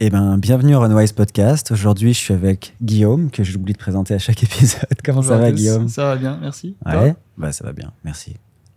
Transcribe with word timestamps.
Eh 0.00 0.10
ben, 0.10 0.38
bienvenue 0.38 0.76
au 0.76 0.80
Runwise 0.80 1.12
Podcast. 1.12 1.72
Aujourd'hui, 1.72 2.14
je 2.14 2.18
suis 2.18 2.34
avec 2.34 2.74
Guillaume, 2.80 3.30
que 3.30 3.42
j'oublie 3.42 3.72
de 3.72 3.78
présenter 3.78 4.14
à 4.14 4.18
chaque 4.18 4.42
épisode. 4.44 4.84
Comment 5.04 5.16
Bonjour 5.20 5.32
ça 5.34 5.38
va, 5.38 5.50
tous. 5.50 5.56
Guillaume? 5.56 5.88
Ça 5.88 6.04
va 6.04 6.16
bien, 6.16 6.38
merci. 6.40 6.76
Ouais, 6.86 7.14
bah, 7.36 7.50
ça 7.52 7.64
va 7.64 7.72
bien, 7.72 7.92
merci. 8.04 8.36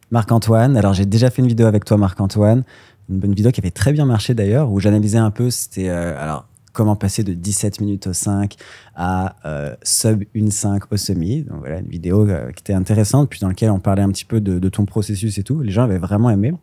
Marc-Antoine, 0.09 0.75
alors 0.75 0.93
j'ai 0.93 1.05
déjà 1.05 1.29
fait 1.29 1.41
une 1.41 1.47
vidéo 1.47 1.67
avec 1.67 1.85
toi, 1.85 1.97
Marc-Antoine. 1.97 2.63
Une 3.09 3.19
bonne 3.19 3.33
vidéo 3.35 3.51
qui 3.51 3.61
avait 3.61 3.71
très 3.71 3.93
bien 3.93 4.05
marché 4.05 4.33
d'ailleurs, 4.33 4.71
où 4.71 4.79
j'analysais 4.79 5.19
un 5.19 5.31
peu, 5.31 5.51
c'était 5.51 5.89
euh, 5.89 6.19
alors 6.21 6.47
comment 6.73 6.95
passer 6.95 7.23
de 7.23 7.33
17 7.33 7.81
minutes 7.81 8.07
au 8.07 8.13
5 8.13 8.55
à 8.95 9.35
euh, 9.45 9.75
sub 9.83 10.23
1.5 10.35 10.81
au 10.89 10.97
semi. 10.97 11.43
Donc 11.43 11.59
voilà, 11.59 11.79
une 11.79 11.87
vidéo 11.87 12.27
euh, 12.27 12.51
qui 12.51 12.61
était 12.61 12.73
intéressante, 12.73 13.29
puis 13.29 13.39
dans 13.41 13.47
laquelle 13.49 13.69
on 13.71 13.79
parlait 13.79 14.01
un 14.01 14.09
petit 14.09 14.25
peu 14.25 14.41
de, 14.41 14.57
de 14.57 14.69
ton 14.69 14.85
processus 14.85 15.37
et 15.37 15.43
tout. 15.43 15.61
Les 15.61 15.71
gens 15.71 15.83
avaient 15.83 15.97
vraiment 15.99 16.29
aimé. 16.31 16.53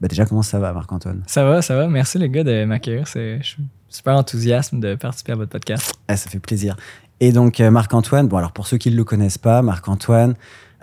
Bah 0.00 0.08
déjà, 0.08 0.26
comment 0.26 0.42
ça 0.42 0.58
va, 0.58 0.72
Marc-Antoine? 0.72 1.22
Ça 1.26 1.44
va, 1.44 1.62
ça 1.62 1.76
va. 1.76 1.88
Merci 1.88 2.18
les 2.18 2.28
gars 2.28 2.44
de 2.44 2.64
m'accueillir. 2.64 3.06
C'est- 3.08 3.38
Je 3.40 3.46
suis 3.46 3.62
super 3.92 4.16
enthousiaste 4.16 4.74
de 4.74 4.94
participer 4.94 5.32
à 5.32 5.36
votre 5.36 5.50
podcast. 5.50 5.92
Ah, 6.08 6.16
ça 6.16 6.30
fait 6.30 6.38
plaisir. 6.38 6.76
Et 7.20 7.32
donc, 7.32 7.60
euh, 7.60 7.70
Marc-Antoine, 7.70 8.26
bon, 8.26 8.38
alors 8.38 8.52
pour 8.52 8.66
ceux 8.66 8.78
qui 8.78 8.90
ne 8.90 8.96
le 8.96 9.04
connaissent 9.04 9.38
pas, 9.38 9.62
Marc-Antoine, 9.62 10.34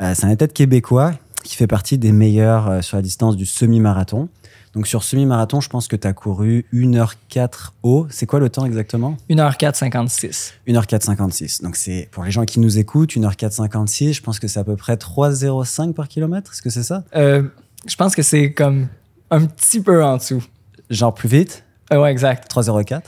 euh, 0.01 0.13
c'est 0.15 0.25
un 0.25 0.29
athlète 0.29 0.53
québécois 0.53 1.13
qui 1.43 1.55
fait 1.55 1.67
partie 1.67 1.97
des 1.97 2.11
meilleurs 2.11 2.69
euh, 2.69 2.81
sur 2.81 2.97
la 2.97 3.03
distance 3.03 3.35
du 3.35 3.45
semi-marathon. 3.45 4.29
Donc, 4.73 4.85
sur 4.85 5.03
semi-marathon, 5.03 5.61
je 5.61 5.69
pense 5.69 5.87
que 5.87 5.95
tu 5.95 6.07
as 6.07 6.13
couru 6.13 6.65
1h04 6.71 7.71
haut. 7.81 8.07
C'est 8.11 8.27
quoi 8.27 8.39
le 8.39 8.49
temps 8.49 8.65
exactement? 8.65 9.17
1h04 9.29 9.73
56. 9.73 10.53
1h04 10.67 11.01
56. 11.01 11.61
Donc, 11.61 11.75
c'est 11.75 12.07
pour 12.11 12.23
les 12.23 12.31
gens 12.31 12.45
qui 12.45 12.59
nous 12.59 12.77
écoutent, 12.77 13.11
1h04 13.11 13.51
56, 13.51 14.13
je 14.13 14.21
pense 14.21 14.39
que 14.39 14.47
c'est 14.47 14.59
à 14.59 14.63
peu 14.63 14.75
près 14.75 14.95
3,05 14.95 15.93
par 15.93 16.07
kilomètre. 16.07 16.51
Est-ce 16.53 16.61
que 16.61 16.69
c'est 16.69 16.83
ça? 16.83 17.03
Euh, 17.15 17.43
je 17.87 17.95
pense 17.95 18.15
que 18.15 18.21
c'est 18.21 18.53
comme 18.53 18.87
un 19.31 19.45
petit 19.45 19.81
peu 19.81 20.03
en 20.03 20.17
dessous. 20.17 20.43
Genre 20.89 21.13
plus 21.13 21.29
vite? 21.29 21.63
Ouais, 21.97 22.11
exact. 22.11 22.51
3,04 22.53 23.01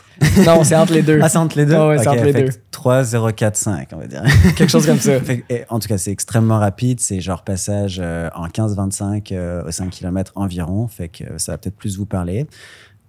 Non, 0.46 0.64
c'est 0.64 0.76
entre 0.76 0.94
les 0.94 1.02
deux. 1.02 1.20
Ah, 1.22 1.30
c'est 1.30 1.38
entre 1.38 1.58
les 1.58 1.66
deux? 1.66 1.76
Ouais, 1.76 1.88
ouais, 1.90 1.98
c'est 2.00 2.08
Ok, 2.10 2.16
entre 2.16 2.26
les 2.26 2.34
deux. 2.34 2.44
que 2.50 2.56
3,045, 2.72 3.90
on 3.94 3.98
va 3.98 4.08
dire. 4.08 4.24
Quelque 4.56 4.70
chose 4.70 4.86
comme 4.86 5.00
ça. 5.00 5.20
Fait 5.20 5.44
et 5.50 5.64
en 5.70 5.80
tout 5.80 5.88
cas, 5.88 5.98
c'est 5.98 6.12
extrêmement 6.12 6.60
rapide. 6.60 7.00
C'est 7.00 7.22
genre 7.22 7.44
passage 7.44 8.00
euh, 8.04 8.30
en 8.36 8.48
15-25 8.48 9.28
euh, 9.34 9.64
au 9.68 9.72
5 9.72 9.90
km 9.90 10.32
environ. 10.36 10.88
Fait 10.88 11.10
que 11.10 11.24
euh, 11.24 11.38
ça 11.38 11.52
va 11.54 11.58
peut-être 11.58 11.78
plus 11.78 11.98
vous 11.98 12.06
parler. 12.06 12.48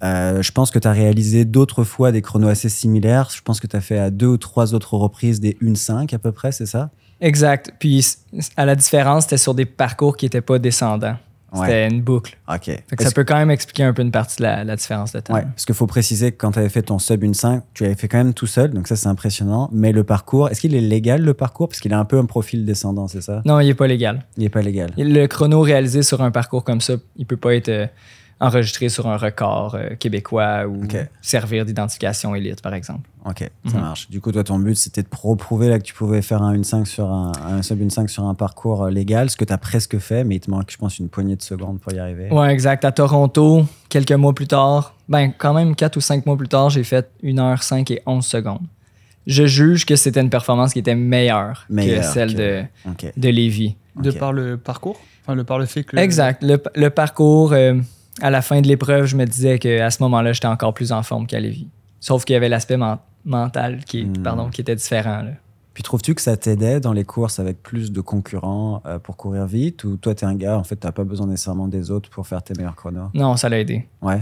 Euh, 0.03 0.43
je 0.43 0.51
pense 0.51 0.71
que 0.71 0.79
tu 0.79 0.89
as 0.89 0.93
réalisé 0.93 1.45
d'autres 1.45 1.85
fois 1.85 2.11
des 2.13 2.23
chronos 2.23 2.49
assez 2.49 2.69
similaires. 2.69 3.31
Je 3.35 3.41
pense 3.41 3.61
que 3.61 3.67
tu 3.67 3.77
as 3.77 3.81
fait 3.81 3.99
à 3.99 4.11
deux 4.11 4.27
ou 4.27 4.37
trois 4.37 4.75
autres 4.75 4.95
reprises 4.97 5.41
des 5.41 5.57
1-5 5.63 6.13
à 6.15 6.19
peu 6.19 6.33
près, 6.33 6.51
c'est 6.53 6.67
ça? 6.67 6.91
Exact. 7.21 7.71
Puis, 7.79 8.05
à 8.57 8.65
la 8.67 8.75
différence, 8.75 9.25
c'était 9.25 9.37
sur 9.37 9.55
des 9.55 9.65
parcours 9.65 10.17
qui 10.17 10.27
n'étaient 10.27 10.41
pas 10.41 10.59
descendants. 10.59 11.17
C'était 11.55 11.89
une 11.89 12.01
boucle. 12.01 12.39
OK. 12.49 12.65
Fait 12.65 12.97
que 12.97 13.05
ça 13.05 13.11
peut 13.11 13.25
quand 13.25 13.37
même 13.37 13.51
expliquer 13.51 13.85
un 13.85 13.93
peu 13.93 14.03
une 14.03 14.11
partie 14.11 14.39
de 14.39 14.43
la, 14.43 14.65
la 14.65 14.77
différence 14.77 15.13
de 15.13 15.21
temps. 15.21 15.35
Ouais, 15.35 15.43
parce 15.43 15.65
qu'il 15.65 15.75
faut 15.75 15.87
préciser 15.87 16.33
que 16.33 16.37
quand 16.37 16.53
tu 16.53 16.59
avais 16.59 16.69
fait 16.69 16.83
ton 16.83 16.99
sub 16.99 17.23
1.5, 17.23 17.63
tu 17.75 17.83
l'avais 17.83 17.95
fait 17.95 18.09
quand 18.09 18.19
même 18.19 18.35
tout 18.35 18.47
seul, 18.47 18.71
donc 18.71 18.89
ça 18.89 18.97
c'est 18.97 19.09
impressionnant. 19.09 19.69
Mais 19.73 19.93
le 19.93 20.05
parcours, 20.05 20.49
est-ce 20.49 20.61
qu'il 20.61 20.75
est 20.75 20.81
légal 20.81 21.23
le 21.23 21.35
parcours? 21.35 21.69
Parce 21.69 21.81
qu'il 21.81 21.93
a 21.93 21.99
un 21.99 22.05
peu 22.05 22.19
un 22.19 22.27
profil 22.27 22.65
descendant, 22.65 23.09
c'est 23.09 23.21
ça? 23.21 23.43
Non, 23.45 23.61
il 23.61 23.67
n'est 23.67 23.75
pas 23.75 23.87
légal. 23.87 24.25
Il 24.37 24.43
n'est 24.43 24.49
pas 24.49 24.63
légal. 24.63 24.91
Le 24.97 25.27
chrono 25.27 25.61
réalisé 25.61 26.03
sur 26.03 26.23
un 26.23 26.31
parcours 26.31 26.65
comme 26.65 26.81
ça, 26.81 26.95
il 27.17 27.27
peut 27.27 27.37
pas 27.37 27.55
être 27.55 27.89
enregistré 28.43 28.89
sur 28.89 29.07
un 29.07 29.17
record 29.17 29.77
euh, 29.77 29.95
québécois 29.95 30.67
ou 30.67 30.83
servir 31.23 31.65
d'identification 31.65 32.35
élite, 32.35 32.61
par 32.61 32.75
exemple. 32.75 33.09
Ok, 33.25 33.49
ça 33.67 33.75
Mhm. 33.77 33.81
marche. 33.81 34.11
Du 34.11 34.21
coup, 34.21 34.33
toi, 34.33 34.43
ton 34.43 34.59
but, 34.59 34.75
c'était 34.75 35.03
de 35.03 35.09
pro- 35.09 35.37
prouver 35.37 35.69
là, 35.69 35.79
que 35.79 35.85
tu 35.85 35.95
pouvais 35.95 36.23
faire 36.23 36.43
un 36.43 36.53
1.5 36.53 36.85
sur 36.87 37.07
un, 37.11 37.33
un 37.47 37.63
sub 37.63 37.81
1.5 37.81 38.09
sur 38.09 38.25
un 38.25 38.35
parcours 38.35 38.85
euh, 38.85 38.91
légal, 38.91 39.31
ce 39.31 39.37
que 39.37 39.45
tu 39.45 39.53
as 39.53 39.59
presque 39.59 39.99
fait, 39.99 40.25
mais 40.25 40.37
il 40.37 40.41
te 40.41 40.51
manque, 40.51 40.71
je 40.71 40.77
pense, 40.77 40.99
une 40.99 41.09
poignée 41.09 41.37
de 41.37 41.43
secondes 41.43 41.79
pour 41.81 41.93
y 41.93 41.99
arriver. 42.01 42.29
Ouais, 42.33 42.53
exact. 42.53 42.85
À 42.85 42.91
Toronto, 42.93 43.65
quelques 43.89 44.11
mois 44.13 44.35
plus 44.35 44.49
tard, 44.49 44.95
ben 45.09 45.33
quand 45.39 45.55
même 45.55 45.77
4 45.77 45.97
ou 45.97 46.01
5 46.01 46.27
mois 46.27 46.37
plus 46.37 46.49
tard, 46.49 46.69
j'ai 46.71 46.83
fait 46.85 47.09
1h05 47.23 47.91
et 47.93 48.03
11 48.07 48.27
secondes. 48.27 48.67
Je 49.29 49.47
juge 49.47 49.87
que 49.87 49.95
c'était 49.95 50.21
une 50.21 50.31
performance 50.31 50.73
qui 50.73 50.81
était 50.81 50.97
meilleure, 50.97 51.65
Meilleure 51.71 52.01
que 52.01 52.07
celle 52.07 52.33
que- 52.35 52.39
de, 52.39 52.65
Ok. 52.91 53.13
de 53.17 53.29
Lévis. 53.29 53.77
De 53.95 54.11
par 54.11 54.33
le 54.33 54.57
parcours? 54.57 54.99
Enfin, 55.23 55.37
le 55.37 55.45
par 55.45 55.61
le 55.61 55.67
fait 55.67 55.85
que. 55.85 55.97
Exact. 55.97 56.43
Le, 56.43 56.61
le 56.75 56.91
parcours, 56.91 57.53
euh, 57.53 57.75
à 58.21 58.31
la 58.31 58.43
fin 58.43 58.61
de 58.61 58.69
l'épreuve, 58.69 59.07
je 59.07 59.17
me 59.17 59.25
disais 59.25 59.59
qu'à 59.59 59.91
ce 59.91 60.03
moment-là, 60.03 60.33
j'étais 60.33 60.47
encore 60.49 60.75
plus 60.75 60.93
en 60.93 61.03
forme 61.03 61.27
qu'à 61.27 61.41
Lévis. 61.41 61.69
Sauf 62.01 62.25
qu'il 62.25 62.35
y 62.35 62.37
avait 62.37 62.49
l'aspect 62.49 62.77
men- 62.77 62.99
mental 63.25 63.85
qui, 63.85 64.05
Hmm. 64.05 64.23
pardon, 64.23 64.51
qui 64.51 64.61
était 64.61 64.75
différent. 64.77 65.23
là. 65.23 65.31
Puis 65.75 65.83
trouves-tu 65.83 66.15
que 66.15 66.21
ça 66.21 66.37
t'aidait 66.37 66.81
dans 66.81 66.93
les 66.93 67.05
courses 67.05 67.39
avec 67.39 67.63
plus 67.63 67.93
de 67.93 68.01
concurrents 68.03 68.83
euh, 68.85 68.99
pour 68.99 69.17
courir 69.17 69.47
vite? 69.47 69.85
Ou 69.85 69.97
toi, 69.97 70.15
tu 70.15 70.25
es 70.25 70.29
un 70.29 70.35
gars, 70.35 70.59
en 70.59 70.65
fait, 70.65 70.77
tu 70.77 70.91
pas 70.93 71.05
besoin 71.05 71.27
nécessairement 71.27 71.69
des 71.69 71.91
autres 71.91 72.11
pour 72.11 72.27
faire 72.27 72.43
tes 72.43 72.53
meilleurs 72.55 72.77
chronos? 72.77 73.09
Non, 73.15 73.37
ça 73.37 73.49
l'a 73.49 73.59
aidé. 73.61 73.87
Ouais. 74.03 74.21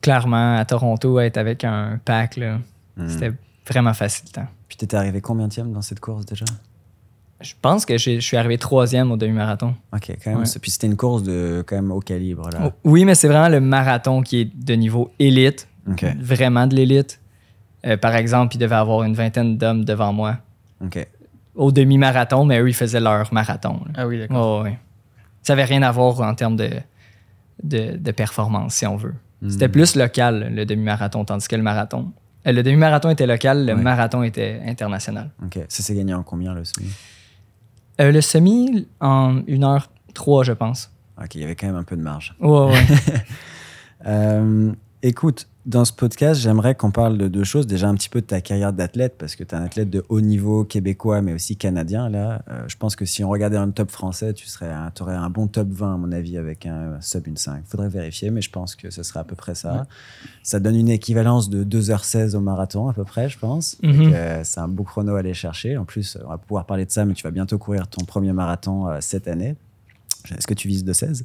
Clairement, 0.00 0.56
à 0.56 0.64
Toronto, 0.64 1.18
être 1.20 1.36
avec 1.36 1.64
un 1.64 2.00
pack, 2.04 2.36
là, 2.36 2.58
Hmm. 2.96 3.08
c'était 3.08 3.32
vraiment 3.66 3.92
facilitant. 3.92 4.46
Puis 4.68 4.76
t'étais 4.78 4.96
arrivé 4.96 5.20
combien 5.20 5.48
dans 5.48 5.82
cette 5.82 6.00
course 6.00 6.24
déjà? 6.24 6.44
Je 7.40 7.54
pense 7.62 7.86
que 7.86 7.96
je 7.98 8.18
suis 8.18 8.36
arrivé 8.36 8.58
troisième 8.58 9.12
au 9.12 9.16
demi-marathon. 9.16 9.74
Ok, 9.92 10.10
quand 10.24 10.30
même. 10.30 10.40
Ouais. 10.40 10.58
Puis 10.60 10.70
c'était 10.72 10.88
une 10.88 10.96
course 10.96 11.22
de 11.22 11.62
quand 11.66 11.76
même 11.76 11.92
haut 11.92 12.00
calibre 12.00 12.50
là. 12.50 12.58
Oh, 12.66 12.72
Oui, 12.84 13.04
mais 13.04 13.14
c'est 13.14 13.28
vraiment 13.28 13.48
le 13.48 13.60
marathon 13.60 14.22
qui 14.22 14.40
est 14.40 14.50
de 14.56 14.74
niveau 14.74 15.12
élite, 15.18 15.68
Ok, 15.88 16.04
vraiment 16.20 16.66
de 16.66 16.74
l'élite. 16.74 17.20
Euh, 17.86 17.96
par 17.96 18.16
exemple, 18.16 18.56
il 18.56 18.58
devait 18.58 18.74
avoir 18.74 19.04
une 19.04 19.14
vingtaine 19.14 19.56
d'hommes 19.56 19.84
devant 19.84 20.12
moi 20.12 20.38
ok. 20.84 21.06
au 21.54 21.70
demi-marathon, 21.70 22.44
mais 22.44 22.58
eux, 22.60 22.68
ils 22.68 22.74
faisaient 22.74 23.00
leur 23.00 23.32
marathon. 23.32 23.80
là. 23.86 23.92
Ah 23.98 24.06
oui, 24.08 24.18
d'accord. 24.18 24.60
Oh, 24.60 24.64
ouais. 24.64 24.76
Ça 25.42 25.52
n'avait 25.54 25.64
rien 25.64 25.82
à 25.82 25.92
voir 25.92 26.20
en 26.20 26.34
termes 26.34 26.56
de, 26.56 26.70
de, 27.62 27.96
de 27.96 28.10
performance, 28.10 28.74
si 28.74 28.86
on 28.86 28.96
veut. 28.96 29.14
C'était 29.48 29.68
Hmm. 29.68 29.72
plus 29.72 29.94
local, 29.94 30.52
le 30.52 30.66
demi-marathon, 30.66 31.24
tandis 31.24 31.46
que 31.46 31.54
le 31.54 31.62
marathon. 31.62 32.10
euh, 32.46 32.50
Le 32.52 32.62
demi-marathon 32.64 33.10
était 33.10 33.26
local, 33.28 33.64
le 33.64 33.74
Ouais. 33.74 33.80
marathon 33.80 34.24
était 34.24 34.60
international. 34.66 35.30
Ok. 35.44 35.60
Ça 35.68 35.84
s'est 35.84 35.94
gagné 35.94 36.12
en 36.14 36.24
combien 36.24 36.52
le 36.52 36.64
semi 36.64 36.88
Euh, 38.00 38.12
le 38.12 38.20
semi, 38.20 38.86
en 39.00 39.40
1h03, 39.40 40.44
je 40.44 40.52
pense. 40.52 40.92
Ok, 41.22 41.34
il 41.34 41.40
y 41.40 41.44
avait 41.44 41.56
quand 41.56 41.66
même 41.66 41.76
un 41.76 41.84
peu 41.84 41.96
de 41.96 42.02
marge. 42.02 42.34
Ouais, 42.40 42.66
ouais. 42.72 42.86
Euh, 44.06 44.72
écoute, 45.02 45.48
dans 45.68 45.84
ce 45.84 45.92
podcast, 45.92 46.40
j'aimerais 46.40 46.74
qu'on 46.74 46.90
parle 46.90 47.18
de 47.18 47.28
deux 47.28 47.44
choses. 47.44 47.66
Déjà 47.66 47.88
un 47.88 47.94
petit 47.94 48.08
peu 48.08 48.22
de 48.22 48.26
ta 48.26 48.40
carrière 48.40 48.72
d'athlète, 48.72 49.16
parce 49.18 49.36
que 49.36 49.44
tu 49.44 49.54
es 49.54 49.58
un 49.58 49.62
athlète 49.62 49.90
de 49.90 50.02
haut 50.08 50.22
niveau 50.22 50.64
québécois, 50.64 51.20
mais 51.20 51.34
aussi 51.34 51.56
canadien. 51.56 52.08
Là, 52.08 52.42
Euh, 52.48 52.64
je 52.68 52.76
pense 52.78 52.96
que 52.96 53.04
si 53.04 53.22
on 53.22 53.28
regardait 53.28 53.58
un 53.58 53.70
top 53.70 53.90
français, 53.90 54.32
tu 54.32 54.46
serais, 54.46 54.72
aurais 55.00 55.14
un 55.14 55.28
bon 55.28 55.46
top 55.46 55.68
20, 55.68 55.94
à 55.94 55.96
mon 55.98 56.10
avis, 56.10 56.38
avec 56.38 56.64
un 56.64 56.98
sub 57.02 57.26
1.5. 57.28 57.64
Faudrait 57.66 57.90
vérifier, 57.90 58.30
mais 58.30 58.40
je 58.40 58.50
pense 58.50 58.74
que 58.76 58.88
ce 58.90 59.02
serait 59.02 59.20
à 59.20 59.24
peu 59.24 59.36
près 59.36 59.54
ça. 59.54 59.74
Ouais. 59.74 59.80
Ça 60.42 60.58
donne 60.58 60.76
une 60.76 60.88
équivalence 60.88 61.50
de 61.50 61.64
2h16 61.64 62.34
au 62.34 62.40
marathon, 62.40 62.88
à 62.88 62.94
peu 62.94 63.04
près, 63.04 63.28
je 63.28 63.38
pense. 63.38 63.76
Mhm. 63.82 64.10
Euh, 64.14 64.40
c'est 64.44 64.60
un 64.60 64.68
beau 64.68 64.84
chrono 64.84 65.16
à 65.16 65.18
aller 65.18 65.34
chercher. 65.34 65.76
En 65.76 65.84
plus, 65.84 66.16
on 66.24 66.30
va 66.30 66.38
pouvoir 66.38 66.64
parler 66.64 66.86
de 66.86 66.90
ça, 66.90 67.04
mais 67.04 67.12
tu 67.12 67.24
vas 67.24 67.30
bientôt 67.30 67.58
courir 67.58 67.88
ton 67.88 68.06
premier 68.06 68.32
marathon 68.32 68.88
euh, 68.88 68.98
cette 69.02 69.28
année. 69.28 69.54
Est-ce 70.30 70.46
que 70.46 70.54
tu 70.54 70.66
vises 70.66 70.84
de 70.84 70.92
16 70.94 71.24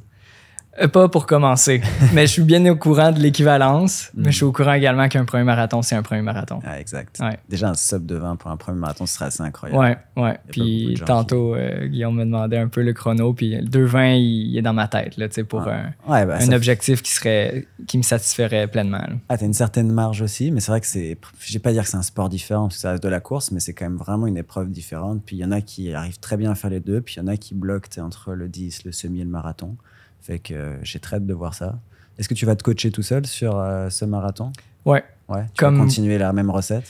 Pas 0.92 1.08
pour 1.08 1.26
commencer, 1.26 1.80
mais 2.12 2.26
je 2.26 2.32
suis 2.32 2.42
bien 2.42 2.64
au 2.66 2.76
courant 2.76 3.12
de 3.12 3.20
l'équivalence, 3.20 4.10
mais 4.14 4.30
je 4.32 4.36
suis 4.36 4.44
au 4.44 4.52
courant 4.52 4.72
également 4.72 5.08
qu'un 5.08 5.24
premier 5.24 5.44
marathon, 5.44 5.82
c'est 5.82 5.94
un 5.94 6.02
premier 6.02 6.22
marathon. 6.22 6.60
Ah, 6.64 6.80
exact. 6.80 7.18
Ouais. 7.20 7.38
Déjà, 7.48 7.68
un 7.70 7.74
sub 7.74 8.06
de 8.06 8.16
20 8.16 8.36
pour 8.36 8.50
un 8.50 8.56
premier 8.56 8.78
marathon, 8.78 9.06
ce 9.06 9.14
serait 9.14 9.26
assez 9.26 9.42
incroyable. 9.42 9.80
Ouais, 10.16 10.22
ouais. 10.22 10.38
Puis 10.50 11.00
tantôt, 11.06 11.54
euh, 11.54 11.86
Guillaume 11.86 12.16
me 12.16 12.24
demandait 12.24 12.58
un 12.58 12.68
peu 12.68 12.82
le 12.82 12.92
chrono, 12.92 13.32
puis 13.34 13.54
le 13.56 13.62
2,20, 13.68 14.16
il, 14.18 14.56
est 14.58 14.62
dans 14.62 14.72
ma 14.72 14.88
tête, 14.88 15.16
là, 15.16 15.28
tu 15.28 15.34
sais, 15.34 15.44
pour 15.44 15.60
Ah. 15.60 15.74
un, 16.06 16.12
Ouais, 16.12 16.26
bah, 16.26 16.38
un 16.40 16.52
objectif 16.52 17.02
qui 17.02 17.12
serait 17.12 17.66
qui 17.86 17.98
me 17.98 18.02
satisferait 18.02 18.66
pleinement. 18.66 18.98
là. 18.98 19.14
Ah, 19.28 19.38
t'as 19.38 19.46
une 19.46 19.54
certaine 19.54 19.92
marge 19.92 20.22
aussi, 20.22 20.50
mais 20.50 20.60
c'est 20.60 20.72
vrai 20.72 20.80
que 20.80 20.86
c'est. 20.86 21.16
Je 21.40 21.52
vais 21.52 21.58
pas 21.58 21.72
dire 21.72 21.82
que 21.84 21.88
c'est 21.88 21.96
un 21.96 22.02
sport 22.02 22.28
différent 22.28 22.64
parce 22.64 22.76
que 22.76 22.80
ça 22.80 22.90
reste 22.92 23.02
de 23.02 23.08
la 23.08 23.20
course, 23.20 23.50
mais 23.52 23.60
c'est 23.60 23.74
quand 23.74 23.84
même 23.84 23.96
vraiment 23.96 24.26
une 24.26 24.36
épreuve 24.36 24.70
différente. 24.70 25.22
Puis 25.24 25.36
il 25.36 25.40
y 25.40 25.44
en 25.44 25.52
a 25.52 25.60
qui 25.60 25.92
arrivent 25.94 26.18
très 26.18 26.36
bien 26.36 26.50
à 26.50 26.54
faire 26.54 26.70
les 26.70 26.80
deux, 26.80 27.00
puis 27.00 27.14
il 27.16 27.18
y 27.20 27.22
en 27.22 27.28
a 27.28 27.36
qui 27.36 27.54
bloquent 27.54 28.00
entre 28.02 28.32
le 28.32 28.48
10, 28.48 28.84
le 28.84 28.92
semi 28.92 29.20
et 29.20 29.24
le 29.24 29.30
marathon. 29.30 29.76
Fait 30.24 30.38
que 30.38 30.54
euh, 30.54 30.76
j'ai 30.82 30.98
très 30.98 31.16
hâte 31.16 31.26
de 31.26 31.34
voir 31.34 31.54
ça. 31.54 31.78
Est-ce 32.18 32.28
que 32.28 32.34
tu 32.34 32.46
vas 32.46 32.56
te 32.56 32.62
coacher 32.62 32.90
tout 32.90 33.02
seul 33.02 33.26
sur 33.26 33.56
euh, 33.58 33.90
ce 33.90 34.04
marathon? 34.04 34.52
Ouais. 34.84 35.04
Ouais. 35.28 35.42
Tu 35.48 35.50
Comme- 35.58 35.76
vas 35.76 35.82
continuer 35.84 36.18
la 36.18 36.32
même 36.32 36.50
recette? 36.50 36.84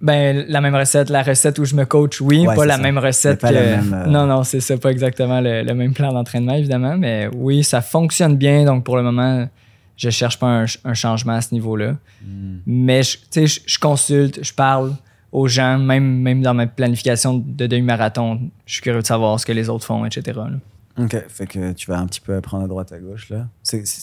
Ben, 0.00 0.44
la 0.48 0.60
même 0.60 0.76
recette, 0.76 1.10
la 1.10 1.24
recette 1.24 1.58
où 1.58 1.64
je 1.64 1.74
me 1.74 1.84
coach, 1.84 2.20
oui, 2.20 2.46
Ouais, 2.46 2.54
pas 2.54 2.64
la 2.64 2.76
ça. 2.76 2.82
même 2.82 2.98
recette 2.98 3.40
pas 3.40 3.48
que. 3.48 3.54
la 3.54 3.60
même, 3.78 3.92
euh, 3.92 4.06
Non, 4.06 4.26
non, 4.26 4.44
c'est 4.44 4.60
ça, 4.60 4.76
pas 4.78 4.90
exactement 4.92 5.40
le, 5.40 5.64
le 5.64 5.74
même 5.74 5.92
plan 5.92 6.12
d'entraînement, 6.12 6.54
évidemment, 6.54 6.96
mais 6.96 7.28
oui, 7.34 7.64
ça 7.64 7.80
fonctionne 7.82 8.36
bien, 8.36 8.64
donc 8.64 8.84
pour 8.84 8.96
le 8.96 9.02
moment, 9.02 9.48
je 9.96 10.10
cherche 10.10 10.38
pas 10.38 10.46
un, 10.46 10.66
ch- 10.68 10.78
un 10.84 10.94
changement 10.94 11.32
à 11.32 11.40
ce 11.40 11.52
niveau-là. 11.52 11.96
Hmm. 12.24 12.58
Mais 12.64 13.02
je, 13.02 13.16
tu 13.18 13.24
sais, 13.30 13.46
je, 13.48 13.60
je 13.66 13.78
consulte, 13.80 14.38
je 14.44 14.52
parle 14.54 14.92
aux 15.32 15.48
gens, 15.48 15.78
même, 15.80 16.20
même 16.20 16.42
dans 16.42 16.54
ma 16.54 16.68
planification 16.68 17.34
de 17.44 17.66
demi-marathon, 17.66 18.40
je 18.66 18.74
suis 18.74 18.82
curieux 18.82 19.02
de 19.02 19.06
savoir 19.06 19.40
ce 19.40 19.46
que 19.46 19.52
les 19.52 19.68
autres 19.68 19.84
font, 19.84 20.04
etc. 20.04 20.22
là. 20.36 20.58
Ok, 20.98 21.16
fait 21.28 21.46
que 21.46 21.72
tu 21.72 21.90
vas 21.90 21.98
un 21.98 22.06
petit 22.06 22.20
peu 22.20 22.34
apprendre 22.34 22.64
à 22.64 22.68
droite 22.68 22.92
à 22.92 22.98
gauche 22.98 23.30
là. 23.30 23.48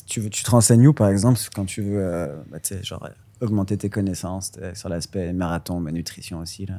Tu, 0.07 0.19
veux- 0.19 0.29
tu 0.29 0.43
te 0.43 0.51
renseignes 0.51 0.87
où 0.87 0.93
par 0.93 1.09
exemple 1.09 1.39
quand 1.53 1.65
tu 1.65 1.81
veux, 1.81 1.99
euh, 1.99 2.27
bah, 2.51 2.57
genre 2.81 3.09
augmenter 3.41 3.77
tes 3.77 3.89
connaissances 3.89 4.53
sur 4.73 4.87
l'aspect 4.89 5.33
marathon, 5.33 5.79
mais 5.79 5.91
nutrition 5.91 6.39
aussi 6.39 6.65
là? 6.65 6.75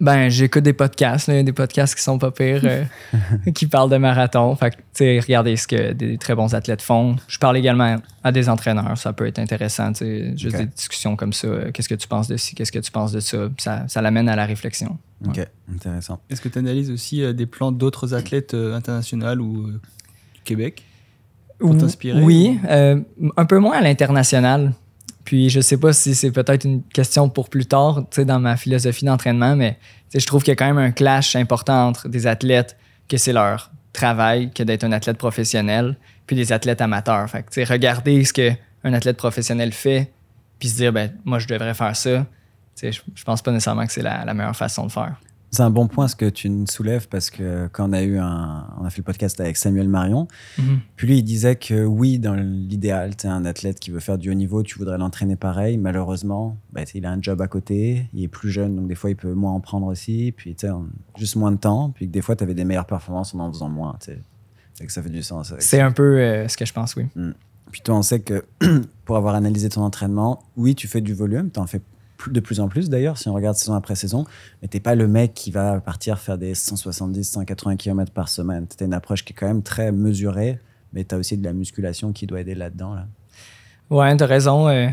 Ben, 0.00 0.28
j'écoute 0.28 0.64
des 0.64 0.72
podcasts, 0.72 1.30
des 1.30 1.52
podcasts 1.52 1.94
qui 1.94 2.02
sont 2.02 2.18
pas 2.18 2.32
pires, 2.32 2.62
euh, 2.64 2.84
qui 3.54 3.68
parlent 3.68 3.88
de 3.90 3.98
marathon. 3.98 4.56
Fait 4.56 4.70
que, 4.70 4.76
tu 4.76 4.82
sais, 4.94 5.20
regardez 5.20 5.56
ce 5.56 5.68
que 5.68 5.92
des 5.92 6.18
très 6.18 6.34
bons 6.34 6.52
athlètes 6.56 6.82
font. 6.82 7.14
Je 7.28 7.38
parle 7.38 7.56
également 7.56 7.98
à 8.24 8.32
des 8.32 8.48
entraîneurs, 8.48 8.98
ça 8.98 9.12
peut 9.12 9.28
être 9.28 9.38
intéressant, 9.38 9.92
tu 9.92 9.98
sais, 10.04 10.36
juste 10.36 10.56
des 10.56 10.66
discussions 10.66 11.14
comme 11.14 11.32
ça. 11.32 11.70
Qu'est-ce 11.72 11.88
que 11.88 11.94
tu 11.94 12.08
penses 12.08 12.26
de 12.26 12.36
ci, 12.36 12.56
qu'est-ce 12.56 12.72
que 12.72 12.80
tu 12.80 12.90
penses 12.90 13.12
de 13.12 13.20
ça? 13.20 13.48
Ça, 13.58 13.84
ça 13.86 14.02
l'amène 14.02 14.28
à 14.28 14.34
la 14.34 14.44
réflexion. 14.44 14.98
Ok, 15.26 15.46
intéressant. 15.72 16.20
Est-ce 16.30 16.40
que 16.40 16.48
tu 16.48 16.58
analyses 16.58 16.90
aussi 16.90 17.22
euh, 17.22 17.32
des 17.32 17.46
plans 17.46 17.72
d'autres 17.72 18.14
athlètes 18.14 18.54
euh, 18.54 18.74
internationaux 18.74 19.36
ou 19.36 19.70
du 19.70 20.40
Québec 20.44 20.82
pour 21.58 21.76
t'inspirer? 21.76 22.22
Oui, 22.22 22.58
un 22.68 23.44
peu 23.46 23.58
moins 23.58 23.78
à 23.78 23.80
l'international. 23.80 24.74
Puis 25.24 25.50
je 25.50 25.60
sais 25.60 25.76
pas 25.76 25.92
si 25.92 26.14
c'est 26.14 26.32
peut-être 26.32 26.64
une 26.64 26.82
question 26.82 27.28
pour 27.28 27.48
plus 27.48 27.66
tard, 27.66 28.00
tu 28.10 28.16
sais, 28.16 28.24
dans 28.24 28.40
ma 28.40 28.56
philosophie 28.56 29.04
d'entraînement, 29.04 29.54
mais 29.54 29.78
je 30.12 30.26
trouve 30.26 30.42
qu'il 30.42 30.50
y 30.50 30.52
a 30.52 30.56
quand 30.56 30.66
même 30.66 30.78
un 30.78 30.90
clash 30.90 31.36
important 31.36 31.86
entre 31.88 32.08
des 32.08 32.26
athlètes 32.26 32.76
que 33.08 33.16
c'est 33.16 33.32
leur 33.32 33.70
travail 33.92 34.50
que 34.50 34.62
d'être 34.62 34.84
un 34.84 34.92
athlète 34.92 35.18
professionnel, 35.18 35.96
puis 36.26 36.34
des 36.34 36.52
athlètes 36.52 36.80
amateurs. 36.80 37.28
Fait 37.28 37.44
que, 37.44 37.68
regarder 37.70 38.24
ce 38.24 38.32
qu'un 38.32 38.92
athlète 38.92 39.16
professionnel 39.16 39.72
fait, 39.72 40.12
puis 40.58 40.68
se 40.68 40.76
dire, 40.76 40.92
ben, 40.92 41.12
moi, 41.24 41.38
je 41.38 41.46
devrais 41.46 41.74
faire 41.74 41.94
ça, 41.94 42.26
je, 42.80 43.00
je 43.14 43.24
pense 43.24 43.42
pas 43.42 43.52
nécessairement 43.52 43.86
que 43.86 43.92
c'est 43.92 44.02
la 44.02 44.34
meilleure 44.34 44.56
façon 44.56 44.86
de 44.86 44.92
faire. 44.92 45.16
C'est 45.54 45.62
un 45.62 45.70
bon 45.70 45.86
point 45.86 46.08
ce 46.08 46.16
que 46.16 46.30
tu 46.30 46.48
nous 46.48 46.66
soulèves 46.66 47.08
parce 47.08 47.28
que 47.28 47.68
quand 47.72 47.90
on 47.90 47.92
a 47.92 48.00
eu 48.00 48.16
un, 48.16 48.66
on 48.80 48.86
a 48.86 48.90
fait 48.90 49.00
le 49.00 49.04
podcast 49.04 49.38
avec 49.38 49.58
Samuel 49.58 49.86
Marion, 49.86 50.26
mhm. 50.56 50.80
puis 50.96 51.06
lui 51.06 51.18
il 51.18 51.22
disait 51.22 51.56
que 51.56 51.84
oui, 51.84 52.18
dans 52.18 52.32
l'idéal, 52.32 53.16
tu 53.16 53.26
es 53.26 53.30
un 53.30 53.44
athlète 53.44 53.78
qui 53.78 53.90
veut 53.90 54.00
faire 54.00 54.16
du 54.16 54.30
haut 54.30 54.34
niveau, 54.34 54.62
tu 54.62 54.78
voudrais 54.78 54.96
l'entraîner 54.96 55.36
pareil. 55.36 55.76
Malheureusement, 55.76 56.56
bah, 56.72 56.80
il 56.94 57.04
a 57.04 57.10
un 57.12 57.20
job 57.20 57.42
à 57.42 57.48
côté, 57.48 58.08
il 58.14 58.24
est 58.24 58.28
plus 58.28 58.50
jeune, 58.50 58.76
donc 58.76 58.88
des 58.88 58.94
fois 58.94 59.10
il 59.10 59.16
peut 59.16 59.34
moins 59.34 59.52
en 59.52 59.60
prendre 59.60 59.88
aussi, 59.88 60.32
puis 60.34 60.54
tu 60.54 60.66
sais, 60.66 60.72
juste 61.18 61.36
moins 61.36 61.52
de 61.52 61.58
temps, 61.58 61.90
puis 61.90 62.06
que 62.06 62.12
des 62.12 62.22
fois 62.22 62.34
tu 62.34 62.44
avais 62.44 62.54
des 62.54 62.64
meilleures 62.64 62.86
performances 62.86 63.34
en 63.34 63.40
en 63.40 63.52
faisant 63.52 63.68
moins. 63.68 63.98
C'est 64.00 64.86
que 64.86 64.92
ça 64.92 65.02
fait 65.02 65.10
du 65.10 65.22
sens. 65.22 65.52
C'est 65.58 65.82
un 65.82 65.92
peu 65.92 66.18
euh, 66.18 66.48
ce 66.48 66.56
que 66.56 66.64
je 66.64 66.72
pense, 66.72 66.96
oui. 66.96 67.08
Mm. 67.14 67.32
Puis 67.70 67.82
toi, 67.82 67.96
on 67.96 68.02
sait 68.02 68.20
que 68.20 68.42
pour 69.04 69.18
avoir 69.18 69.34
analysé 69.34 69.68
ton 69.68 69.82
entraînement, 69.82 70.44
oui, 70.56 70.74
tu 70.74 70.88
fais 70.88 71.02
du 71.02 71.12
volume, 71.12 71.50
tu 71.50 71.60
en 71.60 71.66
fais 71.66 71.82
de 72.30 72.40
plus 72.40 72.60
en 72.60 72.68
plus 72.68 72.88
d'ailleurs, 72.88 73.18
si 73.18 73.28
on 73.28 73.34
regarde 73.34 73.56
saison 73.56 73.74
après 73.74 73.94
saison. 73.94 74.24
Mais 74.60 74.68
t'es 74.68 74.80
pas 74.80 74.94
le 74.94 75.08
mec 75.08 75.34
qui 75.34 75.50
va 75.50 75.80
partir 75.80 76.18
faire 76.18 76.38
des 76.38 76.54
170, 76.54 77.24
180 77.24 77.76
km 77.76 78.12
par 78.12 78.28
semaine. 78.28 78.66
T'as 78.66 78.84
une 78.84 78.94
approche 78.94 79.24
qui 79.24 79.32
est 79.32 79.36
quand 79.36 79.46
même 79.46 79.62
très 79.62 79.92
mesurée, 79.92 80.60
mais 80.92 81.04
tu 81.04 81.14
as 81.14 81.18
aussi 81.18 81.36
de 81.36 81.44
la 81.44 81.52
musculation 81.52 82.12
qui 82.12 82.26
doit 82.26 82.40
aider 82.40 82.54
là-dedans. 82.54 82.94
Là. 82.94 83.06
Ouais, 83.90 84.16
t'as 84.16 84.26
raison. 84.26 84.68
Euh, 84.68 84.88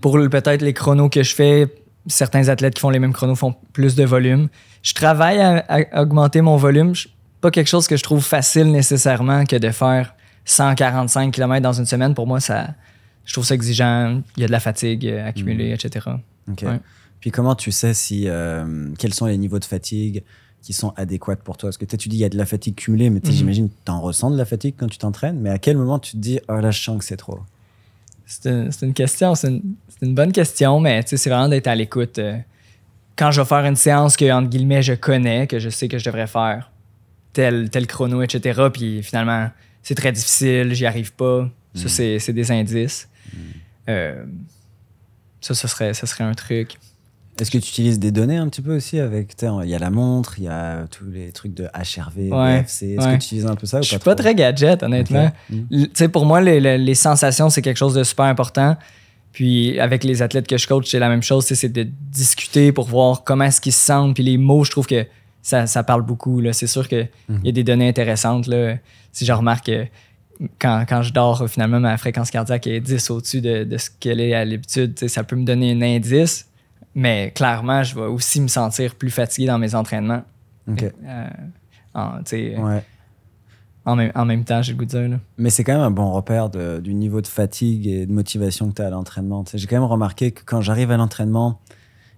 pour 0.00 0.14
peut-être 0.14 0.62
les 0.62 0.72
chronos 0.72 1.08
que 1.08 1.22
je 1.22 1.34
fais, 1.34 1.72
certains 2.06 2.48
athlètes 2.48 2.74
qui 2.74 2.80
font 2.80 2.90
les 2.90 2.98
mêmes 2.98 3.12
chronos 3.12 3.36
font 3.36 3.54
plus 3.72 3.94
de 3.94 4.04
volume. 4.04 4.48
Je 4.82 4.94
travaille 4.94 5.40
à, 5.40 6.00
augmenter 6.00 6.40
mon 6.40 6.56
volume. 6.56 6.92
Pas 7.40 7.50
quelque 7.50 7.68
chose 7.68 7.86
que 7.86 7.96
je 7.96 8.02
trouve 8.02 8.24
facile 8.24 8.70
nécessairement 8.72 9.44
que 9.44 9.56
de 9.56 9.70
faire 9.70 10.14
145 10.44 11.32
km 11.32 11.62
dans 11.62 11.72
une 11.72 11.86
semaine. 11.86 12.14
Pour 12.14 12.26
moi, 12.26 12.40
ça, 12.40 12.68
je 13.28 13.34
trouve 13.34 13.44
ça 13.44 13.54
exigeant. 13.54 14.22
Il 14.36 14.40
y 14.40 14.44
a 14.44 14.46
de 14.46 14.52
la 14.52 14.58
fatigue 14.58 15.06
euh, 15.06 15.28
accumulée, 15.28 15.70
mm. 15.70 15.74
etc. 15.74 16.06
Puis 17.20 17.30
comment 17.30 17.54
tu 17.54 17.70
sais 17.70 17.92
si 17.94 18.24
euh, 18.26 18.88
quels 18.98 19.12
sont 19.12 19.26
les 19.26 19.36
niveaux 19.36 19.58
de 19.58 19.64
fatigue 19.64 20.22
qui 20.62 20.72
sont 20.72 20.94
adéquats 20.96 21.36
pour 21.36 21.58
toi? 21.58 21.68
Parce 21.68 21.76
que 21.76 21.84
tu 21.84 22.08
dis 22.08 22.16
il 22.16 22.20
y 22.20 22.24
a 22.24 22.30
de 22.30 22.38
la 22.38 22.46
fatigue 22.46 22.74
cumulée, 22.74 23.10
mais 23.10 23.20
mm-hmm. 23.20 23.30
j'imagine 23.30 23.68
que 23.68 23.74
tu 23.84 23.92
en 23.92 24.00
ressens 24.00 24.30
de 24.30 24.38
la 24.38 24.46
fatigue 24.46 24.76
quand 24.78 24.88
tu 24.88 24.96
t'entraînes. 24.96 25.38
Mais 25.40 25.50
à 25.50 25.58
quel 25.58 25.76
moment 25.76 25.98
tu 25.98 26.12
te 26.12 26.16
dis 26.16 26.40
oh 26.48 26.58
là 26.58 26.70
je 26.70 26.82
sens 26.82 26.98
que 26.98 27.04
c'est 27.04 27.18
trop 27.18 27.38
C'est 28.24 28.48
une, 28.82 28.94
question, 28.94 29.34
c'est 29.34 29.48
une, 30.00 30.14
bonne 30.14 30.32
question, 30.32 30.80
mais 30.80 31.02
c'est 31.04 31.28
vraiment 31.28 31.48
d'être 31.48 31.66
à 31.66 31.74
l'écoute. 31.74 32.18
Euh. 32.18 32.38
quand 33.14 33.30
je 33.30 33.42
vais 33.42 33.46
faire 33.46 33.64
une 33.66 33.76
séance 33.76 34.16
que 34.16 34.30
entre 34.32 34.48
guillemets 34.48 34.82
je 34.82 34.94
connais, 34.94 35.46
que 35.46 35.58
je 35.58 35.68
sais 35.68 35.88
que 35.88 35.98
je 35.98 36.04
devrais 36.04 36.28
faire 36.28 36.70
tel 37.34 37.68
tel 37.68 37.86
chrono, 37.86 38.22
etc. 38.22 38.68
Puis 38.72 39.02
finalement 39.02 39.50
c'est 39.82 39.96
très 39.96 40.12
difficile, 40.12 40.72
j'y 40.72 40.86
arrive 40.86 41.12
pas. 41.12 41.50
Ça 41.74 41.84
mm. 41.84 42.18
c'est 42.20 42.32
des 42.32 42.50
indices. 42.50 43.07
Euh, 43.88 44.24
ça, 45.40 45.54
ce 45.54 45.68
serait, 45.68 45.94
ça 45.94 46.06
serait 46.06 46.24
un 46.24 46.34
truc. 46.34 46.78
Est-ce 47.40 47.50
que 47.50 47.58
tu 47.58 47.68
utilises 47.68 48.00
des 48.00 48.10
données 48.10 48.36
un 48.36 48.48
petit 48.48 48.62
peu 48.62 48.76
aussi 48.76 48.98
avec 48.98 49.36
Il 49.42 49.68
y 49.68 49.74
a 49.74 49.78
la 49.78 49.90
montre, 49.90 50.34
il 50.38 50.44
y 50.44 50.48
a 50.48 50.86
tous 50.88 51.08
les 51.08 51.30
trucs 51.30 51.54
de 51.54 51.64
HRV, 51.64 52.32
ouais, 52.32 52.60
Est-ce 52.60 52.96
que 52.96 53.10
tu 53.10 53.14
utilises 53.14 53.46
un 53.46 53.54
peu 53.54 53.66
ça 53.66 53.78
ou 53.78 53.82
Je 53.82 53.88
suis 53.88 53.98
pas, 53.98 54.16
très 54.16 54.34
gadget, 54.34 54.82
honnêtement. 54.82 55.30
Mm. 55.48 56.08
Pour 56.12 56.26
moi, 56.26 56.40
les, 56.40 56.94
sensations, 56.94 57.48
c'est 57.48 57.62
quelque 57.62 57.76
chose 57.76 57.94
de 57.94 58.02
super 58.02 58.24
important. 58.24 58.76
Puis 59.32 59.78
avec 59.78 60.02
les 60.02 60.22
athlètes 60.22 60.48
que 60.48 60.56
je 60.56 60.66
coach, 60.66 60.90
c'est 60.90 60.98
la 60.98 61.08
même 61.08 61.22
chose. 61.22 61.44
C'est 61.44 61.68
de 61.68 61.86
discuter 62.10 62.72
pour 62.72 62.88
voir 62.88 63.22
comment 63.22 63.44
est-ce 63.44 63.60
qu'ils 63.60 63.72
se 63.72 63.84
sentent. 63.84 64.14
Puis 64.14 64.24
les 64.24 64.36
mots, 64.36 64.64
je 64.64 64.72
trouve 64.72 64.86
que 64.86 65.06
ça, 65.40 65.68
ça 65.68 65.84
parle 65.84 66.02
beaucoup. 66.02 66.42
C'est 66.52 66.66
sûr 66.66 66.88
qu'il 66.88 67.08
mm-hmm. 67.30 67.44
y 67.44 67.48
a 67.48 67.52
des 67.52 67.62
données 67.62 67.88
intéressantes. 67.88 68.48
Là. 68.48 68.78
Si 69.12 69.24
je 69.24 69.32
remarque 69.32 69.70
quand, 70.58 70.84
quand, 70.88 71.02
je 71.02 71.12
dors, 71.12 71.48
finalement, 71.48 71.80
ma 71.80 71.96
fréquence 71.96 72.30
cardiaque 72.30 72.66
est 72.66 72.80
10 72.80 73.10
au-dessus 73.10 73.40
de, 73.40 73.64
de, 73.64 73.76
ce 73.76 73.90
qu'elle 73.98 74.20
est 74.20 74.34
à 74.34 74.44
l'habitude. 74.44 75.08
Ça 75.08 75.24
peut 75.24 75.36
me 75.36 75.44
donner 75.44 75.72
un 75.72 75.82
indice, 75.82 76.48
mais 76.94 77.32
clairement, 77.34 77.82
je 77.82 77.94
vais 77.94 78.02
aussi 78.02 78.40
me 78.40 78.48
sentir 78.48 78.94
plus 78.94 79.10
fatigué 79.10 79.46
dans 79.46 79.58
mes 79.58 79.74
entraînements. 79.74 80.22
Euh, 80.68 81.28
en, 81.94 82.18
ouais. 82.18 82.84
en, 83.84 83.96
même, 83.96 84.12
en, 84.14 84.24
même, 84.24 84.44
temps, 84.44 84.62
j'ai 84.62 84.72
le 84.72 84.78
goût 84.78 84.84
de 84.84 84.90
dire. 84.90 85.08
Là. 85.08 85.16
Mais 85.38 85.50
c'est 85.50 85.64
quand 85.64 85.72
même 85.72 85.82
un 85.82 85.90
bon 85.90 86.12
repère 86.12 86.50
de, 86.50 86.78
du 86.78 86.94
niveau 86.94 87.20
de 87.20 87.26
fatigue 87.26 87.86
et 87.86 88.06
de 88.06 88.12
motivation 88.12 88.68
que 88.68 88.74
tu 88.74 88.82
as 88.82 88.86
à 88.86 88.90
l'entraînement. 88.90 89.44
J'ai 89.52 89.66
quand 89.66 89.76
même 89.76 89.84
remarqué 89.84 90.32
que 90.32 90.42
quand 90.44 90.60
j'arrive 90.60 90.90
à 90.90 90.96
l'entraînement, 90.96 91.60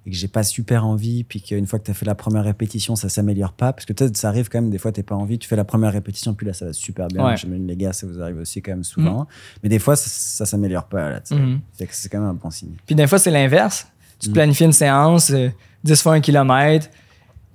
et 0.06 0.10
que 0.10 0.16
j'ai 0.16 0.28
pas 0.28 0.42
super 0.42 0.86
envie, 0.86 1.24
puis 1.24 1.42
qu'une 1.42 1.66
fois 1.66 1.78
que 1.78 1.84
tu 1.84 1.90
as 1.90 1.94
fait 1.94 2.06
la 2.06 2.14
première 2.14 2.44
répétition, 2.44 2.96
ça 2.96 3.08
s'améliore 3.08 3.52
pas. 3.52 3.72
Parce 3.72 3.84
que 3.84 3.92
peut-être 3.92 4.16
ça 4.16 4.28
arrive 4.28 4.48
quand 4.48 4.60
même, 4.60 4.70
des 4.70 4.78
fois, 4.78 4.92
tu 4.92 5.02
pas 5.02 5.14
envie, 5.14 5.38
tu 5.38 5.46
fais 5.46 5.56
la 5.56 5.64
première 5.64 5.92
répétition, 5.92 6.32
puis 6.34 6.46
là, 6.46 6.54
ça 6.54 6.66
va 6.66 6.72
super 6.72 7.08
bien. 7.08 7.24
Ouais. 7.24 7.36
J'imagine 7.36 7.66
les 7.66 7.76
gars, 7.76 7.92
ça 7.92 8.06
vous 8.06 8.20
arrive 8.20 8.38
aussi 8.38 8.62
quand 8.62 8.72
même 8.72 8.84
souvent. 8.84 9.20
Mhm. 9.20 9.26
Mais 9.62 9.68
des 9.68 9.78
fois, 9.78 9.96
ça, 9.96 10.08
ça 10.08 10.46
s'améliore 10.46 10.86
pas. 10.86 11.10
Là, 11.10 11.20
mhm. 11.30 11.60
C'est 11.90 12.08
quand 12.08 12.20
même 12.20 12.30
un 12.30 12.34
bon 12.34 12.50
signe. 12.50 12.76
Puis 12.86 12.94
des 12.94 13.06
fois, 13.06 13.18
c'est 13.18 13.30
l'inverse. 13.30 13.86
Tu 14.18 14.26
te 14.26 14.30
mhm. 14.30 14.34
planifies 14.34 14.64
une 14.64 14.72
séance, 14.72 15.30
10 15.30 15.92
euh, 15.92 15.96
fois 15.96 16.14
un 16.14 16.20
kilomètre, 16.20 16.88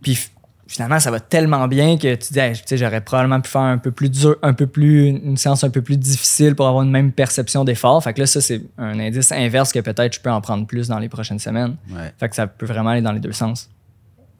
puis 0.01 0.17
finalement, 0.67 0.99
ça 0.99 1.11
va 1.11 1.19
tellement 1.19 1.67
bien 1.67 1.97
que 1.97 2.15
tu 2.15 2.33
dis, 2.33 2.77
j'aurais 2.77 3.01
probablement 3.01 3.41
pu 3.41 3.49
faire 3.49 3.61
un 3.61 3.77
peu 3.77 3.91
plus 3.91 4.09
dur, 4.09 4.35
un 4.41 4.53
peu 4.53 4.67
plus, 4.67 5.07
une 5.07 5.37
séance 5.37 5.63
un 5.63 5.69
peu 5.69 5.81
plus 5.81 5.97
difficile 5.97 6.55
pour 6.55 6.67
avoir 6.67 6.83
une 6.83 6.91
même 6.91 7.11
perception 7.11 7.63
d'effort. 7.63 8.03
Fait 8.03 8.13
que 8.13 8.21
là, 8.21 8.25
ça, 8.25 8.41
c'est 8.41 8.61
un 8.77 8.99
indice 8.99 9.31
inverse 9.31 9.71
que 9.71 9.79
peut-être 9.79 10.15
je 10.15 10.19
peux 10.19 10.31
en 10.31 10.41
prendre 10.41 10.65
plus 10.65 10.87
dans 10.87 10.99
les 10.99 11.09
prochaines 11.09 11.39
semaines. 11.39 11.75
Fait 12.17 12.29
que 12.29 12.35
ça 12.35 12.47
peut 12.47 12.65
vraiment 12.65 12.91
aller 12.91 13.01
dans 13.01 13.11
les 13.11 13.19
deux 13.19 13.31
sens. 13.31 13.69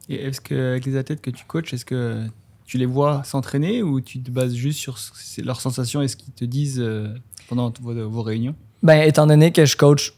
Et 0.08 0.26
est-ce 0.26 0.40
que, 0.40 0.72
avec 0.72 0.86
les 0.86 0.96
athlètes 0.96 1.20
que 1.20 1.30
tu 1.30 1.44
coaches, 1.44 1.74
est-ce 1.74 1.84
que 1.84 2.24
tu 2.64 2.78
les 2.78 2.86
vois 2.86 3.22
s'entraîner 3.24 3.82
ou 3.82 4.00
tu 4.00 4.20
te 4.20 4.30
bases 4.30 4.54
juste 4.54 4.78
sur 4.78 4.98
leurs 5.38 5.60
sensations 5.60 6.02
et 6.02 6.08
ce 6.08 6.16
qu'ils 6.16 6.32
te 6.32 6.44
disent 6.44 6.80
euh, 6.80 7.14
pendant 7.48 7.72
vos, 7.80 8.08
vos 8.08 8.22
réunions? 8.22 8.54
Ben, 8.82 9.02
étant 9.02 9.26
donné 9.26 9.52
que 9.52 9.64
je 9.64 9.76
coach 9.76 10.12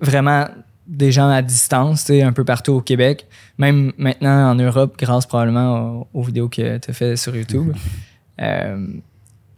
vraiment 0.00 0.46
des 0.86 1.12
gens 1.12 1.28
à 1.28 1.42
distance, 1.42 2.10
un 2.10 2.32
peu 2.32 2.44
partout 2.44 2.72
au 2.72 2.80
Québec. 2.80 3.26
Même 3.58 3.92
maintenant 3.98 4.50
en 4.50 4.54
Europe, 4.54 4.96
grâce 4.98 5.26
probablement 5.26 6.08
aux, 6.12 6.22
vidéos 6.22 6.48
que 6.48 6.78
tu 6.78 6.90
as 6.90 6.94
fait 6.94 7.16
sur 7.16 7.34
YouTube. 7.36 7.72
Euh, 8.40 8.86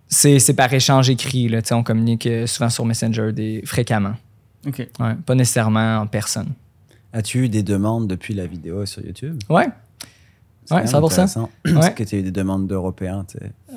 c'est 0.09 0.55
par 0.55 0.71
échange 0.73 1.09
écrit. 1.09 1.49
Là, 1.49 1.61
on 1.71 1.83
communique 1.83 2.29
souvent 2.47 2.69
sur 2.69 2.85
Messenger 2.85 3.33
des, 3.33 3.63
fréquemment. 3.65 4.15
OK. 4.67 4.89
pas 5.25 5.35
nécessairement 5.35 5.99
en 5.99 6.07
personne. 6.07 6.49
As-tu 7.13 7.45
eu 7.45 7.49
des 7.49 7.63
demandes 7.63 8.09
depuis 8.09 8.35
la 8.35 8.47
vidéo 8.47 8.85
sur 8.85 9.01
YouTube? 9.01 9.41
Ouais. 9.49 9.69
Ouais, 10.71 10.85
100%. 10.85 11.49
Est-ce 11.65 11.91
que 11.91 12.03
tu 12.03 12.17
as 12.17 12.19
eu 12.19 12.23
des 12.23 12.33
demandes 12.33 12.67
d'Européens? 12.67 13.25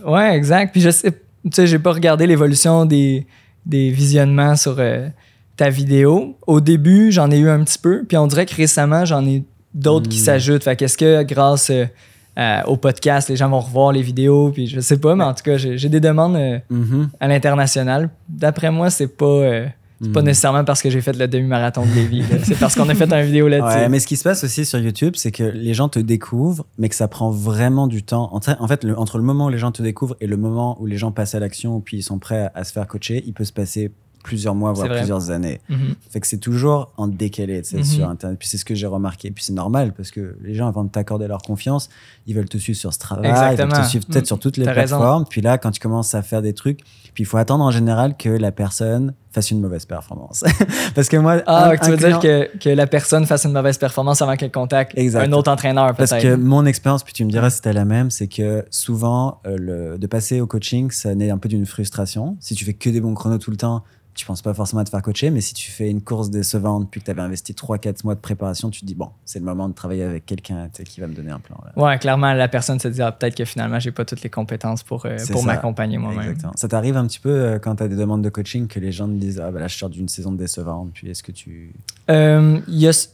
Ouais, 0.06 0.36
exact. 0.36 0.72
Puis 0.72 0.82
je 0.82 0.90
sais, 0.90 1.12
tu 1.12 1.18
sais, 1.52 1.68
j'ai 1.68 1.80
pas 1.80 1.94
regardé 1.94 2.26
l'évolution 2.26 2.86
des, 2.86 3.28
des 3.66 3.92
visionnements 3.92 4.56
sur, 4.56 4.78
euh, 4.80 5.10
ta 5.58 5.70
vidéo. 5.70 6.38
Au 6.46 6.62
début, 6.62 7.12
j'en 7.12 7.30
ai 7.32 7.40
eu 7.40 7.50
un 7.50 7.64
petit 7.64 7.80
peu, 7.80 8.04
puis 8.08 8.16
on 8.18 8.28
dirait 8.28 8.46
que 8.46 8.56
récemment, 8.56 9.04
j'en 9.04 9.26
ai 9.26 9.44
d'autres 9.74 10.08
qui 10.08 10.20
hmm. 10.20 10.24
s'ajoutent. 10.24 10.64
Fait 10.64 10.76
qu'est-ce 10.76 10.98
que 10.98 11.24
grâce 11.24 11.70
euh, 11.70 12.62
au 12.68 12.78
podcast, 12.78 13.30
les 13.30 13.36
gens 13.36 13.50
vont 13.50 13.60
revoir 13.60 13.92
les 13.92 14.04
vidéos, 14.04 14.52
puis 14.52 14.68
je 14.68 14.80
sais 14.80 15.00
pas, 15.00 15.16
mais 15.16 15.24
en 15.24 15.34
tout 15.34 15.44
cas, 15.44 15.58
j'ai 15.58 15.90
des 15.90 16.00
demandes 16.00 16.36
euh, 16.36 16.60
mm-hmm. 16.72 17.08
à 17.20 17.28
l'international. 17.28 18.12
D'après 18.30 18.72
moi, 18.72 18.90
c'est 18.90 19.08
pas. 19.08 19.26
Euh, 19.26 19.66
pas 20.14 20.22
hmm. 20.22 20.26
nécessairement 20.26 20.64
parce 20.64 20.84
que 20.84 20.92
j'ai 20.92 21.02
fait 21.02 21.18
le 21.18 21.28
demi-marathon 21.28 21.84
de 21.84 21.92
Lévis. 21.92 22.24
c'est 22.44 22.60
parce 22.60 22.76
qu'on 22.76 22.88
a 22.88 22.94
fait 22.94 23.12
une 23.12 23.26
vidéo 23.26 23.48
là-dessus. 23.48 23.90
mais 23.90 24.00
ce 24.00 24.06
qui 24.06 24.16
se 24.16 24.24
passe 24.24 24.44
aussi 24.44 24.64
sur 24.64 24.78
YouTube, 24.78 25.14
c'est 25.16 25.32
que 25.32 25.42
les 25.42 25.74
gens 25.74 25.90
te 25.90 25.98
découvrent, 25.98 26.68
mais 26.78 26.88
que 26.88 26.94
ça 26.94 27.08
prend 27.08 27.32
vraiment 27.32 27.88
du 27.88 28.04
temps. 28.04 28.30
En 28.32 28.68
fait, 28.68 28.86
entre 28.96 29.18
le 29.18 29.24
moment 29.24 29.48
où 29.48 29.50
les 29.50 29.58
gens 29.58 29.72
te 29.72 29.82
découvrent 29.82 30.16
et 30.22 30.28
le 30.28 30.38
moment 30.38 30.80
où 30.80 30.86
les 30.86 30.98
gens 30.98 31.12
passent 31.12 31.34
à 31.34 31.40
l'action, 31.40 31.82
puis 31.82 31.98
ils 31.98 32.04
sont 32.04 32.20
prêts 32.20 32.44
à, 32.44 32.52
à 32.54 32.64
se 32.64 32.74
faire 32.74 32.86
coacher, 32.86 33.24
il 33.26 33.34
peut 33.34 33.44
se 33.44 33.54
passer 33.54 33.92
plusieurs 34.28 34.56
mois, 34.56 34.74
voire 34.74 34.90
plusieurs 34.90 35.32
années. 35.32 35.62
Mm-hmm. 35.70 35.96
Fait 36.10 36.20
que 36.20 36.28
c'est 36.28 36.40
toujours 36.40 36.92
en 36.98 37.08
décalé 37.08 37.62
mm-hmm. 37.62 37.84
sur 37.86 38.10
Internet. 38.10 38.38
Puis 38.38 38.50
c'est 38.50 38.58
ce 38.58 38.66
que 38.66 38.76
j'ai 38.76 38.86
remarqué. 38.86 39.32
Puis 39.32 39.46
c'est 39.46 39.54
normal 39.54 39.94
parce 39.96 40.12
que 40.12 40.36
les 40.44 40.54
gens, 40.54 40.68
avant 40.68 40.84
de 40.84 40.90
t'accorder 40.90 41.28
leur 41.28 41.42
confiance, 41.42 41.88
ils 42.26 42.36
veulent 42.36 42.50
te 42.50 42.58
suivre 42.58 42.78
sur 42.78 42.94
ce 42.94 43.00
travail, 43.00 43.32
ils 43.54 43.58
veulent 43.58 43.72
te 43.72 43.88
suivre 43.88 44.06
peut-être 44.06 44.26
mm. 44.26 44.28
sur 44.28 44.40
toutes 44.40 44.58
les 44.58 44.66
plateformes. 44.66 45.24
Puis 45.30 45.40
là, 45.40 45.58
quand 45.58 45.72
tu 45.72 45.80
commences 45.80 46.14
à 46.14 46.22
faire 46.22 46.42
des 46.42 46.54
trucs, 46.54 46.82
puis 47.14 47.24
il 47.24 47.26
faut 47.26 47.38
attendre 47.38 47.64
en 47.64 47.72
général 47.72 48.18
que 48.18 48.30
la 48.30 48.52
personne 48.52 49.14
fasse 49.32 49.52
une 49.52 49.62
mauvaise 49.62 49.86
performance. 49.86 50.44
Parce 50.96 51.10
que 51.10 51.18
moi. 51.18 51.42
Ah, 51.46 51.74
tu 51.82 51.92
veux 51.92 51.98
dire 51.98 52.20
que, 52.20 52.58
que, 52.58 52.70
la 52.70 52.88
personne 52.88 53.26
fasse 53.26 53.46
une 53.46 53.54
mauvaise 53.54 53.78
performance 53.78 54.22
avant 54.22 54.36
qu'elle 54.36 54.52
contacte 54.52 54.98
un 54.98 55.32
autre 55.32 55.52
entraîneur, 55.52 55.96
peut-être. 55.96 56.10
Parce 56.10 56.24
que 56.24 56.36
mon 56.36 56.66
expérience, 56.66 57.04
puis 57.04 57.14
tu 57.14 57.26
me 57.26 57.32
diras 57.32 57.50
si 57.50 57.58
c'était 57.58 57.74
la 57.74 57.86
même, 57.86 58.10
c'est 58.10 58.28
que 58.28 58.66
souvent, 58.72 59.40
euh, 59.46 59.58
le, 59.58 59.98
de 59.98 60.08
passer 60.08 60.42
au 60.42 60.48
coaching, 60.48 60.92
ça 60.92 61.14
naît 61.16 61.30
un 61.30 61.38
peu 61.38 61.50
d'une 61.50 61.66
frustration. 61.66 62.38
Si 62.40 62.56
tu 62.56 62.66
fais 62.66 62.74
que 62.74 62.90
des 62.90 63.02
bons 63.02 63.14
chronos 63.14 63.38
tout 63.38 63.52
le 63.52 63.58
temps, 63.58 63.84
tu 64.18 64.26
penses 64.26 64.42
pas 64.42 64.54
forcément 64.54 64.82
à 64.82 64.84
te 64.84 64.90
faire 64.90 65.02
coacher, 65.02 65.30
mais 65.30 65.42
si 65.42 65.54
tu 65.54 65.72
fais 65.72 65.90
une 65.90 66.02
course 66.02 66.30
décevante 66.30 66.90
puis 66.90 67.00
que 67.00 67.06
tu 67.06 67.12
avais 67.12 67.22
investi 67.22 67.54
3-4 67.54 68.04
mois 68.04 68.16
de 68.16 68.20
préparation, 68.20 68.70
tu 68.70 68.82
te 68.82 68.86
dis, 68.86 68.96
bon, 68.96 69.10
c'est 69.26 69.40
le 69.40 69.46
moment 69.46 69.70
de 69.70 69.74
travailler 69.74 70.04
avec 70.04 70.26
quelqu'un 70.26 70.70
qui 70.70 71.00
va 71.00 71.08
me 71.08 71.14
donner 71.14 71.32
un 71.32 71.40
plan. 71.40 71.58
Ouais, 71.76 71.98
clairement, 72.00 72.34
la 72.34 72.48
personne 72.48 72.80
se 72.80 72.88
dit, 72.88 73.02
ah, 73.02 73.12
peut-être 73.12 73.36
que 73.36 73.46
finalement, 73.46 73.80
j'ai 73.80 73.92
pas 73.92 74.06
toutes 74.06 74.24
les 74.24 74.30
compétences 74.30 74.82
pour, 74.82 75.06
euh, 75.06 75.18
pour 75.32 75.44
m'accompagner 75.44 75.98
moi-même. 75.98 76.36
Ça 76.56 76.68
t'arrive 76.68 76.98
un 76.98 77.06
petit 77.06 77.20
peu 77.20 77.30
euh, 77.30 77.60
quand 77.60 77.76
tu 77.76 77.84
as 77.84 77.88
des 77.88 77.96
demandes 77.96 78.24
de 78.24 78.30
coaching 78.30 78.68
que 78.68 78.80
les 78.80 78.92
gens 78.92 79.08
te 79.08 79.14
disent, 79.14 79.40
ah, 79.40 79.52
ben 79.52 79.60
là, 79.60 79.68
je 79.68 79.78
sors 79.78 79.90
d'une 79.90 80.10
saison 80.10 80.32
décevante, 80.32 80.90
puis 80.94 81.10
est-ce 81.10 81.22
que 81.22 81.32
tu. 81.32 81.74
Euh, 82.10 82.60
il 82.68 82.80
y, 82.80 82.88
a, 82.88 83.10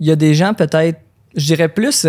y 0.00 0.10
a 0.10 0.16
des 0.16 0.34
gens, 0.34 0.54
peut-être, 0.54 1.00
je 1.36 1.44
dirais 1.44 1.68
plus, 1.68 2.06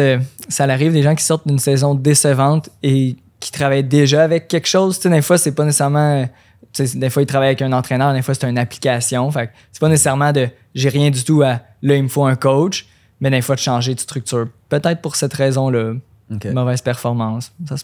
ça 0.48 0.64
arrive 0.64 0.94
des 0.94 1.04
gens 1.04 1.16
qui 1.16 1.24
sortent 1.24 1.48
d'une 1.48 1.60
saison 1.60 1.96
décevante 1.96 2.70
et 2.82 3.18
qui 3.42 3.52
travaillent 3.52 3.84
déjà 3.84 4.24
avec 4.24 4.48
quelque 4.48 4.68
chose. 4.68 4.98
Tu 4.98 5.04
sais, 5.04 5.10
des 5.10 5.22
fois, 5.22 5.38
c'est 5.38 5.52
pas 5.52 5.66
nécessairement 5.66 6.28
des 6.78 7.10
fois, 7.10 7.22
il 7.22 7.26
travaille 7.26 7.50
avec 7.50 7.62
un 7.62 7.74
entraîneur, 7.74 8.14
des 8.14 8.22
fois, 8.22 8.34
c'est 8.34 8.50
une 8.50 8.58
application. 8.58 9.30
Fait 9.32 9.52
c'est 9.72 9.80
pas 9.80 9.90
nécessairement 9.90 10.32
de 10.32 10.48
j'ai 10.76 10.90
rien 10.90 11.10
du 11.10 11.24
tout 11.24 11.42
à 11.42 11.62
là, 11.82 11.96
il 11.96 12.04
me 12.04 12.08
faut 12.08 12.26
un 12.26 12.36
coach, 12.36 12.88
mais 13.20 13.30
des 13.30 13.42
fois, 13.42 13.56
de 13.56 13.60
changer 13.60 13.96
de 13.96 14.00
structure. 14.00 14.48
Peut-être 14.70 15.02
pour 15.02 15.16
cette 15.16 15.34
raison-là. 15.34 15.94
Mauvaise 16.54 16.82
performance. 16.82 17.52
Ça, 17.68 17.76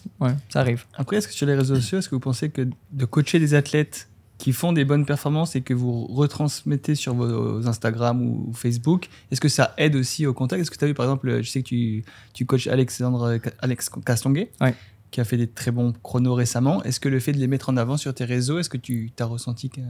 ça 0.48 0.60
arrive. 0.60 0.84
Après, 0.94 1.16
est-ce 1.16 1.26
que 1.26 1.34
sur 1.34 1.48
les 1.48 1.54
réseaux 1.56 1.74
sociaux, 1.74 1.98
est-ce 1.98 2.08
que 2.08 2.14
vous 2.14 2.20
pensez 2.20 2.48
que 2.48 2.68
de 2.92 3.04
coacher 3.04 3.40
des 3.40 3.54
athlètes 3.54 4.08
qui 4.38 4.52
font 4.52 4.72
des 4.72 4.84
bonnes 4.84 5.04
performances 5.04 5.56
et 5.56 5.62
que 5.62 5.74
vous 5.74 6.06
retransmettez 6.06 6.94
sur 6.94 7.14
vos 7.14 7.66
Instagram 7.66 8.22
ou 8.22 8.52
Facebook, 8.52 9.08
est-ce 9.32 9.40
que 9.40 9.48
ça 9.48 9.74
aide 9.78 9.96
aussi 9.96 10.26
au 10.26 10.34
contact? 10.34 10.60
Est-ce 10.60 10.70
que 10.70 10.76
tu 10.76 10.84
as 10.84 10.88
vu, 10.88 10.94
par 10.94 11.06
exemple, 11.06 11.42
je 11.42 11.50
sais 11.50 11.62
que 11.62 11.68
tu, 11.68 12.04
tu 12.34 12.46
coaches 12.46 12.68
Alexandre 12.68 13.40
Alex 13.60 13.90
Castonguay. 14.04 14.50
Ouais 14.60 14.74
qui 15.16 15.22
a 15.22 15.24
fait 15.24 15.38
des 15.38 15.46
très 15.46 15.70
bons 15.70 15.94
chronos 16.02 16.34
récemment. 16.34 16.82
Est-ce 16.82 17.00
que 17.00 17.08
le 17.08 17.20
fait 17.20 17.32
de 17.32 17.38
les 17.38 17.46
mettre 17.46 17.70
en 17.70 17.78
avant 17.78 17.96
sur 17.96 18.12
tes 18.12 18.26
réseaux, 18.26 18.58
est-ce 18.58 18.68
que 18.68 18.76
tu 18.76 19.10
as 19.18 19.24
ressenti 19.24 19.70
que, 19.70 19.80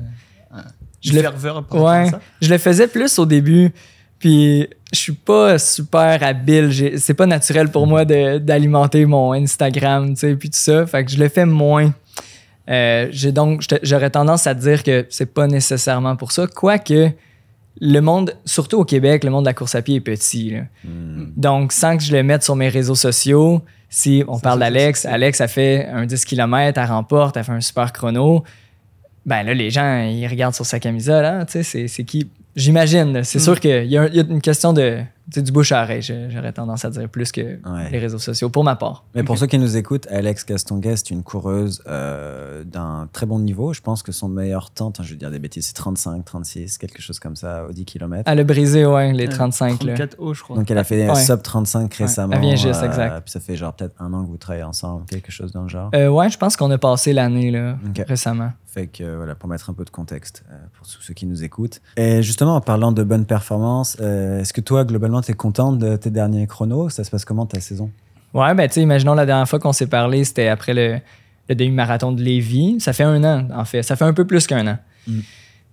je 1.03 1.13
le 1.13 1.21
ferveur 1.21 1.67
ouais, 1.75 2.13
Je 2.41 2.49
le 2.49 2.59
faisais 2.59 2.87
plus 2.87 3.19
au 3.19 3.27
début. 3.27 3.73
Puis 4.21 4.69
je 4.93 4.99
suis 5.01 5.15
pas 5.15 5.59
super 5.59 6.23
habile. 6.23 6.71
C'est 7.01 7.15
pas 7.15 7.27
naturel 7.27 7.73
pour 7.73 7.89
moi 7.89 8.05
d'alimenter 8.05 9.05
mon 9.05 9.33
Instagram, 9.33 10.11
tu 10.11 10.21
sais, 10.21 10.37
puis 10.37 10.49
tout 10.49 10.61
ça. 10.61 10.87
Fait 10.87 11.05
que 11.05 11.11
je 11.11 11.19
le 11.19 11.29
fais 11.29 11.45
moins. 11.45 11.93
Euh, 12.71 13.09
j'ai 13.11 13.33
donc, 13.33 13.65
j'aurais 13.83 14.11
tendance 14.11 14.47
à 14.47 14.55
dire 14.55 14.85
que 14.85 15.07
c'est 15.11 15.35
pas 15.35 15.49
nécessairement 15.49 16.15
pour 16.15 16.31
ça. 16.31 16.47
Quoique, 16.47 17.11
le 17.81 18.01
monde, 18.01 18.37
surtout 18.45 18.79
au 18.79 18.85
Québec, 18.85 19.25
le 19.25 19.31
monde 19.31 19.43
de 19.43 19.49
la 19.49 19.55
course 19.55 19.75
à 19.75 19.83
pied 19.83 19.97
est 19.97 20.01
petit. 20.01 20.55
Hmm. 20.85 21.33
Donc, 21.37 21.73
sans 21.73 21.97
que 21.97 22.05
je 22.05 22.13
le 22.13 22.23
mette 22.23 22.45
sur 22.45 22.55
mes 22.55 22.69
réseaux 22.69 22.95
sociaux, 22.95 23.61
si 23.89 24.25
on 24.27 24.39
parle 24.39 24.61
d'Alex, 24.61 25.07
Alex 25.07 25.41
a 25.41 25.49
fait 25.49 25.87
un 25.87 26.07
10 26.07 26.25
km, 26.25 26.81
elle 26.81 26.89
remporte, 26.89 27.37
elle 27.37 27.45
fait 27.45 27.53
un 27.53 27.61
super 27.61 27.93
chrono. 27.93 28.45
Ben 29.25 29.43
là, 29.43 29.55
les 29.55 29.71
gens, 29.71 30.03
ils 30.03 30.27
regardent 30.27 30.55
sur 30.55 30.67
sa 30.67 30.79
camisole, 30.79 31.25
hein, 31.25 31.45
tu 31.45 31.63
sais, 31.65 31.89
c'est 31.89 32.05
qui? 32.05 32.31
J'imagine, 32.57 33.23
c'est 33.23 33.39
mm. 33.39 33.43
sûr 33.43 33.61
qu'il 33.61 33.87
y, 33.87 33.99
a 33.99 34.07
une 34.07 34.41
question 34.41 34.73
de 34.73 35.03
du 35.29 35.53
bouche 35.53 35.73
à 35.73 35.83
oreille, 35.83 36.03
j'aurais 36.03 36.53
tendance 36.53 36.85
à 36.85 36.91
dire 36.91 37.09
plus 37.09 37.33
que 37.33 37.59
les 37.91 37.99
réseaux 37.99 38.19
sociaux, 38.19 38.49
pour 38.49 38.65
ma 38.65 38.77
part. 38.77 39.05
Mais 39.15 39.25
pour 39.25 39.37
ceux 39.39 39.47
qui 39.47 39.59
nous 39.59 39.77
écoutent, 39.77 40.07
Alex 40.09 40.45
Castonguet, 40.45 40.97
c'est 40.97 41.11
une 41.11 41.23
coureuse 41.23 41.83
euh, 41.87 42.63
d'un 42.65 43.09
très 43.13 43.27
bon 43.27 43.41
niveau. 43.41 43.73
Je 43.73 43.81
pense 43.81 44.03
que 44.03 44.13
son 44.13 44.29
meilleur 44.29 44.71
temps, 44.71 44.93
je 45.01 45.11
vais 45.11 45.17
dire 45.17 45.31
des 45.31 45.39
bêtises, 45.39 45.67
c'est 45.67 45.75
35, 45.75 46.25
36, 46.25 46.79
quelque 46.79 47.03
chose 47.03 47.19
comme 47.19 47.35
ça, 47.35 47.65
au 47.69 47.73
10 47.73 47.85
km. 47.85 48.23
Elle 48.27 48.41
a 48.41 48.45
brisé, 48.45 48.87
ouais, 48.87 49.13
les 49.13 49.29
35. 49.29 49.81
34 49.81 50.17
hauts, 50.19 50.35
je 50.35 50.43
crois. 50.43 50.57
Donc 50.57 50.71
elle 50.71 50.79
a 50.79 50.85
fait 50.85 51.09
ouais. 51.09 51.15
sub 51.17 51.43
35 51.43 51.93
récemment. 51.95 52.35
Elle 52.35 52.41
vient 52.41 52.57
juste, 52.57 52.83
euh, 52.83 52.87
exact. 52.87 53.21
Puis 53.23 53.33
ça 53.33 53.41
fait 53.41 53.57
genre 53.57 53.73
peut-être 53.73 54.01
un 54.01 54.13
an 54.13 54.25
que 54.25 54.31
vous 54.31 54.37
travaillez 54.37 54.65
ensemble, 54.65 55.07
quelque 55.07 55.33
chose 55.33 55.51
dans 55.51 55.63
le 55.63 55.69
genre. 55.69 55.91
Euh, 55.95 56.09
ouais, 56.09 56.31
je 56.31 56.39
pense 56.39 56.57
qu'on 56.57 56.71
a 56.71 56.79
passé 56.79 57.13
l'année 57.13 57.51
là, 57.51 57.79
récemment. 58.07 58.53
Fait 58.67 58.89
que 58.89 59.17
voilà, 59.17 59.35
pour 59.35 59.49
mettre 59.49 59.71
un 59.71 59.73
peu 59.73 59.85
de 59.85 59.91
contexte 59.91 60.45
pour 60.75 60.87
tous 60.87 61.01
ceux 61.01 61.15
qui 61.15 61.25
nous 61.27 61.43
écoutent. 61.43 61.81
Et 61.97 62.23
justement, 62.23 62.46
en 62.55 62.61
parlant 62.61 62.93
de 62.93 63.03
bonne 63.03 63.25
performance, 63.25 63.99
est-ce 64.01 64.53
que 64.53 64.61
toi, 64.61 64.85
globalement, 64.85 65.21
tu 65.23 65.33
es 65.33 65.35
content 65.35 65.73
de 65.73 65.97
tes 65.97 66.11
derniers 66.11 66.47
chronos. 66.47 66.91
Ça 66.91 67.05
se 67.05 67.11
passe 67.11 67.25
comment 67.25 67.47
ta 67.47 67.61
saison? 67.61 67.91
Ouais, 68.35 68.55
ben 68.55 68.69
tu 68.69 68.75
sais, 68.75 68.83
imaginons 68.83 69.15
la 69.15 69.25
dernière 69.25 69.49
fois 69.49 69.59
qu'on 69.59 69.73
s'est 69.73 69.87
parlé, 69.87 70.25
c'était 70.25 70.49
après 70.49 70.75
le, 70.75 70.99
demi-marathon 71.49 72.13
de 72.13 72.23
Lévis. 72.23 72.81
Ça 72.81 72.93
fait 72.93 73.05
un 73.05 73.25
an, 73.25 73.49
en 73.55 73.65
fait. 73.65 73.83
Ça 73.83 73.97
fait 73.97 74.05
un 74.05 74.13
peu 74.13 74.27
plus 74.27 74.47
qu'un 74.47 74.67
an. 74.67 74.79
Mm. 75.07 75.21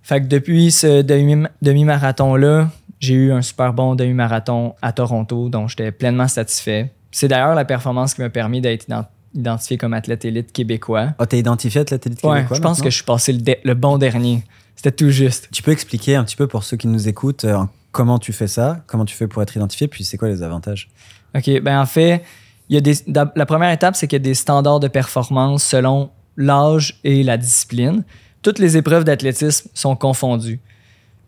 Fait 0.02 0.20
que 0.20 0.26
depuis 0.26 0.70
ce 0.70 1.02
demi-marathon-là, 1.02 2.68
j'ai 3.00 3.14
eu 3.14 3.32
un 3.32 3.42
super 3.42 3.72
bon 3.72 3.94
demi-marathon 3.94 4.74
à 4.82 4.92
Toronto, 4.92 5.48
dont 5.48 5.68
j'étais 5.68 5.92
pleinement 5.92 6.28
satisfait. 6.28 6.92
C'est 7.10 7.28
d'ailleurs 7.28 7.54
la 7.54 7.64
performance 7.64 8.14
qui 8.14 8.22
m'a 8.22 8.30
permis 8.30 8.60
d'être 8.60 8.86
identifié 9.34 9.76
comme 9.76 9.92
athlète 9.92 10.24
élite 10.24 10.52
québécois. 10.52 11.08
Ah, 11.18 11.26
t'es 11.26 11.38
identifié 11.38 11.82
athlète 11.82 12.06
élite 12.06 12.20
québécois? 12.20 12.42
Ouais, 12.50 12.56
je 12.56 12.60
pense 12.60 12.80
que 12.80 12.90
je 12.90 12.94
suis 12.94 13.04
passé 13.04 13.36
le, 13.64 13.74
bon 13.74 13.98
dernier. 13.98 14.42
C'était 14.76 14.92
tout 14.92 15.10
juste. 15.10 15.48
Tu 15.52 15.62
peux 15.62 15.72
expliquer 15.72 16.16
un 16.16 16.24
petit 16.24 16.36
peu 16.36 16.46
pour 16.46 16.64
ceux 16.64 16.76
qui 16.76 16.88
nous 16.88 17.08
écoutent 17.08 17.44
euh, 17.44 17.58
comment 17.92 18.18
tu 18.18 18.32
fais 18.32 18.48
ça, 18.48 18.82
comment 18.86 19.04
tu 19.04 19.14
fais 19.14 19.28
pour 19.28 19.42
être 19.42 19.56
identifié, 19.56 19.88
puis 19.88 20.04
c'est 20.04 20.18
quoi 20.18 20.28
les 20.28 20.42
avantages? 20.42 20.90
OK, 21.34 21.60
ben 21.62 21.80
en 21.80 21.86
fait, 21.86 22.22
il 22.68 22.74
y 22.74 22.78
a 22.78 22.80
des, 22.80 22.94
la 23.06 23.46
première 23.46 23.70
étape, 23.70 23.96
c'est 23.96 24.06
qu'il 24.06 24.16
y 24.16 24.22
a 24.22 24.24
des 24.24 24.34
standards 24.34 24.80
de 24.80 24.88
performance 24.88 25.64
selon 25.64 26.10
l'âge 26.36 26.98
et 27.04 27.22
la 27.22 27.36
discipline. 27.36 28.04
Toutes 28.42 28.58
les 28.58 28.76
épreuves 28.76 29.04
d'athlétisme 29.04 29.70
sont 29.74 29.96
confondues. 29.96 30.60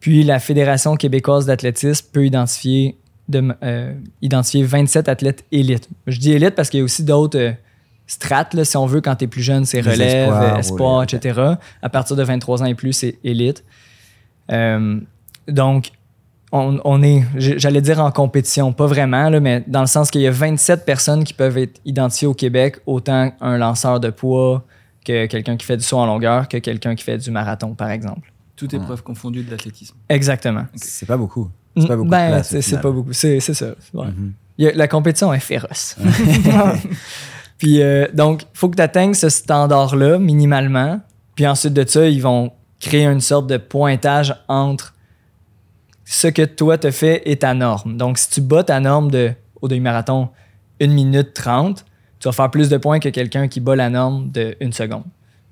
Puis 0.01 0.23
la 0.23 0.39
Fédération 0.39 0.97
québécoise 0.97 1.47
d'athlétisme 1.47 2.07
peut 2.13 2.27
identifier, 2.27 2.97
de, 3.29 3.55
euh, 3.63 3.95
identifier 4.23 4.63
27 4.63 5.09
athlètes 5.09 5.45
élites. 5.53 5.89
Je 6.07 6.19
dis 6.19 6.33
élite 6.33 6.55
parce 6.55 6.71
qu'il 6.71 6.79
y 6.79 6.81
a 6.81 6.85
aussi 6.85 7.05
d'autres 7.05 7.39
euh, 7.39 7.53
strates, 8.07 8.63
si 8.65 8.77
on 8.77 8.87
veut, 8.87 9.01
quand 9.01 9.17
tu 9.17 9.25
es 9.25 9.29
plus 9.29 9.43
jeune, 9.43 9.65
c'est 9.65 9.81
relève, 9.81 10.59
espoir, 10.59 11.03
etc. 11.03 11.55
À 11.83 11.89
partir 11.89 12.17
de 12.17 12.23
23 12.23 12.63
ans 12.63 12.67
et 12.67 12.75
plus, 12.75 12.93
c'est 12.93 13.19
élite. 13.25 13.65
Euh, 14.53 15.01
donc, 15.49 15.91
on, 16.53 17.03
est, 17.03 17.25
j'allais 17.37 17.83
dire 17.83 18.01
en 18.01 18.11
compétition, 18.11 18.73
pas 18.73 18.87
vraiment, 18.87 19.29
là, 19.29 19.41
mais 19.41 19.63
dans 19.67 19.81
le 19.81 19.87
sens 19.87 20.11
qu'il 20.11 20.23
y 20.23 20.27
a 20.27 20.31
27 20.31 20.87
personnes 20.87 21.25
qui 21.25 21.35
peuvent 21.35 21.59
être 21.59 21.81
identifiées 21.85 22.29
au 22.29 22.35
Québec, 22.35 22.79
autant 22.87 23.33
un 23.41 23.59
lanceur 23.59 24.01
de 24.01 24.11
poids 24.11 24.65
que 25.05 25.27
quelqu'un 25.27 25.57
qui 25.57 25.67
fait 25.67 25.77
du 25.77 25.85
saut 25.85 25.99
en 25.99 26.07
longueur 26.07 26.49
que 26.49 26.57
quelqu'un 26.57 26.95
qui 26.95 27.05
fait 27.05 27.19
du 27.19 27.31
marathon, 27.31 27.75
par 27.75 27.91
exemple. 27.91 28.33
Toute 28.55 28.73
épreuve 28.73 29.03
confondue 29.03 29.43
de 29.43 29.51
l'athlétisme. 29.51 29.97
Exactement. 30.09 30.65
C'est 30.75 31.07
pas 31.07 31.19
beaucoup. 31.19 31.51
C'est 31.77 31.87
pas 31.87 31.97
beaucoup. 31.97 32.09
Ben, 32.09 32.43
c'est 32.43 32.81
pas 32.81 32.91
beaucoup. 32.91 33.13
C'est 33.13 33.41
ça. 33.41 33.75
Mhm. 33.93 34.33
la 34.59 34.89
compétition 34.89 35.33
est 35.35 35.41
féroce. 35.41 35.97
puis 37.59 37.83
euh, 37.83 38.07
donc, 38.13 38.43
il 38.43 38.59
faut 38.59 38.69
que 38.69 38.77
tu 38.77 38.83
atteignes 38.83 39.15
ce 39.15 39.29
standard-là 39.29 40.19
minimalement. 40.19 41.01
Puis 41.35 41.47
ensuite 41.47 41.75
de 41.75 41.87
ça, 41.87 42.07
ils 42.07 42.23
vont 42.23 42.53
créer 42.81 43.07
une 43.07 43.21
sorte 43.21 43.47
de 43.47 43.57
pointage 43.57 44.35
entre 44.49 44.95
ce 46.05 46.29
que 46.29 46.43
toi 46.43 46.79
te 46.79 46.91
fait 46.91 47.29
est 47.29 47.43
ta 47.43 47.55
norme. 47.55 47.97
Donc, 47.97 48.19
si 48.19 48.31
tu 48.31 48.41
bats 48.41 48.65
ta 48.65 48.81
norme 48.81 49.11
de, 49.11 49.33
au 49.61 49.69
demi-marathon 49.69 50.29
1 50.81 50.89
minute 50.89 51.35
30, 51.35 51.85
tu 52.21 52.29
vas 52.29 52.33
faire 52.33 52.51
plus 52.51 52.69
de 52.69 52.77
points 52.77 53.01
que 53.01 53.09
quelqu'un 53.09 53.49
qui 53.49 53.61
bat 53.61 53.77
la 53.77 53.91
norme 53.91 54.31
de 54.31 54.57
1 54.63 54.73
seconde, 54.73 55.05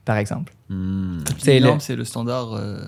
par 0.04 0.16
exemple. 0.16 0.52
Hmm. 0.68 1.20
C'est 1.38 1.60
le, 1.60 1.96
le, 1.96 2.04
standard. 2.04 2.54
Euh, 2.54 2.78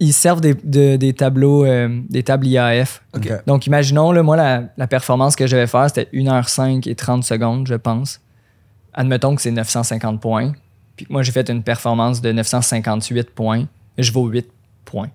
Ils 0.00 0.12
servent 0.12 0.40
des, 0.40 0.98
des 0.98 1.12
tableaux, 1.12 1.64
euh, 1.64 2.00
des 2.08 2.22
tables 2.22 2.46
IAF. 2.46 3.04
Donc, 3.46 3.66
imaginons, 3.66 4.10
là, 4.10 4.22
moi, 4.22 4.36
la, 4.36 4.64
la, 4.76 4.86
performance 4.86 5.36
que 5.36 5.46
je 5.46 5.56
vais 5.56 5.66
faire, 5.66 5.88
c'était 5.88 6.08
1h05 6.12 6.88
et 6.88 6.94
30 6.94 7.22
secondes, 7.24 7.66
je 7.68 7.74
pense. 7.74 8.20
Admettons 8.94 9.34
que 9.34 9.42
c'est 9.42 9.50
950 9.50 10.20
points. 10.20 10.52
Puis 10.96 11.06
moi, 11.08 11.22
j'ai 11.22 11.32
fait 11.32 11.48
une 11.48 11.62
performance 11.62 12.20
de 12.20 12.32
958 12.32 13.30
points. 13.30 13.66
Je 13.98 14.12
vaux 14.12 14.26
8 14.26 14.48
points. 14.84 15.10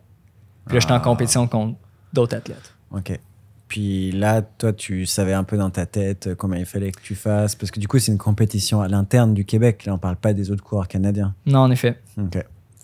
Puis 0.65 0.75
là, 0.75 0.79
je 0.79 0.85
suis 0.85 0.93
en 0.93 0.97
ah. 0.97 0.99
compétition 0.99 1.47
contre 1.47 1.77
d'autres 2.13 2.35
athlètes. 2.35 2.73
OK. 2.91 3.19
Puis 3.67 4.11
là, 4.11 4.41
toi, 4.41 4.71
tu 4.71 5.05
savais 5.05 5.33
un 5.33 5.43
peu 5.43 5.57
dans 5.57 5.69
ta 5.69 5.85
tête 5.85 6.29
combien 6.35 6.59
il 6.59 6.65
fallait 6.65 6.91
que 6.91 7.01
tu 7.01 7.15
fasses, 7.15 7.53
parce 7.55 7.69
que 7.69 7.79
du 7.79 7.87
coup, 7.87 7.99
c'est 7.99 8.11
une 8.11 8.17
compétition 8.17 8.81
à 8.81 8.87
l'interne 8.87 9.33
du 9.33 9.43
Québec. 9.43 9.85
Là, 9.85 9.93
on 9.93 9.97
parle 9.97 10.15
pas 10.15 10.33
des 10.33 10.51
autres 10.51 10.63
coureurs 10.63 10.87
canadiens. 10.87 11.35
Non, 11.45 11.59
en 11.59 11.71
effet. 11.71 11.99
OK. 12.17 12.37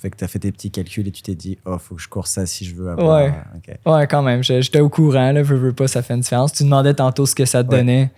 Fait 0.04 0.10
que 0.10 0.18
tu 0.18 0.26
as 0.26 0.28
fait 0.28 0.40
tes 0.40 0.52
petits 0.52 0.70
calculs 0.70 1.08
et 1.08 1.12
tu 1.12 1.22
t'es 1.22 1.36
dit, 1.36 1.58
oh, 1.66 1.78
faut 1.78 1.96
que 1.96 2.02
je 2.02 2.10
cours 2.10 2.28
ça 2.28 2.46
si 2.46 2.66
je 2.66 2.76
veux 2.76 2.90
avoir. 2.90 3.24
Ouais, 3.24 3.34
ouais 3.86 4.08
quand 4.08 4.22
même. 4.22 4.44
J'étais 4.44 4.82
au 4.82 4.90
courant, 4.90 5.32
là, 5.32 5.42
veux, 5.42 5.56
veux 5.56 5.72
pas, 5.72 5.88
ça 5.88 6.02
fait 6.02 6.14
une 6.14 6.20
différence. 6.20 6.52
Tu 6.52 6.66
demandais 6.66 6.94
tantôt 6.94 7.26
ce 7.26 7.34
que 7.34 7.46
ça 7.46 7.64
te 7.64 7.70
donnait. 7.70 8.12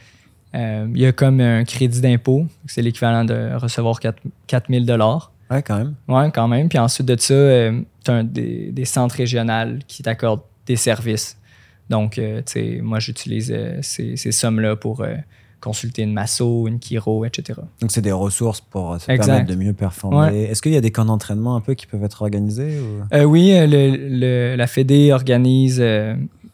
Euh, 0.56 0.88
il 0.94 1.02
y 1.02 1.06
a 1.06 1.12
comme 1.12 1.42
un 1.42 1.64
crédit 1.66 2.02
d'impôt, 2.02 2.46
c'est 2.66 2.82
l'équivalent 2.82 3.26
de 3.26 3.56
recevoir 3.56 4.00
4, 4.00 4.18
4000 4.48 4.86
Ouais, 5.52 5.62
quand 5.62 5.78
même. 5.78 5.94
Ouais, 6.08 6.32
quand 6.34 6.48
même. 6.48 6.70
Puis 6.70 6.80
ensuite 6.80 7.08
de 7.08 7.20
ça, 7.20 7.34
euh, 7.34 7.82
tu 8.04 8.12
as 8.12 8.24
des, 8.24 8.72
des, 8.72 8.86
centres 8.86 9.16
régionaux 9.16 9.78
qui 9.88 10.02
t'accordent 10.02 10.42
des 10.66 10.76
services. 10.76 11.38
Donc, 11.90 12.18
euh, 12.18 12.42
tu 12.46 12.54
sais, 12.54 12.80
moi, 12.82 13.00
j'utilise 13.00 13.52
euh, 13.56 13.78
ces, 13.82 14.16
ces 14.16 14.32
sommes-là 14.32 14.76
pour 14.76 15.06
consulter 15.62 16.04
une 16.04 16.14
masso, 16.14 16.68
une 16.68 16.80
chiro, 16.82 17.26
etc. 17.26 17.60
Donc, 17.82 17.92
c'est 17.92 18.02
des 18.02 18.12
ressources 18.12 18.62
pour 18.62 18.96
Exact. 18.96 19.26
permettre 19.26 19.50
de 19.50 19.56
mieux 19.56 19.74
performer. 19.74 20.44
Est-ce 20.44 20.62
qu'il 20.62 20.72
y 20.74 20.78
a 20.78 20.82
des 20.82 20.92
camps 20.92 21.06
d'entraînement 21.06 21.56
un 21.56 21.62
peu 21.62 21.74
qui 21.74 21.86
peuvent 21.86 22.04
être 22.04 22.22
organisés 22.22 22.80
ou... 22.80 23.26
Oui, 23.26 23.52
le, 23.56 23.96
le- 23.98 24.56
la 24.56 24.68
Fédé 24.68 25.12
organise 25.12 25.84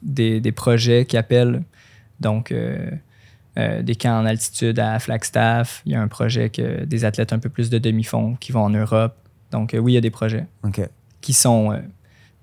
des, 0.02 0.40
des 0.42 0.52
projets 0.52 1.06
qui 1.06 1.18
appellent 1.18 1.62
donc 2.20 2.54
euh, 3.58 3.82
des 3.82 3.96
camps 3.96 4.20
en 4.22 4.26
altitude 4.26 4.80
à 4.80 4.98
Flagstaff. 5.00 5.82
Il 5.86 5.92
y 5.92 5.96
a 5.96 6.02
un 6.02 6.08
projet 6.08 6.50
que 6.50 6.86
des 6.86 7.06
athlètes 7.06 7.34
un 7.34 7.40
peu 7.40 7.50
plus 7.50 7.70
de 7.70 7.78
demi-fond 7.78 8.36
qui 8.40 8.52
vont 8.52 8.62
en 8.64 8.70
Europe. 8.70 9.16
Donc 9.52 9.74
euh, 9.74 9.80
oui, 9.80 9.94
il 9.94 9.96
y 9.96 9.98
a 9.98 10.02
des 10.02 10.10
projets 10.12 10.46
qui 11.20 11.34
sont 11.34 11.72
euh, 11.72 11.78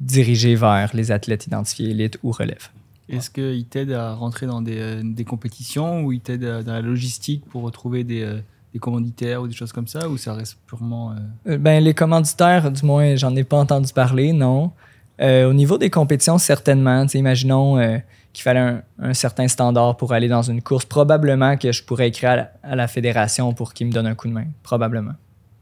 dirigés 0.00 0.54
vers 0.54 0.90
les 0.94 1.10
athlètes 1.10 1.46
identifiés 1.46 1.90
élites 1.90 2.18
ou 2.22 2.30
relève. 2.32 2.68
Est-ce 3.08 3.30
qu'il 3.30 3.64
t'aide 3.64 3.92
à 3.92 4.12
rentrer 4.12 4.46
dans 4.46 4.60
des, 4.60 4.78
euh, 4.78 5.02
des 5.02 5.24
compétitions 5.24 6.02
ou 6.02 6.12
il 6.12 6.20
t'aide 6.20 6.44
euh, 6.44 6.62
dans 6.62 6.74
la 6.74 6.82
logistique 6.82 7.42
pour 7.50 7.62
retrouver 7.62 8.04
des, 8.04 8.22
euh, 8.22 8.38
des 8.74 8.78
commanditaires 8.78 9.40
ou 9.40 9.48
des 9.48 9.54
choses 9.54 9.72
comme 9.72 9.86
ça 9.88 10.08
ou 10.10 10.18
ça 10.18 10.34
reste 10.34 10.58
purement. 10.66 11.12
euh, 11.12 11.52
Euh, 11.54 11.58
Ben, 11.58 11.82
les 11.82 11.94
commanditaires, 11.94 12.70
du 12.70 12.84
moins, 12.84 13.16
j'en 13.16 13.34
ai 13.34 13.44
pas 13.44 13.56
entendu 13.56 13.92
parler, 13.94 14.32
non. 14.34 14.72
Euh, 15.20 15.48
au 15.48 15.54
niveau 15.54 15.78
des 15.78 15.88
compétitions, 15.88 16.36
certainement. 16.36 17.06
Imaginons 17.14 17.78
euh, 17.78 17.96
qu'il 18.38 18.44
fallait 18.44 18.60
un, 18.60 18.82
un 19.00 19.14
certain 19.14 19.48
standard 19.48 19.96
pour 19.96 20.12
aller 20.12 20.28
dans 20.28 20.42
une 20.42 20.62
course. 20.62 20.84
Probablement 20.84 21.56
que 21.56 21.72
je 21.72 21.82
pourrais 21.82 22.06
écrire 22.06 22.30
à 22.30 22.36
la, 22.36 22.52
à 22.62 22.76
la 22.76 22.86
fédération 22.86 23.52
pour 23.52 23.74
qu'ils 23.74 23.88
me 23.88 23.92
donnent 23.92 24.06
un 24.06 24.14
coup 24.14 24.28
de 24.28 24.32
main. 24.32 24.46
Probablement. 24.62 25.14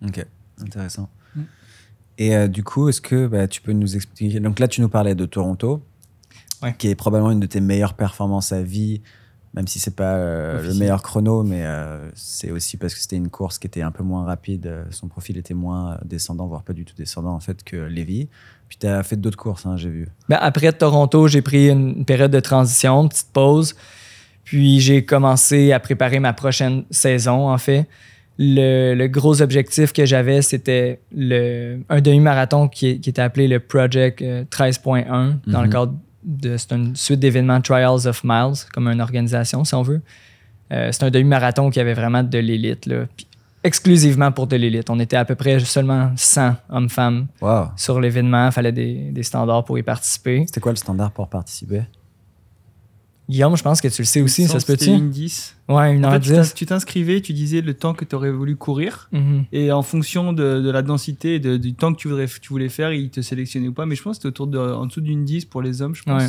Ok, 0.07 0.23
intéressant. 0.61 1.09
Mm. 1.35 1.41
Et 2.19 2.37
euh, 2.37 2.49
du 2.49 2.63
coup, 2.63 2.91
est-ce 2.91 3.01
que 3.01 3.27
bah, 3.29 3.49
tu 3.49 3.63
peux 3.63 3.73
nous 3.73 3.97
expliquer 3.97 4.41
Donc 4.41 4.59
là, 4.59 4.69
tu 4.69 4.83
nous 4.83 4.91
parlais 4.91 5.15
de 5.15 5.25
Toronto, 5.25 5.83
Ouais. 6.63 6.75
qui 6.79 6.89
est 6.89 6.95
probablement 6.95 7.31
une 7.33 7.41
de 7.41 7.47
tes 7.47 7.61
meilleures 7.63 7.95
performances 7.95 8.53
à 8.53 8.61
vie, 8.63 9.01
même 9.55 9.67
si 9.67 9.79
c'est 9.79 9.97
pas 9.97 10.15
euh, 10.17 10.63
le 10.63 10.75
meilleur 10.75 11.03
chrono, 11.03 11.43
mais 11.45 11.65
euh, 11.65 12.11
c'est 12.15 12.51
aussi 12.51 12.77
parce 12.77 12.95
que 12.95 13.01
c'était 13.01 13.17
une 13.17 13.31
course 13.31 13.59
qui 13.59 13.67
était 13.67 13.83
un 13.83 13.91
peu 13.91 14.03
moins 14.03 14.25
rapide. 14.25 14.85
Son 14.91 15.09
profil 15.09 15.39
était 15.39 15.55
moins 15.55 15.99
descendant, 16.05 16.47
voire 16.47 16.63
pas 16.63 16.75
du 16.75 16.85
tout 16.85 16.95
descendant 16.95 17.33
en 17.33 17.41
fait 17.41 17.65
que 17.65 17.77
Lévis. 17.77 18.29
Puis 18.69 18.79
tu 18.79 18.87
as 18.87 19.03
fait 19.03 19.17
d'autres 19.17 19.37
courses, 19.37 19.65
hein, 19.67 19.77
j'ai 19.77 19.89
vu. 19.91 20.09
Ben, 20.29 20.39
après 20.41 20.73
Toronto, 20.73 21.29
j'ai 21.29 21.43
pris 21.43 21.69
une 21.71 22.05
période 22.05 22.31
de 22.33 22.41
transition, 22.41 23.03
une 23.03 23.09
petite 23.09 23.33
pause. 23.33 23.75
Puis 24.45 24.81
j'ai 24.81 25.05
commencé 25.05 25.73
à 25.73 25.81
préparer 25.81 26.19
ma 26.21 26.33
prochaine 26.33 26.85
saison, 26.91 27.49
en 27.51 27.59
fait. 27.59 27.87
Le, 28.39 28.95
le 28.95 29.07
gros 29.09 29.41
objectif 29.41 29.93
que 29.93 30.05
j'avais, 30.05 30.43
c'était 30.43 31.01
le- 31.15 31.79
un 31.89 32.01
demi-marathon 32.01 32.69
qui, 32.69 33.01
qui 33.01 33.09
était 33.11 33.23
appelé 33.23 33.49
le 33.49 33.61
Project 33.61 34.21
euh, 34.21 34.45
13.1, 34.51 35.39
dans 35.47 35.61
le 35.63 35.67
Mhm. 35.69 35.73
cadre 35.73 35.95
de. 36.25 36.57
C'est 36.59 36.73
une 36.73 36.95
suite 36.95 37.19
d'événements 37.21 37.61
Trials 37.63 38.07
of 38.07 38.23
Miles, 38.25 38.55
comme 38.75 38.89
une 38.89 39.01
organisation, 39.01 39.65
si 39.65 39.75
on 39.75 39.83
veut. 39.83 40.03
Euh, 40.73 40.91
c'est 40.93 41.05
un 41.05 41.11
demi-marathon 41.11 41.71
qui 41.71 41.81
avait 41.81 41.95
vraiment 41.95 42.23
de 42.23 42.39
l'élite. 42.39 42.91
Puis 43.17 43.27
exclusivement 43.67 44.33
pour 44.33 44.47
de 44.47 44.57
l'élite. 44.57 44.89
On 44.91 44.99
était 44.99 45.17
à 45.17 45.25
peu 45.25 45.35
près 45.35 45.59
seulement 45.61 46.13
100 46.17 46.57
hommes-femmes 46.71 47.27
Wow. 47.43 47.67
sur 47.77 48.01
l'événement. 48.01 48.47
Il 48.47 48.53
fallait 48.53 48.73
des, 48.73 49.11
des 49.11 49.23
standards 49.23 49.65
pour 49.65 49.79
y 49.79 49.83
participer. 49.83 50.45
C'était 50.47 50.61
quoi 50.61 50.73
le 50.73 50.77
standard 50.77 51.11
pour 51.13 51.29
participer? 51.29 51.83
Guillaume, 53.29 53.57
je 53.57 53.63
pense 53.65 53.81
que 53.81 53.89
tu 53.89 54.03
le 54.03 54.07
sais 54.07 54.21
aussi, 54.23 54.47
ça 54.47 54.61
se 54.61 54.67
peut-tu? 54.67 54.89
une 54.89 55.11
10. 55.11 55.57
Ouais, 55.69 55.93
une 55.97 56.05
En 56.07 56.09
heure 56.11 56.15
fait, 56.15 56.21
tu 56.21 56.29
t'ins- 56.31 56.43
dix. 56.43 56.55
tu 56.55 56.65
t'inscrivais, 56.65 57.21
tu 57.21 57.33
disais 57.33 57.61
le 57.61 57.75
temps 57.75 57.93
que 57.93 58.05
tu 58.05 58.15
aurais 58.15 58.31
voulu 58.31 58.55
courir. 58.55 59.09
Mhm. 59.11 59.47
Et 59.51 59.73
en 59.73 59.83
fonction 59.83 60.33
de, 60.33 60.61
de 60.61 60.71
la 60.71 60.83
densité 60.83 61.35
et 61.35 61.41
de- 61.41 61.57
du 61.57 61.75
temps 61.75 61.93
que 61.93 61.99
tu, 61.99 62.07
voudrais, 62.07 62.27
tu 62.29 62.49
voulais 62.51 62.69
faire, 62.69 62.93
il 62.93 63.11
te 63.11 63.21
sélectionnait 63.23 63.67
ou 63.67 63.73
pas. 63.73 63.85
Mais 63.85 63.97
je 63.97 64.03
pense 64.05 64.19
que 64.19 64.23
c'était 64.23 64.29
autour 64.29 64.47
de, 64.47 64.59
en 64.59 64.87
dessous 64.87 65.01
d'une 65.01 65.25
10 65.25 65.45
pour 65.45 65.61
les 65.61 65.83
hommes, 65.83 65.97
je 65.97 66.05
pense. 66.05 66.23
Ouais. 66.23 66.29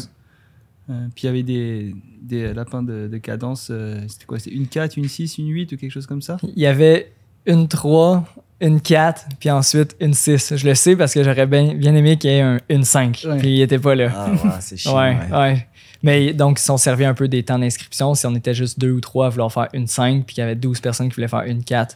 Euh, 0.90 1.08
puis 1.14 1.26
il 1.26 1.28
y 1.28 1.30
avait 1.30 1.44
des, 1.44 1.96
des 2.24 2.52
lapins 2.54 2.82
de, 2.82 3.08
de 3.08 3.18
cadence. 3.20 3.68
euh, 3.70 4.02
c'était 4.08 4.26
quoi? 4.26 4.40
C'était 4.40 4.56
une 4.56 4.66
4, 4.68 4.98
une 4.98 5.08
6, 5.08 5.38
une 5.38 5.50
8 5.50 5.74
ou 5.74 5.78
quelque 5.78 5.92
chose 5.92 6.08
comme 6.08 6.24
ça? 6.24 6.38
Il 6.42 6.58
y 6.60 6.66
avait 6.66 7.12
une 7.48 7.68
3, 7.68 8.24
une 8.62 8.80
4, 8.82 9.26
puis 9.40 9.50
ensuite 9.50 9.96
une 10.00 10.14
6. 10.14 10.56
Je 10.58 10.68
le 10.68 10.76
sais 10.76 10.96
parce 10.96 11.14
que 11.14 11.24
j'aurais 11.24 11.48
bien, 11.48 11.74
bien 11.74 11.96
aimé 11.96 12.18
qu'il 12.18 12.30
y 12.30 12.34
ait 12.36 12.42
un, 12.42 12.60
une 12.70 12.84
5, 12.84 13.24
Ouais. 13.28 13.38
puis 13.40 13.56
il 13.58 13.62
était 13.62 13.80
pas 13.80 13.96
là. 13.96 14.10
Ah, 14.16 14.30
ouais, 14.32 14.38
c'est 14.60 14.78
chiant. 14.78 14.96
ouais, 14.98 15.18
ouais. 15.32 15.38
ouais. 15.38 15.68
Mais 16.04 16.34
donc, 16.34 16.60
ils 16.60 16.64
sont 16.64 16.78
servis 16.78 17.06
un 17.06 17.16
peu 17.16 17.28
des 17.28 17.42
temps 17.44 17.58
d'inscription. 17.58 18.14
Si 18.14 18.26
on 18.28 18.36
était 18.36 18.54
juste 18.54 18.78
deux 18.80 18.92
ou 18.92 19.02
trois 19.02 19.26
à 19.26 19.30
vouloir 19.30 19.52
faire 19.52 19.68
une 19.74 19.88
5, 19.88 20.26
puis 20.26 20.36
qu'il 20.36 20.42
y 20.44 20.46
avait 20.46 20.56
12 20.56 20.80
personnes 20.80 21.10
qui 21.10 21.16
voulaient 21.16 21.28
faire 21.28 21.42
une 21.42 21.64
4, 21.64 21.96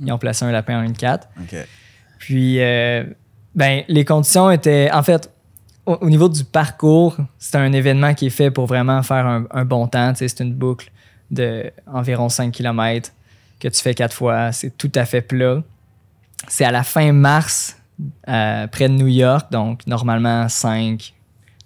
ils 0.00 0.12
ont 0.12 0.18
placé 0.18 0.44
un 0.44 0.52
lapin 0.52 0.78
en 0.80 0.82
une 0.84 0.92
4. 0.96 1.28
Ok. 1.40 1.56
Puis, 2.18 2.60
euh, 2.60 3.04
ben, 3.54 3.82
les 3.88 4.04
conditions 4.04 4.48
étaient. 4.50 4.90
En 4.92 5.02
fait, 5.02 5.28
au, 5.86 5.94
au 6.00 6.08
niveau 6.08 6.28
du 6.28 6.44
parcours, 6.44 7.16
c'est 7.38 7.56
un 7.56 7.72
événement 7.72 8.14
qui 8.14 8.26
est 8.26 8.30
fait 8.30 8.50
pour 8.52 8.66
vraiment 8.66 9.02
faire 9.02 9.26
un, 9.26 9.44
un 9.50 9.64
bon 9.64 9.88
temps. 9.88 10.12
C'est 10.14 10.38
une 10.40 10.54
boucle 10.54 10.90
de 11.32 11.70
environ 11.92 12.28
5 12.28 12.52
km 12.52 13.10
que 13.62 13.68
tu 13.68 13.80
fais 13.80 13.94
quatre 13.94 14.14
fois. 14.14 14.52
C'est 14.52 14.76
tout 14.76 14.90
à 14.94 15.04
fait 15.04 15.20
plat. 15.22 15.62
C'est 16.48 16.64
à 16.64 16.70
la 16.72 16.82
fin 16.82 17.12
mars, 17.12 17.76
euh, 18.28 18.66
près 18.66 18.88
de 18.88 18.94
New 18.94 19.06
York, 19.06 19.50
donc 19.52 19.86
normalement 19.86 20.48
5 20.48 21.14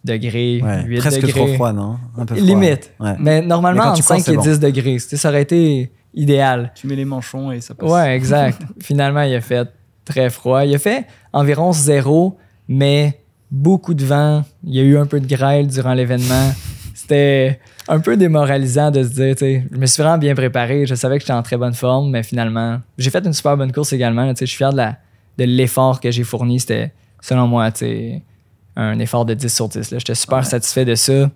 degrés, 0.04 0.60
Ouais, 0.62 0.84
8 0.84 0.98
Presque 0.98 1.20
degrés. 1.22 1.32
trop 1.32 1.54
froid, 1.54 1.72
non? 1.72 1.98
Un 2.16 2.26
peu 2.26 2.34
froid. 2.36 2.46
Limite. 2.46 2.92
Ouais. 3.00 3.14
Mais 3.18 3.40
normalement, 3.42 3.82
Mais 3.84 3.88
entre 3.90 3.96
tu 3.96 4.02
cours, 4.02 4.16
5 4.16 4.22
c'est 4.24 4.32
et 4.32 4.36
bon. 4.36 4.42
10 4.42 4.60
degrés. 4.60 4.92
Tu 4.94 5.00
sais, 5.00 5.16
Ça 5.16 5.30
aurait 5.30 5.42
été 5.42 5.90
idéal. 6.14 6.72
Tu 6.74 6.86
mets 6.86 6.94
les 6.96 7.04
manchons 7.06 7.50
et 7.50 7.60
ça 7.60 7.74
passe. 7.74 7.90
Ouais, 7.90 8.14
exact. 8.14 8.60
Finalement, 8.82 9.22
il 9.22 9.34
a 9.34 9.40
fait 9.40 9.68
très 10.04 10.28
froid. 10.30 10.64
Il 10.64 10.74
a 10.74 10.78
fait 10.78 11.06
environ 11.32 11.72
zéro, 11.72 12.36
mais 12.68 13.18
beaucoup 13.50 13.94
de 13.94 14.04
vent. 14.04 14.44
Il 14.64 14.74
y 14.74 14.80
a 14.80 14.82
eu 14.82 14.96
un 14.98 15.06
peu 15.06 15.18
de 15.20 15.26
grêle 15.26 15.66
durant 15.68 15.94
l'événement. 15.94 16.52
C'était 16.94 17.60
un 17.88 18.00
peu 18.00 18.16
démoralisant 18.16 18.90
de 18.90 19.02
se 19.02 19.08
dire, 19.10 19.34
tu 19.36 19.40
sais, 19.40 19.66
je 19.70 19.76
me 19.76 19.86
suis 19.86 20.02
vraiment 20.02 20.18
bien 20.18 20.34
préparé. 20.34 20.86
Je 20.86 20.94
savais 20.94 21.16
que 21.18 21.22
j'étais 21.22 21.32
en 21.32 21.42
très 21.42 21.56
bonne 21.56 21.74
forme, 21.74 22.10
mais 22.10 22.22
finalement, 22.22 22.80
j'ai 22.98 23.10
fait 23.10 23.24
une 23.24 23.32
super 23.32 23.56
bonne 23.56 23.72
course 23.72 23.92
également. 23.92 24.28
tu 24.34 24.40
sais, 24.40 24.46
je 24.46 24.50
suis 24.50 24.56
fier 24.58 24.72
de 24.72 24.76
la- 24.76 24.96
de 25.38 25.44
l'effort 25.44 26.00
que 26.00 26.10
j'ai 26.10 26.24
fourni. 26.24 26.58
C'était, 26.60 26.92
selon 27.20 27.46
moi, 27.46 27.70
tu 27.72 27.78
sais, 27.80 28.22
un 28.76 28.98
effort 28.98 29.24
de 29.24 29.34
10 29.34 29.54
sur 29.54 29.68
10. 29.68 29.90
là. 29.90 29.98
J'étais 29.98 30.14
super 30.14 30.44
satisfait 30.44 30.84
de 30.84 30.94
ça. 30.94 31.30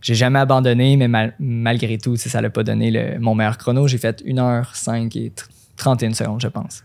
J'ai 0.00 0.14
jamais 0.14 0.38
abandonné, 0.38 0.96
mais 0.96 1.08
mal- 1.08 1.34
malgré 1.38 1.96
tout, 1.98 2.12
tu 2.14 2.22
sais, 2.22 2.28
ça 2.28 2.40
l'a 2.40 2.50
pas 2.50 2.62
donné 2.62 2.90
le- 2.90 3.18
mon 3.18 3.34
meilleur 3.34 3.56
chrono. 3.56 3.88
J'ai 3.88 3.98
fait 3.98 4.22
1h05 4.26 5.16
et 5.16 5.30
tr- 5.30 5.46
31 5.76 6.12
secondes, 6.12 6.40
je 6.42 6.48
pense. 6.48 6.82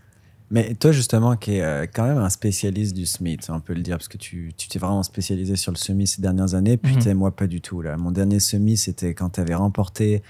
Mais 0.52 0.74
toi, 0.74 0.90
justement, 0.90 1.36
qui 1.36 1.54
es 1.56 1.62
euh, 1.62 1.86
quand 1.92 2.04
même 2.04 2.18
un 2.18 2.28
spécialiste 2.28 2.94
du 2.96 3.06
sais, 3.06 3.20
on 3.50 3.60
peut 3.60 3.74
le 3.74 3.82
dire, 3.82 3.96
parce 3.98 4.08
que 4.08 4.16
tu 4.18 4.52
tu 4.56 4.68
t'es 4.68 4.78
vraiment 4.80 5.02
spécialisé 5.04 5.54
sur 5.56 5.70
le 5.70 5.76
semi 5.76 6.06
ces 6.08 6.20
dernières 6.20 6.54
années, 6.54 6.76
puis 6.76 7.00
sais, 7.00 7.14
moi, 7.14 7.34
pas 7.34 7.46
du 7.46 7.60
tout. 7.60 7.82
Là. 7.82 7.96
Mon 7.96 8.10
dernier 8.10 8.40
semi, 8.40 8.76
c'était 8.76 9.14
quand 9.14 9.30
tu 9.30 9.40
avais 9.40 9.54
remporté 9.54 10.22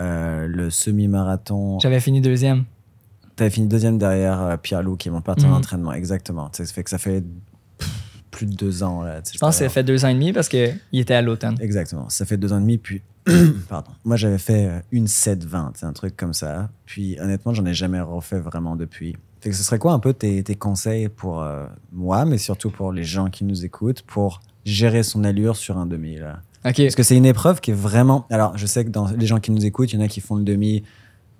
euh, 0.00 0.46
le 0.46 0.68
semi-marathon. 0.70 1.78
J'avais 1.80 2.00
fini 2.00 2.20
deuxième. 2.20 2.64
Tu 3.36 3.42
avais 3.42 3.50
fini 3.50 3.66
deuxième 3.66 3.96
derrière 3.98 4.40
euh, 4.42 4.56
Pierre-Loup, 4.56 4.96
qui 4.96 5.08
est 5.08 5.10
mon 5.12 5.20
partenaire 5.22 5.50
Mhm. 5.50 5.56
d'entraînement. 5.56 5.92
Exactement. 5.92 6.50
Ça 6.52 6.64
fait 6.66 6.84
que 6.84 6.90
ça 6.90 6.98
fait 6.98 7.24
pff, 7.78 7.90
plus 8.30 8.46
de 8.46 8.54
deux 8.54 8.82
ans. 8.82 9.02
Là, 9.02 9.20
Je 9.32 9.38
pense 9.38 9.58
que 9.58 9.64
ça 9.64 9.70
fait 9.70 9.82
deux 9.84 10.04
ans 10.04 10.08
et 10.08 10.14
demi 10.14 10.32
parce 10.32 10.48
qu'il 10.48 10.76
était 10.92 11.14
à 11.14 11.22
l'automne. 11.22 11.56
Exactement. 11.60 12.08
Ça 12.10 12.24
fait 12.26 12.36
deux 12.36 12.52
ans 12.52 12.58
et 12.58 12.60
demi. 12.60 12.78
Puis, 12.78 13.02
pardon. 13.68 13.92
Moi, 14.04 14.16
j'avais 14.16 14.38
fait 14.38 14.84
une 14.92 15.06
7-20, 15.06 15.72
c'est 15.76 15.86
un 15.86 15.92
truc 15.92 16.16
comme 16.16 16.34
ça. 16.34 16.68
Puis, 16.84 17.18
honnêtement, 17.20 17.54
j'en 17.54 17.64
ai 17.66 17.72
jamais 17.74 18.00
refait 18.00 18.40
vraiment 18.40 18.76
depuis. 18.76 19.16
Ce 19.52 19.62
serait 19.62 19.78
quoi 19.78 19.92
un 19.92 19.98
peu 19.98 20.12
tes, 20.14 20.42
tes 20.42 20.54
conseils 20.54 21.08
pour 21.08 21.42
euh, 21.42 21.66
moi, 21.92 22.24
mais 22.24 22.38
surtout 22.38 22.70
pour 22.70 22.92
les 22.92 23.04
gens 23.04 23.28
qui 23.30 23.44
nous 23.44 23.64
écoutent, 23.64 24.02
pour 24.02 24.40
gérer 24.64 25.02
son 25.02 25.24
allure 25.24 25.56
sur 25.56 25.76
un 25.78 25.86
demi 25.86 26.16
là? 26.16 26.40
Parce 26.86 26.94
que 26.96 27.02
c'est 27.02 27.16
une 27.16 27.26
épreuve 27.26 27.60
qui 27.60 27.72
est 27.72 27.74
vraiment. 27.74 28.26
Alors, 28.30 28.56
je 28.56 28.64
sais 28.66 28.84
que 28.86 28.90
dans 28.90 29.06
les 29.08 29.26
gens 29.26 29.38
qui 29.38 29.50
nous 29.50 29.66
écoutent, 29.66 29.92
il 29.92 29.98
y 29.98 30.02
en 30.02 30.04
a 30.04 30.08
qui 30.08 30.22
font 30.22 30.36
le 30.36 30.44
demi 30.44 30.82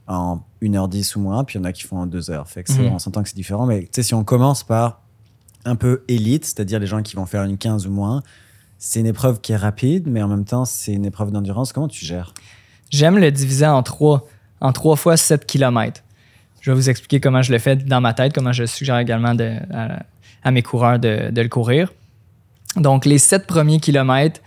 en 0.07 0.41
1h10 0.61 1.17
ou 1.17 1.21
moins, 1.21 1.45
puis 1.45 1.57
il 1.57 1.59
y 1.59 1.61
en 1.63 1.65
a 1.65 1.73
qui 1.73 1.85
font 1.85 1.97
en 1.99 2.07
2 2.07 2.31
heures. 2.31 2.47
Fait 2.47 2.63
que 2.63 2.71
Mhm. 2.73 2.93
on 2.93 2.99
s'entend 2.99 3.23
que 3.23 3.31
c'est 3.31 3.35
différent. 3.37 3.65
Mais 3.65 3.81
tu 3.85 3.89
sais, 3.93 4.03
si 4.03 4.13
on 4.13 4.23
commence 4.23 4.63
par 4.65 5.01
un 5.65 5.77
peu 5.77 6.05
élite, 6.09 6.45
c'est-à-dire 6.45 6.79
les 6.79 6.87
gens 6.87 7.01
qui 7.01 7.17
vont 7.17 7.25
faire 7.25 7.43
une 7.45 7.57
15 7.57 7.87
ou 7.87 7.91
moins, 7.91 8.23
c'est 8.77 9.01
une 9.01 9.07
épreuve 9.07 9.41
qui 9.41 9.53
est 9.53 9.57
rapide, 9.57 10.07
mais 10.07 10.23
en 10.23 10.29
même 10.29 10.45
temps, 10.45 10.67
c'est 10.67 10.93
une 10.93 11.07
épreuve 11.07 11.31
d'endurance. 11.33 11.73
Comment 11.73 11.89
tu 11.89 12.05
gères? 12.05 12.35
J'aime 12.91 13.17
le 13.17 13.33
diviser 13.33 13.67
en 13.67 13.83
trois, 13.83 14.27
en 14.61 14.73
trois 14.73 14.97
fois 14.97 15.17
7 15.17 15.47
km. 15.47 16.04
Je 16.65 16.71
vais 16.71 16.77
vous 16.77 16.89
expliquer 16.89 17.21
comment 17.21 17.43
je 17.43 17.53
le 17.53 17.59
fais 17.59 17.77
dans 17.77 18.01
ma 18.01 18.15
tête, 18.15 18.33
comment 18.33 18.53
je 18.53 18.65
suggère 18.65 18.99
également 18.99 19.35
à, 20.43 20.51
mes 20.51 20.63
coureurs 20.63 20.99
de, 20.99 21.31
le 21.31 21.49
courir. 21.49 21.93
Donc, 22.77 23.05
les 23.05 23.19
sept 23.19 23.47
premiers 23.47 23.81
kilomètres, 23.81 24.41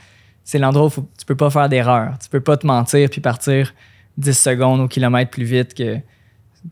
c'est 0.43 0.57
l'endroit 0.57 0.87
où 0.87 0.89
faut- 0.89 1.07
tu 1.15 1.27
peux 1.27 1.35
pas 1.35 1.51
faire 1.51 1.69
d'erreur. 1.69 2.15
Tu 2.19 2.27
peux 2.27 2.39
pas 2.39 2.57
te 2.57 2.65
mentir 2.65 3.07
puis 3.11 3.21
partir 3.21 3.71
10 4.17 4.33
secondes 4.35 4.79
au 4.79 4.87
kilomètre 4.87 5.29
plus 5.29 5.43
vite 5.43 5.75
que, 5.75 5.99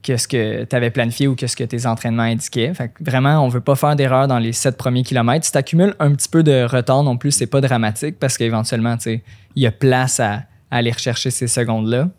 que 0.01 0.17
ce 0.17 0.27
que 0.27 0.63
tu 0.63 0.75
avais 0.75 0.89
planifié 0.89 1.27
ou 1.27 1.35
que 1.35 1.45
ce 1.45 1.55
que 1.55 1.63
tes 1.63 1.85
entraînements 1.85 2.23
indiquaient. 2.23 2.73
Fait 2.73 2.89
que 2.89 3.03
vraiment, 3.03 3.45
on 3.45 3.47
veut 3.47 3.61
pas 3.61 3.75
faire 3.75 3.95
d'erreur 3.95 4.27
dans 4.27 4.39
les 4.39 4.51
sept 4.51 4.77
premiers 4.77 5.03
kilomètres. 5.03 5.45
Si 5.45 5.51
tu 5.51 5.59
accumules 5.59 5.93
un 5.99 6.11
petit 6.15 6.27
peu 6.27 6.41
de 6.41 6.63
retard 6.63 7.03
non 7.03 7.17
plus, 7.17 7.29
c'est 7.29 7.45
pas 7.45 7.61
dramatique 7.61 8.17
parce 8.19 8.35
qu'éventuellement, 8.39 8.97
il 9.05 9.21
y 9.55 9.67
a 9.67 9.71
place 9.71 10.19
à, 10.19 10.31
à 10.71 10.77
aller 10.77 10.91
rechercher 10.91 11.29
ces 11.29 11.47
secondes-là. 11.47 12.09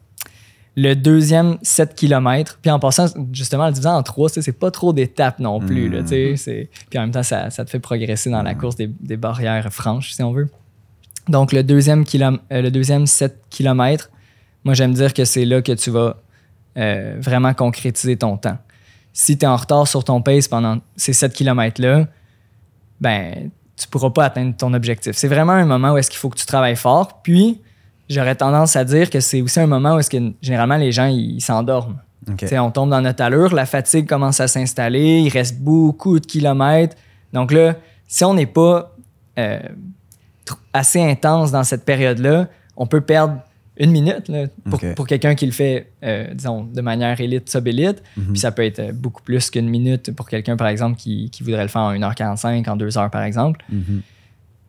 Le 0.79 0.95
deuxième, 0.95 1.57
7 1.63 1.95
km. 1.95 2.59
Puis 2.61 2.71
en 2.71 2.79
passant, 2.79 3.07
justement, 3.33 3.65
en 3.65 3.67
le 3.69 3.73
divisant 3.73 3.97
en 3.97 4.03
trois, 4.03 4.29
c'est 4.29 4.53
pas 4.53 4.71
trop 4.71 4.93
d'étapes 4.93 5.39
non 5.39 5.59
plus. 5.59 5.89
Là, 5.89 6.07
sais. 6.07 6.69
puis 6.91 6.99
en 6.99 7.03
même 7.03 7.13
temps, 7.13 7.23
ça, 7.23 7.49
ça, 7.49 7.65
te 7.65 7.71
fait 7.71 7.81
progresser 7.81 8.29
dans 8.29 8.43
la 8.43 8.55
course 8.55 8.77
des, 8.77 8.87
des, 8.87 9.17
barrières 9.17 9.73
franches, 9.73 10.13
si 10.13 10.23
on 10.23 10.33
veut. 10.33 10.49
Donc, 11.29 11.53
le 11.53 11.63
deuxième, 11.63 12.05
kilom 12.05 12.39
euh, 12.53 12.61
le 12.61 12.71
deuxième 12.71 13.07
7 13.07 13.45
km, 13.49 14.11
moi, 14.65 14.75
j'aime 14.75 14.93
dire 14.93 15.15
que 15.15 15.25
c'est 15.25 15.45
là 15.45 15.63
que 15.63 15.73
tu 15.73 15.91
vas 15.91 16.17
euh, 16.77 17.17
vraiment 17.19 17.55
concrétiser 17.55 18.17
ton 18.17 18.37
temps. 18.37 18.59
Si 19.13 19.39
tu 19.39 19.45
es 19.45 19.49
en 19.49 19.57
retard 19.57 19.89
sur 19.89 20.05
ton 20.05 20.21
pace 20.21 20.47
pendant 20.47 20.79
ces 20.95 21.15
7 21.15 21.33
km-là, 21.33 22.07
ben, 23.01 23.51
tu 23.77 23.89
pourras 23.89 24.11
pas 24.11 24.27
atteindre 24.27 24.55
ton 24.55 24.75
objectif. 24.75 25.17
C'est 25.17 25.29
vraiment 25.29 25.53
un 25.53 25.65
moment 25.65 25.93
où 25.93 25.97
est-ce 25.97 26.11
qu'il 26.11 26.19
faut 26.19 26.29
que 26.29 26.39
tu 26.39 26.47
travailles 26.47 26.77
fort. 26.77 27.23
Puis, 27.23 27.63
j'aurais 28.09 28.35
tendance 28.35 28.77
à 28.77 28.85
dire 28.85 29.11
que 29.11 29.21
c'est 29.21 29.43
aussi 29.43 29.61
un 29.61 29.67
moment 29.67 29.95
où 29.95 29.99
est-ce 29.99 30.11
que 30.11 30.33
généralement 30.43 30.77
les 30.77 30.93
gens 30.93 31.07
ils 31.07 31.41
s'endorment. 31.41 31.99
On 32.53 32.71
tombe 32.71 32.91
dans 32.91 33.01
notre 33.01 33.23
allure, 33.23 33.55
la 33.55 33.67
fatigue 33.67 34.07
commence 34.07 34.41
à 34.41 34.49
s'installer, 34.49 35.21
il 35.21 35.29
reste 35.29 35.61
beaucoup 35.61 36.19
de 36.19 36.27
kilomètres. 36.27 36.97
Donc 37.33 37.53
là, 37.53 37.77
si 38.09 38.25
on 38.25 38.35
n'est 38.35 38.47
pas 38.47 38.97
euh, 39.39 39.61
assez 40.73 41.01
intense 41.01 41.53
dans 41.53 41.65
cette 41.65 41.85
période-là, 41.85 42.49
on 42.77 42.87
peut 42.87 43.01
perdre 43.01 43.39
une 43.79 43.91
minute 43.91 44.33
pour, 44.97 45.07
quelqu'un 45.07 45.35
qui 45.35 45.45
le 45.45 45.53
fait, 45.53 45.93
euh, 46.03 46.33
disons, 46.33 46.65
de 46.65 46.81
manière 46.81 47.21
élite, 47.21 47.51
sub-élite. 47.51 48.03
Mhm. 48.17 48.29
Puis 48.29 48.39
ça 48.39 48.51
peut 48.51 48.65
être 48.65 48.93
beaucoup 48.93 49.23
plus 49.23 49.51
qu'une 49.51 49.69
minute 49.69 50.13
pour 50.13 50.29
quelqu'un, 50.29 50.57
par 50.57 50.69
exemple, 50.69 50.97
qui, 50.97 51.31
voudrait 51.43 51.63
le 51.63 51.69
faire 51.69 51.83
en 51.83 51.93
1h45, 51.93 52.69
en 52.69 52.77
2h, 52.77 53.11
par 53.11 53.23
exemple. 53.23 53.63
Mhm. 53.71 54.01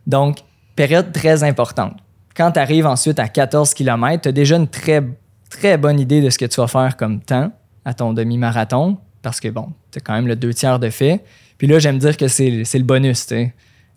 Donc, 0.08 0.40
période 0.76 1.14
très 1.14 1.44
importante. 1.44 1.98
Quand 2.38 2.52
tu 2.52 2.60
arrives 2.60 2.86
ensuite 2.86 3.18
à 3.18 3.28
14 3.28 3.74
km, 3.74 4.22
tu 4.22 4.30
as 4.30 4.32
déjà 4.32 4.58
une 4.58 4.68
très, 4.68 5.04
très 5.50 5.80
bonne 5.80 6.00
idée 6.00 6.22
de 6.22 6.30
ce 6.30 6.38
que 6.38 6.46
tu 6.46 6.62
vas 6.62 6.68
faire 6.68 6.96
comme 6.96 7.20
temps 7.20 7.52
à 7.84 7.96
ton 7.96 8.14
demi-marathon, 8.14 9.00
parce 9.24 9.40
que, 9.40 9.48
bon, 9.48 9.74
tu 9.92 9.98
as 9.98 10.02
quand 10.02 10.14
même 10.14 10.28
le 10.28 10.36
deux 10.36 10.54
tiers 10.54 10.78
de 10.78 10.92
fait. 10.92 11.24
Puis 11.58 11.66
là, 11.66 11.80
j'aime 11.80 11.98
dire 11.98 12.16
que 12.16 12.28
c'est 12.28 12.50
le 12.52 12.84
bonus, 12.84 13.26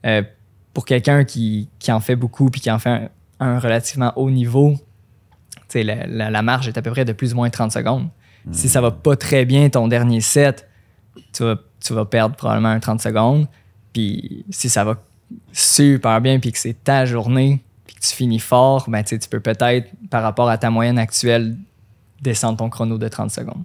euh, 0.07 0.23
pour 0.73 0.87
quelqu'un 0.87 1.25
qui, 1.25 1.69
en 1.89 2.01
fait 2.01 2.17
beaucoup 2.17 2.49
puis 2.49 2.63
qui 2.63 2.71
en 2.71 2.79
fait 2.79 3.11
un 3.41 3.59
relativement 3.59 4.15
haut 4.17 4.31
niveau, 4.31 4.75
la, 5.75 6.31
la, 6.31 6.43
marge 6.43 6.67
est 6.69 6.79
à 6.79 6.83
peu 6.83 6.91
près 6.91 7.05
de 7.05 7.13
plus 7.13 7.35
ou 7.35 7.37
moins 7.37 7.51
30 7.51 7.73
secondes. 7.73 8.09
Si 8.53 8.71
ça 8.71 8.81
va 8.81 8.91
pas 8.91 9.17
très 9.17 9.45
bien 9.45 9.69
ton 9.69 9.87
dernier 9.87 10.23
set, 10.23 10.67
tu 11.35 11.43
vas, 11.43 11.57
tu 11.85 11.93
vas 11.93 12.07
perdre 12.07 12.37
probablement 12.37 12.71
un 12.71 12.81
30 12.81 13.03
secondes. 13.03 13.47
Puis 13.93 14.47
si 14.49 14.71
ça 14.71 14.83
va 14.83 14.97
super 15.53 16.23
bien 16.23 16.39
puis 16.39 16.53
que 16.53 16.59
c'est 16.59 16.83
ta 16.83 17.05
journée 17.05 17.63
puis 17.91 18.01
que 18.01 18.07
tu 18.07 18.15
finis 18.15 18.39
fort, 18.39 18.89
ben, 18.89 19.03
tu 19.03 19.19
peux 19.29 19.41
peut-être, 19.41 19.89
par 20.11 20.23
rapport 20.23 20.49
à 20.49 20.59
ta 20.59 20.71
moyenne 20.71 20.99
actuelle, 20.99 21.57
descendre 22.23 22.59
ton 22.59 22.71
chrono 22.71 22.99
de 22.99 23.09
30 23.09 23.33
secondes. 23.33 23.65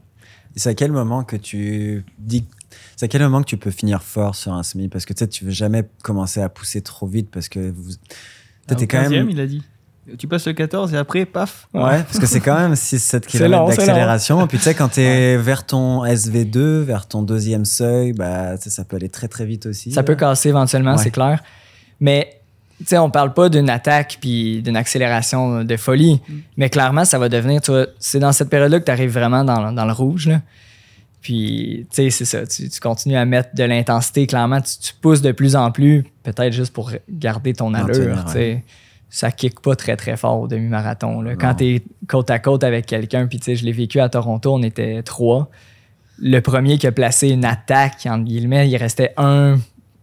C'est 0.55 0.69
à 0.69 0.73
quel 0.73 0.91
moment 0.91 1.23
que 1.23 1.35
tu 1.35 2.05
dis 2.17 2.45
c'est 2.95 3.05
à 3.05 3.07
quel 3.07 3.21
moment 3.21 3.41
que 3.41 3.47
tu 3.47 3.57
peux 3.57 3.71
finir 3.71 4.01
fort 4.01 4.35
sur 4.35 4.53
un 4.53 4.63
semi? 4.63 4.88
Parce 4.88 5.05
que 5.05 5.13
tu 5.13 5.19
sais, 5.19 5.27
tu 5.27 5.45
veux 5.45 5.51
jamais 5.51 5.83
commencer 6.01 6.41
à 6.41 6.49
pousser 6.49 6.81
trop 6.81 7.05
vite 7.05 7.29
parce 7.29 7.49
que 7.49 7.59
vous. 7.69 7.91
Ah, 8.69 8.75
quand 8.75 9.09
même. 9.09 9.29
il 9.29 9.39
a 9.39 9.45
dit. 9.45 9.63
Tu 10.17 10.27
passes 10.27 10.47
le 10.47 10.53
14 10.53 10.93
et 10.93 10.97
après, 10.97 11.25
paf. 11.25 11.67
Ouais, 11.73 12.03
parce 12.03 12.19
que 12.19 12.25
c'est 12.25 12.39
quand 12.39 12.55
même 12.55 12.73
6-7 12.73 13.21
km 13.27 13.67
d'accélération. 13.67 14.43
Et 14.43 14.47
puis 14.47 14.57
tu 14.57 14.63
sais, 14.63 14.73
quand 14.75 14.89
tu 14.89 15.01
es 15.01 15.38
vers 15.38 15.65
ton 15.65 16.03
SV2, 16.03 16.81
vers 16.81 17.07
ton 17.07 17.21
deuxième 17.21 17.65
seuil, 17.65 18.13
bah, 18.13 18.57
ça 18.57 18.83
peut 18.85 18.97
aller 18.97 19.09
très 19.09 19.27
très 19.27 19.45
vite 19.45 19.65
aussi. 19.67 19.91
Ça 19.91 20.03
peut 20.03 20.15
casser 20.15 20.49
éventuellement, 20.49 20.97
c'est 20.97 21.11
clair. 21.11 21.43
Mais 21.99 22.41
sais, 22.85 22.97
on 22.97 23.09
parle 23.09 23.33
pas 23.33 23.49
d'une 23.49 23.69
attaque 23.69 24.17
puis 24.19 24.61
d'une 24.61 24.75
accélération 24.75 25.63
de 25.63 25.77
folie. 25.77 26.21
Mm. 26.27 26.33
Mais 26.57 26.69
clairement, 26.69 27.05
ça 27.05 27.17
va 27.19 27.29
devenir, 27.29 27.61
tu 27.61 27.71
c'est 27.99 28.19
dans 28.19 28.31
cette 28.31 28.49
période-là 28.49 28.79
que 28.79 28.85
tu 28.85 28.91
arrives 28.91 29.13
vraiment 29.13 29.43
dans, 29.43 29.71
dans, 29.71 29.85
le 29.85 29.93
rouge. 29.93 30.27
Là. 30.27 30.41
Puis, 31.21 31.88
tu 31.89 31.95
sais, 31.95 32.09
c'est 32.09 32.25
ça. 32.25 32.45
Tu, 32.45 32.79
continues 32.79 33.15
à 33.15 33.25
mettre 33.25 33.55
de 33.55 33.63
l'intensité. 33.63 34.27
Clairement, 34.27 34.61
tu, 34.61 34.93
pousses 35.01 35.21
de 35.21 35.31
plus 35.31 35.55
en 35.55 35.71
plus, 35.71 36.05
peut-être 36.23 36.53
juste 36.53 36.73
pour 36.73 36.91
garder 37.09 37.53
ton 37.53 37.73
allure. 37.73 38.25
tu 38.25 38.31
sais 38.31 38.63
ça 39.15 39.31
kick 39.31 39.61
pas 39.61 39.77
très 39.77 39.95
très 39.95 40.17
fort 40.17 40.41
au 40.41 40.47
demi-marathon. 40.49 41.23
Quand 41.39 41.55
tu 41.55 41.75
es 41.75 41.83
côte 42.07 42.29
à 42.29 42.39
côte 42.39 42.65
avec 42.65 42.85
quelqu'un, 42.85 43.27
puis 43.27 43.39
tu 43.39 43.45
sais, 43.45 43.55
je 43.55 43.63
l'ai 43.63 43.71
vécu 43.71 44.01
à 44.01 44.09
Toronto, 44.09 44.53
on 44.53 44.61
était 44.61 45.03
trois. 45.03 45.49
Le 46.19 46.41
premier 46.41 46.77
qui 46.77 46.85
a 46.85 46.91
placé 46.91 47.29
une 47.29 47.45
attaque, 47.45 48.05
entre 48.07 48.25
guillemets, 48.25 48.69
il 48.69 48.75
restait 48.75 49.13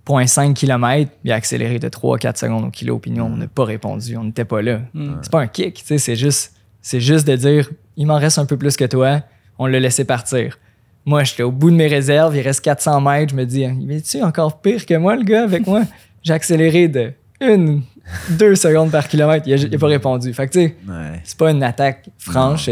1,5 0.07 0.55
km, 0.55 1.11
il 1.25 1.33
a 1.33 1.35
accéléré 1.37 1.79
de 1.79 1.89
3-4 1.89 2.39
secondes 2.39 2.65
au 2.65 2.71
kilo, 2.71 2.99
puis 2.99 3.11
nous, 3.11 3.23
on 3.23 3.37
n'a 3.37 3.47
pas 3.47 3.65
répondu, 3.65 4.17
on 4.17 4.25
n'était 4.25 4.45
pas 4.45 4.63
là. 4.63 4.81
Hmm. 4.95 5.15
C'est 5.23 5.31
pas 5.31 5.41
un 5.41 5.47
kick, 5.47 5.83
c'est 5.85 6.17
juste, 6.17 6.55
juste 6.83 7.27
de 7.27 7.37
dire, 7.37 7.71
il 7.97 8.07
m'en 8.07 8.19
reste 8.19 8.39
un 8.39 8.47
peu 8.47 8.57
plus 8.57 8.77
que 8.77 8.85
toi, 8.85 9.23
on 9.59 9.67
l'a 9.67 9.79
laissé 9.79 10.05
partir. 10.05 10.59
Moi, 11.05 11.25
j'étais 11.25 11.43
au 11.43 11.53
bout 11.53 11.71
de 11.71 11.77
mes 11.77 11.89
réserves, 11.89 12.37
il 12.37 12.43
reste 12.43 12.63
400 12.65 13.01
mètres, 13.01 13.31
je 13.31 13.37
me 13.37 13.45
dis, 13.45 13.63
il 13.63 13.93
est-tu 13.93 14.23
encore 14.23 14.61
pire 14.61 14.87
que 14.87 14.95
moi, 14.95 15.17
le 15.17 15.25
gars, 15.25 15.45
avec 15.45 15.67
moi? 15.67 15.83
J'ai 16.23 16.33
accéléré 16.33 16.89
de 16.89 17.13
une 17.41 17.83
deux 18.31 18.55
secondes 18.55 18.91
par 18.91 19.09
kilomètre. 19.09 19.47
Il 19.49 19.71
n'a 19.71 19.79
pas 19.79 19.87
répondu. 19.87 20.33
Fait 20.33 20.47
que, 20.47 20.53
tu 20.53 20.61
sais, 20.61 20.77
c'est 21.25 21.37
pas 21.37 21.51
une 21.51 21.63
attaque 21.63 22.09
franche. 22.19 22.69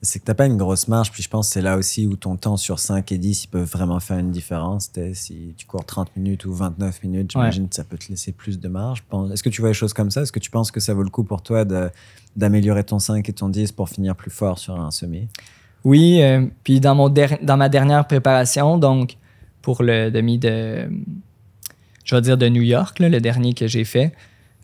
C'est 0.00 0.20
que 0.20 0.24
t'as 0.24 0.34
pas 0.34 0.46
une 0.46 0.56
grosse 0.56 0.86
marge, 0.86 1.10
puis 1.10 1.24
je 1.24 1.28
pense 1.28 1.48
que 1.48 1.54
c'est 1.54 1.60
là 1.60 1.76
aussi 1.76 2.06
où 2.06 2.14
ton 2.14 2.36
temps 2.36 2.56
sur 2.56 2.78
5 2.78 3.10
et 3.10 3.18
10, 3.18 3.44
il 3.44 3.48
peut 3.48 3.62
vraiment 3.62 3.98
faire 3.98 4.18
une 4.18 4.30
différence. 4.30 4.92
Si 5.14 5.54
tu 5.56 5.66
cours 5.66 5.84
30 5.84 6.16
minutes 6.16 6.44
ou 6.44 6.52
29 6.52 7.02
minutes, 7.02 7.32
j'imagine 7.32 7.68
que 7.68 7.74
ça 7.74 7.82
peut 7.82 7.98
te 7.98 8.08
laisser 8.08 8.30
plus 8.30 8.60
de 8.60 8.68
marge. 8.68 9.02
Est-ce 9.32 9.42
que 9.42 9.48
tu 9.48 9.60
vois 9.60 9.70
les 9.70 9.74
choses 9.74 9.92
comme 9.92 10.12
ça? 10.12 10.22
Est-ce 10.22 10.30
que 10.30 10.38
tu 10.38 10.50
penses 10.50 10.70
que 10.70 10.78
ça 10.78 10.94
vaut 10.94 11.02
le 11.02 11.10
coup 11.10 11.24
pour 11.24 11.42
toi 11.42 11.64
d'améliorer 12.36 12.84
ton 12.84 13.00
5 13.00 13.28
et 13.28 13.32
ton 13.32 13.48
10 13.48 13.72
pour 13.72 13.88
finir 13.88 14.14
plus 14.14 14.30
fort 14.30 14.58
sur 14.58 14.78
un 14.78 14.92
semi? 14.92 15.26
Oui, 15.84 16.22
euh, 16.22 16.46
puis 16.64 16.80
dans, 16.80 16.94
mon 16.94 17.08
dans 17.08 17.56
ma 17.56 17.68
dernière 17.68 18.06
préparation, 18.06 18.78
donc 18.78 19.16
pour 19.62 19.82
le 19.82 20.10
demi 20.10 20.38
de, 20.38 20.88
je 22.04 22.14
vais 22.14 22.20
dire 22.22 22.38
de 22.38 22.48
New 22.48 22.62
York, 22.62 23.00
le 23.00 23.20
dernier 23.20 23.52
que 23.52 23.66
j'ai 23.66 23.84
fait, 23.84 24.12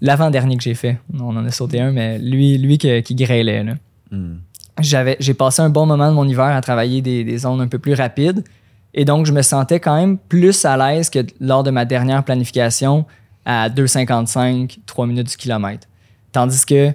l'avant-dernier 0.01 0.57
que 0.57 0.63
j'ai 0.63 0.75
fait. 0.75 0.99
On 1.13 1.37
en 1.37 1.45
a 1.45 1.51
sauté 1.51 1.81
un, 1.81 1.93
mais 1.93 2.19
lui, 2.19 2.57
lui 2.59 2.79
qui, 2.79 3.03
qui 3.03 3.15
grêlait. 3.15 3.65
Hmm. 4.11 4.37
J'avais, 4.81 5.17
j'ai 5.21 5.35
passé 5.35 5.63
un 5.63 5.71
bon 5.71 5.87
moment 5.87 6.09
de 6.09 6.15
mon 6.15 6.27
hiver 6.27 6.47
à 6.47 6.61
travailler 6.61 7.01
des, 7.01 7.23
des, 7.23 7.39
zones 7.39 7.61
un 7.61 7.69
peu 7.69 7.79
plus 7.79 7.95
rapides. 7.95 8.45
Et 8.93 9.05
donc, 9.05 9.27
je 9.27 9.33
me 9.33 9.43
sentais 9.43 9.81
quand 9.81 9.97
même 9.97 10.19
plus 10.19 10.65
à 10.65 10.77
l'aise 10.77 11.11
que 11.11 11.21
lors 11.41 11.63
de 11.63 11.71
ma 11.71 11.85
dernière 11.85 12.25
planification 12.25 13.07
à 13.45 13.69
2,55, 13.69 14.79
3 14.87 15.07
minutes 15.07 15.31
du 15.31 15.37
kilomètre. 15.37 15.87
Tandis 16.33 16.65
que 16.65 16.93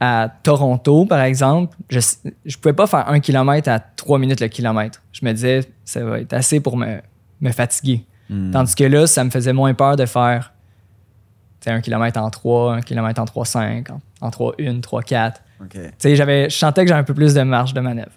à 0.00 0.30
Toronto, 0.42 1.04
par 1.04 1.20
exemple, 1.20 1.76
je 1.90 1.98
ne 1.98 2.54
pouvais 2.54 2.72
pas 2.72 2.86
faire 2.86 3.08
un 3.08 3.20
kilomètre 3.20 3.68
à 3.68 3.78
3 3.78 4.18
minutes 4.18 4.40
le 4.40 4.48
kilomètre. 4.48 5.02
Je 5.12 5.24
me 5.24 5.32
disais, 5.32 5.60
ça 5.84 6.02
va 6.02 6.20
être 6.20 6.32
assez 6.32 6.60
pour 6.60 6.78
me, 6.78 7.00
me 7.40 7.52
fatiguer. 7.52 8.04
Hmm. 8.30 8.50
Tandis 8.50 8.74
que 8.74 8.84
là, 8.84 9.06
ça 9.06 9.22
me 9.24 9.30
faisait 9.30 9.52
moins 9.52 9.74
peur 9.74 9.96
de 9.96 10.06
faire 10.06 10.52
un 11.66 11.80
kilomètre 11.82 12.18
en 12.18 12.30
3, 12.30 12.74
un 12.76 12.80
kilomètre 12.80 13.20
en 13.20 13.26
3,5, 13.26 13.92
en, 13.92 14.00
en 14.22 14.30
3,1, 14.30 14.80
3,4. 14.80 15.34
J'avais, 16.02 16.50
je 16.50 16.56
sentais 16.56 16.82
que 16.82 16.88
j'avais 16.88 17.00
un 17.00 17.04
peu 17.04 17.14
plus 17.14 17.34
de 17.34 17.42
marge 17.42 17.74
de 17.74 17.80
manœuvre. 17.80 18.12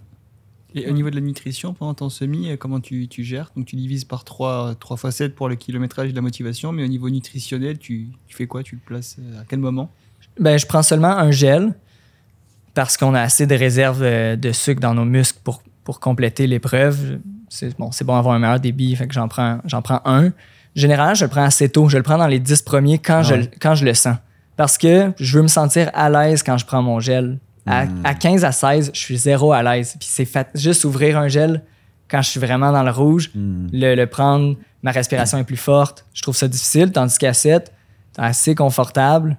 Et 0.75 0.89
au 0.89 0.91
niveau 0.91 1.09
de 1.09 1.15
la 1.15 1.21
nutrition, 1.21 1.73
pendant 1.73 1.93
ton 1.93 2.09
semi, 2.09 2.49
euh, 2.49 2.57
comment 2.57 2.79
tu, 2.79 3.07
tu 3.07 3.23
gères? 3.23 3.51
Donc 3.55 3.67
tu 3.67 3.75
divises 3.75 4.05
par 4.05 4.23
3, 4.23 4.75
3 4.79 4.97
fois 4.97 5.11
7 5.11 5.35
pour 5.35 5.47
le 5.47 5.55
kilométrage 5.55 6.09
et 6.09 6.13
la 6.13 6.21
motivation, 6.21 6.71
mais 6.71 6.83
au 6.83 6.87
niveau 6.87 7.09
nutritionnel, 7.09 7.77
tu, 7.77 8.07
tu 8.27 8.35
fais 8.35 8.47
quoi? 8.47 8.63
Tu 8.63 8.75
le 8.75 8.81
places 8.83 9.17
euh, 9.19 9.41
à 9.41 9.45
quel 9.47 9.59
moment? 9.59 9.91
Ben, 10.39 10.57
Je 10.57 10.65
prends 10.65 10.81
seulement 10.81 11.15
un 11.15 11.29
gel 11.29 11.75
parce 12.73 12.97
qu'on 12.97 13.13
a 13.13 13.21
assez 13.21 13.45
de 13.45 13.53
réserves 13.53 14.01
euh, 14.01 14.35
de 14.35 14.51
sucre 14.51 14.81
dans 14.81 14.95
nos 14.95 15.05
muscles 15.05 15.39
pour, 15.43 15.61
pour 15.83 15.99
compléter 15.99 16.47
l'épreuve. 16.47 17.19
C'est 17.49 17.77
bon, 17.77 17.91
c'est 17.91 18.03
bon 18.03 18.15
d'avoir 18.15 18.33
un 18.33 18.39
meilleur 18.39 18.59
débit, 18.59 18.95
fait 18.95 19.07
que 19.07 19.13
j'en 19.13 19.27
prends, 19.27 19.59
j'en 19.65 19.83
prends 19.83 20.01
un. 20.05 20.31
Généralement, 20.75 21.13
je 21.13 21.25
le 21.25 21.29
prends 21.29 21.43
assez 21.43 21.69
tôt. 21.69 21.87
Je 21.87 21.97
le 21.97 22.03
prends 22.03 22.17
dans 22.17 22.25
les 22.25 22.39
10 22.39 22.63
premiers 22.63 22.97
quand, 22.97 23.21
je, 23.21 23.35
quand 23.61 23.75
je 23.75 23.85
le 23.85 23.93
sens. 23.93 24.17
Parce 24.55 24.77
que 24.77 25.11
je 25.19 25.37
veux 25.37 25.43
me 25.43 25.47
sentir 25.47 25.89
à 25.93 26.09
l'aise 26.09 26.43
quand 26.43 26.57
je 26.57 26.65
prends 26.65 26.81
mon 26.81 26.99
gel. 26.99 27.39
À, 27.65 27.85
15 28.13 28.41
hmm. 28.41 28.45
à 28.45 28.51
16, 28.51 28.91
je 28.93 28.99
suis 28.99 29.17
zéro 29.17 29.53
à 29.53 29.63
l'aise. 29.63 29.95
Puis 29.99 30.09
c'est 30.11 30.25
fait, 30.25 30.47
juste 30.53 30.83
ouvrir 30.83 31.17
un 31.17 31.27
gel 31.27 31.63
quand 32.09 32.21
je 32.21 32.29
suis 32.29 32.39
vraiment 32.39 32.71
dans 32.71 32.83
le 32.83 32.91
rouge, 32.91 33.31
hmm. 33.33 33.67
le, 33.71 34.05
prendre, 34.05 34.55
ma 34.83 34.91
respiration 34.91 35.37
est 35.37 35.43
plus 35.43 35.57
forte. 35.57 36.05
Je 36.13 36.21
trouve 36.21 36.35
ça 36.35 36.47
difficile, 36.47 36.91
tandis 36.91 37.17
qu'à 37.17 37.33
7, 37.33 37.71
assez 38.17 38.53
confortable, 38.53 39.37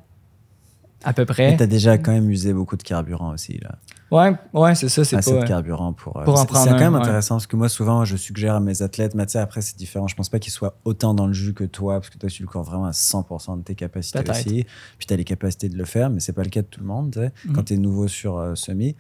à 1.05 1.13
peu 1.13 1.25
près. 1.25 1.57
tu 1.57 1.63
as 1.63 1.67
déjà 1.67 1.99
quand 1.99 2.13
même 2.13 2.31
usé 2.31 2.53
beaucoup 2.53 2.77
de 2.77 2.83
carburant 2.83 3.33
aussi, 3.33 3.59
là. 3.63 3.77
Ouais, 4.11 4.33
ouais 4.53 4.75
c'est 4.75 4.89
ça. 4.89 5.03
C'est 5.05 5.17
pas. 5.17 5.41
de 5.41 5.47
carburant 5.47 5.93
pour. 5.93 6.17
Euh, 6.19 6.25
pour 6.25 6.39
en 6.39 6.47
prendre 6.47 6.65
C'est 6.65 6.71
quand 6.71 6.79
même 6.79 6.95
intéressant 6.95 7.37
parce 7.37 7.47
que 7.47 7.57
moi, 7.57 7.69
souvent, 7.69 8.05
je 8.05 8.17
suggère 8.17 8.55
à 8.55 8.61
mes 8.61 8.83
athlètes, 8.83 9.15
mais 9.15 9.27
tu 9.27 9.33
sais, 9.33 9.39
après, 9.39 9.61
c'est 9.61 9.77
différent. 9.77 10.07
Je 10.07 10.15
pense 10.15 10.29
pas 10.29 10.39
qu'ils 10.39 10.53
soient 10.53 10.77
autant 10.85 11.15
dans 11.15 11.27
le 11.27 11.33
jus 11.33 11.55
que 11.55 11.65
toi 11.65 11.95
parce 11.95 12.11
que 12.11 12.19
toi, 12.19 12.29
tu 12.29 12.43
le 12.43 12.49
cours 12.49 12.63
vraiment 12.63 12.87
à 12.87 12.93
100% 12.93 13.59
de 13.59 13.63
tes 13.63 13.75
capacités 13.75 14.31
aussi. 14.31 14.67
Puis 14.99 15.07
tu 15.07 15.15
as 15.15 15.17
les 15.17 15.25
capacités 15.25 15.69
de 15.69 15.77
le 15.77 15.85
faire, 15.85 16.11
mais 16.11 16.21
c'est 16.21 16.33
pas 16.33 16.45
le 16.45 16.51
cas 16.51 16.63
de 16.63 16.67
tout 16.67 16.81
le 16.81 16.87
monde, 16.87 17.33
mm. 17.45 17.53
quand 17.53 17.65
tu 17.65 17.75
es 17.75 17.77
nouveau 17.77 18.07
sur 18.07 18.39
euh, 18.39 18.55
semi. 18.55 18.95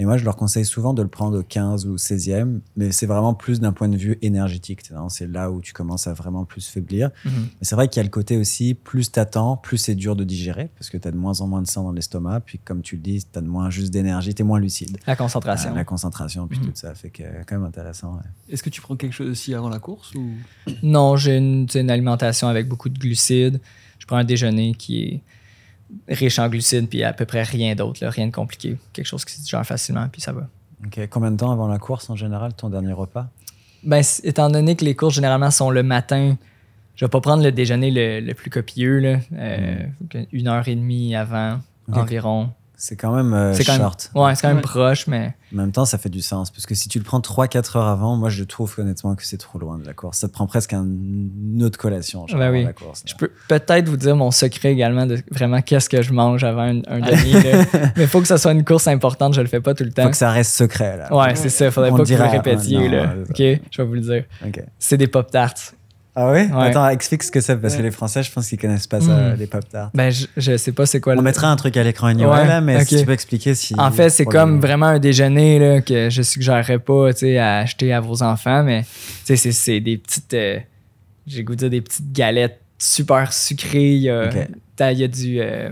Et 0.00 0.04
moi, 0.04 0.16
je 0.16 0.24
leur 0.24 0.36
conseille 0.36 0.64
souvent 0.64 0.94
de 0.94 1.02
le 1.02 1.08
prendre 1.08 1.36
au 1.38 1.42
15 1.42 1.86
ou 1.86 1.96
16e, 1.96 2.60
mais 2.76 2.92
c'est 2.92 3.06
vraiment 3.06 3.34
plus 3.34 3.58
d'un 3.58 3.72
point 3.72 3.88
de 3.88 3.96
vue 3.96 4.16
énergétique. 4.22 4.80
C'est 5.08 5.26
là 5.26 5.50
où 5.50 5.60
tu 5.60 5.72
commences 5.72 6.06
à 6.06 6.12
vraiment 6.12 6.44
plus 6.44 6.68
faiblir. 6.68 7.10
Mhm. 7.24 7.32
Mais 7.42 7.48
c'est 7.62 7.74
vrai 7.74 7.88
qu'il 7.88 7.98
y 7.98 8.00
a 8.00 8.04
le 8.04 8.08
côté 8.10 8.36
aussi, 8.36 8.74
plus 8.74 9.10
t'attends, 9.10 9.56
plus 9.56 9.76
c'est 9.78 9.96
dur 9.96 10.14
de 10.14 10.22
digérer, 10.22 10.70
parce 10.78 10.88
que 10.88 10.96
tu 10.98 11.08
as 11.08 11.10
de 11.10 11.16
moins 11.16 11.40
en 11.40 11.48
moins 11.48 11.62
de 11.62 11.66
sang 11.66 11.82
dans 11.82 11.90
l'estomac. 11.92 12.40
Puis 12.46 12.60
comme 12.60 12.82
tu 12.82 12.94
le 12.94 13.02
dis, 13.02 13.24
tu 13.30 13.38
as 13.38 13.42
de 13.42 13.48
moins 13.48 13.70
juste 13.70 13.92
d'énergie, 13.92 14.34
tu 14.34 14.42
es 14.42 14.44
moins 14.44 14.60
lucide. 14.60 14.98
La 15.06 15.16
concentration. 15.16 15.72
Euh, 15.72 15.74
la 15.74 15.84
concentration, 15.84 16.46
puis 16.46 16.58
Mhm. 16.60 16.66
tout 16.66 16.72
ça. 16.74 16.94
Fait 16.94 17.10
que 17.10 17.22
quand 17.46 17.56
même 17.56 17.64
intéressant. 17.66 18.14
ouais. 18.14 18.22
Est-ce 18.54 18.62
que 18.62 18.70
tu 18.70 18.80
prends 18.80 18.94
quelque 18.94 19.12
chose 19.14 19.28
aussi 19.30 19.52
avant 19.52 19.68
la 19.68 19.80
course 19.80 20.14
ou? 20.14 20.30
Non, 20.84 21.16
j'ai 21.16 21.36
une, 21.38 21.66
une 21.74 21.90
alimentation 21.90 22.46
avec 22.46 22.68
beaucoup 22.68 22.88
de 22.88 22.98
glucides. 22.98 23.60
Je 23.98 24.06
prends 24.06 24.16
un 24.18 24.24
déjeuner 24.24 24.74
qui 24.74 25.02
est 25.02 25.22
riche 26.08 26.38
en 26.38 26.48
glucides, 26.48 26.88
puis 26.88 27.02
à 27.02 27.12
peu 27.12 27.24
près 27.24 27.42
rien 27.42 27.74
d'autre, 27.74 28.04
là, 28.04 28.10
rien 28.10 28.26
de 28.26 28.32
compliqué. 28.32 28.76
Quelque 28.92 29.06
chose 29.06 29.24
qui 29.24 29.34
se 29.34 29.42
digère 29.42 29.64
facilement, 29.64 30.06
puis 30.10 30.20
ça 30.20 30.32
va. 30.32 30.48
Ok. 30.84 31.08
Combien 31.10 31.30
de 31.30 31.36
temps 31.36 31.50
avant 31.50 31.68
la 31.68 31.78
course 31.78 32.10
en 32.10 32.16
général, 32.16 32.54
ton 32.54 32.70
dernier 32.70 32.92
repas? 32.92 33.26
Ben, 33.84 34.02
étant 34.24 34.50
donné 34.50 34.76
que 34.76 34.84
les 34.84 34.94
courses 34.94 35.14
généralement 35.14 35.50
sont 35.50 35.70
le 35.70 35.82
matin, 35.82 36.36
je 36.96 37.04
vais 37.04 37.08
pas 37.08 37.20
prendre 37.20 37.42
le 37.42 37.52
déjeuner 37.52 37.90
le, 37.90 38.20
le 38.20 38.34
plus 38.34 38.50
copieux, 38.50 38.98
là. 38.98 39.18
Euh, 39.34 39.86
une 40.32 40.48
heure 40.48 40.66
et 40.66 40.74
demie 40.74 41.14
avant 41.14 41.60
environ. 41.92 42.50
C'est 42.80 42.94
quand 42.94 43.12
même 43.12 43.34
euh, 43.34 43.52
C'est 43.54 43.64
quand 43.64 43.72
même- 43.72 43.80
short. 43.80 44.10
Ouais, 44.14 44.34
c'est 44.36 44.42
quand 44.42 44.48
même 44.48 44.58
Ouais. 44.58 44.62
proche, 44.62 45.08
mais 45.08 45.34
En 45.52 45.56
même 45.56 45.72
temps, 45.72 45.84
ça 45.84 45.98
fait 45.98 46.08
du 46.10 46.20
sens. 46.22 46.52
Parce 46.52 46.64
que 46.64 46.76
si 46.76 46.88
tu 46.88 46.98
le 46.98 47.04
prends 47.04 47.18
3-4 47.20 47.76
heures 47.76 47.88
avant, 47.88 48.14
moi, 48.16 48.28
je 48.28 48.44
trouve 48.44 48.72
honnêtement 48.78 49.16
que 49.16 49.24
c'est 49.24 49.36
trop 49.36 49.58
loin 49.58 49.78
de 49.78 49.84
la 49.84 49.94
course. 49.94 50.18
Ça 50.18 50.28
te 50.28 50.32
prend 50.32 50.46
presque 50.46 50.74
un, 50.74 50.84
une 50.84 51.60
autre 51.64 51.76
collation 51.76 52.26
genre, 52.28 52.38
Ben 52.38 52.52
oui. 52.52 52.62
la 52.64 52.72
course. 52.72 53.02
je 53.04 53.14
peux 53.16 53.32
peut-être 53.48 53.88
vous 53.88 53.96
dire 53.96 54.14
mon 54.14 54.30
secret 54.30 54.72
également 54.72 55.06
de 55.06 55.18
vraiment 55.32 55.60
qu'est-ce 55.60 55.88
que 55.88 56.02
je 56.02 56.12
mange 56.12 56.44
avant 56.44 56.62
un, 56.62 56.78
un 56.86 57.00
demi. 57.00 57.32
mais 57.96 58.02
il 58.04 58.06
faut 58.06 58.20
que 58.20 58.28
ce 58.28 58.36
soit 58.36 58.52
une 58.52 58.64
course 58.64 58.86
importante, 58.86 59.34
je 59.34 59.40
le 59.40 59.48
fais 59.48 59.60
pas 59.60 59.74
tout 59.74 59.82
le 59.84 59.90
temps. 59.92 60.04
Faut 60.04 60.10
que 60.10 60.16
ça 60.16 60.30
reste 60.30 60.54
secret, 60.54 60.96
là. 60.98 61.12
Ouais, 61.12 61.34
c'est 61.34 61.48
ça. 61.48 61.70
Faudrait 61.72 61.90
On 61.90 61.96
pas 61.96 62.02
le 62.04 62.08
que 62.08 62.14
vous 62.14 62.22
le 62.22 62.28
répétiez. 62.28 62.78
non, 62.78 62.90
là. 62.96 63.06
non, 63.08 63.22
ok, 63.22 63.36
je 63.38 63.82
vais 63.82 63.84
vous 63.88 63.94
le 63.94 64.00
dire. 64.02 64.24
Ok. 64.46 64.62
C'est 64.78 64.96
des 64.96 65.08
Pop-Tarts. 65.08 65.72
Ah 66.20 66.32
ouais? 66.32 66.48
Ouais. 66.52 66.66
Attends, 66.66 66.88
explique 66.88 67.22
ce 67.22 67.30
que 67.30 67.40
c'est, 67.40 67.56
parce 67.56 67.76
que 67.76 67.82
les 67.82 67.92
Français, 67.92 68.24
je 68.24 68.32
pense 68.32 68.48
qu'ils 68.48 68.58
connaissent 68.58 68.88
pas 68.88 69.00
ça, 69.00 69.12
Mm. 69.12 69.36
les 69.38 69.46
Pop-Tarts. 69.46 69.90
Ben, 69.94 70.10
je, 70.10 70.26
je 70.36 70.56
sais 70.56 70.72
pas 70.72 70.84
c'est 70.84 71.00
quoi 71.00 71.12
On 71.12 71.16
le. 71.16 71.22
mettra 71.22 71.48
un 71.48 71.54
truc 71.54 71.76
à 71.76 71.84
l'écran 71.84 72.08
ignoré, 72.08 72.40
Ouais, 72.40 72.48
là, 72.48 72.60
mais 72.60 72.84
si 72.84 72.94
ok. 72.94 73.00
tu 73.00 73.06
peux 73.06 73.12
expliquer 73.12 73.54
si. 73.54 73.74
En 73.78 73.92
fait, 73.92 74.10
c'est 74.10 74.24
comme 74.24 74.54
les- 74.56 74.60
vraiment 74.60 74.86
un 74.86 74.98
déjeuner 74.98 75.60
là, 75.60 75.80
que 75.80 76.10
je 76.10 76.22
suggérerais 76.22 76.80
pas 76.80 77.10
à 77.38 77.58
acheter 77.58 77.92
à 77.92 78.00
vos 78.00 78.22
enfants, 78.24 78.64
mais 78.64 78.84
c'est, 79.24 79.80
des 79.80 79.96
petites. 79.98 80.34
euh, 80.34 80.58
j'ai 81.28 81.44
goût 81.44 81.52
de 81.54 81.58
dire 81.60 81.70
des 81.70 81.80
petites 81.82 82.10
galettes 82.12 82.60
super 82.78 83.32
sucrées. 83.32 83.92
Il 83.92 84.02
y 84.02 84.10
a, 84.10 84.26
Ok. 84.26 84.48
t'as- 84.74 84.90
il 84.92 84.98
y 84.98 85.04
a 85.04 85.08
du. 85.08 85.38
euh, 85.40 85.70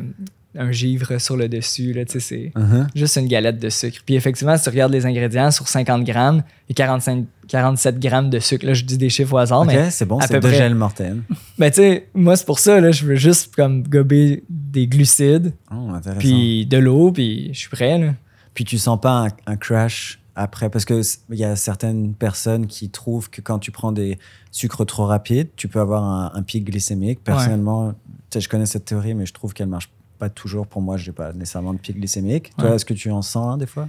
un 0.59 0.73
givre 0.73 1.19
sur 1.21 1.37
le 1.37 1.49
dessus. 1.49 1.93
Là, 1.93 2.03
c'est 2.07 2.53
Mhm. 2.57 2.87
juste 2.95 3.17
une 3.17 3.27
galette 3.29 3.59
de 3.59 3.69
sucre. 3.69 3.99
Puis 4.05 4.15
effectivement, 4.15 4.57
si 4.57 4.65
tu 4.65 4.71
regardes 4.71 4.93
les 4.93 5.07
ingrédients, 5.07 5.51
sur 5.51 5.69
50 5.69 6.05
grammes, 6.05 6.43
il 6.69 6.79
y 6.79 6.83
a 6.83 6.87
45, 6.87 7.27
47 7.49 7.99
grammes 7.99 8.31
de 8.31 8.39
sucre. 8.39 8.67
Là, 8.67 8.75
je 8.75 8.85
dis 8.85 8.99
des 8.99 9.09
chiffres 9.11 9.35
au 9.35 9.39
hasard, 9.39 9.65
mais 9.65 9.91
c'est 9.91 10.05
bon, 10.07 10.19
à 10.19 10.27
c'est 10.27 10.41
près. 10.41 10.55
gels 10.55 10.75
mortels. 10.75 11.23
ben, 11.59 11.71
tu 11.71 11.77
sais, 11.77 12.09
moi, 12.15 12.37
c'est 12.37 12.47
pour 12.47 12.59
ça, 12.59 12.81
là, 12.81 12.91
je 12.91 13.05
veux 13.07 13.17
juste 13.17 13.55
comme 13.55 13.83
gober 13.83 14.43
des 14.49 14.87
glucides, 14.87 15.53
Oh, 15.73 15.91
puis 16.19 16.67
de 16.67 16.79
l'eau, 16.79 17.13
puis 17.13 17.51
je 17.53 17.59
suis 17.59 17.71
prêt. 17.71 17.99
Là. 17.99 18.15
Puis 18.55 18.65
tu 18.65 18.79
sens 18.79 19.01
pas 19.01 19.27
un, 19.27 19.53
un 19.53 19.57
crash 19.57 20.19
après? 20.35 20.71
Parce 20.71 20.85
que 20.85 21.01
il 21.31 21.39
y 21.39 21.45
a 21.45 21.57
certaines 21.57 22.15
personnes 22.15 22.67
qui 22.67 22.89
trouvent 22.91 23.31
que 23.31 23.41
quand 23.41 23.59
tu 23.59 23.71
prends 23.71 23.93
des 23.93 24.19
sucres 24.51 24.85
trop 24.87 25.05
rapides, 25.07 25.49
tu 25.57 25.69
peux 25.69 25.81
avoir 25.81 26.03
un, 26.03 26.31
un 26.35 26.43
pic 26.43 26.65
glycémique. 26.65 27.23
Personnellement, 27.23 27.95
je 28.35 28.49
connais 28.49 28.67
cette 28.67 28.85
théorie, 28.87 29.15
mais 29.15 29.25
je 29.27 29.33
trouve 29.33 29.53
qu'elle 29.55 29.69
marche 29.69 29.91
pas 30.17 30.29
toujours. 30.29 30.67
Pour 30.67 30.83
moi, 30.83 30.97
j'ai 30.97 31.13
pas 31.13 31.33
nécessairement 31.33 31.73
de 31.75 31.79
pic 31.79 31.97
glycémique. 31.97 32.53
Toi, 32.59 32.71
Ouais. 32.71 32.77
est-ce 32.77 32.85
que 32.85 32.95
tu 32.95 33.11
en 33.11 33.23
sens 33.23 33.55
un 33.55 33.59
des 33.59 33.67
fois? 33.67 33.89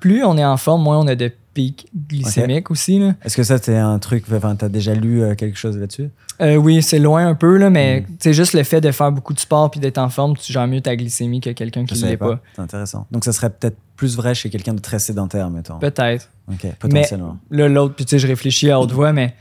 Plus 0.00 0.24
on 0.24 0.36
est 0.36 0.44
en 0.44 0.56
forme, 0.56 0.82
moins 0.82 0.98
on 0.98 1.06
a 1.06 1.14
de 1.14 1.32
pics 1.54 1.88
glycémiques 2.08 2.70
aussi. 2.70 2.98
Là. 2.98 3.14
Est-ce 3.24 3.36
que 3.36 3.42
ça, 3.42 3.58
c'est 3.58 3.76
un 3.76 3.98
truc 3.98 4.24
Enfin, 4.32 4.54
t'as 4.56 4.68
déjà 4.68 4.94
lu 4.94 5.22
euh, 5.22 5.34
quelque 5.34 5.56
chose 5.58 5.76
là-dessus? 5.78 6.10
Euh, 6.40 6.54
oui, 6.54 6.82
c'est 6.82 7.00
loin 7.00 7.26
un 7.26 7.34
peu, 7.34 7.56
là, 7.56 7.68
mais 7.68 8.02
Mm. 8.02 8.04
c'est 8.20 8.32
juste 8.32 8.52
le 8.52 8.62
fait 8.62 8.80
de 8.80 8.92
faire 8.92 9.10
beaucoup 9.10 9.34
de 9.34 9.40
sport 9.40 9.70
puis 9.70 9.80
d'être 9.80 9.98
en 9.98 10.08
forme, 10.08 10.36
tu 10.36 10.52
gères 10.52 10.68
mieux 10.68 10.80
ta 10.80 10.94
glycémie 10.94 11.40
que 11.40 11.50
quelqu'un 11.50 11.84
Je 11.88 11.94
qui 11.94 12.02
ne 12.04 12.08
l'est 12.10 12.16
pas. 12.16 12.36
pas. 12.36 12.42
C'est 12.54 12.62
intéressant. 12.62 13.06
Donc, 13.10 13.24
ça 13.24 13.32
serait 13.32 13.50
peut-être 13.50 13.76
plus 13.96 14.14
vrai 14.16 14.34
chez 14.36 14.48
quelqu'un 14.50 14.74
de 14.74 14.80
très 14.80 15.00
sédentaire, 15.00 15.50
mettons. 15.50 15.78
Peut-être. 15.80 16.28
Ok, 16.48 16.64
potentiellement. 16.78 17.38
Là, 17.50 17.68
l'autre, 17.68 17.96
puis 17.96 18.04
tu 18.04 18.10
sais, 18.10 18.18
je 18.20 18.26
réfléchis 18.28 18.70
à 18.70 18.78
haute 18.78 18.92
voix, 18.92 19.12
mais 19.12 19.34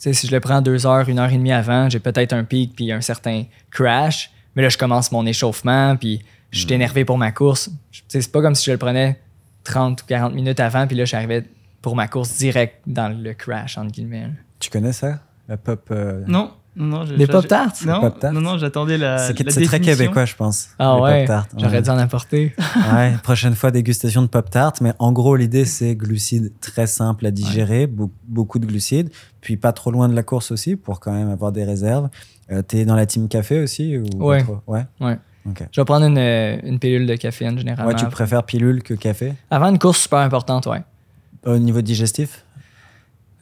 tu 0.00 0.12
si 0.14 0.26
je 0.26 0.32
le 0.32 0.40
prends 0.40 0.60
deux 0.62 0.84
heures, 0.84 1.08
une 1.08 1.20
heure 1.20 1.30
et 1.30 1.36
demie 1.38 1.52
avant, 1.52 1.88
j'ai 1.88 2.00
peut-être 2.00 2.32
un 2.32 2.42
pic 2.42 2.74
puis 2.74 2.90
un 2.90 3.00
certain 3.00 3.44
crash. 3.70 4.32
Mais 4.56 4.62
là, 4.62 4.68
je 4.68 4.78
commence 4.78 5.12
mon 5.12 5.24
échauffement, 5.26 5.96
puis 5.96 6.22
je 6.50 6.58
suis 6.60 6.68
Mm. 6.68 6.72
énervé 6.74 7.04
pour 7.04 7.18
ma 7.18 7.32
course. 7.32 7.70
Tu 7.90 8.02
sais, 8.08 8.20
c'est 8.20 8.32
pas 8.32 8.42
comme 8.42 8.54
si 8.54 8.64
je 8.66 8.72
le 8.72 8.78
prenais 8.78 9.18
30 9.64 10.02
ou 10.02 10.06
40 10.06 10.34
minutes 10.34 10.60
avant, 10.60 10.86
puis 10.86 10.96
là, 10.96 11.04
j'arrivais 11.04 11.44
pour 11.80 11.96
ma 11.96 12.08
course 12.08 12.36
direct 12.38 12.76
dans 12.86 13.08
le 13.08 13.32
crash, 13.34 13.78
entre 13.78 13.90
guillemets. 13.92 14.28
Tu 14.58 14.70
connais 14.70 14.92
ça? 14.92 15.20
La 15.48 15.56
pop. 15.56 15.88
euh, 15.90 16.22
Non, 16.28 16.52
non, 16.76 17.04
je- 17.04 17.14
Des 17.14 17.26
je- 17.26 17.30
Pop-Tarts? 17.30 17.72
Non, 17.86 18.12
non, 18.32 18.40
non, 18.40 18.58
j'attendais 18.58 18.96
la. 18.98 19.18
C'est 19.18 19.34
très 19.64 19.80
québécois, 19.80 20.24
je 20.24 20.34
pense. 20.34 20.68
Ah 20.78 20.94
les 20.96 21.02
ouais, 21.02 21.18
Pop-Tarts. 21.26 21.46
j'aurais 21.58 21.76
Ouais. 21.76 21.82
dû 21.82 21.90
en 21.90 21.98
apporter. 21.98 22.54
Ouais, 22.94 23.14
prochaine 23.22 23.54
fois, 23.54 23.70
dégustation 23.70 24.22
de 24.22 24.26
Pop-Tart. 24.28 24.72
Mais 24.80 24.92
en 24.98 25.12
gros, 25.12 25.36
l'idée, 25.36 25.64
c'est 25.64 25.94
glucides 25.94 26.52
très 26.60 26.86
simples 26.86 27.26
à 27.26 27.30
digérer, 27.30 27.86
beau- 27.86 28.10
beaucoup 28.26 28.58
de 28.58 28.66
glucides, 28.66 29.10
puis 29.40 29.56
pas 29.56 29.72
trop 29.72 29.90
loin 29.90 30.08
de 30.08 30.14
la 30.14 30.22
course 30.22 30.50
aussi 30.50 30.76
pour 30.76 31.00
quand 31.00 31.12
même 31.12 31.30
avoir 31.30 31.52
des 31.52 31.64
réserves. 31.64 32.08
Euh, 32.50 32.62
T'es 32.62 32.84
dans 32.84 32.96
la 32.96 33.06
team 33.06 33.28
café 33.28 33.60
aussi 33.62 33.98
ou 33.98 34.04
Ouais. 34.24 34.44
Ouais. 34.66 34.84
Ouais. 35.00 35.18
Ok. 35.48 35.62
Je 35.72 35.80
vais 35.80 35.84
prendre 35.84 36.06
une, 36.06 36.18
euh, 36.18 36.56
une 36.64 36.78
pilule 36.78 37.06
de 37.06 37.16
caféine 37.16 37.58
généralement. 37.58 37.88
Ouais, 37.92 37.98
tu 37.98 38.06
préfères 38.06 38.44
pilule 38.44 38.82
que 38.82 38.94
café? 38.94 39.34
Avant 39.50 39.68
une 39.68 39.78
course 39.78 40.00
super 40.02 40.20
importante, 40.20 40.66
ouais. 40.66 40.82
Au 41.44 41.58
niveau 41.58 41.80
digestif? 41.82 42.44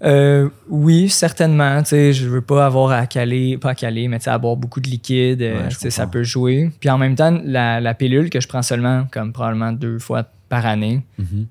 Euh, 0.02 0.48
oui, 0.68 1.08
certainement. 1.10 1.82
Tu 1.82 1.90
sais, 1.90 2.12
je 2.12 2.26
veux 2.28 2.40
pas 2.40 2.64
avoir 2.66 2.90
à 2.92 3.06
caler, 3.06 3.58
pas 3.58 3.70
à 3.70 3.74
caler, 3.74 4.08
mais 4.08 4.18
tu 4.18 4.24
sais, 4.24 4.30
à 4.30 4.38
boire 4.38 4.56
beaucoup 4.56 4.80
de 4.80 4.88
liquide. 4.88 5.42
euh, 5.42 5.64
Ouais, 5.64 5.70
je 5.70 5.88
ça 5.90 6.06
peut 6.06 6.22
jouer. 6.22 6.70
Puis 6.80 6.88
en 6.88 6.96
même 6.98 7.14
temps, 7.14 7.38
la, 7.44 7.80
la 7.80 7.94
pilule 7.94 8.30
que 8.30 8.40
je 8.40 8.48
prends 8.48 8.62
seulement 8.62 9.06
comme 9.12 9.32
probablement 9.32 9.72
deux 9.72 9.98
fois 9.98 10.24
par 10.48 10.66
année, 10.66 11.02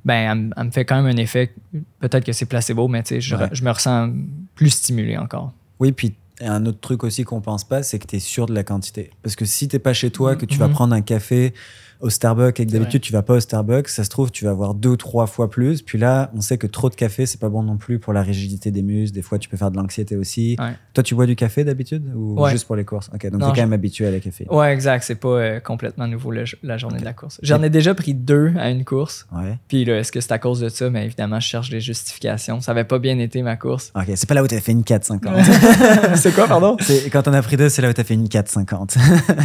ben, 0.03 0.31
elle, 0.31 0.38
me- 0.38 0.53
elle 0.57 0.63
me 0.65 0.71
fait 0.71 0.83
quand 0.83 1.01
même 1.01 1.15
un 1.15 1.21
effet. 1.21 1.53
Peut-être 1.99 2.25
que 2.25 2.31
c'est 2.33 2.45
placebo, 2.47 2.88
mais 2.88 3.03
tu 3.03 3.09
sais, 3.15 3.21
je, 3.21 3.35
Ouais. 3.35 3.49
je 3.51 3.63
me 3.63 3.71
ressens 3.71 4.09
plus 4.55 4.71
stimulé 4.71 5.17
encore. 5.17 5.53
Oui, 5.79 5.91
puis 5.91 6.15
un 6.41 6.65
autre 6.65 6.79
truc 6.81 7.03
aussi 7.03 7.23
qu'on 7.23 7.41
pense 7.41 7.63
pas, 7.63 7.83
c'est 7.83 7.99
que 7.99 8.07
tu 8.07 8.15
es 8.15 8.19
sûr 8.19 8.45
de 8.47 8.53
la 8.53 8.63
quantité. 8.63 9.12
Parce 9.21 9.35
que 9.35 9.45
si 9.45 9.67
t'es 9.67 9.79
pas 9.79 9.93
chez 9.93 10.09
toi, 10.09 10.35
que 10.35 10.45
tu 10.45 10.57
vas 10.57 10.67
Mhm. 10.67 10.73
prendre 10.73 10.95
un 10.95 11.01
café 11.01 11.53
au 12.01 12.09
Starbucks 12.09 12.59
et 12.59 12.65
que 12.65 12.71
d'habitude 12.71 13.01
tu 13.01 13.12
vas 13.13 13.21
pas 13.23 13.35
au 13.35 13.39
Starbucks, 13.39 13.89
ça 13.89 14.03
se 14.03 14.09
trouve 14.09 14.31
tu 14.31 14.45
vas 14.45 14.51
avoir 14.51 14.73
deux 14.73 14.89
ou 14.89 14.97
trois 14.97 15.27
fois 15.27 15.49
plus. 15.49 15.81
Puis 15.81 15.97
là, 15.97 16.31
on 16.35 16.41
sait 16.41 16.57
que 16.57 16.67
trop 16.67 16.89
de 16.89 16.95
café, 16.95 17.25
c'est 17.25 17.39
pas 17.39 17.49
bon 17.49 17.63
non 17.63 17.77
plus 17.77 17.99
pour 17.99 18.13
la 18.13 18.21
rigidité 18.21 18.71
des 18.71 18.81
muscles. 18.81 19.13
Des 19.15 19.21
fois, 19.21 19.38
tu 19.39 19.49
peux 19.49 19.57
faire 19.57 19.71
de 19.71 19.77
l'anxiété 19.77 20.15
aussi. 20.15 20.55
Ouais. 20.59 20.71
Toi, 20.93 21.03
tu 21.03 21.15
bois 21.15 21.25
du 21.25 21.35
café 21.35 21.63
d'habitude 21.63 22.03
ou 22.15 22.39
Ouais. 22.41 22.51
juste 22.51 22.65
pour 22.67 22.75
les 22.75 22.85
courses? 22.85 23.09
Ok, 23.13 23.23
donc 23.29 23.33
Non, 23.33 23.39
t'es 23.39 23.45
quand 23.47 23.55
je- 23.55 23.62
même 23.62 23.73
habitué 23.73 24.07
à 24.07 24.12
la 24.12 24.19
caféine. 24.19 24.47
Ouais, 24.51 24.73
exact. 24.73 25.03
C'est 25.03 25.15
pas 25.15 25.27
euh, 25.29 25.59
complètement 25.59 26.07
nouveau 26.07 26.31
le- 26.31 26.45
la 26.63 26.77
journée 26.77 26.99
de 26.99 27.05
la 27.05 27.13
course. 27.13 27.39
J'en 27.43 27.62
ai 27.63 27.69
déjà 27.69 27.93
pris 27.93 28.13
deux 28.13 28.53
à 28.57 28.69
une 28.69 28.85
course. 28.85 29.27
Ouais. 29.33 29.57
Puis 29.67 29.83
là, 29.85 29.99
est-ce 29.99 30.12
que 30.12 30.21
c'est 30.21 30.31
à 30.31 30.39
cause 30.39 30.62
de 30.62 30.69
ça? 30.69 30.89
Mais 30.89 31.05
évidemment, 31.05 31.39
je 31.39 31.47
cherche 31.47 31.69
des 31.69 31.81
justifications. 31.81 32.62
Ça 32.62 32.71
avait 32.71 32.83
pas 32.85 32.99
bien 32.99 33.19
été 33.19 33.41
ma 33.41 33.55
course. 33.57 33.91
Ok, 33.95 34.05
c'est 34.15 34.27
pas 34.27 34.35
là 34.35 34.43
où 34.43 34.47
t'as 34.47 34.59
fait 34.62 34.71
une 34.71 34.83
4,50. 34.83 35.33
c'est 36.15 36.33
quoi, 36.33 36.47
pardon? 36.47 36.77
Quand 37.12 37.27
on 37.27 37.33
a 37.33 37.41
pris 37.41 37.57
deux, 37.57 37.69
c'est 37.69 37.81
là 37.81 37.89
où 37.89 37.93
t'as 37.93 38.03
fait 38.03 38.13
une 38.13 38.27
4,50. 38.27 38.95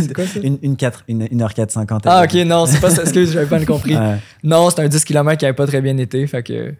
C'est 0.00 0.12
quoi 0.14 0.26
ça? 0.26 0.40
une, 0.42 0.58
une 0.62 0.76
4, 0.76 1.04
une, 1.08 1.26
une 1.30 1.42
heure 1.42 1.52
4,50. 1.52 2.00
Ah, 2.04 2.24
ok, 2.24 2.34
non, 2.48 2.66
c'est 2.66 2.80
pas 2.80 2.90
ça. 2.90 3.02
Excuse, 3.02 3.32
j'avais 3.32 3.46
pas 3.46 3.64
compris. 3.64 3.96
Ouais. 3.96 4.18
Non, 4.42 4.70
c'est 4.70 4.80
un 4.82 4.88
10 4.88 5.04
km 5.04 5.38
qui 5.38 5.44
avait 5.46 5.54
pas 5.54 5.66
très 5.66 5.80
bien 5.80 5.96
été. 5.98 6.26
Fait 6.26 6.42
que. 6.42 6.74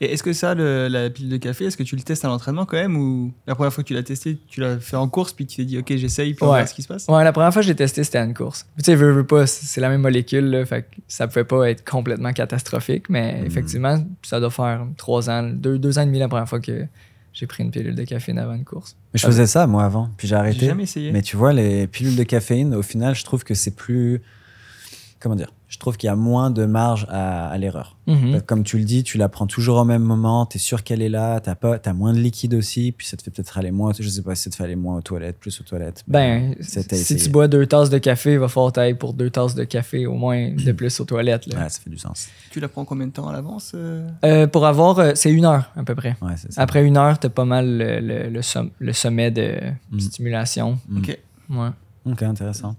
Et 0.00 0.12
est-ce 0.12 0.24
que 0.24 0.32
ça, 0.32 0.54
le- 0.54 0.88
la 0.88 1.08
pile 1.08 1.28
de 1.28 1.36
café, 1.36 1.66
est-ce 1.66 1.76
que 1.76 1.84
tu 1.84 1.94
le 1.94 2.02
testes 2.02 2.24
à 2.24 2.28
l'entraînement 2.28 2.66
quand 2.66 2.76
même 2.76 2.96
ou 2.96 3.32
la 3.46 3.54
première 3.54 3.72
fois 3.72 3.84
que 3.84 3.88
tu 3.88 3.94
l'as 3.94 4.02
testé, 4.02 4.36
tu 4.48 4.60
l'as 4.60 4.78
fait 4.80 4.96
en 4.96 5.08
course 5.08 5.32
puis 5.32 5.46
tu 5.46 5.56
t'es 5.58 5.64
dit 5.64 5.78
ok 5.78 5.94
j'essaye 5.96 6.34
puis 6.34 6.42
on 6.42 6.48
Ouais. 6.48 6.56
verra 6.56 6.66
ce 6.66 6.74
qui 6.74 6.82
se 6.82 6.88
passe? 6.88 7.06
Ouais, 7.08 7.22
la 7.22 7.32
première 7.32 7.52
fois 7.52 7.62
que 7.62 7.68
j'ai 7.68 7.76
testé, 7.76 8.02
c'était 8.02 8.18
à 8.18 8.24
une 8.24 8.34
course. 8.34 8.66
Tu 8.78 8.84
sais, 8.84 8.96
veux, 8.96 9.12
veux 9.12 9.24
pas, 9.26 9.46
c'est 9.46 9.80
la 9.80 9.88
même 9.88 10.00
molécule, 10.00 10.46
là, 10.50 10.66
fait 10.66 10.82
que 10.82 10.86
ça 11.06 11.28
pouvait 11.28 11.44
pas 11.44 11.70
être 11.70 11.88
complètement 11.88 12.32
catastrophique, 12.32 13.08
mais 13.08 13.40
Mm. 13.40 13.46
effectivement, 13.46 14.04
ça 14.22 14.40
doit 14.40 14.50
faire 14.50 14.84
trois 14.96 15.30
ans, 15.30 15.44
deux, 15.44 15.78
deux 15.78 15.96
ans 15.96 16.02
et 16.02 16.06
demi 16.06 16.18
la 16.18 16.28
première 16.28 16.48
fois 16.48 16.60
que 16.60 16.86
j'ai 17.32 17.46
pris 17.46 17.62
une 17.62 17.70
pilule 17.70 17.94
de 17.94 18.04
caféine 18.04 18.40
avant 18.40 18.54
une 18.54 18.64
course. 18.64 18.96
Mais 19.14 19.20
je 19.20 19.26
faisais 19.26 19.46
ça 19.46 19.66
moi 19.68 19.84
avant, 19.84 20.10
puis 20.16 20.26
j'ai 20.26 20.34
J'ai 20.34 20.38
arrêté. 20.40 20.66
jamais 20.66 20.82
essayé. 20.82 21.12
Mais 21.12 21.22
tu 21.22 21.36
vois, 21.36 21.52
les 21.52 21.86
pilules 21.86 22.16
de 22.16 22.24
caféine, 22.24 22.74
au 22.74 22.82
final, 22.82 23.14
je 23.14 23.22
trouve 23.24 23.44
que 23.44 23.54
c'est 23.54 23.74
plus. 23.76 24.20
Comment 25.24 25.36
dire 25.36 25.54
Je 25.68 25.78
trouve 25.78 25.96
qu'il 25.96 26.06
y 26.08 26.10
a 26.10 26.16
moins 26.16 26.50
de 26.50 26.66
marge 26.66 27.06
à, 27.08 27.48
à 27.48 27.56
l'erreur. 27.56 27.96
Mhm. 28.06 28.42
Comme 28.42 28.62
tu 28.62 28.76
le 28.76 28.84
dis, 28.84 29.02
tu 29.04 29.16
la 29.16 29.30
prends 29.30 29.46
toujours 29.46 29.78
au 29.78 29.84
même 29.86 30.02
moment, 30.02 30.44
tu 30.44 30.58
es 30.58 30.60
sûr 30.60 30.84
qu'elle 30.84 31.00
est 31.00 31.08
là, 31.08 31.40
tu 31.40 31.48
as, 31.48 31.92
moins 31.94 32.12
de 32.12 32.18
liquide 32.18 32.52
aussi, 32.52 32.92
puis 32.92 33.06
ça 33.06 33.16
te 33.16 33.22
fait 33.22 33.30
peut-être 33.30 33.56
aller 33.56 33.70
moins. 33.70 33.92
Je 33.98 34.06
sais 34.06 34.20
pas 34.20 34.34
si 34.34 34.42
ça 34.42 34.50
te 34.50 34.56
fait 34.56 34.64
aller 34.64 34.76
moins 34.76 34.98
aux 34.98 35.00
toilettes, 35.00 35.38
plus 35.40 35.58
aux 35.62 35.64
toilettes. 35.64 36.04
Ben, 36.06 36.54
C'était 36.60 36.96
si 36.96 37.16
tu 37.16 37.30
bois 37.30 37.48
deux 37.48 37.64
tasses 37.66 37.88
de 37.88 37.96
café, 37.96 38.34
il 38.34 38.38
va 38.38 38.48
falloir 38.48 38.70
tailler 38.72 38.94
pour 38.94 39.14
deux 39.14 39.30
tasses 39.30 39.54
de 39.54 39.64
café 39.64 40.04
au 40.06 40.12
moins 40.12 40.50
de 40.50 40.72
plus 40.76 41.00
aux 41.00 41.04
toilettes. 41.06 41.46
là. 41.46 41.62
Ouais, 41.62 41.68
ça 41.70 41.80
fait 41.80 41.88
du 41.88 41.96
sens. 41.96 42.28
Tu 42.50 42.60
la 42.60 42.68
prends 42.68 42.84
combien 42.84 43.06
de 43.06 43.12
temps 43.12 43.26
à 43.28 43.32
l'avance 43.32 43.72
euh? 43.74 44.06
Euh, 44.26 44.46
pour 44.46 44.66
avoir, 44.66 44.98
euh, 44.98 45.12
c'est 45.14 45.32
une 45.32 45.46
heure 45.46 45.70
à 45.74 45.84
peu 45.84 45.94
près. 45.94 46.16
Ouais, 46.20 46.34
c'est 46.36 46.52
ça. 46.52 46.60
Après 46.60 46.84
une 46.84 46.98
heure, 46.98 47.18
t'as 47.18 47.30
pas 47.30 47.46
mal 47.46 47.78
le, 47.78 48.00
le- 48.00 48.28
le 48.28 48.42
som- 48.42 48.68
le 48.78 48.92
sommet 48.92 49.30
de 49.30 49.54
Mm. 49.90 50.00
stimulation. 50.00 50.78
Mm. 50.90 50.98
Ok. 50.98 51.18
Ouais. 51.50 51.68
Ok, 52.06 52.22
intéressant. 52.22 52.76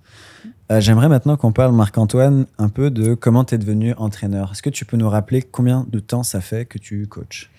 Euh, 0.71 0.79
J'aimerais 0.79 1.09
maintenant 1.09 1.35
qu'on 1.37 1.51
parle, 1.51 1.73
Marc-Antoine, 1.73 2.45
un 2.59 2.69
peu 2.69 2.91
de 2.91 3.15
comment 3.15 3.43
tu 3.43 3.55
es 3.55 3.57
devenu 3.57 3.93
entraîneur. 3.97 4.51
Est-ce 4.51 4.61
que 4.61 4.69
tu 4.69 4.85
peux 4.85 4.97
nous 4.97 5.09
rappeler 5.09 5.41
combien 5.41 5.85
de 5.89 5.99
temps 5.99 6.23
ça 6.23 6.41
fait 6.41 6.65
que 6.65 6.77
tu 6.77 7.07
coaches? 7.07 7.49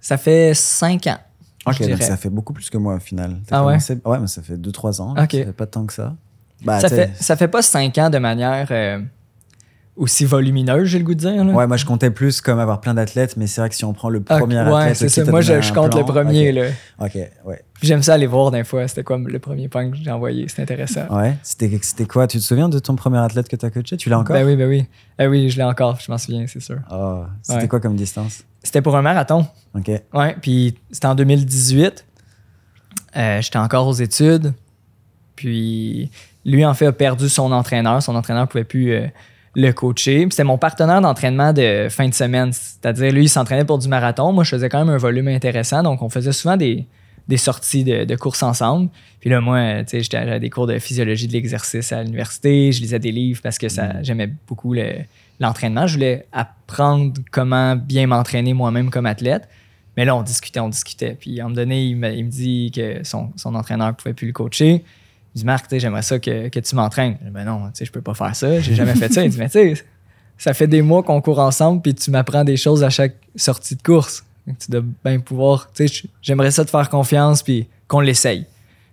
Ça 0.00 0.16
fait 0.16 0.52
cinq 0.54 1.06
ans. 1.06 1.18
Ok, 1.66 1.78
donc 1.88 2.02
ça 2.02 2.16
fait 2.16 2.28
beaucoup 2.28 2.52
plus 2.52 2.68
que 2.70 2.76
moi 2.76 2.96
au 2.96 3.00
final. 3.00 3.36
Ah 3.50 3.64
ouais? 3.64 3.74
commencé- 3.78 4.00
Ouais, 4.04 4.18
mais 4.18 4.26
ça 4.26 4.42
fait 4.42 4.56
2-3 4.56 5.00
ans. 5.00 5.12
Ok. 5.12 5.16
Ça 5.16 5.26
fait 5.26 5.52
pas 5.52 5.66
tant 5.66 5.86
que 5.86 5.92
ça. 5.94 6.14
Bah, 6.62 6.78
ça, 6.80 6.88
fait, 6.96 7.10
ça 7.22 7.36
fait 7.36 7.48
pas 7.48 7.62
cinq 7.62 7.96
ans 7.98 8.10
de 8.10 8.18
manière 8.18 8.66
euh, 8.70 9.00
aussi 9.96 10.24
volumineuse, 10.24 10.88
j'ai 10.88 10.98
le 10.98 11.04
goût 11.04 11.14
de 11.14 11.20
dire. 11.20 11.44
là. 11.44 11.52
Ouais, 11.52 11.66
moi 11.66 11.76
je 11.76 11.84
comptais 11.84 12.10
plus 12.10 12.40
comme 12.40 12.58
avoir 12.58 12.80
plein 12.80 12.94
d'athlètes, 12.94 13.36
mais 13.36 13.46
c'est 13.46 13.60
vrai 13.60 13.68
que 13.70 13.76
si 13.76 13.84
on 13.84 13.92
prend 13.92 14.08
le 14.08 14.22
Ah, 14.28 14.38
premier 14.38 14.56
ouais, 14.56 14.62
athlète, 14.62 14.96
c'est 14.96 15.08
ça. 15.08 15.24
Moi, 15.30 15.40
je, 15.40 15.72
compte 15.72 15.94
le 15.94 16.04
premier. 16.04 16.48
Ok. 16.50 16.54
Là. 16.56 17.06
Ok, 17.06 17.30
ouais. 17.44 17.62
J'aime 17.82 18.02
ça 18.02 18.14
aller 18.14 18.26
voir 18.26 18.50
des 18.50 18.64
fois. 18.64 18.88
C'était 18.88 19.04
quoi 19.04 19.18
le 19.18 19.38
premier 19.38 19.68
point 19.68 19.90
que 19.90 19.96
j'ai 19.96 20.10
envoyé. 20.10 20.48
C'était 20.48 20.62
intéressant. 20.62 21.06
Ouais. 21.10 21.36
C'était 21.42 22.06
quoi? 22.06 22.26
Tu 22.26 22.38
te 22.38 22.42
souviens 22.42 22.68
de 22.68 22.78
ton 22.78 22.96
premier 22.96 23.18
athlète 23.18 23.48
que 23.48 23.56
tu 23.56 23.66
as 23.66 23.70
coaché? 23.70 23.96
Tu 23.96 24.08
l'as 24.08 24.18
encore? 24.18 24.34
Ben 24.34 24.44
oui, 24.46 24.56
ben 24.56 24.68
oui. 24.68 24.84
Eh 25.18 25.26
oui, 25.28 25.48
je 25.50 25.56
l'ai 25.58 25.62
encore, 25.64 26.00
je 26.00 26.10
m'en 26.10 26.18
souviens, 26.18 26.44
c'est 26.48 26.60
sûr. 26.60 26.78
Oh, 26.90 27.22
C'était 27.42 27.60
Ouais. 27.60 27.68
quoi 27.68 27.80
comme 27.80 27.94
distance? 27.94 28.42
C'était 28.62 28.82
pour 28.82 28.96
un 28.96 29.02
marathon. 29.02 29.46
Ok. 29.76 29.90
Ouais, 30.12 30.36
puis 30.40 30.76
c'était 30.90 31.06
en 31.06 31.14
2018. 31.14 32.04
Euh, 33.16 33.40
J'étais 33.40 33.58
encore 33.58 33.86
aux 33.86 33.92
études. 33.92 34.54
Puis 35.36 36.10
lui, 36.44 36.64
en 36.64 36.74
fait, 36.74 36.86
a 36.86 36.92
perdu 36.92 37.28
son 37.28 37.52
entraîneur. 37.52 38.02
Son 38.02 38.14
entraîneur 38.16 38.42
ne 38.44 38.48
pouvait 38.48 38.64
plus 38.64 38.92
euh, 38.92 39.06
le 39.54 39.72
coacher. 39.72 40.26
C'était 40.30 40.44
mon 40.44 40.58
partenaire 40.58 41.00
d'entraînement 41.00 41.52
de 41.52 41.88
fin 41.90 42.08
de 42.08 42.14
semaine. 42.14 42.52
C'est-à-dire, 42.52 43.12
lui, 43.12 43.24
il 43.24 43.28
s'entraînait 43.28 43.64
pour 43.64 43.78
du 43.78 43.88
marathon. 43.88 44.32
Moi, 44.32 44.44
je 44.44 44.50
faisais 44.50 44.68
quand 44.68 44.84
même 44.84 44.94
un 44.94 44.98
volume 44.98 45.28
intéressant. 45.28 45.82
Donc, 45.82 46.02
on 46.02 46.08
faisait 46.08 46.32
souvent 46.32 46.56
des, 46.56 46.86
des 47.28 47.36
sorties 47.36 47.84
de, 47.84 48.04
de 48.04 48.16
courses 48.16 48.42
ensemble. 48.42 48.90
Puis 49.20 49.30
là, 49.30 49.40
moi, 49.40 49.84
tu 49.84 49.90
sais, 49.90 50.00
j'étais 50.00 50.16
à 50.16 50.38
des 50.38 50.50
cours 50.50 50.66
de 50.66 50.78
physiologie 50.78 51.28
de 51.28 51.32
l'exercice 51.32 51.92
à 51.92 52.02
l'université. 52.02 52.72
Je 52.72 52.80
lisais 52.80 52.98
des 52.98 53.12
livres 53.12 53.40
parce 53.42 53.58
que 53.58 53.68
ça, 53.68 54.02
j'aimais 54.02 54.30
beaucoup 54.48 54.74
le- 54.74 55.04
l'entraînement. 55.40 55.86
Je 55.86 55.94
voulais 55.94 56.26
apprendre 56.32 57.12
comment 57.30 57.76
bien 57.76 58.06
m'entraîner 58.06 58.54
moi-même 58.54 58.90
comme 58.90 59.06
athlète. 59.06 59.48
Mais 59.96 60.04
là, 60.04 60.16
on 60.16 60.22
discutait, 60.22 60.60
on 60.60 60.68
discutait. 60.68 61.16
Puis 61.18 61.38
à 61.40 61.44
un 61.44 61.46
moment 61.46 61.56
donné, 61.56 61.84
il 61.84 61.96
me, 61.96 62.12
il 62.12 62.24
me 62.24 62.30
dit 62.30 62.72
que 62.74 63.04
son, 63.04 63.30
son 63.36 63.54
entraîneur 63.54 63.86
ne 63.88 63.92
pouvait 63.92 64.14
plus 64.14 64.26
le 64.26 64.32
coacher. 64.32 64.84
Il 65.34 65.38
dit 65.38 65.44
Marc, 65.44 65.64
tu 65.64 65.70
sais, 65.70 65.80
j'aimerais 65.80 66.02
ça 66.02 66.18
que, 66.18 66.48
que 66.48 66.60
tu 66.60 66.74
m'entraînes. 66.76 67.16
Je 67.20 67.26
dis, 67.26 67.32
Ben 67.32 67.44
non, 67.44 67.66
tu 67.66 67.70
sais, 67.74 67.84
je 67.84 67.92
peux 67.92 68.02
pas 68.02 68.14
faire 68.14 68.34
ça. 68.36 68.60
J'ai 68.60 68.74
jamais 68.74 68.94
fait 68.94 69.12
ça. 69.12 69.24
Il 69.24 69.30
dit 69.30 69.38
Mais 69.38 69.48
tu 69.48 69.74
sais, 69.74 69.84
ça 70.38 70.54
fait 70.54 70.66
des 70.66 70.82
mois 70.82 71.02
qu'on 71.02 71.20
court 71.20 71.38
ensemble, 71.38 71.82
puis 71.82 71.94
tu 71.94 72.10
m'apprends 72.10 72.44
des 72.44 72.56
choses 72.56 72.84
à 72.84 72.90
chaque 72.90 73.16
sortie 73.36 73.76
de 73.76 73.82
course. 73.82 74.24
Donc, 74.46 74.58
tu 74.58 74.70
dois 74.70 74.82
bien 75.04 75.20
pouvoir. 75.20 75.70
Tu 75.72 75.88
sais, 75.88 76.08
j'aimerais 76.22 76.50
ça 76.50 76.64
te 76.64 76.70
faire 76.70 76.88
confiance, 76.88 77.42
puis 77.42 77.68
qu'on 77.88 78.00
l'essaye. 78.00 78.46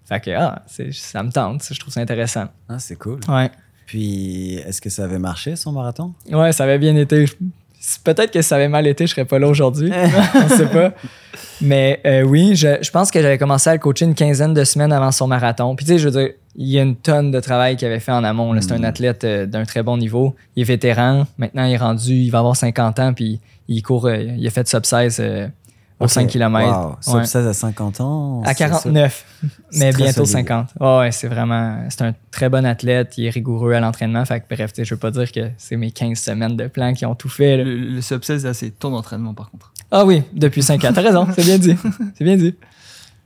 Fait 0.06 0.20
que, 0.20 0.32
ah, 0.32 0.64
ça 0.92 1.24
me 1.24 1.32
tente. 1.32 1.64
Je 1.72 1.80
trouve 1.80 1.94
ça 1.94 2.02
intéressant. 2.02 2.46
Ah, 2.68 2.80
c'est 2.80 2.96
cool. 2.96 3.20
Ouais. 3.28 3.50
Puis, 3.86 4.56
est-ce 4.56 4.82
que 4.82 4.90
ça 4.90 5.04
avait 5.04 5.20
marché 5.20 5.56
son 5.56 5.72
marathon? 5.72 6.14
Ouais, 6.32 6.54
ça 6.54 6.64
avait 6.64 6.80
bien 6.80 6.96
été. 6.96 7.26
Peut-être 8.04 8.32
que 8.32 8.42
ça 8.42 8.56
avait 8.58 8.68
mal 8.70 8.86
été, 8.88 9.08
je 9.08 9.12
serais 9.12 9.26
pas 9.26 9.40
là 9.40 9.48
aujourd'hui. 9.48 9.92
On 10.36 10.48
sait 10.50 10.68
pas. 10.68 10.94
Mais 11.62 12.00
euh, 12.06 12.22
oui, 12.24 12.56
je, 12.56 12.78
je 12.82 12.92
pense 12.92 13.10
que 13.12 13.22
j'avais 13.22 13.38
commencé 13.38 13.70
à 13.70 13.74
le 13.74 13.80
coacher 13.80 14.06
une 14.06 14.16
quinzaine 14.16 14.54
de 14.54 14.64
semaines 14.64 14.92
avant 14.92 15.12
son 15.12 15.28
marathon. 15.28 15.76
Puis 15.76 15.86
tu 15.86 15.94
sais, 15.94 15.98
je 16.00 16.08
veux 16.10 16.20
dire, 16.20 16.34
il 16.56 16.68
y 16.68 16.78
a 16.80 16.84
une 16.84 16.96
tonne 16.96 17.32
de 17.32 17.40
travail 17.40 17.78
qu'il 17.78 17.88
avait 17.88 18.00
fait 18.00 18.12
en 18.12 18.24
amont. 18.24 18.54
C'est 18.62 18.74
un 18.74 18.80
Mm. 18.80 18.86
athlète 18.86 19.24
euh, 19.24 19.46
d'un 19.46 19.64
très 19.64 19.84
bon 19.84 19.98
niveau. 19.98 20.36
Il 20.56 20.62
est 20.62 20.66
vétéran. 20.66 21.26
Maintenant, 21.38 21.66
il 21.66 21.74
est 21.74 21.78
rendu, 21.78 22.14
il 22.14 22.30
va 22.30 22.40
avoir 22.40 22.56
50 22.56 23.00
ans, 23.00 23.14
puis 23.14 23.40
il 23.68 23.82
court, 23.82 24.06
euh, 24.08 24.18
il 24.18 24.46
a 24.46 24.50
fait 24.52 24.68
sub 24.68 24.86
16 24.86 25.24
euh, 26.02 26.06
aux 26.06 26.08
5 26.08 26.28
km. 26.28 26.98
Wow. 27.08 27.20
Sub 27.20 27.24
16 27.26 27.48
à 27.48 27.54
50 27.54 28.02
ans. 28.02 28.42
À 28.44 28.50
c'est- 28.50 28.56
49, 28.56 29.26
c'est 29.70 29.80
mais 29.80 29.92
bientôt 29.94 30.26
solide. 30.26 30.48
50. 30.48 30.68
Ouais, 30.80 30.98
ouais, 31.00 31.12
c'est 31.12 31.28
vraiment. 31.28 31.86
C'est 31.90 32.02
un 32.02 32.14
très 32.32 32.50
bon 32.50 32.66
athlète, 32.66 33.18
il 33.18 33.26
est 33.26 33.30
rigoureux 33.30 33.74
à 33.74 33.80
l'entraînement. 33.80 34.24
Fait 34.26 34.40
que, 34.42 34.46
bref, 34.54 34.72
je 34.78 34.94
veux 34.94 35.00
pas 35.00 35.12
dire 35.12 35.32
que 35.32 35.50
c'est 35.58 35.78
mes 35.78 35.92
15 35.92 36.18
semaines 36.18 36.58
de 36.58 36.68
plan 36.68 36.94
qui 36.94 37.06
ont 37.06 37.16
tout 37.16 37.30
fait. 37.30 37.58
là. 37.58 37.64
Le, 37.64 37.76
le 37.78 38.02
sub 38.02 38.24
16, 38.24 38.46
là, 38.46 38.54
c'est 38.54 38.72
ton 38.72 38.94
entraînement 38.96 39.34
par 39.34 39.50
contre. 39.52 39.72
Ah 39.92 40.06
oui, 40.06 40.24
depuis 40.34 40.64
5 40.64 40.84
ans. 40.86 40.92
T'as 40.94 41.02
raison, 41.02 41.28
c'est 41.36 41.44
bien 41.46 41.58
dit. 41.58 41.76
C'est 42.18 42.24
bien 42.24 42.38
dit. 42.38 42.56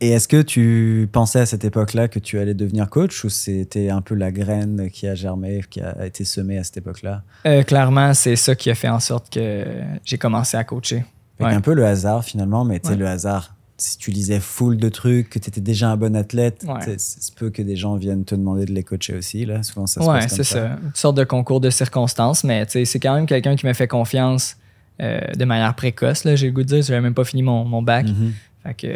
Et 0.01 0.09
est-ce 0.09 0.27
que 0.27 0.41
tu 0.41 1.07
pensais 1.09 1.39
à 1.39 1.45
cette 1.45 1.63
époque-là 1.63 2.09
que 2.09 2.19
tu 2.19 2.38
allais 2.38 2.53
devenir 2.53 2.89
coach 2.89 3.23
ou 3.23 3.29
c'était 3.29 3.89
un 3.89 4.01
peu 4.01 4.13
la 4.13 4.29
graine 4.29 4.89
qui 4.91 5.07
a 5.07 5.15
germé, 5.15 5.63
qui 5.69 5.79
a 5.79 6.05
été 6.05 6.25
semée 6.25 6.57
à 6.57 6.65
cette 6.65 6.75
époque-là? 6.77 7.21
Euh, 7.45 7.63
clairement, 7.63 8.13
c'est 8.13 8.35
ça 8.35 8.55
qui 8.55 8.69
a 8.69 8.75
fait 8.75 8.89
en 8.89 8.99
sorte 8.99 9.29
que 9.33 9.63
j'ai 10.03 10.17
commencé 10.17 10.57
à 10.57 10.65
coacher. 10.65 11.05
Avec 11.39 11.51
Ouais. 11.51 11.57
un 11.57 11.61
peu 11.61 11.73
le 11.73 11.85
hasard 11.85 12.23
finalement, 12.23 12.63
mais 12.65 12.79
tu 12.79 12.87
sais, 12.87 12.93
Ouais. 12.93 12.99
le 12.99 13.07
hasard, 13.07 13.55
si 13.77 13.97
tu 13.97 14.09
lisais 14.11 14.39
full 14.39 14.77
de 14.77 14.87
trucs, 14.89 15.29
que 15.29 15.37
tu 15.39 15.49
étais 15.49 15.59
déjà 15.61 15.89
un 15.91 15.97
bon 15.97 16.15
athlète, 16.15 16.63
Ouais. 16.67 16.95
c'est 16.97 17.35
peu 17.35 17.49
que 17.49 17.61
des 17.61 17.75
gens 17.75 17.95
viennent 17.97 18.23
te 18.23 18.33
demander 18.35 18.65
de 18.65 18.71
les 18.71 18.83
coacher 18.83 19.15
aussi. 19.17 19.45
Là. 19.45 19.61
Souvent, 19.63 19.85
ça 19.85 20.01
se 20.01 20.07
Ouais, 20.07 20.19
passe 20.19 20.35
comme 20.35 20.43
ça. 20.45 20.65
Une 20.81 20.91
sorte 20.93 21.17
de 21.17 21.23
concours 21.25 21.59
de 21.59 21.69
circonstances, 21.69 22.43
mais 22.45 22.65
tu 22.65 22.71
sais, 22.73 22.85
c'est 22.85 22.99
quand 22.99 23.13
même 23.15 23.25
quelqu'un 23.25 23.55
qui 23.57 23.65
m'a 23.65 23.73
fait 23.73 23.87
confiance 23.89 24.55
euh, 25.01 25.19
de 25.37 25.43
manière 25.43 25.75
précoce. 25.75 26.23
J'ai 26.35 26.47
le 26.47 26.53
goût 26.53 26.61
de 26.63 26.67
dire, 26.67 26.81
j'avais 26.81 27.01
même 27.01 27.13
pas 27.13 27.25
fini 27.25 27.43
mon, 27.43 27.65
mon 27.65 27.81
bac. 27.81 28.05
Mhm. 28.07 28.31
Fait 28.63 28.73
que, 28.73 28.95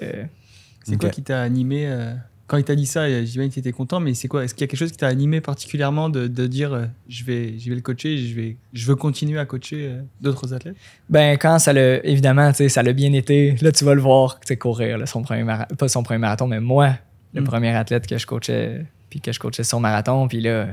C'est 0.86 0.96
Ok. 0.96 1.02
quoi 1.02 1.10
qui 1.10 1.22
t'a 1.24 1.42
animé 1.42 1.86
euh, 1.88 2.14
Quand 2.50 2.58
il 2.58 2.64
t'a 2.64 2.76
dit 2.76 2.86
ça, 2.88 3.02
euh, 3.02 3.24
j'imagine 3.26 3.50
que 3.50 3.54
tu 3.54 3.60
étais 3.60 3.72
content, 3.72 4.00
mais 4.00 4.14
c'est 4.16 4.28
quoi 4.28 4.44
Est-ce 4.44 4.54
qu'il 4.56 4.62
y 4.62 4.64
a 4.64 4.68
quelque 4.68 4.80
chose 4.80 4.92
qui 4.92 4.98
t'a 4.98 5.08
animé 5.08 5.40
particulièrement 5.40 6.10
de, 6.10 6.28
de 6.28 6.48
dire 6.48 6.74
euh, 6.74 6.86
je, 7.08 7.24
vais, 7.24 7.54
je 7.60 7.70
vais 7.70 7.76
le 7.76 7.82
coacher, 7.82 8.18
je, 8.18 8.36
vais, 8.36 8.58
je 8.74 8.86
veux 8.88 8.96
continuer 8.96 9.38
à 9.40 9.46
coacher 9.46 9.86
euh, 9.88 10.02
d'autres 10.20 10.52
athlètes? 10.54 10.76
Ben, 11.10 11.38
quand 11.38 11.60
ça 11.60 11.74
l'a, 11.74 12.04
évidemment, 12.06 12.50
tu 12.52 12.58
sais, 12.58 12.70
ça 12.70 12.82
l'a 12.84 12.92
bien 12.94 13.14
été, 13.14 13.56
là, 13.62 13.72
tu 13.72 13.86
vas 13.86 13.94
le 13.94 14.02
voir, 14.02 14.40
tu 14.40 14.48
sais, 14.48 14.58
courir, 14.58 14.98
là, 14.98 15.06
son 15.06 15.22
premier 15.22 15.44
mara- 15.44 15.68
pas 15.68 15.88
son 15.88 16.02
premier 16.04 16.18
marathon, 16.18 16.48
mais 16.48 16.60
moi, 16.60 16.96
le 17.34 17.42
Mm. 17.42 17.46
premier 17.46 17.70
athlète 17.76 18.08
que 18.08 18.18
je 18.18 18.26
coachais, 18.26 18.84
puis 19.12 19.22
que 19.22 19.32
je 19.32 19.40
coachais 19.40 19.64
son 19.64 19.80
marathon, 19.80 20.28
puis 20.28 20.42
là, 20.42 20.68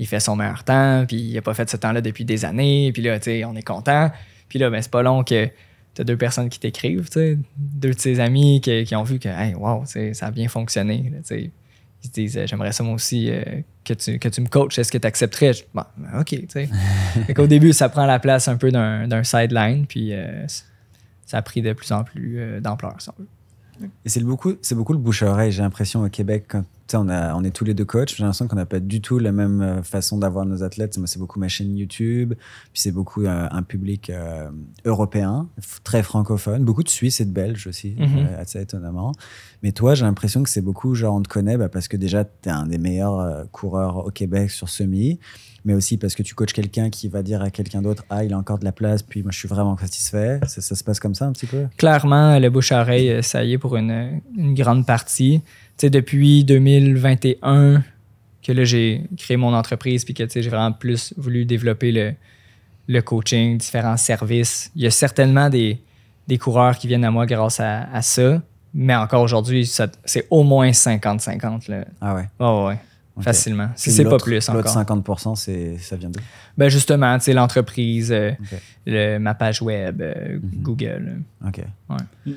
il 0.00 0.06
fait 0.08 0.18
son 0.18 0.34
meilleur 0.34 0.64
temps, 0.64 1.04
puis 1.06 1.16
il 1.16 1.38
a 1.38 1.42
pas 1.42 1.54
fait 1.54 1.70
ce 1.70 1.76
temps-là 1.76 2.00
depuis 2.00 2.24
des 2.24 2.44
années, 2.44 2.90
puis 2.92 3.02
là, 3.02 3.18
tu 3.20 3.26
sais, 3.26 3.44
on 3.44 3.54
est 3.54 3.62
content. 3.62 4.10
Puis 4.48 4.58
là, 4.58 4.68
ben, 4.68 4.82
c'est 4.82 4.90
pas 4.90 5.02
long 5.02 5.22
que 5.22 5.48
t'as 6.00 6.04
deux 6.04 6.16
personnes 6.16 6.48
qui 6.48 6.58
t'écrivent, 6.58 7.08
deux 7.58 7.90
de 7.92 7.98
ses 7.98 8.20
amis 8.20 8.60
qui, 8.62 8.84
qui 8.84 8.96
ont 8.96 9.02
vu 9.02 9.18
que, 9.18 9.28
hey, 9.28 9.54
wow, 9.54 9.84
ça 9.84 10.26
a 10.26 10.30
bien 10.30 10.48
fonctionné, 10.48 11.12
là. 11.12 11.36
Ils 12.02 12.06
se 12.06 12.12
disent, 12.12 12.38
euh, 12.38 12.46
j'aimerais 12.46 12.72
ça 12.72 12.82
moi 12.82 12.94
aussi 12.94 13.30
euh, 13.30 13.42
que, 13.84 13.92
tu, 13.92 14.18
que 14.18 14.28
tu 14.30 14.40
me 14.40 14.46
coaches, 14.46 14.78
est-ce 14.78 14.90
que 14.90 14.96
tu 14.96 15.06
accepterais? 15.06 15.52
Je- 15.52 15.64
Bon, 15.74 15.82
ben, 15.98 16.20
OK, 16.20 16.34
qu'au 17.36 17.46
début, 17.46 17.74
ça 17.74 17.90
prend 17.90 18.06
la 18.06 18.18
place 18.18 18.48
un 18.48 18.56
peu 18.56 18.70
d'un 18.70 19.06
d'un 19.06 19.22
sideline, 19.22 19.84
puis 19.86 20.14
euh, 20.14 20.46
ça 21.26 21.36
a 21.36 21.42
pris 21.42 21.60
de 21.60 21.74
plus 21.74 21.92
en 21.92 22.02
plus 22.02 22.38
euh, 22.38 22.60
d'ampleur, 22.60 22.94
si 23.00 23.10
on 23.10 23.14
veut. 23.18 23.28
Et 24.06 24.08
c'est 24.08 24.20
beaucoup, 24.24 24.54
c'est 24.62 24.74
beaucoup 24.74 24.94
le 24.94 24.98
bouche 24.98 25.22
à 25.22 25.26
oreille. 25.30 25.52
J'ai 25.52 25.60
l'impression 25.60 26.02
au 26.02 26.08
Québec, 26.08 26.44
quand 26.48 26.64
on, 26.98 27.08
a, 27.08 27.34
on 27.34 27.44
est 27.44 27.50
tous 27.50 27.64
les 27.64 27.74
deux 27.74 27.84
coachs, 27.84 28.14
j'ai 28.16 28.22
l'impression 28.22 28.48
qu'on 28.48 28.56
n'a 28.56 28.66
pas 28.66 28.80
du 28.80 29.00
tout 29.00 29.18
la 29.18 29.32
même 29.32 29.60
euh, 29.62 29.82
façon 29.82 30.18
d'avoir 30.18 30.44
nos 30.46 30.62
athlètes. 30.62 30.96
Moi, 30.98 31.06
c'est 31.06 31.18
beaucoup 31.18 31.38
ma 31.38 31.48
chaîne 31.48 31.76
YouTube, 31.76 32.34
puis 32.72 32.82
c'est 32.82 32.92
beaucoup 32.92 33.24
euh, 33.24 33.48
un 33.50 33.62
public 33.62 34.10
euh, 34.10 34.48
européen, 34.84 35.48
très 35.84 36.02
francophone, 36.02 36.64
beaucoup 36.64 36.82
de 36.82 36.88
Suisses 36.88 37.20
et 37.20 37.24
de 37.24 37.32
Belges 37.32 37.66
aussi, 37.66 37.94
Mhm. 37.98 38.18
euh, 38.18 38.40
assez 38.40 38.60
étonnamment. 38.60 39.12
Mais 39.62 39.72
toi, 39.72 39.94
j'ai 39.94 40.04
l'impression 40.04 40.42
que 40.42 40.48
c'est 40.50 40.60
beaucoup, 40.62 40.94
genre, 40.94 41.14
on 41.14 41.22
te 41.22 41.28
connaît 41.28 41.56
bah, 41.56 41.68
parce 41.68 41.86
que 41.88 41.96
déjà, 41.96 42.24
tu 42.24 42.48
es 42.48 42.52
un 42.52 42.66
des 42.66 42.78
meilleurs 42.78 43.46
coureurs 43.52 44.06
au 44.06 44.10
Québec 44.10 44.50
sur 44.50 44.68
semi, 44.68 45.18
mais 45.66 45.74
aussi 45.74 45.98
parce 45.98 46.14
que 46.14 46.22
tu 46.22 46.34
coaches 46.34 46.54
quelqu'un 46.54 46.88
qui 46.88 47.08
va 47.08 47.22
dire 47.22 47.42
à 47.42 47.50
quelqu'un 47.50 47.82
d'autre, 47.82 48.04
ah, 48.08 48.24
il 48.24 48.32
a 48.32 48.38
encore 48.38 48.58
de 48.58 48.64
la 48.64 48.72
place, 48.72 49.02
puis 49.02 49.22
moi, 49.22 49.30
je 49.32 49.38
suis 49.38 49.48
vraiment 49.48 49.76
satisfait. 49.76 50.40
Ça, 50.46 50.62
ça 50.62 50.74
se 50.74 50.82
passe 50.82 50.98
comme 50.98 51.14
ça 51.14 51.26
un 51.26 51.32
petit 51.32 51.44
peu? 51.46 51.66
Clairement, 51.76 52.38
le 52.38 52.48
bouche 52.48 52.72
à 52.72 52.80
oreille, 52.80 53.22
ça 53.22 53.44
y 53.44 53.52
est 53.52 53.58
pour 53.58 53.76
une, 53.76 54.20
une 54.36 54.54
grande 54.54 54.86
partie. 54.86 55.42
Depuis 55.88 56.44
2021, 56.44 57.82
que 58.42 58.52
là, 58.52 58.64
j'ai 58.64 59.02
créé 59.16 59.36
mon 59.36 59.54
entreprise, 59.54 60.04
puis 60.04 60.14
que 60.14 60.22
tu 60.22 60.30
sais, 60.30 60.42
j'ai 60.42 60.50
vraiment 60.50 60.72
plus 60.72 61.14
voulu 61.16 61.44
développer 61.44 61.92
le, 61.92 62.14
le 62.88 63.02
coaching, 63.02 63.58
différents 63.58 63.96
services. 63.96 64.70
Il 64.76 64.82
y 64.82 64.86
a 64.86 64.90
certainement 64.90 65.48
des, 65.48 65.78
des 66.26 66.38
coureurs 66.38 66.76
qui 66.76 66.86
viennent 66.86 67.04
à 67.04 67.10
moi 67.10 67.26
grâce 67.26 67.60
à, 67.60 67.88
à 67.92 68.02
ça, 68.02 68.42
mais 68.72 68.94
encore 68.94 69.22
aujourd'hui, 69.22 69.66
c'est 69.66 70.26
au 70.30 70.42
moins 70.42 70.70
50-50. 70.70 71.70
là. 71.70 71.84
Ah 72.00 72.14
ouais. 72.14 72.28
Ouais, 72.38 72.66
ouais, 72.66 72.78
ouais. 73.20 73.28
Ok. 73.28 73.34
Facilement. 73.34 73.68
Si 73.76 73.90
c'est 73.90 74.04
pas 74.04 74.10
l'autre- 74.10 74.24
plus 74.24 74.48
L'autre 74.48 74.76
encore. 74.76 74.98
50%, 74.98 75.34
c'est, 75.36 75.76
ça 75.78 75.96
vient 75.96 76.10
d'où? 76.10 76.20
Ben 76.58 76.68
justement, 76.68 77.16
tu 77.18 77.24
sais, 77.26 77.32
l'entreprise, 77.32 78.10
euh, 78.12 78.32
le- 78.86 79.18
ma 79.18 79.34
page 79.34 79.62
web, 79.62 80.00
euh, 80.02 80.38
Mhm. 80.42 80.62
Google. 80.62 81.22
Ok. 81.46 81.60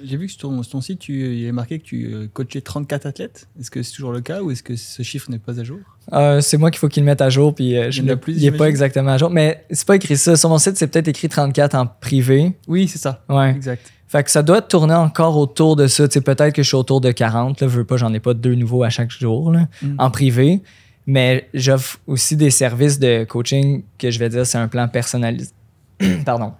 J'ai 0.04 0.18
vu 0.18 0.26
que 0.28 0.32
sur 0.32 0.42
ton, 0.42 0.64
sur 0.64 0.72
ton 0.74 0.82
site, 0.82 1.00
tu, 1.00 1.36
il 1.38 1.46
est 1.46 1.52
marqué 1.52 1.80
que 1.80 1.84
tu 1.84 2.14
euh, 2.14 2.28
coachais 2.32 2.62
34 2.62 3.06
athlètes. 3.06 3.48
Est-ce 3.60 3.70
que 3.72 3.84
c'est 3.84 3.94
toujours 3.94 4.12
le 4.12 4.22
cas 4.22 4.42
ou 4.42 4.52
est-ce 4.52 4.64
que 4.64 4.76
ce 4.76 5.04
chiffre 5.04 5.30
n'est 5.30 5.40
pas 5.40 5.60
à 5.60 5.64
jour? 5.64 5.80
Euh, 6.14 6.42
c'est 6.42 6.58
moi 6.58 6.70
qu'il 6.72 6.80
faut 6.80 6.88
qu'il 6.90 7.04
le 7.04 7.06
mette 7.06 7.22
à 7.22 7.30
jour, 7.30 7.54
puis 7.56 7.78
euh, 7.78 7.92
je 7.92 8.02
Il 8.02 8.08
l'ai- 8.08 8.16
plus, 8.16 8.34
il 8.36 8.46
est 8.46 8.52
pas 8.52 8.68
exactement 8.70 9.12
à 9.12 9.18
jour. 9.18 9.30
Mais 9.30 9.66
c'est 9.72 9.86
pas 9.88 9.96
écrit 9.96 10.18
ça. 10.18 10.36
Sur 10.36 10.50
mon 10.50 10.58
site, 10.58 10.78
c'est 10.78 10.88
peut-être 10.88 11.08
écrit 11.08 11.30
34 11.30 11.76
en 11.76 11.86
privé. 11.88 12.54
Oui, 12.68 12.88
c'est 12.88 12.98
ça. 13.00 13.24
Ouais. 13.30 13.52
Exact. 13.52 13.92
Fait 14.14 14.24
que 14.24 14.30
ça 14.30 14.44
doit 14.44 14.62
tourner 14.62 14.94
encore 14.94 15.36
autour 15.38 15.76
de 15.76 15.88
ça. 15.88 16.08
Tu 16.08 16.14
sais, 16.14 16.22
peut-être 16.22 16.54
que 16.54 16.62
je 16.62 16.68
suis 16.68 16.76
autour 16.78 17.02
de 17.02 17.10
40. 17.12 17.60
Là, 17.62 17.68
je 17.68 17.74
veux 17.78 17.84
pas, 17.84 17.98
j'en 17.98 18.14
ai 18.14 18.20
pas 18.20 18.36
deux 18.36 18.54
nouveaux 18.54 18.84
à 18.84 18.90
chaque 18.92 19.10
jour 19.10 19.52
là, 19.52 19.68
Mm. 19.82 19.96
en 19.98 20.12
privé. 20.12 20.62
Mais 21.08 21.50
j'offre 21.56 21.98
aussi 22.06 22.36
des 22.38 22.52
services 22.52 23.00
de 23.00 23.24
coaching 23.24 23.82
que 23.98 24.12
je 24.12 24.20
vais 24.20 24.30
dire 24.30 24.46
c'est 24.46 24.60
un 24.60 24.68
plan 24.68 24.88
personnalisé. 24.88 25.52
Pardon. 26.26 26.54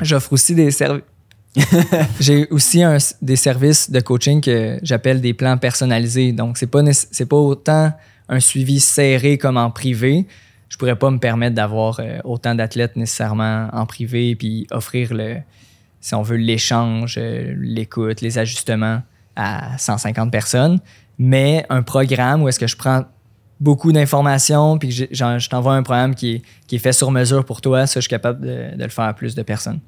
J'offre 0.00 0.32
aussi 0.32 0.54
des 0.54 0.70
services. 0.70 1.02
J'ai 2.20 2.46
aussi 2.50 2.82
un- 2.82 2.98
des 3.20 3.36
services 3.36 3.90
de 3.90 3.98
coaching 4.00 4.40
que 4.40 4.78
j'appelle 4.82 5.20
des 5.20 5.34
plans 5.34 5.58
personnalisés. 5.58 6.32
Donc, 6.32 6.56
c'est 6.58 6.66
pas, 6.68 6.82
c'est 6.92 7.26
pas 7.26 7.36
autant 7.36 7.92
un 8.28 8.40
suivi 8.40 8.78
serré 8.80 9.38
comme 9.38 9.56
en 9.56 9.70
privé, 9.70 10.26
je 10.68 10.76
pourrais 10.76 10.96
pas 10.96 11.10
me 11.10 11.18
permettre 11.18 11.54
d'avoir 11.54 12.00
euh, 12.00 12.18
autant 12.24 12.54
d'athlètes 12.54 12.96
nécessairement 12.96 13.68
en 13.72 13.86
privé 13.86 14.34
puis 14.36 14.66
offrir 14.70 15.14
le, 15.14 15.36
si 16.06 16.14
on 16.14 16.22
veut, 16.22 16.36
l'échange, 16.36 17.16
euh, 17.18 17.52
l'écoute, 17.58 18.20
les 18.20 18.38
ajustements 18.38 19.02
à 19.34 19.76
150 19.76 20.30
personnes. 20.30 20.78
Mais 21.18 21.66
un 21.68 21.82
programme 21.82 22.44
où 22.44 22.48
est-ce 22.48 22.60
que 22.60 22.68
je 22.68 22.76
prends 22.76 23.06
beaucoup 23.58 23.90
d'informations 23.90 24.78
puis 24.78 24.90
que 24.90 25.06
je 25.10 25.48
t'envoie 25.48 25.74
un 25.74 25.82
programme 25.82 26.14
qui 26.14 26.44
est, 26.70 26.78
fait 26.78 26.92
sur 26.92 27.10
mesure 27.10 27.44
pour 27.44 27.60
toi, 27.60 27.88
ça, 27.88 27.98
je 27.98 28.02
suis 28.02 28.08
capable 28.08 28.46
de, 28.46 28.70
le 28.78 28.88
faire 28.88 29.06
à 29.06 29.14
plus 29.14 29.34
de 29.34 29.42
personnes. 29.42 29.80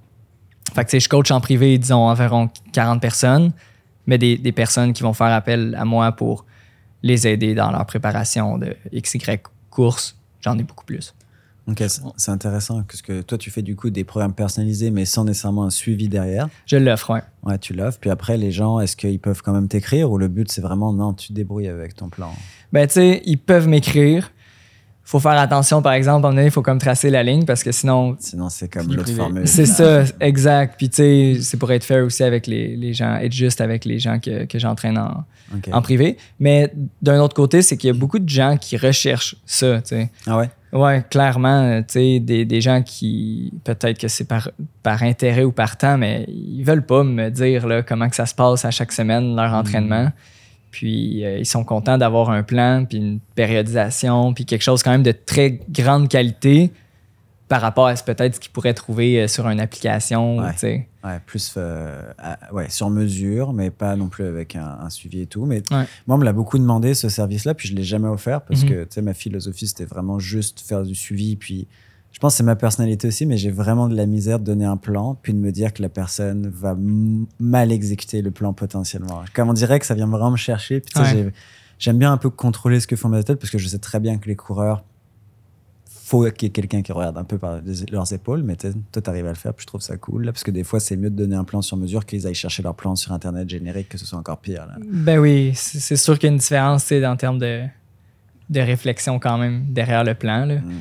Fait 0.75 0.85
que, 0.85 0.99
je 0.99 1.09
coach 1.09 1.31
en 1.31 1.41
privé, 1.41 1.79
disons, 1.79 2.09
environ 2.09 2.51
40 2.73 3.01
personnes, 3.01 3.53
mais 4.09 4.19
des, 4.19 4.37
des 4.39 4.53
personnes 4.53 4.93
qui 4.93 5.05
vont 5.05 5.13
faire 5.13 5.29
appel 5.29 5.77
à 5.79 5.85
moi 5.85 6.11
pour 6.11 6.47
les 7.05 7.29
aider 7.29 7.55
dans 7.55 7.71
leur 7.71 7.87
préparation 7.87 8.59
de 8.59 8.75
XY 8.93 9.39
course 9.71 10.17
j'en 10.41 10.59
ai 10.59 10.65
beaucoup 10.65 10.85
plus. 10.85 11.15
Ok, 11.69 11.85
c'est 12.17 12.31
intéressant 12.31 12.83
parce 12.83 13.03
que 13.03 13.21
toi, 13.21 13.37
tu 13.37 13.51
fais 13.51 13.61
du 13.63 13.77
coup 13.77 13.91
des 13.91 14.05
programmes 14.05 14.33
personnalisés, 14.33 14.91
mais 14.91 15.05
sans 15.05 15.25
nécessairement 15.25 15.65
un 15.65 15.71
suivi 15.71 16.09
derrière. 16.09 16.49
Je 16.67 16.79
l'offre, 16.79 17.11
ouais. 17.11 17.23
Ouais, 17.43 17.59
tu 17.59 17.75
l'offres. 17.75 17.99
Puis 18.01 18.11
après, 18.11 18.39
les 18.39 18.51
gens, 18.51 18.81
est-ce 18.81 18.97
qu'ils 18.97 19.21
peuvent 19.21 19.43
quand 19.43 19.53
même 19.53 19.69
t'écrire 19.69 20.11
ou 20.11 20.17
le 20.17 20.29
but, 20.29 20.51
c'est 20.51 20.63
vraiment 20.63 20.93
non, 20.93 21.13
tu 21.13 21.29
te 21.29 21.33
débrouilles 21.35 21.69
avec 21.69 21.95
ton 21.95 22.09
plan? 22.09 22.33
Ben, 22.73 22.87
tu 22.87 22.95
sais, 22.95 23.23
ils 23.27 23.39
peuvent 23.39 23.69
m'écrire 23.69 24.31
faut 25.09 25.21
faire 25.21 25.39
attention, 25.39 25.81
par 25.81 25.95
exemple, 25.95 26.27
à 26.27 26.29
un 26.29 26.33
moment 26.33 26.45
il 26.45 26.51
faut 26.51 26.61
comme 26.61 26.79
tracer 26.79 27.09
la 27.09 27.23
ligne 27.23 27.47
parce 27.47 27.63
que 27.63 27.73
sinon. 27.73 28.15
Sinon, 28.21 28.51
c'est 28.51 28.69
comme 28.69 28.95
l'autre 28.95 29.11
formule. 29.11 29.49
C'est 29.49 29.65
ça, 29.81 30.03
exact. 30.21 30.75
Puis, 30.77 30.91
tu 30.91 30.97
sais, 30.97 31.39
c'est 31.41 31.57
pour 31.57 31.73
être 31.73 31.85
fair 31.85 32.05
aussi 32.05 32.23
avec 32.23 32.47
les, 32.47 32.77
les, 32.77 32.93
gens, 32.93 33.17
être 33.17 33.33
juste 33.33 33.63
avec 33.63 33.87
les 33.87 33.99
gens 33.99 34.19
que, 34.21 34.45
que 34.45 34.59
j'entraîne 34.59 34.99
en, 34.99 35.25
en, 35.73 35.81
privé. 35.81 36.19
Mais 36.39 36.71
d'un 37.01 37.23
autre 37.23 37.35
côté, 37.35 37.63
c'est 37.63 37.79
qu'il 37.79 37.89
y 37.89 37.91
a 37.91 37.95
beaucoup 37.95 38.19
de 38.19 38.29
gens 38.29 38.59
qui 38.59 38.77
recherchent 38.77 39.37
ça, 39.47 39.81
tu 39.81 39.97
sais. 39.97 40.11
Ah 40.27 40.37
ouais? 40.37 40.51
Ouais, 40.73 41.03
clairement, 41.09 41.81
tu 41.81 41.85
sais, 41.89 42.21
des, 42.21 42.45
des, 42.45 42.61
gens 42.61 42.83
qui, 42.83 43.55
peut-être 43.65 43.99
que 43.99 44.09
c'est 44.09 44.27
par, 44.27 44.51
par 44.83 45.03
intérêt 45.03 45.45
ou 45.45 45.53
par 45.53 45.79
temps, 45.79 45.97
mais 45.97 46.27
ils 46.29 46.63
veulent 46.63 46.85
pas 46.85 47.05
me 47.05 47.31
dire 47.31 47.67
là, 47.67 47.83
comment 47.83 48.09
que 48.09 48.17
ça 48.17 48.27
se 48.27 48.35
passe 48.35 48.67
à 48.67 48.71
chaque 48.71 48.93
semaine, 48.93 49.35
leur 49.35 49.53
hmm. 49.53 49.61
entraînement. 49.61 50.13
Puis 50.71 51.25
euh, 51.25 51.39
ils 51.39 51.47
sont 51.47 51.65
contents 51.65 51.97
d'avoir 51.97 52.29
un 52.31 52.43
plan, 52.43 52.85
puis 52.85 52.99
une 52.99 53.21
périodisation, 53.35 54.35
puis 54.35 54.45
quelque 54.45 54.63
chose 54.63 54.83
quand 54.83 54.91
même 54.91 55.03
de 55.03 55.13
très 55.13 55.59
grande 55.71 56.09
qualité 56.09 56.71
par 57.49 57.61
rapport 57.63 57.87
à 57.87 57.95
peut-être 57.95 58.37
ce 58.37 58.41
qu'ils 58.41 58.53
pourraient 58.53 58.75
trouver 58.75 59.23
euh, 59.23 59.29
sur 59.29 59.49
une 59.49 59.61
application. 59.61 60.39
Ouais, 60.39 60.87
ouais 61.05 61.21
plus 61.25 61.55
euh, 61.57 62.03
ouais, 62.53 62.69
sur 62.69 62.91
mesure, 62.91 63.53
mais 63.53 63.71
pas 63.71 63.97
non 63.97 64.09
plus 64.09 64.25
avec 64.25 64.55
un, 64.55 64.91
suivi 64.91 65.23
et 65.23 65.27
tout. 65.27 65.47
Mais 65.47 65.63
moi, 65.71 65.87
on 66.09 66.19
me 66.19 66.25
l'a 66.25 66.33
beaucoup 66.33 66.59
demandé 66.59 66.95
ce 66.95 67.09
service-là, 67.09 67.55
puis 67.55 67.69
je 67.69 67.73
ne 67.73 67.79
l'ai 67.79 67.85
jamais 67.85 68.09
offert 68.09 68.43
parce 68.43 68.63
mhm. 68.63 68.87
que 68.87 69.01
ma 69.01 69.15
philosophie, 69.15 69.67
c'était 69.67 69.87
vraiment 69.87 70.19
juste 70.19 70.61
faire 70.61 70.83
du 70.83 70.95
suivi, 70.95 71.37
puis 71.37 71.67
je 72.13 72.21
pense 72.21 72.35
que 72.35 72.39
c'est 72.39 72.43
ma 72.43 72.57
personnalité 72.57 73.09
aussi, 73.09 73.27
mais 73.27 73.37
j'ai 73.37 73.51
vraiment 73.51 73.89
de 73.89 73.95
la 73.95 74.07
misère 74.07 74.39
de 74.39 74.45
donner 74.45 74.65
un 74.65 74.77
plan, 74.77 75.15
puis 75.21 75.33
de 75.33 75.39
me 75.39 75.53
dire 75.53 75.73
que 75.73 75.83
la 75.83 75.89
personne 75.89 76.49
va 76.49 76.77
mal 77.39 77.71
exécuter 77.71 78.23
le 78.23 78.31
plan 78.31 78.53
potentiellement. 78.53 79.23
Comme 79.35 79.51
on 79.51 79.53
dirait 79.53 79.79
que 79.79 79.87
ça 79.87 79.95
vient 79.95 80.09
vraiment 80.09 80.33
me 80.33 80.37
chercher. 80.37 80.81
Puis 80.81 81.05
j'aime 81.79 81.99
bien 81.99 82.13
un 82.13 82.17
peu 82.17 82.31
contrôler 82.31 82.81
ce 82.81 82.87
que 82.87 82.97
font 82.97 83.09
mes 83.09 83.19
athlètes 83.19 83.39
parce 83.39 83.51
que 83.51 83.59
je 83.59 83.69
sais 83.69 83.79
très 83.79 84.01
bien 84.01 84.19
que 84.19 84.27
les 84.27 84.37
coureurs, 84.37 84.83
faut 86.09 86.25
qu'il 86.31 86.45
y 86.45 86.47
ait 86.47 86.53
quelqu'un 86.53 86.81
qui 86.81 86.91
regarde 86.91 87.19
un 87.19 87.25
peu 87.25 87.37
par 87.37 87.61
leurs 87.91 88.13
épaules, 88.15 88.43
mais 88.43 88.57
toi, 88.57 88.71
tu 88.93 89.11
arrives 89.11 89.27
à 89.27 89.31
le 89.31 89.35
faire, 89.35 89.53
puis 89.53 89.65
je 89.65 89.67
trouve 89.67 89.83
ça 89.83 89.99
cool, 89.99 90.25
parce 90.25 90.43
que 90.43 90.51
des 90.51 90.65
fois, 90.65 90.81
c'est 90.81 90.97
mieux 90.97 91.11
de 91.11 91.17
donner 91.17 91.37
un 91.37 91.45
plan 91.45 91.61
sur 91.61 91.77
mesure 91.77 92.07
qu'ils 92.07 92.27
aillent 92.27 92.35
chercher 92.35 92.63
leur 92.63 92.75
plan 92.75 92.97
sur 92.97 93.13
Internet 93.13 93.47
générique, 93.49 93.91
que 93.91 93.99
ce 93.99 94.07
soit 94.07 94.19
encore 94.19 94.39
pire. 94.39 94.67
Ben 94.81 95.19
oui, 95.19 95.53
c'est 95.55 95.97
sûr 95.97 96.19
qu'il 96.19 96.29
y 96.29 96.31
a 96.31 96.33
une 96.33 96.39
différence 96.39 96.91
en 96.91 97.17
termes 97.17 97.39
de, 97.39 97.63
de 98.49 98.61
réflexion 98.61 99.19
quand 99.19 99.37
même 99.37 99.67
derrière 99.69 100.03
le 100.03 100.15
plan. 100.15 100.47
Là. 100.47 100.57
Mm. 100.57 100.81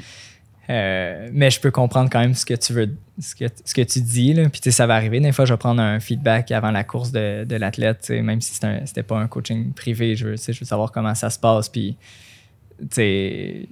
Euh, 0.69 1.29
mais 1.33 1.49
je 1.49 1.59
peux 1.59 1.71
comprendre 1.71 2.09
quand 2.09 2.19
même 2.19 2.33
ce 2.33 2.45
que 2.45 2.53
tu 2.53 2.71
veux, 2.71 2.95
ce 3.19 3.35
que, 3.35 3.45
ce 3.65 3.73
que 3.73 3.81
tu 3.81 3.99
dis. 3.99 4.33
Là. 4.33 4.47
Puis 4.47 4.71
ça 4.71 4.87
va 4.87 4.95
arriver. 4.95 5.19
Des 5.19 5.33
fois, 5.33 5.43
je 5.43 5.53
vais 5.53 5.57
prendre 5.57 5.81
un 5.81 5.99
feedback 5.99 6.51
avant 6.51 6.71
la 6.71 6.85
course 6.85 7.11
de, 7.11 7.43
de 7.43 7.55
l'athlète, 7.57 8.09
même 8.09 8.39
si 8.39 8.55
c'était 8.85 9.03
pas 9.03 9.17
un 9.19 9.27
coaching 9.27 9.73
privé. 9.73 10.15
Je 10.15 10.29
veux, 10.29 10.35
je 10.37 10.59
veux 10.59 10.65
savoir 10.65 10.91
comment 10.93 11.15
ça 11.15 11.29
se 11.29 11.39
passe. 11.39 11.67
Puis, 11.67 11.97
il, 12.97 13.67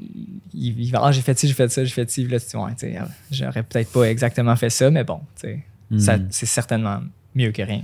il 0.54 0.92
va, 0.92 1.02
ah, 1.04 1.12
j'ai 1.12 1.22
fait 1.22 1.38
ci, 1.38 1.48
j'ai 1.48 1.54
fait 1.54 1.70
ça, 1.70 1.84
j'ai 1.84 1.92
fait 1.92 2.10
ci. 2.10 2.28
Là, 2.28 2.38
ouais, 2.38 3.00
j'aurais 3.32 3.64
peut-être 3.64 3.92
pas 3.92 4.04
exactement 4.04 4.56
fait 4.56 4.70
ça, 4.70 4.90
mais 4.90 5.04
bon, 5.04 5.22
mm. 5.90 6.00
c'est 6.30 6.46
certainement 6.46 7.00
mieux 7.36 7.52
que 7.52 7.62
rien. 7.62 7.84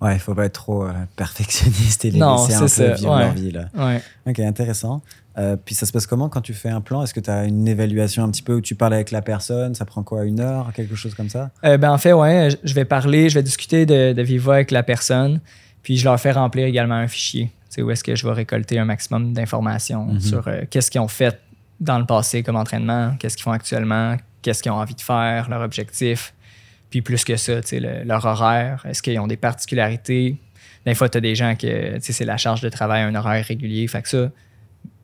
Ouais, 0.00 0.14
il 0.14 0.18
faut 0.18 0.34
pas 0.34 0.46
être 0.46 0.54
trop 0.54 0.84
euh, 0.84 0.92
perfectionniste 1.14 2.04
et 2.04 2.10
les 2.10 2.18
non, 2.18 2.46
laisser 2.46 2.82
un 2.84 2.88
peu 2.88 2.94
vivre 2.96 3.18
leur 3.18 3.32
vie. 3.32 3.50
Là. 3.52 3.66
Ouais. 3.74 4.02
Ok, 4.26 4.40
intéressant. 4.40 5.00
Euh, 5.38 5.56
puis 5.56 5.74
ça 5.74 5.86
se 5.86 5.92
passe 5.92 6.06
comment 6.06 6.28
quand 6.28 6.40
tu 6.40 6.52
fais 6.54 6.68
un 6.68 6.80
plan? 6.80 7.02
Est-ce 7.04 7.14
que 7.14 7.20
tu 7.20 7.30
as 7.30 7.44
une 7.44 7.66
évaluation 7.68 8.24
un 8.24 8.30
petit 8.30 8.42
peu 8.42 8.54
où 8.54 8.60
tu 8.60 8.74
parles 8.74 8.94
avec 8.94 9.12
la 9.12 9.22
personne? 9.22 9.76
Ça 9.76 9.84
prend 9.84 10.02
quoi 10.02 10.24
Une 10.24 10.40
heure 10.40 10.72
Quelque 10.74 10.96
chose 10.96 11.14
comme 11.14 11.28
ça? 11.28 11.50
Euh, 11.64 11.78
ben, 11.78 11.92
En 11.92 11.98
fait, 11.98 12.12
ouais, 12.12 12.48
je 12.64 12.74
vais 12.74 12.84
parler, 12.84 13.28
je 13.28 13.36
vais 13.36 13.44
discuter 13.44 13.86
de, 13.86 14.12
de 14.12 14.22
vive 14.22 14.50
avec 14.50 14.72
la 14.72 14.82
personne, 14.82 15.40
puis 15.82 15.96
je 15.96 16.04
leur 16.04 16.18
fais 16.18 16.32
remplir 16.32 16.66
également 16.66 16.96
un 16.96 17.08
fichier. 17.08 17.52
C'est 17.72 17.80
où 17.80 17.90
est-ce 17.90 18.04
que 18.04 18.14
je 18.14 18.26
vais 18.26 18.34
récolter 18.34 18.78
un 18.78 18.84
maximum 18.84 19.32
d'informations 19.32 20.04
mhm. 20.04 20.20
sur 20.20 20.46
euh, 20.46 20.60
qu'est-ce 20.68 20.90
qu'ils 20.90 21.00
ont 21.00 21.08
fait 21.08 21.40
dans 21.80 21.98
le 21.98 22.04
passé 22.04 22.42
comme 22.42 22.56
entraînement, 22.56 23.16
qu'est-ce 23.18 23.34
qu'ils 23.34 23.44
font 23.44 23.52
actuellement, 23.52 24.18
qu'est-ce 24.42 24.62
qu'ils 24.62 24.70
ont 24.70 24.76
envie 24.76 24.94
de 24.94 25.00
faire, 25.00 25.48
leur 25.48 25.62
objectif. 25.62 26.34
Puis 26.90 27.00
plus 27.00 27.24
que 27.24 27.34
ça, 27.36 27.60
le, 27.72 28.04
leur 28.04 28.26
horaire, 28.26 28.84
est-ce 28.86 29.02
qu'ils 29.02 29.18
ont 29.18 29.26
des 29.26 29.38
particularités? 29.38 30.36
Des 30.84 30.94
fois, 30.94 31.08
tu 31.08 31.16
as 31.16 31.22
des 31.22 31.34
gens 31.34 31.56
que 31.56 31.96
c'est 32.00 32.26
la 32.26 32.36
charge 32.36 32.60
de 32.60 32.68
travail, 32.68 33.04
un 33.04 33.14
horaire 33.14 33.42
régulier. 33.42 33.88
Fait 33.88 34.02
que 34.02 34.08
ça, 34.10 34.30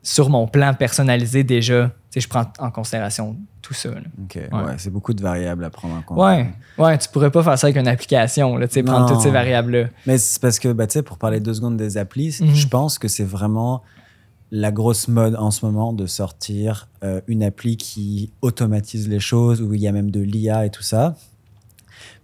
sur 0.01 0.29
mon 0.29 0.47
plan 0.47 0.73
personnalisé 0.73 1.43
déjà, 1.43 1.91
je 2.15 2.27
prends 2.27 2.45
en 2.59 2.71
considération 2.71 3.35
tout 3.61 3.73
ça. 3.73 3.89
OK, 3.89 4.35
ouais. 4.35 4.49
c'est 4.77 4.89
beaucoup 4.89 5.13
de 5.13 5.21
variables 5.21 5.63
à 5.63 5.69
prendre 5.69 5.95
en 5.95 6.01
compte. 6.01 6.17
Ouais, 6.17 6.49
ouais 6.77 6.97
tu 6.97 7.09
pourrais 7.09 7.31
pas 7.31 7.43
faire 7.43 7.57
ça 7.57 7.67
avec 7.67 7.77
une 7.77 7.87
application, 7.87 8.55
là, 8.55 8.67
prendre 8.67 9.07
toutes 9.07 9.21
ces 9.21 9.31
variables-là. 9.31 9.89
Mais 10.07 10.17
c'est 10.17 10.41
parce 10.41 10.59
que, 10.59 10.71
bah, 10.71 10.87
pour 11.05 11.17
parler 11.17 11.39
deux 11.39 11.53
secondes 11.53 11.77
des 11.77 11.97
applis, 11.97 12.37
mhm. 12.39 12.55
je 12.55 12.67
pense 12.67 12.97
que 12.97 13.07
c'est 13.07 13.23
vraiment 13.23 13.83
la 14.51 14.71
grosse 14.71 15.07
mode 15.07 15.35
en 15.35 15.51
ce 15.51 15.65
moment 15.65 15.93
de 15.93 16.07
sortir 16.07 16.87
euh, 17.03 17.21
une 17.27 17.43
appli 17.43 17.77
qui 17.77 18.31
automatise 18.41 19.07
les 19.07 19.19
choses, 19.19 19.61
où 19.61 19.73
il 19.73 19.81
y 19.81 19.87
a 19.87 19.91
même 19.91 20.09
de 20.09 20.21
l'IA 20.21 20.65
et 20.65 20.71
tout 20.71 20.81
ça. 20.81 21.15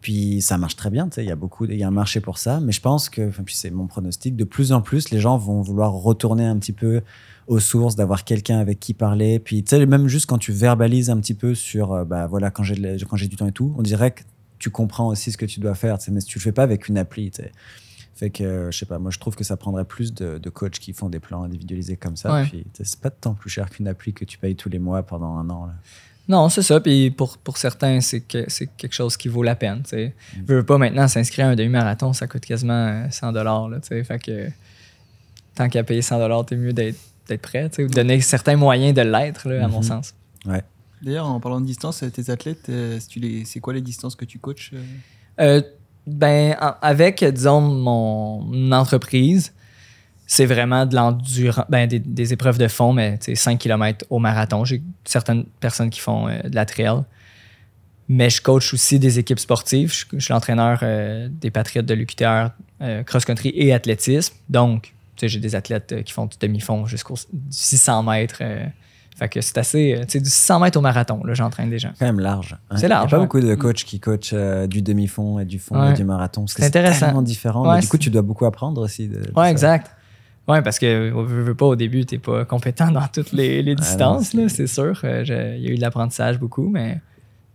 Puis 0.02 0.42
ça 0.42 0.58
marche 0.58 0.76
très 0.76 0.90
bien, 0.90 1.10
il 1.18 1.24
y 1.24 1.32
a 1.32 1.36
beaucoup, 1.36 1.66
il 1.66 1.78
y 1.78 1.84
a 1.84 1.88
un 1.88 1.92
marché 1.92 2.22
pour 2.22 2.38
ça. 2.38 2.60
Mais 2.60 2.72
je 2.72 2.82
pense 2.82 3.10
que, 3.10 3.30
puis 3.42 3.56
c'est 3.56 3.72
mon 3.72 3.88
pronostic, 3.88 4.36
de 4.36 4.44
plus 4.44 4.72
en 4.72 4.82
plus, 4.82 5.10
les 5.10 5.20
gens 5.20 5.38
vont 5.38 5.62
vouloir 5.62 5.94
retourner 5.94 6.46
un 6.46 6.58
petit 6.58 6.74
peu 6.74 7.02
aux 7.48 7.60
sources, 7.60 7.96
d'avoir 7.96 8.24
quelqu'un 8.24 8.60
avec 8.60 8.80
qui 8.80 8.94
parler. 8.94 9.40
Puis, 9.40 9.64
tu 9.64 9.76
sais, 9.76 9.86
même 9.86 10.08
juste 10.08 10.26
quand 10.26 10.38
tu 10.38 10.52
verbalises 10.52 11.10
un 11.10 11.18
petit 11.18 11.34
peu 11.34 11.56
sur, 11.56 11.94
euh, 11.94 12.06
bah 12.06 12.28
voilà, 12.28 12.52
quand 12.52 12.64
j'ai, 12.64 12.76
du 12.76 13.36
temps 13.36 13.48
et 13.48 13.52
tout, 13.52 13.74
on 13.78 13.82
dirait 13.82 14.12
que 14.12 14.24
tu 14.58 14.70
comprends 14.70 15.08
aussi 15.08 15.32
ce 15.32 15.38
que 15.38 15.46
tu 15.46 15.60
dois 15.60 15.76
faire, 15.76 15.98
mais 16.12 16.22
si 16.22 16.28
tu 16.28 16.40
le 16.40 16.44
fais 16.44 16.52
pas 16.52 16.64
avec 16.64 16.88
une 16.88 16.98
appli, 16.98 17.32
tu 17.32 17.44
sais. 17.44 17.52
Fait 18.16 18.30
que, 18.30 18.44
euh, 18.44 18.72
je 18.72 18.78
sais 18.78 18.86
pas, 18.86 18.98
moi 18.98 19.12
je 19.12 19.20
trouve 19.20 19.36
que 19.36 19.44
ça 19.44 19.58
prendrait 19.58 19.84
plus 19.84 20.14
de, 20.14 20.50
coachs 20.50 20.80
qui 20.80 20.94
font 20.94 21.10
des 21.10 21.20
plans 21.20 21.44
individualisés 21.44 21.98
comme 21.98 22.16
ça. 22.16 22.44
Puis, 22.50 22.66
c'est 22.74 23.00
pas 23.00 23.10
de 23.10 23.16
temps 23.20 23.34
plus 23.34 23.50
cher 23.50 23.70
qu'une 23.70 23.90
appli 23.90 24.14
que 24.14 24.24
tu 24.24 24.38
payes 24.38 24.56
tous 24.56 24.70
les 24.70 24.80
mois 24.80 25.04
pendant 25.04 25.36
un 25.36 25.50
an. 25.50 25.66
Là. 25.66 25.74
Non, 26.28 26.50
c'est 26.50 26.62
ça. 26.62 26.80
Puis 26.80 27.12
pour, 27.12 27.38
pour 27.38 27.58
certains, 27.58 28.02
c'est 28.02 28.22
que 28.22 28.48
quelque 28.78 28.94
chose 28.94 29.16
qui 29.16 29.28
vaut 29.28 29.44
la 29.44 29.56
peine. 29.56 29.84
Tu 29.84 29.90
sais. 29.90 30.14
Mm. 30.38 30.44
veux 30.46 30.64
pas 30.64 30.78
maintenant 30.78 31.08
s'inscrire 31.08 31.48
à 31.48 31.50
un 31.50 31.56
demi-marathon, 31.56 32.14
ça 32.14 32.28
coûte 32.28 32.46
quasiment 32.46 33.10
100 33.10 33.28
euh, 33.28 33.32
dollars. 33.32 33.70
Fait 33.84 34.20
que 34.20 34.50
tant 35.54 35.70
qu'à 35.70 35.84
payer 35.84 36.02
100 36.02 36.20
dollars, 36.20 36.46
t'es 36.46 36.56
mieux 36.56 36.74
d'être 36.74 36.98
d'être 37.28 37.42
prêt, 37.42 37.70
ou 37.80 37.88
donner 37.88 38.22
certains 38.22 38.56
moyens 38.56 38.94
de 38.94 39.02
l'être, 39.02 39.52
à 39.52 39.68
mon 39.68 39.78
mhm. 39.78 39.84
sens. 39.84 40.16
Ouais. 40.46 40.64
D'ailleurs, 41.06 41.28
en 41.28 41.40
parlant 41.40 41.62
de 41.62 41.68
distance, 41.68 42.04
tes 42.14 42.32
athlètes, 42.32 42.68
euh, 42.70 43.00
c'est 43.00 43.60
quoi 43.60 43.74
les 43.74 43.82
distances 43.82 44.16
que 44.16 44.26
tu 44.26 44.40
coaches 44.40 44.72
euh? 44.74 44.82
Euh, 45.40 45.62
ben, 46.08 46.56
avec, 46.82 47.24
disons, 47.24 47.62
mon 47.62 48.72
entreprise, 48.72 49.54
c'est 50.26 50.48
vraiment 50.48 50.88
de 50.88 50.96
l'endurance, 50.96 51.66
ben, 51.70 51.88
des, 51.88 52.34
épreuves 52.34 52.58
de 52.58 52.68
fond, 52.68 52.94
mais 52.94 53.20
5 53.22 53.60
km 53.60 54.06
au 54.10 54.18
marathon. 54.18 54.66
J'ai 54.66 54.82
certaines 55.04 55.46
personnes 55.60 55.92
qui 55.92 56.00
font 56.00 56.28
de 56.28 56.56
la 56.56 56.66
trail. 56.66 57.02
Mais 58.08 58.30
je 58.30 58.42
coach 58.42 58.74
aussi 58.74 58.98
des 58.98 59.20
équipes 59.20 59.40
sportives. 59.40 59.94
Je, 59.94 60.20
suis 60.20 60.32
l'entraîneur 60.32 60.84
des 61.30 61.52
Patriotes 61.52 61.88
de 61.88 61.94
l'UQTR, 61.96 62.50
cross-country 63.06 63.52
et 63.56 63.74
athlétisme. 63.74 64.36
Donc, 64.50 64.95
j'ai 65.22 65.40
des 65.40 65.56
athlètes 65.56 65.92
euh, 65.92 66.02
qui 66.02 66.14
font 66.14 66.26
du 66.26 66.38
demi-fond 66.40 66.86
jusqu'au 66.86 67.16
600 67.50 68.04
mètres. 68.04 68.40
Euh, 68.42 68.66
fait 69.18 69.30
que 69.30 69.42
c'est 69.42 69.58
assez. 69.58 69.94
Euh, 69.94 70.02
tu 70.02 70.14
sais, 70.14 70.20
du 70.20 70.30
600 70.30 70.60
mètres 70.60 70.78
au 70.78 70.82
marathon, 70.82 71.24
là, 71.24 71.34
j'entraîne 71.34 71.70
des 71.70 71.80
gens. 71.80 71.92
Quand 71.98 72.06
même 72.06 72.20
large. 72.20 72.58
Hein. 72.70 72.78
C'est 72.78 72.88
large. 72.88 73.06
Il 73.06 73.08
n'y 73.08 73.14
a 73.14 73.18
pas 73.18 73.24
beaucoup 73.24 73.40
de 73.40 73.56
coachs 73.56 73.84
qui 73.84 74.00
coachent 74.00 74.34
du 74.68 74.82
demi-fond 74.82 75.40
et 75.40 75.46
du 75.46 75.60
fond 75.60 75.92
et 75.92 75.94
du 75.94 76.04
marathon. 76.04 76.48
C'est 76.48 76.64
intéressant. 76.64 77.08
tellement 77.08 77.22
différent. 77.22 77.80
du 77.80 77.88
coup, 77.88 77.98
tu 77.98 78.10
dois 78.10 78.22
beaucoup 78.22 78.46
apprendre 78.46 78.82
aussi. 78.82 79.08
De, 79.08 79.22
ouais, 79.36 79.50
exact. 79.50 79.92
Oui, 80.48 80.62
parce 80.62 80.78
que 80.78 81.10
veux, 81.10 81.42
veux 81.42 81.56
pas, 81.56 81.66
au 81.66 81.76
début, 81.76 82.06
tu 82.06 82.16
n'es 82.16 82.20
pas 82.20 82.46
compétent 82.46 82.92
dans 82.92 83.08
toutes 83.08 83.32
les, 83.32 83.64
distances, 83.74 84.36
c'est 84.50 84.68
sûr. 84.68 85.00
Il 85.04 85.28
y 85.28 85.68
a 85.68 85.72
eu 85.72 85.76
de 85.76 85.82
l'apprentissage 85.82 86.38
beaucoup, 86.38 86.70
mais 86.70 87.02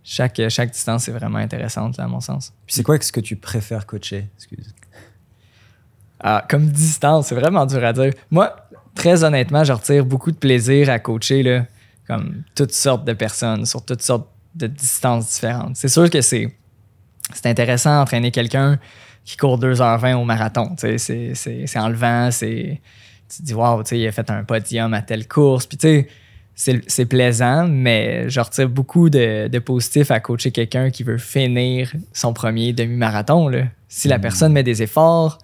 chaque, 0.03 0.41
chaque 0.49 0.71
distance 0.71 1.07
est 1.07 1.11
vraiment 1.11 1.37
intéressante, 1.37 1.99
à 1.99 2.07
mon 2.07 2.19
sens. 2.19 2.53
Puis 2.65 2.75
c'est 2.75 2.83
quoi 2.83 2.99
ce 2.99 3.11
que 3.11 3.19
tu 3.19 3.35
préfères 3.35 3.85
coacher? 3.85 4.29
Excuse. 4.35 4.73
Comme 6.49 6.67
distance, 6.67 7.27
c'est 7.27 7.35
vraiment 7.35 7.65
dur 7.65 7.83
à 7.83 7.93
dire. 7.93 8.13
Moi, 8.29 8.55
très 8.95 9.23
honnêtement, 9.23 9.63
je 9.63 9.73
retire 9.73 10.05
beaucoup 10.05 10.31
de 10.31 10.37
plaisir 10.37 10.89
à 10.89 10.99
coacher 10.99 11.43
là, 11.43 11.65
comme 12.07 12.43
toutes 12.55 12.73
sortes 12.73 13.05
de 13.05 13.13
personnes 13.13 13.65
sur 13.65 13.83
toutes 13.83 14.01
sortes 14.01 14.27
de 14.55 14.67
distances 14.67 15.31
différentes. 15.31 15.75
C'est 15.75 15.87
sûr 15.87 16.09
que 16.09 16.21
c'est 16.21 16.53
c'est 17.33 17.47
intéressant 17.47 17.99
d'entraîner 17.99 18.31
quelqu'un 18.31 18.79
qui 19.23 19.37
court 19.37 19.59
2h20 19.59 20.15
au 20.15 20.25
marathon. 20.25 20.75
C'est, 20.77 20.97
c'est, 20.97 21.79
enlevant, 21.79 22.29
c'est. 22.31 22.81
Tu 23.29 23.37
te 23.37 23.43
dis, 23.43 23.53
waouh, 23.53 23.83
il 23.91 24.07
a 24.07 24.11
fait 24.11 24.29
un 24.29 24.43
podium 24.43 24.93
à 24.93 25.01
telle 25.01 25.27
course. 25.27 25.65
Puis, 25.65 25.77
tu 25.77 26.07
sais, 26.55 26.81
c'est, 26.85 27.05
plaisant, 27.05 27.67
mais 27.67 28.29
je 28.29 28.39
retire 28.39 28.67
beaucoup 28.67 29.09
de, 29.09 29.47
de 29.47 29.59
positifs 29.59 30.11
à 30.11 30.19
coacher 30.19 30.51
quelqu'un 30.51 30.89
qui 30.89 31.03
veut 31.03 31.17
finir 31.17 31.93
son 32.13 32.33
premier 32.33 32.73
demi-marathon. 32.73 33.49
Si 33.87 34.07
la 34.07 34.17
mm. 34.17 34.21
personne 34.21 34.53
met 34.53 34.63
des 34.63 34.83
efforts, 34.83 35.37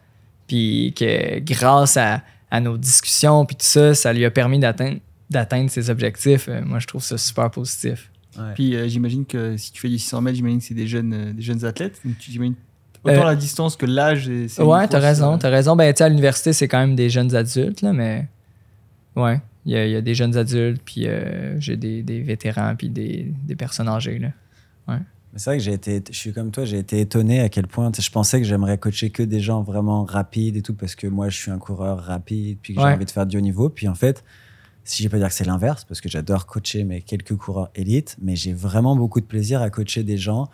puis 0.47 0.93
que 0.97 1.39
grâce 1.39 1.97
à, 1.97 2.21
à, 2.49 2.59
nos 2.59 2.77
discussions, 2.77 3.45
puis 3.45 3.55
tout 3.55 3.65
ça, 3.65 3.93
ça 3.93 4.13
lui 4.13 4.25
a 4.25 4.31
permis 4.31 4.59
d'atteindre, 4.59 4.99
d'atteindre 5.29 5.69
ses 5.69 5.89
objectifs, 5.89 6.47
euh, 6.47 6.61
moi, 6.63 6.79
je 6.79 6.87
trouve 6.87 7.03
ça 7.03 7.17
super 7.17 7.51
positif. 7.51 8.11
Puis 8.53 8.75
euh, 8.75 8.87
j'imagine 8.87 9.25
que 9.25 9.57
si 9.57 9.71
tu 9.71 9.81
fais 9.81 9.89
du 9.89 9.97
600 9.97 10.21
mètres, 10.21 10.35
j'imagine 10.35 10.59
que 10.59 10.65
c'est 10.65 10.75
des 10.75 10.85
jeunes, 10.85 11.13
euh, 11.13 11.33
des 11.33 11.41
jeunes 11.41 11.65
athlètes. 11.65 11.99
tu 12.19 12.39
autant 13.03 13.23
la 13.23 13.35
distance 13.35 13.75
que 13.75 13.87
l'âge. 13.87 14.27
Ouais, 14.27 14.87
t'as 14.87 14.99
raison, 14.99 15.37
t'as 15.39 15.49
raison. 15.49 15.75
Ben, 15.75 15.91
à 15.97 16.09
l'université, 16.09 16.53
c'est 16.53 16.67
quand 16.67 16.79
même 16.79 16.95
des 16.95 17.09
jeunes 17.09 17.33
adultes, 17.33 17.81
là, 17.81 17.93
mais 17.93 18.27
ouais, 19.15 19.39
il 19.65 19.73
y, 19.73 19.95
a, 19.95 20.01
des 20.01 20.13
jeunes 20.13 20.37
adultes, 20.37 20.81
puis 20.85 21.07
j'ai 21.59 21.77
des, 21.77 22.03
des, 22.03 22.21
vétérans, 22.21 22.75
puis 22.75 22.89
des, 22.89 23.33
des, 23.45 23.55
personnes 23.55 23.87
âgées, 23.87 24.19
là. 24.19 24.29
Ouais. 24.87 24.99
C'est 25.37 25.51
vrai 25.51 25.57
que 25.57 25.63
j'ai 25.63 25.73
été, 25.73 26.03
je 26.09 26.17
suis 26.17 26.33
comme 26.33 26.51
toi, 26.51 26.65
j'ai 26.65 26.79
été 26.79 26.99
étonné 26.99 27.39
à 27.41 27.49
quel 27.49 27.67
point 27.67 27.91
je 27.97 28.09
pensais 28.09 28.39
que 28.39 28.47
j'aimerais 28.47 28.77
coacher 28.77 29.11
que 29.11 29.23
des 29.23 29.39
gens 29.39 29.61
vraiment 29.61 30.03
rapides 30.03 30.57
et 30.57 30.61
tout 30.61 30.73
parce 30.73 30.95
que 30.95 31.07
moi 31.07 31.29
je 31.29 31.37
suis 31.37 31.51
un 31.51 31.59
coureur 31.59 31.99
rapide 31.99 32.57
puis 32.61 32.73
que 32.73 32.81
j'ai 32.81 32.87
envie 32.87 33.05
de 33.05 33.11
faire 33.11 33.25
du 33.25 33.37
haut 33.37 33.41
niveau. 33.41 33.69
Puis 33.69 33.87
en 33.87 33.95
fait, 33.95 34.23
si 34.83 35.03
je 35.03 35.07
vais 35.07 35.11
pas 35.11 35.17
dire 35.19 35.27
que 35.27 35.33
c'est 35.33 35.45
l'inverse, 35.45 35.83
parce 35.83 36.01
que 36.01 36.09
j'adore 36.09 36.47
coacher 36.47 36.83
mes 36.83 37.01
quelques 37.01 37.35
coureurs 37.35 37.69
élites, 37.75 38.17
mais 38.21 38.35
j'ai 38.35 38.53
vraiment 38.53 38.95
beaucoup 38.95 39.21
de 39.21 39.25
plaisir 39.25 39.61
à 39.61 39.69
coacher 39.69 40.03
des 40.03 40.17
gens 40.17 40.49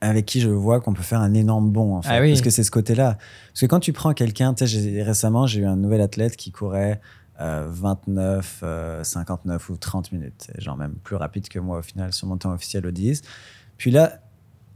avec 0.00 0.26
qui 0.26 0.40
je 0.40 0.50
vois 0.50 0.80
qu'on 0.80 0.92
peut 0.92 1.02
faire 1.02 1.20
un 1.20 1.34
énorme 1.34 1.70
bond, 1.70 1.96
en 1.96 2.02
fait, 2.02 2.10
ah 2.10 2.20
parce 2.20 2.42
que 2.42 2.50
c'est 2.50 2.64
ce 2.64 2.70
côté-là. 2.70 3.16
Parce 3.48 3.60
que 3.60 3.66
quand 3.66 3.80
tu 3.80 3.92
prends 3.92 4.12
quelqu'un, 4.12 4.54
récemment, 4.58 5.46
j'ai 5.46 5.60
eu 5.60 5.66
un 5.66 5.76
nouvel 5.76 6.02
athlète 6.02 6.36
qui 6.36 6.52
courait 6.52 7.00
29, 7.38 8.60
euh, 8.62 9.04
59 9.04 9.70
euh, 9.70 9.72
ou 9.72 9.76
30 9.76 10.12
minutes, 10.12 10.50
genre 10.58 10.76
même 10.76 10.94
plus 11.02 11.16
rapide 11.16 11.48
que 11.48 11.58
moi 11.58 11.78
au 11.78 11.82
final 11.82 12.12
sur 12.12 12.28
mon 12.28 12.36
temps 12.36 12.52
officiel 12.52 12.86
au 12.86 12.90
10. 12.90 13.22
Puis 13.76 13.90
là, 13.90 14.20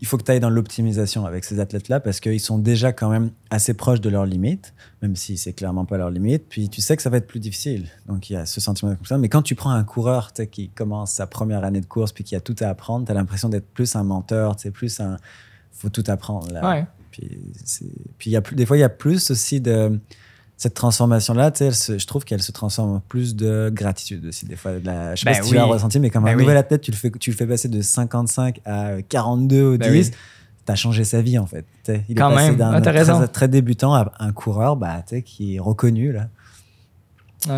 il 0.00 0.06
faut 0.06 0.16
que 0.16 0.22
tu 0.22 0.30
ailles 0.30 0.40
dans 0.40 0.50
l'optimisation 0.50 1.26
avec 1.26 1.44
ces 1.44 1.58
athlètes-là 1.58 1.98
parce 1.98 2.20
qu'ils 2.20 2.40
sont 2.40 2.58
déjà 2.58 2.92
quand 2.92 3.10
même 3.10 3.30
assez 3.50 3.74
proches 3.74 4.00
de 4.00 4.08
leurs 4.08 4.26
limites, 4.26 4.72
même 5.02 5.16
si 5.16 5.36
c'est 5.36 5.52
clairement 5.52 5.84
pas 5.84 5.96
leur 5.96 6.10
limite. 6.10 6.44
Puis 6.48 6.68
tu 6.68 6.80
sais 6.80 6.96
que 6.96 7.02
ça 7.02 7.10
va 7.10 7.16
être 7.16 7.26
plus 7.26 7.40
difficile. 7.40 7.88
Donc 8.06 8.30
il 8.30 8.34
y 8.34 8.36
a 8.36 8.46
ce 8.46 8.60
sentiment 8.60 8.94
comme 8.94 9.06
ça. 9.06 9.18
Mais 9.18 9.28
quand 9.28 9.42
tu 9.42 9.56
prends 9.56 9.72
un 9.72 9.82
coureur 9.82 10.32
qui 10.32 10.68
commence 10.68 11.12
sa 11.12 11.26
première 11.26 11.64
année 11.64 11.80
de 11.80 11.86
course 11.86 12.12
puis 12.12 12.22
qui 12.22 12.36
a 12.36 12.40
tout 12.40 12.54
à 12.60 12.68
apprendre, 12.68 13.06
tu 13.06 13.10
as 13.10 13.14
l'impression 13.14 13.48
d'être 13.48 13.66
plus 13.66 13.96
un 13.96 14.04
menteur, 14.04 14.54
c'est 14.58 14.70
plus 14.70 15.00
un. 15.00 15.16
faut 15.72 15.88
tout 15.88 16.04
apprendre. 16.06 16.52
Là. 16.52 16.86
Puis, 17.10 17.40
puis 18.18 18.30
y 18.30 18.36
a 18.36 18.40
plus, 18.40 18.54
des 18.54 18.66
fois, 18.66 18.76
il 18.76 18.80
y 18.80 18.84
a 18.84 18.88
plus 18.88 19.32
aussi 19.32 19.60
de 19.60 19.98
cette 20.58 20.74
transformation-là, 20.74 21.52
je 21.56 22.04
trouve 22.04 22.24
qu'elle 22.24 22.42
se 22.42 22.50
transforme 22.50 22.96
en 22.96 23.00
plus 23.00 23.36
de 23.36 23.70
gratitude 23.72 24.26
aussi. 24.26 24.44
Des 24.44 24.56
fois, 24.56 24.72
la, 24.82 25.14
je 25.14 25.20
sais 25.20 25.24
pas 25.24 25.36
ben 25.36 25.42
si 25.44 25.50
tu 25.50 25.54
l'as 25.54 25.64
ressenti, 25.64 26.00
mais 26.00 26.10
comme 26.10 26.24
un 26.26 26.34
ben 26.34 26.38
nouvel 26.38 26.56
athlète, 26.56 26.80
tu 26.80 26.90
le, 26.90 26.96
fais, 26.96 27.12
tu 27.12 27.30
le 27.30 27.36
fais 27.36 27.46
passer 27.46 27.68
de 27.68 27.80
55 27.80 28.60
à 28.64 29.00
42 29.08 29.62
au 29.62 29.76
10, 29.76 30.10
tu 30.10 30.16
as 30.66 30.74
changé 30.74 31.04
sa 31.04 31.22
vie 31.22 31.38
en 31.38 31.46
fait. 31.46 31.64
il 32.08 32.16
Quand 32.16 32.32
est 32.32 32.34
passé 32.34 32.56
d'un 32.56 32.80
très, 32.80 33.28
très, 33.28 33.46
débutant 33.46 33.94
à 33.94 34.12
un 34.18 34.32
coureur 34.32 34.74
bah, 34.74 35.04
qui 35.24 35.54
est 35.54 35.60
reconnu. 35.60 36.10
Là. 36.10 36.28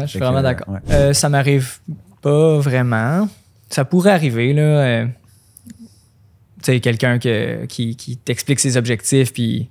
je 0.02 0.06
suis 0.06 0.18
vraiment 0.18 0.42
d'accord. 0.42 0.76
Euh, 0.90 1.14
ça 1.14 1.30
m'arrive 1.30 1.78
pas 2.20 2.58
vraiment. 2.58 3.30
Ça 3.70 3.86
pourrait 3.86 4.12
arriver. 4.12 4.52
là. 4.52 4.62
Euh, 4.62 5.06
tu 6.58 6.64
sais, 6.64 6.80
quelqu'un 6.80 7.18
qui, 7.18 7.96
qui 7.96 8.16
t'explique 8.18 8.60
ses 8.60 8.76
objectifs, 8.76 9.32
puis 9.32 9.70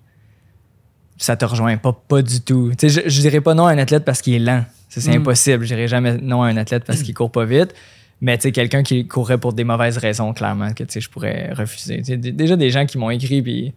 ça 1.19 1.35
te 1.35 1.45
rejoint 1.45 1.77
pas, 1.77 1.93
pas 1.93 2.21
du 2.21 2.41
tout. 2.41 2.71
je, 2.81 2.87
je 3.05 3.21
dirais 3.21 3.41
pas 3.41 3.53
non 3.53 3.67
à 3.67 3.73
un 3.73 3.77
athlète 3.77 4.05
parce 4.05 4.21
qu'il 4.21 4.33
est 4.33 4.39
lent. 4.39 4.63
C'est 4.89 5.05
mm. 5.07 5.17
impossible. 5.17 5.63
Je 5.63 5.75
dirais 5.75 5.87
jamais 5.87 6.17
non 6.17 6.41
à 6.41 6.47
un 6.47 6.57
athlète 6.57 6.83
parce 6.85 7.03
qu'il 7.03 7.13
court 7.13 7.31
pas 7.31 7.45
vite. 7.45 7.75
Mais 8.21 8.37
tu 8.37 8.51
quelqu'un 8.51 8.83
qui 8.83 9.07
courait 9.07 9.37
pour 9.37 9.53
des 9.53 9.63
mauvaises 9.63 9.97
raisons, 9.97 10.33
clairement, 10.33 10.73
que 10.73 10.83
je 10.87 11.09
pourrais 11.09 11.53
refuser. 11.53 12.01
déjà 12.01 12.55
des 12.57 12.69
gens 12.69 12.85
qui 12.85 12.97
m'ont 12.97 13.11
écrit, 13.11 13.41
puis 13.41 13.73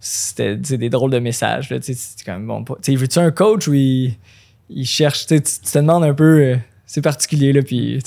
c'était 0.00 0.56
des 0.56 0.90
drôles 0.90 1.12
de 1.12 1.20
messages. 1.20 1.68
Tu 1.68 1.94
comme, 2.24 2.46
bon, 2.46 2.64
veux-tu 2.64 3.18
un 3.18 3.30
coach 3.30 3.68
ou 3.68 3.74
il, 3.74 4.16
cherche, 4.84 5.26
tu 5.26 5.40
te 5.40 5.78
demandes 5.78 6.02
un 6.02 6.14
peu, 6.14 6.40
euh, 6.40 6.56
c'est 6.84 7.02
particulier, 7.02 7.52
là, 7.52 7.62
puis 7.62 8.02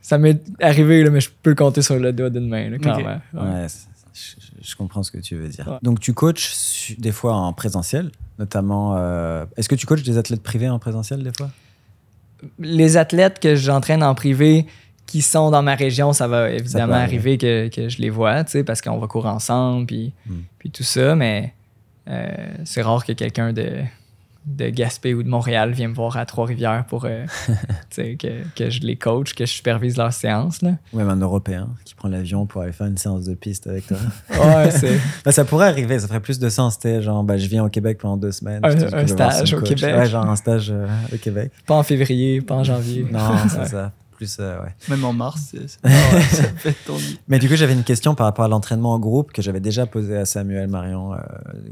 ça 0.00 0.18
m'est 0.18 0.40
arrivé, 0.60 1.02
là, 1.02 1.10
mais 1.10 1.20
je 1.20 1.30
peux 1.42 1.50
le 1.50 1.56
compter 1.56 1.82
sur 1.82 1.98
le 1.98 2.12
doigt 2.12 2.30
d'une 2.30 2.48
main, 2.48 2.78
clairement. 2.78 3.20
Ouais. 3.32 3.66
je, 4.12 4.43
comprends 4.76 5.02
ce 5.02 5.10
que 5.10 5.18
tu 5.18 5.36
veux 5.36 5.48
dire. 5.48 5.78
Donc, 5.82 6.00
tu 6.00 6.14
coaches 6.14 6.94
des 6.98 7.12
fois 7.12 7.34
en 7.34 7.52
présentiel, 7.52 8.10
notamment. 8.38 8.96
Euh, 8.96 9.44
est-ce 9.56 9.68
que 9.68 9.74
tu 9.74 9.86
coaches 9.86 10.02
des 10.02 10.18
athlètes 10.18 10.42
privés 10.42 10.68
en 10.68 10.78
présentiel 10.78 11.22
des 11.22 11.32
fois? 11.36 11.50
Les 12.58 12.96
athlètes 12.96 13.38
que 13.40 13.56
j'entraîne 13.56 14.02
en 14.02 14.14
privé 14.14 14.66
qui 15.06 15.22
sont 15.22 15.50
dans 15.50 15.62
ma 15.62 15.74
région, 15.74 16.12
ça 16.12 16.26
va 16.26 16.50
évidemment 16.50 16.94
arriver 16.94 17.38
que, 17.38 17.68
que, 17.68 17.88
je 17.88 17.98
les 17.98 18.10
vois, 18.10 18.44
parce 18.66 18.80
qu'on 18.80 18.98
va 18.98 19.06
courir 19.06 19.32
ensemble, 19.32 19.86
puis, 19.86 20.12
hmm. 20.26 20.40
puis 20.58 20.70
tout 20.70 20.82
ça, 20.82 21.14
mais 21.14 21.52
euh, 22.08 22.26
c'est 22.64 22.82
rare 22.82 23.04
que 23.04 23.12
quelqu'un 23.12 23.52
de 23.52 23.82
de 24.46 24.68
Gaspé 24.68 25.14
ou 25.14 25.22
de 25.22 25.28
Montréal 25.28 25.72
vient 25.72 25.88
me 25.88 25.94
voir 25.94 26.16
à 26.16 26.26
Trois-Rivières 26.26 26.84
pour 26.86 27.06
euh, 27.06 27.24
que, 27.96 28.44
que, 28.54 28.70
je 28.70 28.80
les 28.80 28.96
coach, 28.96 29.34
que 29.34 29.46
je 29.46 29.52
supervise 29.52 29.96
leur 29.96 30.12
séance. 30.12 30.60
Là. 30.62 30.72
Ouais, 30.92 31.02
un 31.02 31.16
Européen 31.16 31.68
qui 31.84 31.94
prend 31.94 32.08
l'avion 32.08 32.46
pour 32.46 32.62
aller 32.62 32.72
faire 32.72 32.86
une 32.86 32.98
séance 32.98 33.24
de 33.24 33.34
piste 33.34 33.66
avec 33.66 33.86
toi. 33.86 33.96
ouais, 34.30 34.70
c'est. 34.70 34.98
Ben, 35.24 35.32
ça 35.32 35.44
pourrait 35.44 35.68
arriver, 35.68 35.98
ça 35.98 36.06
ferait 36.06 36.20
plus 36.20 36.38
de 36.38 36.48
sens. 36.48 36.78
genre, 37.00 37.24
ben, 37.24 37.36
je 37.36 37.46
viens 37.48 37.64
au 37.64 37.68
Québec 37.68 37.98
pendant 37.98 38.16
deux 38.16 38.32
semaines. 38.32 38.60
Un, 38.62 39.06
stage 39.06 39.54
au 39.54 39.60
Québec. 39.60 39.94
Ouais, 39.96 40.06
genre 40.06 40.28
un 40.28 40.36
stage 40.36 40.70
euh, 40.70 40.86
au 41.12 41.16
Québec. 41.16 41.50
Pas 41.66 41.74
en 41.74 41.82
février, 41.82 42.40
pas 42.42 42.56
en 42.56 42.64
janvier. 42.64 43.06
non, 43.10 43.36
c'est 43.48 43.68
ça. 43.68 43.92
Euh, 44.40 44.58
Même 44.88 45.04
en 45.04 45.12
mars, 45.12 45.54
Mais 47.28 47.38
du 47.38 47.48
coup, 47.48 47.56
j'avais 47.56 47.72
une 47.72 47.84
question 47.84 48.14
par 48.14 48.26
rapport 48.26 48.44
à 48.44 48.48
l'entraînement 48.48 48.92
en 48.92 48.98
groupe 48.98 49.32
que 49.32 49.42
j'avais 49.42 49.60
déjà 49.60 49.86
posé 49.86 50.16
à 50.16 50.24
Samuel 50.24 50.68
Marion, 50.68 51.14
euh, 51.14 51.18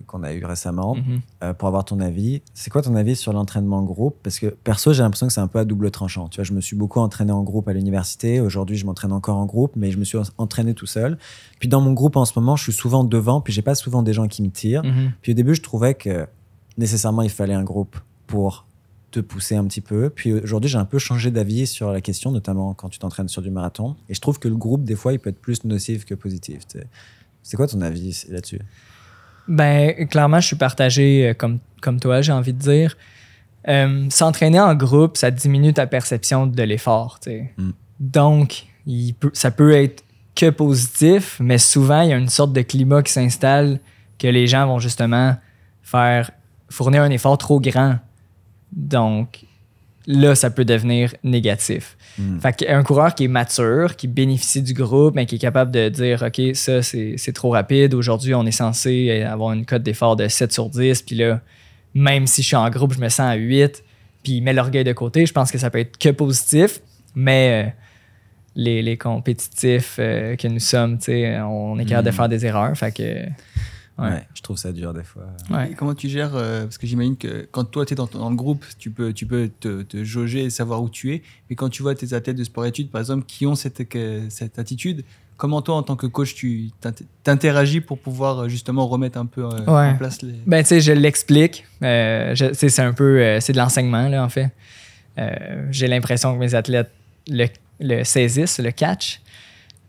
qu'on 0.07 0.23
a 0.23 0.33
eu 0.33 0.45
récemment, 0.45 0.97
mhm. 0.97 1.21
euh, 1.43 1.55
pour 1.55 1.69
avoir 1.69 1.85
ton 1.85 2.01
avis. 2.01 2.43
C'est 2.55 2.71
quoi 2.71 2.83
ton 2.83 2.95
avis 2.95 3.17
sur 3.17 3.33
l'entraînement 3.33 3.79
en 3.79 3.83
groupe? 3.83 4.17
Parce 4.23 4.39
que 4.39 4.47
perso, 4.47 4.93
j'ai 4.93 5.03
l'impression 5.03 5.27
que 5.27 5.33
c'est 5.33 5.41
un 5.41 5.49
peu 5.49 5.59
à 5.59 5.65
double 5.65 5.91
tranchant. 5.91 6.29
Tu 6.29 6.37
vois, 6.37 6.45
je 6.45 6.53
me 6.53 6.61
suis 6.61 6.77
beaucoup 6.77 7.01
entraîné 7.01 7.33
en 7.33 7.43
groupe 7.43 7.69
à 7.69 7.73
l'université. 7.73 8.41
Aujourd'hui, 8.41 8.77
je 8.77 8.87
m'entraîne 8.87 9.13
encore 9.13 9.37
en 9.37 9.47
groupe, 9.47 9.73
mais 9.77 9.91
je 9.91 9.99
me 9.99 10.05
suis 10.05 10.19
entraîné 10.39 10.75
tout 10.75 10.87
seul. 10.87 11.19
Puis 11.59 11.69
dans 11.69 11.81
mon 11.81 11.93
groupe 11.93 12.17
en 12.17 12.25
ce 12.25 12.39
moment, 12.39 12.57
je 12.57 12.65
suis 12.65 12.73
souvent 12.73 13.05
devant, 13.05 13.41
puis 13.41 13.53
j'ai 13.53 13.63
pas 13.63 13.75
souvent 13.75 14.03
des 14.03 14.13
gens 14.13 14.29
qui 14.29 14.43
me 14.43 14.51
tirent. 14.51 14.85
Mhm. 14.85 15.13
Puis 15.23 15.33
au 15.33 15.35
début, 15.35 15.55
je 15.55 15.63
trouvais 15.63 15.95
que 15.95 16.27
nécessairement 16.79 17.23
il 17.23 17.31
fallait 17.31 17.55
un 17.55 17.65
groupe 17.65 17.97
pour 18.27 18.67
te 19.13 19.21
pousser 19.21 19.55
un 19.55 19.65
petit 19.65 19.81
peu. 19.81 20.11
Puis 20.11 20.33
aujourd'hui, 20.33 20.69
j'ai 20.69 20.79
un 20.79 20.85
peu 20.85 20.99
changé 20.99 21.31
d'avis 21.31 21.67
sur 21.67 21.93
la 21.93 22.01
question, 22.01 22.33
notamment 22.33 22.75
quand 22.75 22.89
tu 22.89 22.99
t'entraînes 22.99 23.29
sur 23.29 23.43
du 23.43 23.51
marathon. 23.51 23.95
Et 24.09 24.15
je 24.15 24.21
trouve 24.21 24.39
que 24.39 24.49
le 24.49 24.57
groupe, 24.57 24.85
des 24.85 24.97
fois, 24.97 25.13
il 25.13 25.21
peut 25.21 25.31
être 25.31 25.41
plus 25.41 25.65
nocif 25.65 26.05
que 26.05 26.15
positif. 26.15 26.63
C'est 27.43 27.57
quoi 27.57 27.67
ton 27.67 27.81
avis 27.81 28.25
là-dessus? 28.29 28.61
Ben, 29.49 30.07
clairement, 30.09 30.41
je 30.41 30.47
suis 30.47 30.57
partagé 30.57 31.29
euh, 31.29 31.35
comme, 31.35 31.59
comme 31.81 32.01
toi, 32.01 32.23
j'ai 32.23 32.33
envie 32.33 32.53
de 32.53 32.59
dire. 32.59 32.97
Euh, 33.69 34.07
s'entraîner 34.11 34.61
en 34.61 34.75
groupe, 34.75 35.17
ça 35.17 35.31
diminue 35.31 35.73
ta 35.73 35.87
perception 35.87 36.47
de 36.47 36.63
l'effort. 36.63 37.21
Mm. 37.27 37.71
Donc, 38.01 38.67
il 38.87 39.15
peut, 39.15 39.31
ça 39.35 39.51
peut 39.51 39.73
être 39.73 40.05
que 40.35 40.51
positif, 40.51 41.39
mais 41.41 41.59
souvent, 41.59 42.03
il 42.03 42.11
y 42.11 42.13
a 42.13 42.17
une 42.17 42.29
sorte 42.29 42.53
de 42.53 42.63
climat 42.63 43.03
qui 43.03 43.13
s'installe 43.13 43.79
que 44.19 44.27
les 44.27 44.47
gens 44.47 44.67
vont 44.67 44.79
justement 44.79 45.37
faire 45.83 46.31
fournir 46.71 47.03
un 47.03 47.11
effort 47.11 47.37
trop 47.37 47.61
grand 47.61 47.99
donc, 48.73 49.45
là, 50.07 50.35
ça 50.35 50.51
peut 50.51 50.65
devenir 50.65 51.15
négatif. 51.23 51.97
Hmm. 52.19 52.39
Fait 52.39 52.53
qu'un 52.53 52.83
coureur 52.83 53.15
qui 53.15 53.25
est 53.25 53.29
mature, 53.29 53.97
qui 53.97 54.09
bénéficie 54.09 54.63
du 54.63 54.75
groupe, 54.75 55.15
mais 55.15 55.27
qui 55.27 55.37
est 55.37 55.41
capable 55.41 55.71
de 55.71 55.89
dire 55.89 56.23
OK, 56.27 56.55
ça, 56.55 56.83
c'est 56.83 57.33
trop 57.35 57.51
rapide. 57.51 57.95
Aujourd'hui, 57.95 58.35
on 58.35 58.45
est 58.47 58.51
censé 58.51 59.23
avoir 59.23 59.53
une 59.53 59.65
cote 59.65 59.83
d'effort 59.83 60.17
de 60.17 60.29
7 60.29 60.53
sur 60.53 60.69
10. 60.69 61.03
Puis 61.03 61.17
là, 61.17 61.41
même 61.95 62.27
si 62.27 62.43
je 62.43 62.49
suis 62.49 62.57
en 62.57 62.69
groupe, 62.71 62.95
je 62.95 63.01
me 63.01 63.09
sens 63.09 63.21
à 63.21 63.35
8. 63.35 63.85
Puis 64.23 64.35
il 64.35 64.43
met 64.43 64.53
l'orgueil 64.53 64.85
de 64.85 64.93
côté. 64.93 65.27
Je 65.27 65.33
pense 65.33 65.51
que 65.51 65.59
ça 65.59 65.71
peut 65.71 65.81
être 65.81 65.99
que 65.99 66.09
positif. 66.11 66.81
Mais 67.15 67.67
euh, 67.67 67.71
les, 68.57 68.97
compétitifs 68.97 69.97
euh, 69.99 70.37
que 70.37 70.49
nous 70.49 70.61
sommes, 70.61 70.99
on 71.09 71.79
est 71.79 71.85
capable 71.85 72.07
de 72.07 72.13
hmm. 72.13 72.17
faire 72.17 72.29
des 72.29 72.47
erreurs. 72.47 72.77
Fait 72.77 72.93
que 72.93 73.27
Ouais. 73.99 74.27
je 74.35 74.43
trouve 74.43 74.57
ça 74.57 74.73
dur 74.73 74.95
des 74.95 75.05
fois. 75.05 75.25
comment 75.77 75.95
tu 75.95 76.09
gères 76.09 76.35
euh, 76.35 76.63
Parce 76.63 76.79
que 76.79 76.87
j'imagine 76.87 77.17
que 77.17 77.47
quand 77.51 77.65
toi, 77.65 77.85
tu 77.85 77.93
es 77.93 77.97
dans, 77.97 78.09
le 78.31 78.37
groupe, 78.37 78.65
tu 78.79 78.91
peux, 78.91 79.13
tu 79.13 79.27
peux 79.27 79.51
te, 79.61 79.83
te, 79.83 80.03
jauger 80.03 80.45
et 80.45 80.51
savoir 80.51 80.83
où 80.83 80.89
tu 80.89 81.15
es. 81.15 81.23
Mais 81.49 81.57
quand 81.57 81.69
tu 81.69 81.83
vois 81.83 81.95
tes 81.95 82.15
athlètes 82.15 82.37
de 82.37 82.45
sport-études, 82.45 82.91
par 82.91 83.01
exemple, 83.01 83.25
qui 83.27 83.47
ont 83.47 83.55
cette, 83.55 83.83
cette 84.31 84.59
attitude, 84.59 85.05
comment 85.37 85.61
toi, 85.63 85.77
en 85.77 85.83
tant 85.83 85.97
que 85.97 86.07
coach, 86.07 86.35
tu 86.35 86.71
t'interagis 87.23 87.81
pour 87.81 87.99
pouvoir 87.99 88.41
euh, 88.41 88.49
justement 88.49 88.87
remettre 88.87 89.19
un 89.19 89.27
peu 89.27 89.45
euh, 89.45 89.67
en 89.67 89.97
place 89.97 90.23
les... 90.23 90.35
Ben, 90.47 90.63
tu 90.63 90.71
sais, 90.71 90.81
je 90.81 90.93
l'explique. 90.93 91.65
c'est 91.81 92.81
un 92.81 92.93
peu... 92.93 93.39
c'est 93.41 93.53
de 93.53 93.59
l'enseignement, 93.59 94.09
là, 94.09 94.25
en 94.25 94.29
fait. 94.29 94.51
Euh, 95.19 95.67
j'ai 95.71 95.89
l'impression 95.89 96.35
que 96.35 96.39
mes 96.39 96.55
athlètes 96.55 96.91
le, 97.29 97.47
le 97.81 98.05
saisissent, 98.05 98.59
le 98.59 98.71
catch. 98.71 99.21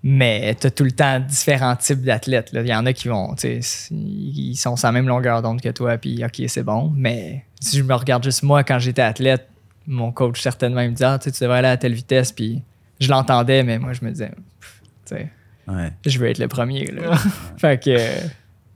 Mais 0.05 0.53
tu 0.59 0.67
as 0.67 0.71
tout 0.71 0.83
le 0.83 0.91
temps 0.91 1.19
différents 1.21 1.77
types 1.77 2.01
d'athlètes. 2.01 2.49
Il 2.53 2.67
y 2.67 2.75
en 2.75 2.85
a 2.85 2.91
qui 2.91 3.07
vont, 3.07 3.35
tu 3.35 3.61
sais, 3.61 3.87
ils 3.91 4.55
sont 4.55 4.75
sur 4.75 4.87
la 4.87 4.91
même 4.91 5.07
longueur 5.07 5.41
d'onde 5.41 5.61
que 5.61 5.69
toi, 5.69 5.97
puis 5.97 6.23
OK, 6.25 6.41
c'est 6.47 6.63
bon. 6.63 6.91
Mais 6.93 7.45
si 7.61 7.77
je 7.77 7.83
me 7.83 7.93
regarde 7.93 8.23
juste 8.23 8.43
moi, 8.43 8.65
quand 8.65 8.79
j'étais 8.79 9.01
athlète, 9.01 9.47
mon 9.87 10.11
coach 10.11 10.41
certainement 10.41 10.81
il 10.81 10.89
me 10.89 10.95
disait 10.95 11.05
ah, 11.05 11.19
tu 11.19 11.29
devrais 11.29 11.59
aller 11.59 11.67
à 11.69 11.77
telle 11.77 11.93
vitesse, 11.93 12.33
puis 12.33 12.61
je 12.99 13.09
l'entendais, 13.09 13.63
mais 13.63 13.79
moi 13.79 13.93
je 13.93 14.03
me 14.03 14.11
disais, 14.11 14.31
tu 15.05 15.15
sais, 15.15 15.29
je 16.05 16.19
veux 16.19 16.27
être 16.27 16.37
le 16.37 16.49
premier. 16.49 16.85
Là. 16.87 17.15
fait 17.57 17.81
que 17.81 17.97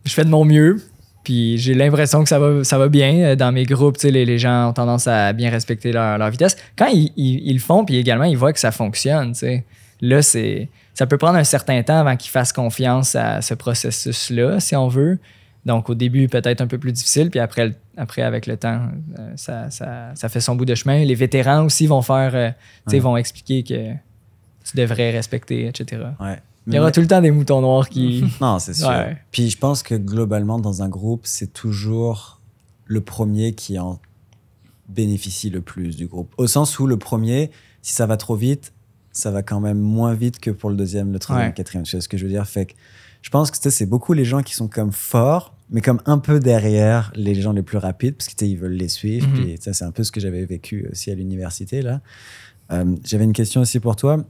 je 0.05 0.13
fais 0.13 0.23
de 0.23 0.29
mon 0.29 0.45
mieux, 0.45 0.81
puis 1.25 1.57
j'ai 1.57 1.73
l'impression 1.73 2.23
que 2.23 2.29
ça 2.29 2.39
va, 2.39 2.63
ça 2.63 2.77
va 2.77 2.87
bien. 2.87 3.35
Dans 3.35 3.51
mes 3.51 3.65
groupes, 3.65 4.01
les, 4.01 4.23
les 4.23 4.39
gens 4.39 4.69
ont 4.69 4.73
tendance 4.73 5.07
à 5.07 5.33
bien 5.33 5.49
respecter 5.49 5.91
leur, 5.91 6.17
leur 6.17 6.29
vitesse. 6.29 6.55
Quand 6.77 6.87
ils, 6.87 7.11
ils, 7.17 7.53
le 7.53 7.59
font, 7.59 7.83
puis 7.83 7.97
également, 7.97 8.23
ils 8.23 8.37
voient 8.37 8.53
que 8.53 8.59
ça 8.59 8.71
fonctionne. 8.71 9.33
sais 9.33 9.65
Là, 9.99 10.21
c'est, 10.21 10.69
ça 10.97 11.05
peut 11.05 11.19
prendre 11.19 11.37
un 11.37 11.43
certain 11.43 11.83
temps 11.83 11.99
avant 11.99 12.15
qu'ils 12.15 12.31
fassent 12.31 12.51
confiance 12.51 13.13
à 13.13 13.43
ce 13.43 13.53
processus-là, 13.53 14.59
si 14.59 14.75
on 14.75 14.87
veut. 14.87 15.19
Donc, 15.63 15.91
au 15.91 15.93
début, 15.93 16.27
peut-être 16.27 16.59
un 16.59 16.65
peu 16.65 16.79
plus 16.79 16.91
difficile, 16.91 17.29
puis 17.29 17.39
après, 17.39 17.75
après 17.97 18.23
avec 18.23 18.47
le 18.47 18.57
temps, 18.57 18.81
euh, 19.19 19.31
ça, 19.35 19.69
ça, 19.69 20.15
ça, 20.15 20.27
fait 20.27 20.41
son 20.41 20.55
bout 20.55 20.65
de 20.65 20.73
chemin. 20.73 21.05
Les 21.05 21.13
vétérans 21.13 21.63
aussi 21.65 21.85
vont 21.85 22.01
faire, 22.01 22.31
euh, 22.33 22.49
sais, 22.87 22.97
vont 22.97 23.15
expliquer 23.15 23.61
que 23.61 23.91
tu 24.63 24.75
devrais 24.75 25.11
respecter, 25.11 25.67
etc. 25.67 26.01
Ouais. 26.19 26.39
Il 26.65 26.73
y 26.73 26.79
aura 26.79 26.91
tout 26.91 27.01
le 27.01 27.07
temps 27.07 27.21
des 27.21 27.29
moutons 27.29 27.61
noirs 27.61 27.89
qui. 27.89 28.23
non, 28.41 28.57
c'est 28.57 28.73
sûr. 28.73 29.05
Puis 29.29 29.51
je 29.51 29.57
pense 29.59 29.83
que 29.83 29.93
globalement, 29.93 30.57
dans 30.57 30.81
un 30.81 30.89
groupe, 30.89 31.21
c'est 31.25 31.53
toujours 31.53 32.41
le 32.85 33.01
premier 33.01 33.53
qui 33.53 33.77
en 33.77 33.99
bénéficie 34.89 35.51
le 35.51 35.61
plus 35.61 35.95
du 35.95 36.07
groupe. 36.07 36.33
Au 36.37 36.47
sens 36.47 36.79
où 36.79 36.87
le 36.87 36.97
premier, 36.97 37.51
si 37.83 37.93
ça 37.93 38.07
va 38.07 38.17
trop 38.17 38.35
vite, 38.35 38.73
ça 39.17 39.31
va 39.31 39.41
quand 39.41 39.59
même 39.59 39.79
moins 39.79 40.13
vite 40.13 40.39
que 40.39 40.51
pour 40.51 40.69
le 40.69 40.75
deuxième, 40.75 41.11
le 41.11 41.19
troisième, 41.19 41.47
le 41.47 41.53
quatrième. 41.53 41.83
Tu 41.85 41.99
ce 41.99 42.07
que 42.07 42.17
je 42.17 42.23
veux 42.25 42.31
dire? 42.31 42.45
Fait 42.47 42.67
que 42.67 42.73
je 43.21 43.29
pense 43.29 43.49
que 43.51 43.69
c'est 43.69 43.85
beaucoup 43.85 44.13
les 44.13 44.25
gens 44.25 44.43
qui 44.43 44.53
sont 44.53 44.67
comme 44.67 44.91
forts, 44.91 45.55
mais 45.69 45.81
comme 45.81 45.99
un 46.05 46.19
peu 46.19 46.39
derrière 46.39 47.11
les 47.15 47.35
gens 47.35 47.51
les 47.51 47.63
plus 47.63 47.77
rapides, 47.77 48.15
parce 48.15 48.29
qu'ils 48.29 48.57
veulent 48.57 48.73
les 48.73 48.87
suivre. 48.87 49.27
Mm 49.27 49.55
ça, 49.59 49.73
c'est 49.73 49.85
un 49.85 49.91
peu 49.91 50.03
ce 50.03 50.11
que 50.11 50.19
j'avais 50.19 50.45
vécu 50.45 50.87
aussi 50.91 51.11
à 51.11 51.15
l'université. 51.15 51.81
là. 51.81 52.01
Euh, 52.71 52.95
j'avais 53.05 53.23
une 53.23 53.33
question 53.33 53.61
aussi 53.61 53.79
pour 53.79 53.95
toi. 53.95 54.23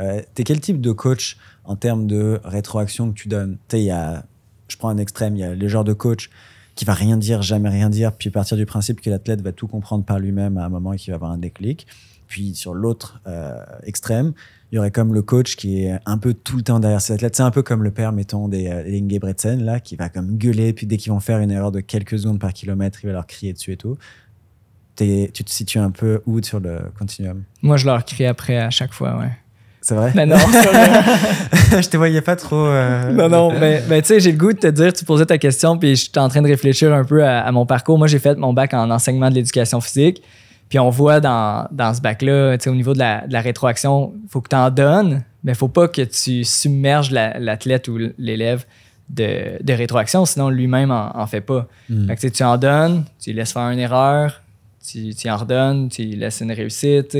Euh, 0.00 0.22
T'es 0.34 0.44
quel 0.44 0.60
type 0.60 0.80
de 0.80 0.92
coach 0.92 1.36
en 1.64 1.76
termes 1.76 2.06
de 2.06 2.40
rétroaction 2.42 3.12
que 3.12 3.14
tu 3.14 3.28
donnes? 3.28 3.58
Tu 3.68 3.76
sais, 3.76 3.82
il 3.82 3.86
y 3.86 3.90
a, 3.90 4.24
je 4.68 4.76
prends 4.76 4.88
un 4.88 4.98
extrême, 4.98 5.36
il 5.36 5.40
y 5.40 5.44
a 5.44 5.54
le 5.54 5.68
genre 5.68 5.84
de 5.84 5.92
coach 5.92 6.30
qui 6.74 6.84
va 6.84 6.94
rien 6.94 7.16
dire, 7.18 7.42
jamais 7.42 7.68
rien 7.68 7.90
dire, 7.90 8.12
puis 8.12 8.30
partir 8.30 8.56
du 8.56 8.64
principe 8.66 9.00
que 9.00 9.10
l'athlète 9.10 9.42
va 9.42 9.52
tout 9.52 9.68
comprendre 9.68 10.04
par 10.04 10.18
lui-même 10.18 10.56
à 10.56 10.64
un 10.64 10.68
moment 10.70 10.94
et 10.94 10.96
qu'il 10.96 11.10
va 11.12 11.16
avoir 11.16 11.30
un 11.30 11.38
déclic. 11.38 11.86
Puis 12.32 12.54
sur 12.54 12.72
l'autre 12.72 13.20
euh, 13.26 13.52
extrême, 13.82 14.32
il 14.70 14.76
y 14.76 14.78
aurait 14.78 14.90
comme 14.90 15.12
le 15.12 15.20
coach 15.20 15.54
qui 15.54 15.84
est 15.84 15.98
un 16.06 16.16
peu 16.16 16.32
tout 16.32 16.56
le 16.56 16.62
temps 16.62 16.80
derrière 16.80 17.02
ses 17.02 17.12
athlètes. 17.12 17.36
C'est 17.36 17.42
un 17.42 17.50
peu 17.50 17.62
comme 17.62 17.82
le 17.82 17.90
père, 17.90 18.10
mettons, 18.10 18.48
des 18.48 18.68
euh, 18.68 18.90
Ingebretsen, 18.90 19.62
là, 19.62 19.80
qui 19.80 19.96
va 19.96 20.08
comme 20.08 20.38
gueuler, 20.38 20.72
puis 20.72 20.86
dès 20.86 20.96
qu'ils 20.96 21.12
vont 21.12 21.20
faire 21.20 21.40
une 21.40 21.50
erreur 21.50 21.72
de 21.72 21.80
quelques 21.80 22.18
secondes 22.18 22.40
par 22.40 22.54
kilomètre, 22.54 23.00
il 23.02 23.08
va 23.08 23.12
leur 23.12 23.26
crier 23.26 23.52
dessus 23.52 23.72
et 23.72 23.76
tout. 23.76 23.98
tu 24.96 25.28
te 25.30 25.50
situes 25.50 25.78
un 25.78 25.90
peu 25.90 26.22
où 26.24 26.42
sur 26.42 26.58
le 26.58 26.78
continuum? 26.98 27.42
Moi, 27.60 27.76
je 27.76 27.84
leur 27.84 28.02
crie 28.02 28.24
après 28.24 28.56
à 28.56 28.70
chaque 28.70 28.94
fois, 28.94 29.18
ouais. 29.18 29.32
C'est 29.82 29.94
vrai? 29.94 30.12
Mais 30.14 30.24
non, 30.24 30.36
je 31.72 31.86
te 31.86 31.96
voyais 31.98 32.22
pas 32.22 32.36
trop. 32.36 32.64
Euh, 32.64 33.12
non, 33.12 33.28
non, 33.28 33.52
mais, 33.60 33.82
tu 34.00 34.08
sais, 34.08 34.20
j'ai 34.20 34.32
le 34.32 34.38
goût 34.38 34.54
de 34.54 34.58
te 34.58 34.68
dire, 34.68 34.94
tu 34.94 35.04
posais 35.04 35.26
ta 35.26 35.36
question, 35.36 35.76
puis 35.76 35.96
je 35.96 36.04
suis 36.04 36.12
en 36.16 36.30
train 36.30 36.40
de 36.40 36.48
réfléchir 36.48 36.94
un 36.94 37.04
peu 37.04 37.22
à, 37.22 37.40
à 37.40 37.52
mon 37.52 37.66
parcours. 37.66 37.98
Moi, 37.98 38.06
j'ai 38.06 38.20
fait 38.20 38.38
mon 38.38 38.54
bac 38.54 38.72
en 38.72 38.90
enseignement 38.90 39.28
de 39.28 39.34
l'éducation 39.34 39.82
physique. 39.82 40.22
Puis 40.72 40.78
on 40.78 40.88
voit 40.88 41.20
dans, 41.20 41.68
dans 41.70 41.92
ce 41.92 42.00
bac-là, 42.00 42.56
au 42.66 42.70
niveau 42.70 42.94
de 42.94 42.98
la, 42.98 43.26
de 43.26 43.32
la 43.34 43.42
rétroaction, 43.42 44.14
il 44.24 44.30
faut 44.30 44.40
que 44.40 44.48
tu 44.48 44.56
en 44.56 44.70
donnes, 44.70 45.22
mais 45.44 45.52
il 45.52 45.54
faut 45.54 45.68
pas 45.68 45.86
que 45.86 46.00
tu 46.00 46.44
submerges 46.44 47.10
l'athlète 47.10 47.88
ou 47.88 47.98
l'élève 48.16 48.64
de, 49.10 49.62
de, 49.62 49.72
rétroaction, 49.74 50.24
sinon 50.24 50.48
lui-même 50.48 50.90
en, 50.90 51.14
en, 51.14 51.26
fait 51.26 51.42
pas. 51.42 51.68
Fait 52.06 52.16
que, 52.16 52.26
tu 52.28 52.42
en 52.42 52.56
donnes, 52.56 53.04
tu 53.20 53.34
laisses 53.34 53.52
faire 53.52 53.68
une 53.68 53.80
erreur, 53.80 54.40
tu, 54.82 55.14
tu 55.14 55.28
en 55.28 55.36
redonnes, 55.36 55.90
tu 55.90 56.04
laisses 56.04 56.40
une 56.40 56.52
réussite. 56.52 57.18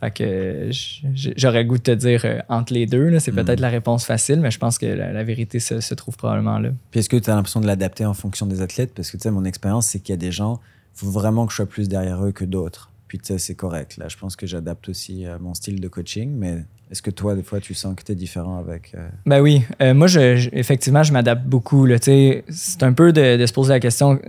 Fait 0.00 0.10
que 0.10 0.68
j'aurais 1.14 1.62
le 1.62 1.64
goût 1.66 1.78
de 1.78 1.82
te 1.82 1.90
dire 1.92 2.20
euh, 2.26 2.40
entre 2.50 2.74
les 2.74 2.84
deux, 2.84 3.18
c'est 3.20 3.32
hmm. 3.32 3.36
peut-être 3.36 3.60
la 3.60 3.70
réponse 3.70 4.04
facile, 4.04 4.40
mais 4.40 4.50
je 4.50 4.58
pense 4.58 4.76
que 4.76 4.84
la, 4.84 5.24
vérité 5.24 5.60
se, 5.60 5.80
se, 5.80 5.94
trouve 5.94 6.18
probablement 6.18 6.58
là. 6.58 6.72
Puis 6.90 7.00
est-ce 7.00 7.08
que 7.08 7.16
tu 7.16 7.30
as 7.30 7.34
l'impression 7.34 7.62
de 7.62 7.66
l'adapter 7.66 8.04
en 8.04 8.12
fonction 8.12 8.44
des 8.44 8.60
athlètes? 8.60 8.92
Parce 8.94 9.10
que 9.10 9.16
tu 9.16 9.22
sais, 9.22 9.30
mon 9.30 9.46
expérience, 9.46 9.86
c'est 9.86 10.00
qu'il 10.00 10.12
y 10.12 10.18
a 10.18 10.18
des 10.18 10.32
gens 10.32 10.60
faut 10.94 11.10
vraiment 11.10 11.46
que 11.46 11.52
je 11.52 11.56
sois 11.56 11.66
plus 11.66 11.88
derrière 11.88 12.24
eux 12.24 12.32
que 12.32 12.44
d'autres. 12.44 12.90
Puis 13.08 13.18
tu 13.18 13.26
sais, 13.26 13.38
c'est 13.38 13.54
correct. 13.54 13.96
Là, 13.96 14.06
je 14.08 14.16
pense 14.16 14.36
que 14.36 14.46
j'adapte 14.46 14.88
aussi 14.88 15.26
euh, 15.26 15.38
mon 15.40 15.54
style 15.54 15.80
de 15.80 15.88
coaching, 15.88 16.32
mais 16.36 16.64
est-ce 16.90 17.02
que 17.02 17.10
toi, 17.10 17.34
des 17.34 17.42
fois, 17.42 17.60
tu 17.60 17.74
sens 17.74 17.96
que 17.96 18.04
tu 18.04 18.12
es 18.12 18.14
différent 18.14 18.58
avec. 18.58 18.92
Euh... 18.94 19.08
Ben 19.26 19.40
oui. 19.40 19.62
Euh, 19.80 19.94
moi, 19.94 20.06
je, 20.06 20.48
effectivement, 20.52 21.02
je 21.02 21.12
m'adapte 21.12 21.44
beaucoup. 21.44 21.88
C'est 22.00 22.44
un 22.82 22.92
peu 22.92 23.12
de, 23.12 23.44
se 23.44 23.52
poser 23.52 23.72
la 23.72 23.80
question 23.80 24.20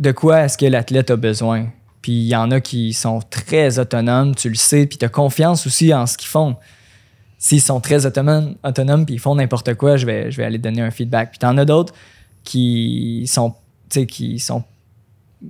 de 0.00 0.12
quoi 0.12 0.40
est-ce 0.40 0.56
que 0.56 0.66
l'athlète 0.66 1.10
a 1.10 1.16
besoin? 1.16 1.68
Puis 2.02 2.12
il 2.12 2.26
y 2.26 2.34
en 2.34 2.50
a 2.50 2.60
qui 2.60 2.94
sont 2.94 3.20
très 3.20 3.78
autonomes, 3.78 4.34
tu 4.34 4.48
le 4.48 4.54
sais, 4.54 4.86
puis 4.86 4.96
tu 4.96 5.04
as 5.04 5.10
confiance 5.10 5.66
aussi 5.66 5.92
en 5.92 6.06
ce 6.06 6.16
qu'ils 6.16 6.28
font. 6.28 6.56
S'ils 7.38 7.60
sont 7.60 7.80
très 7.80 8.06
autonomes, 8.06 8.56
autonomes 8.64 9.04
puis 9.04 9.16
ils 9.16 9.20
font 9.20 9.34
n'importe 9.34 9.74
quoi, 9.74 9.96
je 9.96 10.06
vais, 10.06 10.30
je 10.30 10.36
vais 10.38 10.44
aller 10.44 10.58
donner 10.58 10.80
un 10.80 10.90
feedback. 10.90 11.30
Puis 11.30 11.38
tu 11.38 11.46
en 11.46 11.56
as 11.58 11.66
d'autres 11.66 11.94
qui 12.44 13.26
sont, 13.26 13.54
qui 14.08 14.38
sont 14.38 14.64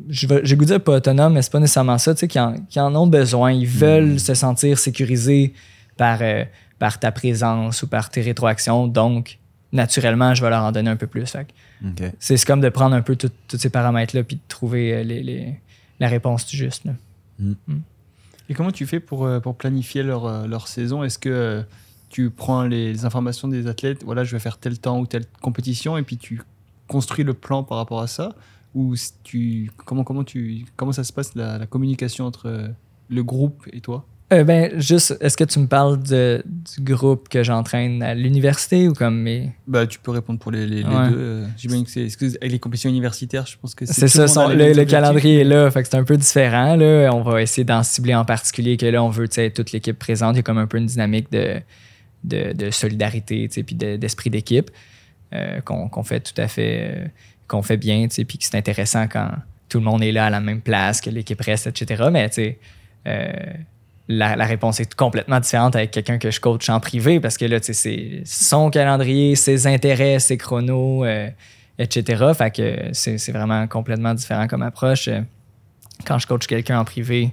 j'ai 0.08 0.26
goût 0.56 0.64
de 0.64 0.64
dire 0.64 0.82
pas 0.82 0.96
autonome, 0.96 1.34
mais 1.34 1.42
c'est 1.42 1.50
pas 1.50 1.60
nécessairement 1.60 1.98
ça, 1.98 2.14
tu 2.14 2.20
sais, 2.20 2.28
qui 2.28 2.38
en, 2.38 2.94
ont 2.94 3.06
besoin. 3.06 3.52
Ils 3.52 3.66
veulent 3.66 4.14
hmm. 4.14 4.18
se 4.18 4.34
sentir 4.34 4.78
sécurisés 4.78 5.52
par, 5.96 6.18
euh, 6.22 6.44
par 6.78 6.98
ta 6.98 7.12
présence 7.12 7.82
ou 7.82 7.88
par 7.88 8.10
tes 8.10 8.20
rétroactions. 8.20 8.86
Donc, 8.86 9.38
naturellement, 9.72 10.34
je 10.34 10.42
vais 10.42 10.50
leur 10.50 10.62
en 10.62 10.72
donner 10.72 10.90
un 10.90 10.96
peu 10.96 11.06
plus. 11.06 11.36
C'est 12.18 12.44
comme 12.44 12.60
de 12.60 12.68
prendre 12.68 12.94
un 12.94 13.02
peu 13.02 13.16
tous 13.16 13.30
ces 13.58 13.70
paramètres-là 13.70 14.22
puis 14.22 14.36
de 14.36 14.42
trouver 14.48 14.94
euh, 14.94 15.02
les, 15.02 15.54
la 15.98 16.08
réponse 16.08 16.46
du 16.46 16.56
juste. 16.56 16.84
Hmm. 17.38 17.54
Hmm. 17.66 17.80
Et 18.48 18.54
comment 18.54 18.72
tu 18.72 18.86
fais 18.86 19.00
pour, 19.00 19.26
euh, 19.26 19.40
pour 19.40 19.56
planifier 19.56 20.02
leur, 20.02 20.46
leur 20.46 20.68
saison? 20.68 21.02
Est-ce 21.02 21.18
que 21.18 21.64
tu 22.08 22.30
prends 22.30 22.64
les 22.64 23.04
informations 23.04 23.46
des 23.46 23.66
athlètes, 23.68 24.04
voilà, 24.04 24.24
je 24.24 24.32
vais 24.32 24.40
faire 24.40 24.58
tel 24.58 24.78
temps 24.78 24.98
ou 24.98 25.06
telle 25.06 25.24
compétition, 25.40 25.96
et 25.96 26.02
puis 26.02 26.16
tu 26.16 26.42
construis 26.88 27.22
le 27.22 27.34
plan 27.34 27.62
par 27.62 27.78
rapport 27.78 28.02
à 28.02 28.08
ça? 28.08 28.34
Ou 28.74 28.94
tu, 29.24 29.70
comment, 29.84 30.04
comment, 30.04 30.24
tu, 30.24 30.64
comment 30.76 30.92
ça 30.92 31.04
se 31.04 31.12
passe 31.12 31.34
la, 31.34 31.66
communication 31.66 32.26
entre 32.26 32.46
euh, 32.46 32.68
le 33.08 33.22
groupe 33.22 33.66
et 33.72 33.80
toi? 33.80 34.06
Euh, 34.32 34.44
ben, 34.44 34.78
juste, 34.80 35.16
est-ce 35.20 35.36
que 35.36 35.42
tu 35.42 35.58
me 35.58 35.66
parles 35.66 36.00
de, 36.00 36.44
du 36.46 36.94
groupe 36.94 37.28
que 37.28 37.42
j'entraîne 37.42 38.00
à 38.00 38.14
l'université 38.14 38.86
ou 38.86 38.92
comme 38.92 39.20
mes... 39.22 39.50
Bah, 39.66 39.88
tu 39.88 39.98
peux 39.98 40.12
répondre 40.12 40.38
pour 40.38 40.52
les, 40.52 40.68
les, 40.68 40.84
deux. 40.84 40.90
Euh, 40.92 41.46
j'imagine 41.56 41.84
que 41.84 41.90
c'est, 41.90 42.36
avec 42.40 42.52
les 42.52 42.58
compétitions 42.60 42.90
universitaires, 42.90 43.44
je 43.46 43.56
pense 43.58 43.74
que 43.74 43.86
c'est. 43.86 44.06
C'est 44.06 44.28
ça, 44.28 44.54
le, 44.54 44.84
calendrier 44.84 45.40
est 45.40 45.44
là, 45.44 45.68
fait 45.72 45.82
que 45.82 45.88
c'est 45.88 45.96
un 45.96 46.04
peu 46.04 46.16
différent. 46.16 46.76
Là. 46.76 47.10
On 47.12 47.22
va 47.22 47.42
essayer 47.42 47.64
d'en 47.64 47.82
cibler 47.82 48.14
en 48.14 48.24
particulier 48.24 48.76
que 48.76 48.86
là, 48.86 49.02
on 49.02 49.08
veut 49.08 49.26
toute 49.28 49.72
l'équipe 49.72 49.98
présente. 49.98 50.36
Il 50.36 50.38
y 50.38 50.40
a 50.40 50.42
comme 50.44 50.58
un 50.58 50.68
peu 50.68 50.78
une 50.78 50.86
dynamique 50.86 51.32
de, 51.32 51.56
de, 52.22 52.52
de 52.52 52.70
solidarité, 52.70 53.48
puis 53.48 53.74
d'esprit 53.74 54.30
d'équipe 54.30 54.70
qu'on, 55.64 56.02
fait 56.04 56.20
tout 56.20 56.40
à 56.40 56.46
fait 56.46 57.10
qu'on 57.50 57.62
fait 57.62 57.76
bien, 57.76 58.06
puis 58.08 58.38
que 58.38 58.44
c'est 58.44 58.54
intéressant 58.54 59.08
quand 59.08 59.28
tout 59.68 59.78
le 59.78 59.84
monde 59.84 60.02
est 60.04 60.12
là 60.12 60.26
à 60.26 60.30
la 60.30 60.40
même 60.40 60.60
place, 60.60 61.00
que 61.00 61.10
l'équipe 61.10 61.40
reste, 61.40 61.66
etc. 61.66 62.04
Mais 62.12 62.30
tu 62.30 62.56
euh, 63.08 63.32
la, 64.08 64.44
réponse 64.44 64.78
est 64.78 64.94
complètement 64.94 65.40
différente 65.40 65.74
avec 65.74 65.90
quelqu'un 65.90 66.18
que 66.18 66.30
je 66.30 66.40
coach 66.40 66.68
en 66.68 66.78
privé 66.78 67.18
parce 67.18 67.36
que 67.36 67.44
là, 67.44 67.58
c'est 67.60 68.22
son 68.24 68.70
calendrier, 68.70 69.34
ses 69.34 69.66
intérêts, 69.66 70.18
ses 70.20 70.36
chronos, 70.36 71.04
euh, 71.04 71.28
etc. 71.78 72.24
Fait 72.36 72.54
que 72.54 72.90
c'est 72.92 73.32
vraiment 73.32 73.66
complètement 73.66 74.14
différent 74.14 74.46
comme 74.46 74.62
approche. 74.62 75.08
Quand 76.06 76.18
je 76.18 76.26
coach 76.26 76.46
quelqu'un 76.46 76.78
en 76.78 76.84
privé, 76.84 77.32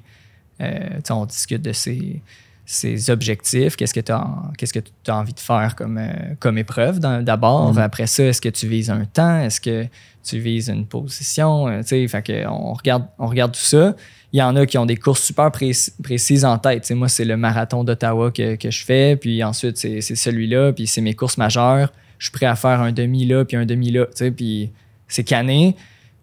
euh, 0.62 1.00
on 1.12 1.26
discute 1.26 1.62
de 1.62 1.74
ses 1.74 2.22
ses 2.70 3.10
objectifs, 3.10 3.78
qu'est-ce 3.78 3.94
que 3.94 4.02
tu 4.02 4.12
as, 4.12 4.28
qu'est-ce 4.58 4.74
que 4.74 4.80
as 5.08 5.16
envie 5.16 5.34
de 5.34 5.40
faire 5.40 5.74
comme, 5.78 5.98
euh, 5.98 6.36
comme 6.38 6.58
épreuve 6.58 7.00
d'abord? 7.00 7.74
Mm-hmm. 7.74 7.82
Après 7.82 8.08
ça, 8.08 8.26
est-ce 8.26 8.42
que 8.42 8.50
tu 8.50 8.68
vises 8.68 8.90
un 8.90 9.06
temps? 9.06 9.40
Est-ce 9.40 9.62
que 9.62 9.86
tu 10.22 10.38
vises 10.40 10.68
une 10.68 10.86
position? 10.86 11.70
Euh, 11.70 11.82
fait 11.82 12.22
que 12.22 12.46
on, 12.46 12.74
regarde, 12.74 13.06
on 13.20 13.28
regarde 13.28 13.54
tout 13.54 13.62
ça. 13.62 13.96
Il 14.34 14.40
y 14.40 14.42
en 14.44 14.54
a 14.58 14.66
qui 14.66 14.78
ont 14.78 14.86
des 14.86 14.98
courses 14.98 15.24
super 15.24 15.50
précises 15.50 16.44
en 16.44 16.58
tête. 16.58 16.92
moi, 16.92 17.08
c'est 17.08 17.24
le 17.24 17.38
marathon 17.38 17.86
d'Ottawa 17.86 18.32
que, 18.32 18.58
que, 18.58 18.70
je 18.70 18.84
fais, 18.84 19.16
puis 19.16 19.42
ensuite, 19.46 19.78
c'est 19.78 20.02
celui-là, 20.02 20.74
puis 20.74 20.88
c'est 20.88 21.00
mes 21.00 21.14
courses 21.14 21.38
majeures. 21.38 21.94
Je 22.20 22.26
suis 22.26 22.34
prêt 22.34 22.48
à 22.48 22.58
faire 22.58 22.82
un 22.82 22.92
demi 22.92 23.26
là, 23.26 23.46
puis 23.46 23.56
un 23.56 23.66
demi 23.66 23.92
là, 23.92 24.08
puis 24.36 24.74
c'est 25.08 25.24
cané. 25.24 25.78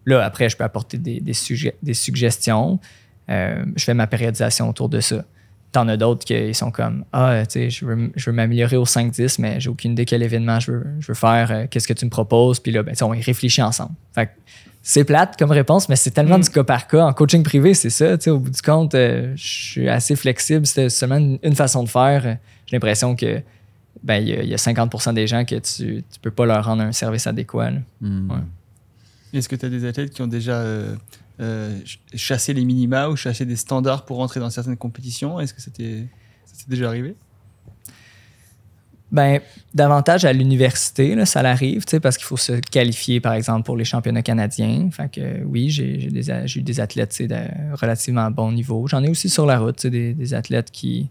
Là, 0.05 0.23
après, 0.23 0.47
je 0.47 0.55
peux 0.55 0.63
apporter 0.63 0.99
des, 0.99 1.19
des, 1.19 1.33
des 1.81 1.93
suggestions. 1.95 2.79
Euh, 3.31 3.65
je 3.75 3.83
fais 3.83 3.95
ma 3.95 4.05
périodisation 4.05 4.69
autour 4.69 4.89
de 4.89 4.99
ça. 4.99 5.25
T'en 5.75 5.89
as 5.89 5.97
d'autres 5.97 6.23
qui 6.23 6.53
sont 6.53 6.71
comme 6.71 7.03
Ah, 7.11 7.43
tu 7.45 7.51
sais, 7.59 7.69
je 7.69 7.85
veux, 7.85 8.09
je 8.15 8.29
veux 8.29 8.33
m'améliorer 8.35 8.77
au 8.77 8.85
5-10, 8.85 9.41
mais 9.41 9.59
j'ai 9.59 9.69
aucune 9.69 9.91
idée 9.91 10.05
quel 10.05 10.23
événement 10.23 10.57
je 10.61 10.71
veux, 10.71 10.85
je 11.01 11.07
veux 11.07 11.13
faire, 11.15 11.51
euh, 11.51 11.65
qu'est-ce 11.69 11.85
que 11.85 11.91
tu 11.93 12.05
me 12.05 12.09
proposes. 12.09 12.61
Puis 12.61 12.71
là, 12.71 12.81
ben, 12.81 12.95
on 13.01 13.13
y 13.13 13.21
réfléchit 13.21 13.61
ensemble. 13.61 13.91
Fait, 14.13 14.29
c'est 14.81 15.03
plate 15.03 15.35
comme 15.37 15.51
réponse, 15.51 15.89
mais 15.89 15.97
c'est 15.97 16.11
tellement 16.11 16.37
Mm. 16.37 16.43
du 16.43 16.49
cas 16.49 16.63
par 16.63 16.87
cas. 16.87 17.05
En 17.05 17.11
coaching 17.11 17.43
privé, 17.43 17.73
c'est 17.73 17.89
ça. 17.89 18.17
tu 18.17 18.23
sais, 18.23 18.29
Au 18.29 18.39
bout 18.39 18.51
du 18.51 18.61
compte, 18.61 18.95
euh, 18.95 19.33
je 19.35 19.45
suis 19.47 19.89
assez 19.89 20.15
flexible. 20.15 20.65
C'était 20.65 20.89
seulement 20.89 21.17
une, 21.17 21.39
une 21.43 21.55
façon 21.55 21.83
de 21.83 21.89
faire. 21.89 22.21
J'ai 22.67 22.75
l'impression 22.77 23.13
que 23.17 23.41
ben, 24.01 24.15
il 24.21 24.29
y, 24.29 24.33
a- 24.33 24.43
il 24.43 24.47
y 24.49 24.53
a 24.53 24.57
50% 24.57 25.13
des 25.13 25.27
gens 25.27 25.43
que 25.43 25.55
tu 25.55 25.83
ne 25.95 26.01
peux 26.21 26.31
pas 26.31 26.45
leur 26.45 26.63
rendre 26.63 26.83
un 26.83 26.91
service 26.93 27.27
adéquat. 27.27 27.71
Ouais. 28.01 28.09
Est-ce 29.33 29.49
que 29.49 29.55
tu 29.57 29.65
as 29.65 29.69
des 29.69 29.83
athlètes 29.85 30.11
qui 30.11 30.21
ont 30.21 30.27
déjà 30.27 30.53
euh, 30.53 30.95
euh, 31.39 31.77
ch- 31.79 31.99
chassé 32.15 32.53
les 32.53 32.65
minima 32.65 33.09
ou 33.09 33.15
chassé 33.15 33.45
des 33.45 33.55
standards 33.55 34.05
pour 34.05 34.17
rentrer 34.17 34.39
dans 34.39 34.49
certaines 34.49 34.77
compétitions 34.77 35.39
Est-ce 35.39 35.53
que 35.53 35.61
c'était 35.61 36.07
déjà 36.67 36.87
arrivé? 36.87 37.15
Ben, 39.11 39.39
davantage 39.73 40.25
à 40.25 40.33
l'université, 40.33 41.23
ça 41.25 41.41
l'arrive, 41.41 41.85
parce 42.01 42.17
qu'il 42.17 42.25
faut 42.25 42.37
se 42.37 42.53
qualifier, 42.53 43.21
par 43.21 43.33
exemple, 43.33 43.63
pour 43.63 43.77
les 43.77 43.85
championnats 43.85 44.23
canadiens. 44.23 44.89
Fait 44.91 45.09
que 45.09 45.21
euh, 45.21 45.43
oui, 45.45 45.69
j'ai 45.69 46.07
eu 46.07 46.61
des 46.61 46.79
athlètes 46.79 47.21
de 47.21 47.75
relativement 47.79 48.29
bon 48.31 48.51
niveau. 48.51 48.87
J'en 48.87 49.03
ai 49.03 49.09
aussi 49.09 49.29
sur 49.29 49.45
la 49.45 49.59
route, 49.59 49.85
des, 49.87 50.33
athlètes 50.33 50.71
qui, 50.71 51.09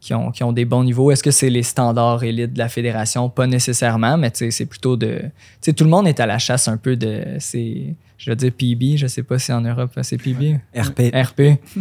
qui, 0.00 0.14
ont, 0.14 0.30
qui 0.30 0.42
ont 0.42 0.52
des 0.52 0.64
bons 0.64 0.82
niveaux. 0.82 1.10
Est-ce 1.10 1.22
que 1.22 1.30
c'est 1.30 1.48
les 1.48 1.62
standards 1.62 2.24
élites 2.24 2.52
de 2.52 2.58
la 2.58 2.68
fédération? 2.68 3.30
Pas 3.30 3.46
nécessairement, 3.46 4.18
mais 4.18 4.30
c'est 4.34 4.66
plutôt 4.66 4.96
de. 4.96 5.22
Tout 5.62 5.84
le 5.84 5.90
monde 5.90 6.08
est 6.08 6.20
à 6.20 6.26
la 6.26 6.38
chasse 6.38 6.68
un 6.68 6.76
peu 6.76 6.96
de. 6.96 7.22
C'est, 7.38 7.94
je 8.18 8.30
veux 8.30 8.36
dire 8.36 8.52
PB, 8.52 8.96
je 8.98 9.06
sais 9.06 9.22
pas 9.22 9.38
si 9.38 9.52
en 9.52 9.60
Europe 9.62 9.92
c'est 10.02 10.18
PB. 10.18 10.60
RP. 10.76 11.00
RP. 11.14 11.40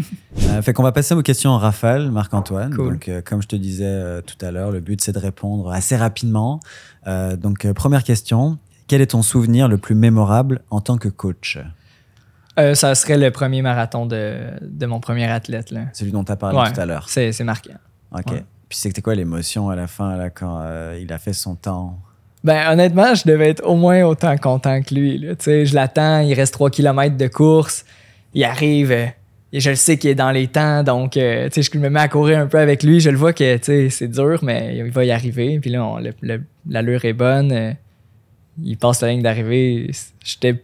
Euh, 0.50 0.62
fait 0.62 0.72
qu'on 0.72 0.84
va 0.84 0.92
passer 0.94 1.14
aux 1.14 1.22
questions 1.24 1.50
en 1.50 1.58
rafale, 1.58 2.10
Marc-Antoine. 2.12 2.74
Cool. 2.74 2.94
Donc, 2.94 3.10
euh, 3.10 3.22
comme 3.22 3.42
je 3.42 3.48
te 3.50 3.56
disais 3.58 3.84
euh, 3.86 4.22
tout 4.22 4.38
à 4.46 4.52
l'heure, 4.52 4.72
le 4.72 4.80
but 4.80 5.02
c'est 5.02 5.12
de 5.12 5.20
répondre 5.20 5.70
assez 5.72 5.98
rapidement. 5.98 6.62
Euh, 7.08 7.36
donc, 7.36 7.66
euh, 7.66 7.74
première 7.74 8.04
question 8.06 8.58
quel 8.88 9.02
est 9.02 9.08
ton 9.08 9.22
souvenir 9.24 9.68
le 9.68 9.78
plus 9.78 9.96
mémorable 9.96 10.62
en 10.70 10.80
tant 10.80 10.98
que 10.98 11.10
coach? 11.10 11.60
Euh, 12.58 12.74
ça 12.74 12.96
serait 12.96 13.18
le 13.18 13.30
premier 13.32 13.62
marathon 13.62 14.06
de, 14.06 14.38
de 14.62 14.86
mon 14.86 15.00
premier 15.02 15.26
athlète. 15.26 15.72
Là. 15.72 15.82
Celui 15.94 16.12
dont 16.12 16.24
tu 16.24 16.32
as 16.32 16.38
parlé 16.38 16.58
Ouais. 16.58 16.72
tout 16.72 16.80
à 16.80 16.86
l'heure. 16.86 17.10
C'est, 17.10 17.32
c'est 17.34 17.44
marquant. 17.44 17.74
Ok. 18.14 18.32
Ouais. 18.32 18.46
Puis 18.70 18.78
c'était 18.80 19.02
quoi 19.02 19.14
l'émotion 19.16 19.70
à 19.70 19.76
la 19.76 19.88
fin 19.88 20.16
là, 20.16 20.30
quand 20.30 20.60
euh, 20.62 20.98
il 21.02 21.12
a 21.12 21.18
fait 21.18 21.34
son 21.34 21.56
temps? 21.56 22.00
Ben, 22.48 22.72
honnêtement, 22.72 23.14
je 23.14 23.28
devais 23.28 23.50
être 23.50 23.66
au 23.66 23.76
moins 23.76 24.04
autant 24.04 24.38
content 24.38 24.82
que 24.82 24.96
lui. 24.96 25.18
là. 25.18 25.34
Je 25.38 25.76
l'attends, 25.76 26.22
il 26.22 26.34
reste 26.34 26.54
3 26.54 26.70
km 26.70 27.18
de 27.18 27.28
course. 27.28 27.84
Il 28.34 28.44
arrive, 28.46 28.92
euh, 28.92 29.06
et 29.52 29.60
je 29.60 29.70
le 29.70 29.76
sais 29.76 29.98
qu'il 29.98 30.10
est 30.10 30.16
dans 30.16 30.32
les 30.32 30.48
temps, 30.48 30.82
donc 30.84 31.18
euh, 31.18 31.50
je 31.54 31.78
me 31.78 31.90
mets 31.90 32.00
à 32.00 32.08
courir 32.08 32.40
un 32.40 32.48
peu 32.48 32.58
avec 32.58 32.84
lui. 32.84 33.02
Je 33.02 33.10
le 33.10 33.18
vois 33.18 33.34
que 33.34 33.58
c'est 33.64 34.08
dur, 34.08 34.40
mais 34.44 34.78
il 34.78 34.92
va 34.92 35.04
y 35.04 35.12
arriver. 35.12 35.60
Puis 35.60 35.70
là, 35.72 35.98
l'allure 36.70 37.04
est 37.04 37.14
bonne. 37.14 37.52
euh, 37.52 37.74
il 38.64 38.78
passe 38.78 39.02
la 39.02 39.10
ligne 39.10 39.22
d'arrivée. 39.22 39.92
J'étais 40.24 40.64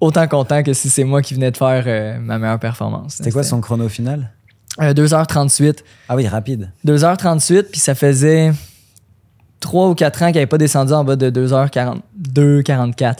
autant 0.00 0.28
content 0.28 0.62
que 0.62 0.74
si 0.74 0.90
c'est 0.90 1.04
moi 1.04 1.22
qui 1.22 1.32
venais 1.34 1.50
de 1.50 1.56
faire 1.56 1.84
euh, 1.86 2.18
ma 2.20 2.38
meilleure 2.38 2.60
performance. 2.60 3.14
C'était 3.14 3.30
quoi 3.30 3.42
son 3.42 3.62
chrono 3.62 3.88
final? 3.88 4.30
Euh, 4.80 4.92
2h38. 4.92 5.78
Ah 6.10 6.14
oui, 6.16 6.28
rapide. 6.28 6.70
2h38, 6.86 7.64
puis 7.70 7.80
ça 7.80 7.94
faisait 7.94 8.52
3 9.60 9.88
ou 9.88 9.94
4 9.94 10.22
ans 10.22 10.26
qu'il 10.26 10.36
n'avait 10.36 10.46
pas 10.46 10.58
descendu 10.58 10.92
en 10.92 11.04
bas 11.04 11.16
de 11.16 11.30
2h40, 11.30 12.00
2h44. 12.34 13.10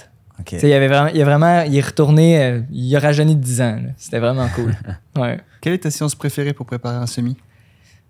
Ok. 0.41 0.47
Tu 0.47 0.59
sais, 0.59 0.69
Il, 0.69 0.73
avait 0.73 0.89
vraiment, 0.89 1.11
il, 1.15 1.21
a 1.21 1.25
vraiment, 1.25 1.63
il 1.63 1.77
est 1.77 1.85
retourné, 1.85 2.43
euh, 2.43 2.61
il 2.71 2.95
a 2.97 3.01
rajeuni 3.01 3.37
de 3.37 3.43
10 3.43 3.61
ans. 3.61 3.79
C'était 3.97 4.19
vraiment 4.19 4.49
cool. 4.55 4.75
Ouais. 5.19 5.39
Quelle 5.61 5.75
est 5.75 5.79
ta 5.79 5.91
séance 5.91 6.15
préférée 6.15 6.55
pour 6.55 6.65
préparer 6.65 6.97
un 6.97 7.07
semi? 7.07 7.37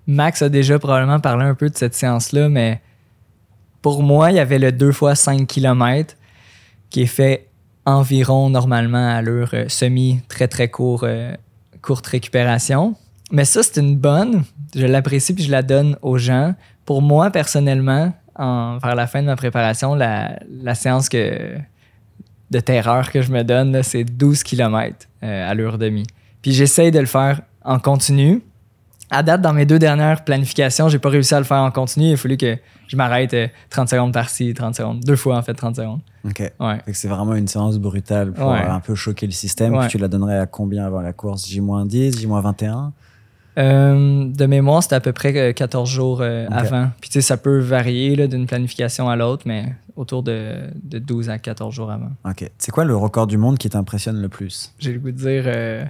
Max 0.06 0.42
a 0.42 0.48
déjà 0.48 0.78
probablement 0.78 1.18
parlé 1.18 1.44
un 1.44 1.54
peu 1.54 1.68
de 1.68 1.76
cette 1.76 1.94
séance-là, 1.94 2.48
mais 2.48 2.80
pour 3.82 4.02
moi, 4.02 4.30
il 4.30 4.36
y 4.36 4.38
avait 4.38 4.58
le 4.58 4.70
2 4.70 4.92
fois 4.92 5.14
5 5.14 5.46
km 5.46 6.16
qui 6.90 7.02
est 7.02 7.06
fait 7.06 7.48
environ 7.86 8.50
normalement 8.50 9.08
à 9.08 9.14
allure 9.14 9.50
euh, 9.54 9.64
semi, 9.68 10.20
très 10.28 10.48
très 10.48 10.68
court, 10.68 11.04
euh, 11.04 11.32
courte 11.82 12.06
récupération. 12.06 12.94
Mais 13.32 13.44
ça, 13.44 13.62
c'est 13.62 13.80
une 13.80 13.96
bonne. 13.96 14.44
Je 14.74 14.86
l'apprécie 14.86 15.34
puis 15.34 15.44
je 15.44 15.50
la 15.50 15.62
donne 15.62 15.96
aux 16.02 16.18
gens. 16.18 16.54
Pour 16.86 17.02
moi, 17.02 17.30
personnellement, 17.30 18.12
en, 18.36 18.78
vers 18.78 18.94
la 18.94 19.06
fin 19.06 19.20
de 19.22 19.26
ma 19.26 19.36
préparation, 19.36 19.94
la, 19.94 20.38
la 20.62 20.74
séance 20.74 21.08
que, 21.08 21.56
de 22.50 22.60
terreur 22.60 23.10
que 23.12 23.22
je 23.22 23.30
me 23.32 23.42
donne, 23.44 23.82
c'est 23.82 24.04
12 24.04 24.42
km 24.42 25.06
à 25.22 25.54
l'heure 25.54 25.78
demi. 25.78 26.04
Puis 26.42 26.52
j'essaye 26.52 26.90
de 26.90 26.98
le 26.98 27.06
faire 27.06 27.42
en 27.64 27.78
continu. 27.78 28.42
À 29.12 29.22
date, 29.24 29.40
dans 29.42 29.52
mes 29.52 29.66
deux 29.66 29.78
dernières 29.80 30.24
planifications, 30.24 30.88
j'ai 30.88 31.00
pas 31.00 31.08
réussi 31.08 31.34
à 31.34 31.38
le 31.38 31.44
faire 31.44 31.58
en 31.58 31.70
continu. 31.72 32.06
Il 32.06 32.12
a 32.14 32.16
fallu 32.16 32.36
que 32.36 32.56
je 32.86 32.96
m'arrête 32.96 33.34
euh, 33.34 33.48
30 33.68 33.88
secondes 33.88 34.12
par-ci, 34.12 34.54
30 34.54 34.76
secondes. 34.76 35.00
Deux 35.00 35.16
fois, 35.16 35.36
en 35.36 35.42
fait, 35.42 35.52
30 35.52 35.74
secondes. 35.76 36.00
Ok. 36.24 36.40
Ouais. 36.60 36.78
C'est 36.92 37.08
vraiment 37.08 37.34
une 37.34 37.48
séance 37.48 37.76
brutale 37.78 38.32
pour 38.32 38.48
Ouais. 38.52 38.60
euh, 38.64 38.70
un 38.70 38.78
peu 38.78 38.94
choquer 38.94 39.26
le 39.26 39.32
système. 39.32 39.74
Ouais. 39.74 39.88
Tu 39.88 39.98
la 39.98 40.06
donnerais 40.06 40.38
à 40.38 40.46
combien 40.46 40.86
avant 40.86 41.00
la 41.00 41.12
course? 41.12 41.44
J-10, 41.48 42.20
J-21 42.20 42.92
Euh, 43.58 44.26
de 44.26 44.46
mémoire, 44.46 44.82
c'était 44.82 44.94
à 44.94 45.00
peu 45.00 45.12
près 45.12 45.36
euh, 45.36 45.52
14 45.52 45.88
jours 45.90 46.20
euh, 46.22 46.46
avant. 46.50 46.90
Puis, 47.00 47.10
tu 47.10 47.14
sais, 47.14 47.20
ça 47.20 47.36
peut 47.36 47.58
varier 47.58 48.14
là, 48.16 48.26
d'une 48.26 48.46
planification 48.46 49.08
à 49.08 49.16
l'autre, 49.16 49.42
mais 49.46 49.74
autour 49.96 50.22
de, 50.22 50.54
de 50.82 50.98
12 50.98 51.28
à 51.30 51.38
14 51.38 51.74
jours 51.74 51.90
avant. 51.90 52.10
Ok. 52.24 52.48
C'est 52.58 52.70
quoi 52.70 52.84
le 52.84 52.96
record 52.96 53.26
du 53.26 53.36
monde 53.36 53.58
qui 53.58 53.68
t'impressionne 53.68 54.20
le 54.22 54.28
plus? 54.28 54.72
J'ai 54.78 54.92
le 54.92 54.98
goût 55.00 55.10
de 55.10 55.16
dire 55.16 55.42
euh, 55.46 55.84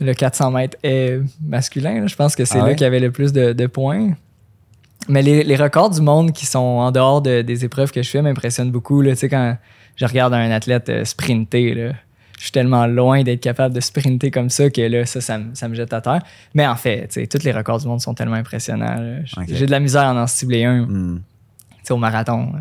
le 0.00 0.12
400 0.14 0.50
mètres 0.50 0.76
est 0.82 1.18
masculin. 1.42 2.00
là. 2.02 2.06
Je 2.06 2.16
pense 2.16 2.36
que 2.36 2.44
c'est 2.44 2.58
Ah 2.60 2.66
là 2.66 2.74
qu'il 2.74 2.82
y 2.84 2.86
avait 2.86 3.00
le 3.00 3.10
plus 3.10 3.32
de, 3.32 3.52
de 3.52 3.66
points. 3.66 4.10
Mais 5.08 5.22
les, 5.22 5.42
les 5.42 5.56
records 5.56 5.90
du 5.90 6.00
monde 6.00 6.32
qui 6.32 6.46
sont 6.46 6.58
en 6.58 6.90
dehors 6.92 7.22
de- 7.22 7.42
des 7.42 7.64
épreuves 7.64 7.92
que 7.92 8.02
je 8.02 8.10
fais 8.10 8.22
m'impressionnent 8.22 8.72
beaucoup. 8.72 9.00
là. 9.02 9.12
Tu 9.12 9.20
sais, 9.20 9.28
quand 9.28 9.56
je 9.96 10.04
regarde 10.04 10.34
un 10.34 10.50
athlète 10.50 10.88
euh, 10.90 11.04
sprinter, 11.04 11.74
là, 11.74 11.92
je 12.38 12.42
suis 12.44 12.52
tellement 12.52 12.86
loin 12.86 13.22
d'être 13.22 13.40
capable 13.40 13.74
de 13.74 13.80
sprinter 13.80 14.30
comme 14.30 14.50
ça 14.50 14.68
que 14.70 14.80
là, 14.82 15.06
ça, 15.06 15.20
ça, 15.20 15.38
me- 15.38 15.54
ça 15.54 15.68
me 15.68 15.74
jette 15.74 15.92
à 15.92 16.00
terre. 16.00 16.22
Mais 16.54 16.66
en 16.66 16.76
fait, 16.76 17.08
tous 17.30 17.42
les 17.44 17.52
records 17.52 17.78
du 17.80 17.86
monde 17.86 18.00
sont 18.00 18.14
tellement 18.14 18.36
impressionnants. 18.36 19.20
J'ai 19.48 19.66
de 19.66 19.70
la 19.70 19.80
misère 19.80 20.02
à 20.02 20.14
en 20.14 20.26
cibler 20.26 20.64
un. 20.64 20.82
Hmm. 20.86 21.20
Tu 21.70 21.78
sais, 21.84 21.92
au 21.94 21.96
marathon, 21.98 22.52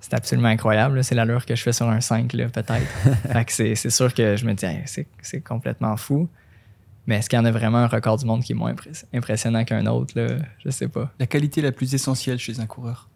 c'est 0.00 0.14
absolument 0.14 0.48
incroyable. 0.48 1.04
C'est 1.04 1.14
l'allure 1.14 1.44
que 1.44 1.54
je 1.54 1.62
fais 1.62 1.72
sur 1.72 1.88
un 1.88 2.00
5, 2.00 2.32
là, 2.32 2.48
peut-être. 2.48 2.86
fait 3.32 3.44
que 3.44 3.52
c'est, 3.52 3.74
c'est 3.74 3.90
sûr 3.90 4.14
que 4.14 4.36
je 4.36 4.44
me 4.46 4.54
dis, 4.54 4.64
Hey, 4.64 4.82
c'est, 4.86 5.06
c'est 5.20 5.40
complètement 5.40 5.96
fou. 5.96 6.28
Mais 7.06 7.16
est-ce 7.16 7.28
qu'il 7.28 7.38
y 7.38 7.42
en 7.42 7.44
a 7.44 7.50
vraiment 7.50 7.78
un 7.78 7.86
record 7.88 8.16
du 8.18 8.24
monde 8.24 8.42
qui 8.44 8.52
est 8.52 8.54
moins 8.54 8.72
impress- 8.72 9.04
impressionnant 9.12 9.64
qu'un 9.64 9.84
autre? 9.86 10.12
Là? 10.18 10.36
Je 10.64 10.70
sais 10.70 10.86
pas. 10.88 11.10
La 11.18 11.26
qualité 11.26 11.60
la 11.60 11.72
plus 11.72 11.92
essentielle 11.94 12.38
chez 12.38 12.60
un 12.60 12.66
coureur? 12.66 13.08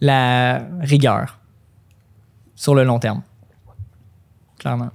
La 0.00 0.66
rigueur 0.80 1.38
sur 2.54 2.74
le 2.74 2.84
long 2.84 2.98
terme. 2.98 3.22
Clairement. 4.58 4.90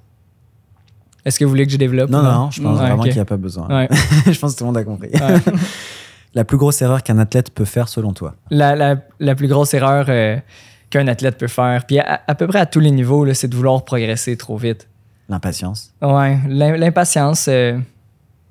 Est-ce 1.26 1.40
que 1.40 1.46
vous 1.46 1.50
voulez 1.50 1.66
que 1.66 1.72
je 1.72 1.78
développe? 1.78 2.10
Non, 2.10 2.20
ou 2.20 2.24
non, 2.24 2.52
je 2.52 2.62
pense 2.62 2.78
vraiment 2.78 3.04
qu'il 3.04 3.14
n'y 3.14 3.20
a 3.20 3.26
pas 3.26 3.38
besoin. 3.38 3.68
Ouais. 3.70 3.88
je 4.32 4.38
pense 4.40 4.54
que 4.54 4.58
tout 4.58 4.64
le 4.64 4.68
monde 4.68 4.78
a 4.78 4.84
compris. 4.84 5.10
La 6.36 6.44
plus 6.46 6.58
grosse 6.58 6.82
erreur 6.82 7.04
qu'un 7.04 7.20
athlète 7.20 7.52
peut 7.54 7.66
faire 7.66 7.88
selon 7.88 8.12
toi? 8.14 8.34
La, 8.50 8.76
la- 8.76 8.96
la 9.20 9.36
plus 9.36 9.48
grosse 9.48 9.74
erreur 9.76 10.06
euh, 10.10 10.38
qu'un 10.90 11.08
athlète 11.08 11.38
peut 11.38 11.48
faire, 11.48 11.86
puis 11.86 12.00
à, 12.00 12.22
à 12.28 12.34
peu 12.36 12.48
près 12.48 12.60
à 12.60 12.66
tous 12.66 12.80
les 12.80 12.90
niveaux, 12.92 13.32
c'est 13.34 13.48
de 13.48 13.56
vouloir 13.56 13.84
progresser 13.86 14.36
trop 14.36 14.58
vite. 14.58 14.88
L'impatience. 15.30 15.92
Ouais, 16.02 16.40
l'im- 16.48 16.76
l'impatience, 16.76 17.46
euh, 17.50 17.78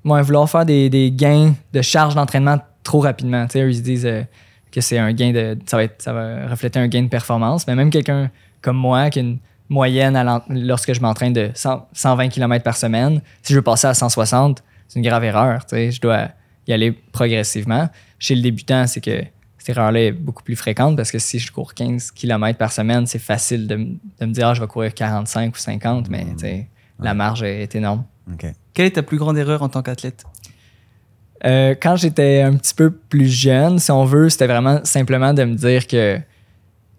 ouais, 0.05 0.23
vouloir 0.23 0.49
faire 0.49 0.65
des, 0.65 0.89
des 0.91 1.11
gains 1.11 1.55
de 1.73 1.83
charge 1.83 2.15
d'entraînement 2.15 2.59
trop 2.85 3.01
rapidement. 3.01 3.47
Tu 3.47 3.53
sais, 3.59 3.69
ils 3.69 3.77
se 3.77 3.81
disent 3.83 4.07
euh, 4.07 4.23
que 4.71 4.81
c'est 4.81 4.99
un 4.99 5.13
gain 5.13 5.33
de. 5.33 5.59
Ça 5.67 5.77
va, 5.77 5.83
être, 5.85 6.01
ça 6.01 6.13
va 6.13 6.47
refléter 6.49 6.79
un 6.79 6.87
gain 6.89 7.03
de 7.03 7.09
performance, 7.09 7.67
mais 7.67 7.75
même 7.75 7.91
quelqu'un 7.91 8.31
comme 8.63 8.77
moi 8.77 9.11
qui 9.11 9.19
a 9.19 9.23
une 9.23 9.39
moyenne 9.73 10.17
à 10.17 10.45
lorsque 10.49 10.93
je 10.93 11.01
m'entraîne 11.01 11.33
de 11.33 11.51
100 11.55 11.89
120 11.93 12.29
km 12.29 12.63
par 12.63 12.77
semaine, 12.77 13.21
si 13.43 13.53
je 13.53 13.59
veux 13.59 13.63
passer 13.63 13.87
à 13.87 13.95
160, 13.95 14.63
c'est 14.89 14.99
une 14.99 15.05
grave 15.05 15.25
erreur. 15.25 15.65
Tu 15.65 15.77
sais, 15.77 15.91
je 15.91 16.01
dois 16.01 16.29
y 16.67 16.73
aller 16.73 16.93
progressivement. 16.93 17.89
Chez 18.19 18.35
le 18.35 18.43
débutant, 18.43 18.87
c'est 18.87 19.01
que 19.01 19.25
cette 19.59 19.77
erreur-là 19.77 20.01
est 20.01 20.13
beaucoup 20.13 20.43
plus 20.43 20.57
fréquente 20.57 20.97
parce 20.97 21.11
que 21.11 21.19
si 21.19 21.39
je 21.39 21.51
cours 21.51 21.75
15 21.75 22.11
km 22.11 22.59
par 22.59 22.73
semaine, 22.73 23.07
c'est 23.07 23.19
facile 23.19 23.67
de, 23.67 23.77
me 23.77 24.33
dire 24.33 24.49
ah, 24.49 24.55
je 24.55 24.61
vais 24.61 24.67
courir 24.67 24.93
45 24.95 25.55
ou 25.55 25.59
50, 25.59 26.11
mais 26.11 26.27
sais, 26.37 26.69
la 26.99 27.15
marge 27.15 27.43
est 27.43 27.75
énorme. 27.75 28.05
Quelle 28.75 28.87
est 28.87 28.91
ta 28.93 29.03
plus 29.03 29.19
grande 29.19 29.39
erreur 29.39 29.63
en 29.63 29.69
tant 29.69 29.83
qu'athlète? 29.83 30.25
Euh, 31.45 31.75
quand 31.81 31.97
j'étais 31.97 32.43
un 32.43 32.57
petit 32.57 32.75
peu 32.75 32.91
plus 32.91 33.29
jeune, 33.29 33.79
si 33.79 33.91
on 33.91 34.05
veut, 34.05 34.29
c'était 34.29 34.47
vraiment 34.47 34.81
simplement 34.85 35.35
de 35.35 35.45
me 35.45 35.55
dire 35.55 35.87
que 35.87 36.21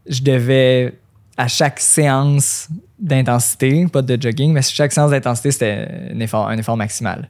je 0.08 0.22
devais, 0.22 0.94
à 1.38 1.48
chaque 1.48 1.80
séance 1.80 2.68
d'intensité, 3.00 3.86
pas 3.92 4.02
de 4.02 4.22
jogging, 4.22 4.54
mais 4.54 4.62
chaque 4.62 4.92
séance 4.92 5.12
d'intensité, 5.12 5.52
c'était 5.52 5.88
un 6.14 6.20
effort, 6.20 6.48
un 6.48 6.58
effort 6.58 6.78
maximal. 6.78 7.30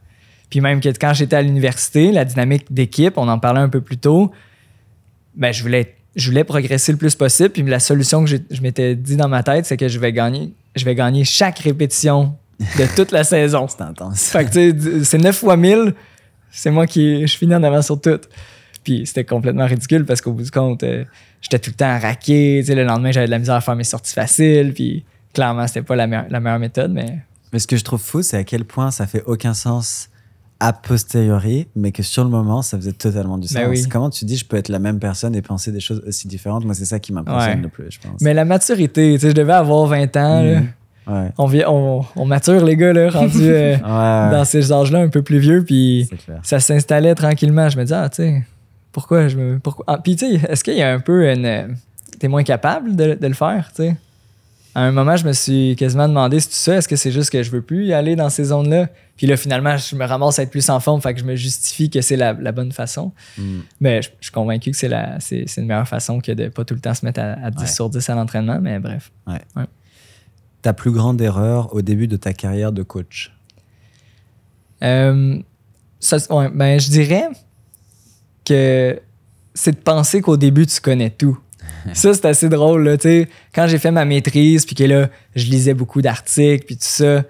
Puis 0.49 0.62
même 0.62 0.82
que 0.82 0.89
quand 0.89 1.14
j'étais 1.14 1.36
à 1.36 1.41
l'université, 1.41 2.12
la 2.12 2.26
dynamique 2.26 2.72
d'équipe, 2.72 3.18
on 3.18 3.28
en 3.28 3.39
parlait 3.39 3.62
un 3.62 3.70
peu 3.70 3.82
plus 3.82 3.97
tôt, 3.97 4.32
ben, 5.36 5.51
je, 5.51 5.64
voulais, 5.64 5.95
je 6.16 6.30
voulais 6.30 6.43
progresser 6.43 6.91
le 6.91 6.97
plus 6.97 7.16
possible. 7.16 7.49
Puis 7.49 7.64
la 7.64 7.80
solution 7.80 8.24
que 8.24 8.30
je 8.30 8.62
m'étais 8.62 8.95
dit 8.95 9.16
dans 9.16 9.30
ma 9.30 9.41
tête, 9.41 9.66
c'est 9.66 9.78
que 9.78 9.88
je 9.88 9.97
vais 9.97 10.14
gagner, 10.14 10.54
je 10.76 10.86
vais 10.86 10.95
gagner 10.95 11.24
chaque 11.24 11.60
répétition 11.60 12.36
de 12.60 12.95
toute 12.95 13.12
la 13.12 13.24
saison. 13.24 13.68
C'est 13.70 13.82
intense. 13.82 14.26
Fait 14.26 14.45
que, 14.45 15.04
c'est 15.04 15.18
9 15.18 15.36
fois 15.36 15.58
1000, 15.58 15.95
c'est 16.51 16.70
moi 16.70 16.86
qui 16.86 17.26
je 17.26 17.36
finis 17.38 17.56
en 17.56 17.64
avant 17.64 17.82
sur 17.82 17.99
tout. 17.99 18.20
Puis 18.84 19.06
c'était 19.06 19.24
complètement 19.26 19.66
ridicule 19.66 20.06
parce 20.06 20.22
qu'au 20.22 20.34
bout 20.34 20.44
du 20.44 20.52
compte, 20.52 20.84
euh, 20.84 21.04
j'étais 21.42 21.60
tout 21.60 21.70
le 21.72 21.76
temps 21.76 21.98
raqué. 22.00 22.60
Tu 22.62 22.68
sais, 22.68 22.76
le 22.76 22.84
lendemain, 22.84 23.12
j'avais 23.12 23.26
de 23.28 23.32
la 23.32 23.40
misère 23.40 23.56
à 23.56 23.62
faire 23.62 23.76
mes 23.76 23.84
sorties 23.84 24.14
faciles. 24.14 24.74
Puis 24.74 25.04
clairement, 25.34 25.66
c'était 25.68 25.82
pas 25.82 25.96
la, 25.96 26.08
meilleure- 26.08 26.26
la 26.30 26.40
meilleure 26.40 26.60
méthode, 26.60 26.92
mais 26.92 27.20
Mais 27.52 27.60
ce 27.60 27.68
que 27.68 27.78
je 27.78 27.84
trouve 27.84 28.02
fou, 28.02 28.22
c'est 28.22 28.38
à 28.38 28.44
quel 28.44 28.66
point 28.66 28.92
ça 28.92 29.06
fait 29.08 29.24
aucun 29.26 29.54
sens 29.54 30.10
a 30.60 30.72
posteriori, 30.72 31.68
mais 31.76 31.92
que 31.92 32.04
sur 32.04 32.24
le 32.24 32.30
moment, 32.30 32.62
ça 32.62 32.78
faisait 32.78 32.94
totalement 32.94 33.38
du 33.38 33.48
sens. 33.48 33.58
Ben 33.58 33.70
oui. 33.70 33.84
Comment 33.92 34.10
tu 34.10 34.24
dis, 34.24 34.38
je 34.38 34.46
peux 34.46 34.56
être 34.56 34.70
la 34.70 34.80
même 34.80 34.98
personne 35.00 35.36
et 35.36 35.42
penser 35.42 35.72
des 35.74 35.82
choses 35.82 36.02
aussi 36.08 36.28
différentes? 36.28 36.64
Moi, 36.64 36.74
c'est 36.74 36.86
ça 36.86 37.00
qui 37.00 37.12
m'impressionne 37.12 37.58
Ouais. 37.58 37.62
le 37.64 37.68
plus, 37.70 37.92
je 37.92 38.00
pense. 38.00 38.22
Mais 38.22 38.34
la 38.34 38.46
maturité, 38.46 39.14
tu 39.16 39.20
sais, 39.22 39.30
je 39.32 39.36
devais 39.36 39.52
avoir 39.54 39.86
20 39.88 40.16
ans. 40.18 40.42
là. 40.42 40.62
Ouais. 41.06 41.32
On, 41.38 41.48
vient, 41.48 41.68
on, 41.70 42.06
on 42.16 42.26
mature, 42.26 42.64
les 42.64 42.78
gars, 42.78 42.94
là, 42.94 43.10
rendus 43.10 43.40
euh, 43.42 43.74
Ouais, 43.76 44.32
dans 44.38 44.46
ces 44.46 44.72
âges-là 44.72 45.00
un 45.00 45.10
peu 45.10 45.22
plus 45.22 45.40
vieux. 45.40 45.66
Puis 45.66 46.08
ça 46.44 46.62
s'installait 46.62 47.14
tranquillement. 47.14 47.68
Je 47.68 47.78
me 47.78 47.84
disais, 47.84 47.96
ah, 47.96 48.08
tu 48.08 48.16
sais, 48.24 48.44
pourquoi 48.94 49.28
je 49.28 49.38
me. 49.38 49.60
Pourquoi... 49.60 49.84
Ah, 49.88 49.98
puis, 49.98 50.16
tu 50.16 50.26
sais, 50.39 50.41
est-ce 50.50 50.64
qu'il 50.64 50.76
y 50.78 50.82
a 50.82 50.94
un 50.94 51.00
peu 51.02 51.30
une. 51.30 51.46
euh, 51.46 51.68
T'es 52.20 52.28
moins 52.30 52.44
capable 52.44 52.96
de, 52.96 53.16
de 53.20 53.28
le 53.28 53.34
faire, 53.34 53.70
tu 53.76 53.84
sais? 53.84 53.98
À 54.76 54.82
un 54.82 54.91
moment, 54.91 55.16
je 55.18 55.28
me 55.28 55.34
suis 55.34 55.76
quasiment 55.76 56.08
demandé 56.08 56.39
si 56.39 56.48
tout 56.48 56.56
ça, 56.56 56.78
est-ce 56.78 56.88
que 56.88 56.96
c'est 56.96 57.12
juste 57.12 57.30
que 57.30 57.44
je 57.44 57.52
veux 57.52 57.62
plus 57.62 57.86
y 57.88 57.94
aller 57.94 58.16
dans 58.16 58.30
ces 58.30 58.46
zones-là? 58.46 58.88
Puis 59.18 59.28
là, 59.28 59.38
finalement, 59.38 59.78
je 59.78 59.96
me 59.96 60.04
ramasse 60.06 60.39
à 60.39 60.44
être 60.44 60.50
plus 60.50 60.68
en 60.70 60.80
forme, 60.80 61.00
fait 61.00 61.14
que 61.14 61.20
je 61.20 61.26
me 61.26 61.36
justifie 61.36 61.91
que 61.91 62.02
c'est 62.02 62.16
la, 62.16 62.34
la 62.34 62.52
bonne 62.52 62.72
façon. 62.72 63.12
Mm. 63.38 63.60
Mais 63.82 64.02
je, 64.02 64.10
je 64.20 64.26
suis 64.26 64.32
convaincu 64.32 64.72
que 64.72 64.78
c'est 64.78 64.88
la 64.88 65.20
c'est, 65.20 65.44
c'est 65.46 65.62
une 65.62 65.68
meilleure 65.68 65.88
façon 65.88 66.20
que 66.22 66.32
de 66.32 66.48
pas 66.48 66.66
tout 66.66 66.74
le 66.74 66.80
temps 66.80 66.94
se 66.96 67.06
mettre 67.06 67.20
à, 67.20 67.34
à 67.34 67.52
10 67.52 67.62
Ouais. 67.62 67.68
sur 67.68 67.89
10 67.89 68.10
à 68.10 68.16
l'entraînement, 68.16 68.60
mais 68.62 68.80
bref. 68.80 69.12
Ta 70.64 70.74
plus 70.74 70.91
grande 70.91 71.22
erreur 71.22 71.74
au 71.76 71.82
début 71.84 72.08
de 72.08 72.16
ta 72.16 72.34
carrière 72.34 72.72
de 72.72 72.82
coach? 72.82 73.32
Euh, 74.82 75.38
ça, 76.00 76.18
ben, 76.54 76.80
je 76.80 76.89
dirais 76.89 77.28
que 78.46 79.00
c'est 79.54 79.72
de 79.72 79.82
penser 79.82 80.22
qu'au 80.22 80.38
début, 80.38 80.66
tu 80.66 80.80
connais 80.82 81.10
tout. 81.10 81.38
ça, 81.94 82.14
c'est 82.14 82.26
assez 82.26 82.50
drôle. 82.50 82.84
Là, 82.84 82.98
tu 82.98 83.04
sais. 83.04 83.30
quand 83.54 83.68
j'ai 83.68 83.80
fait 83.80 83.91
ma 83.91 84.06
maîtrise, 84.06 84.66
puis 84.66 84.76
que 84.76 84.84
là, 84.84 85.10
je 85.36 85.46
lisais 85.46 85.74
beaucoup 85.74 86.02
d'articles, 86.02 86.66
puis 86.66 86.76
tout 86.76 86.84
ça, 86.84 87.24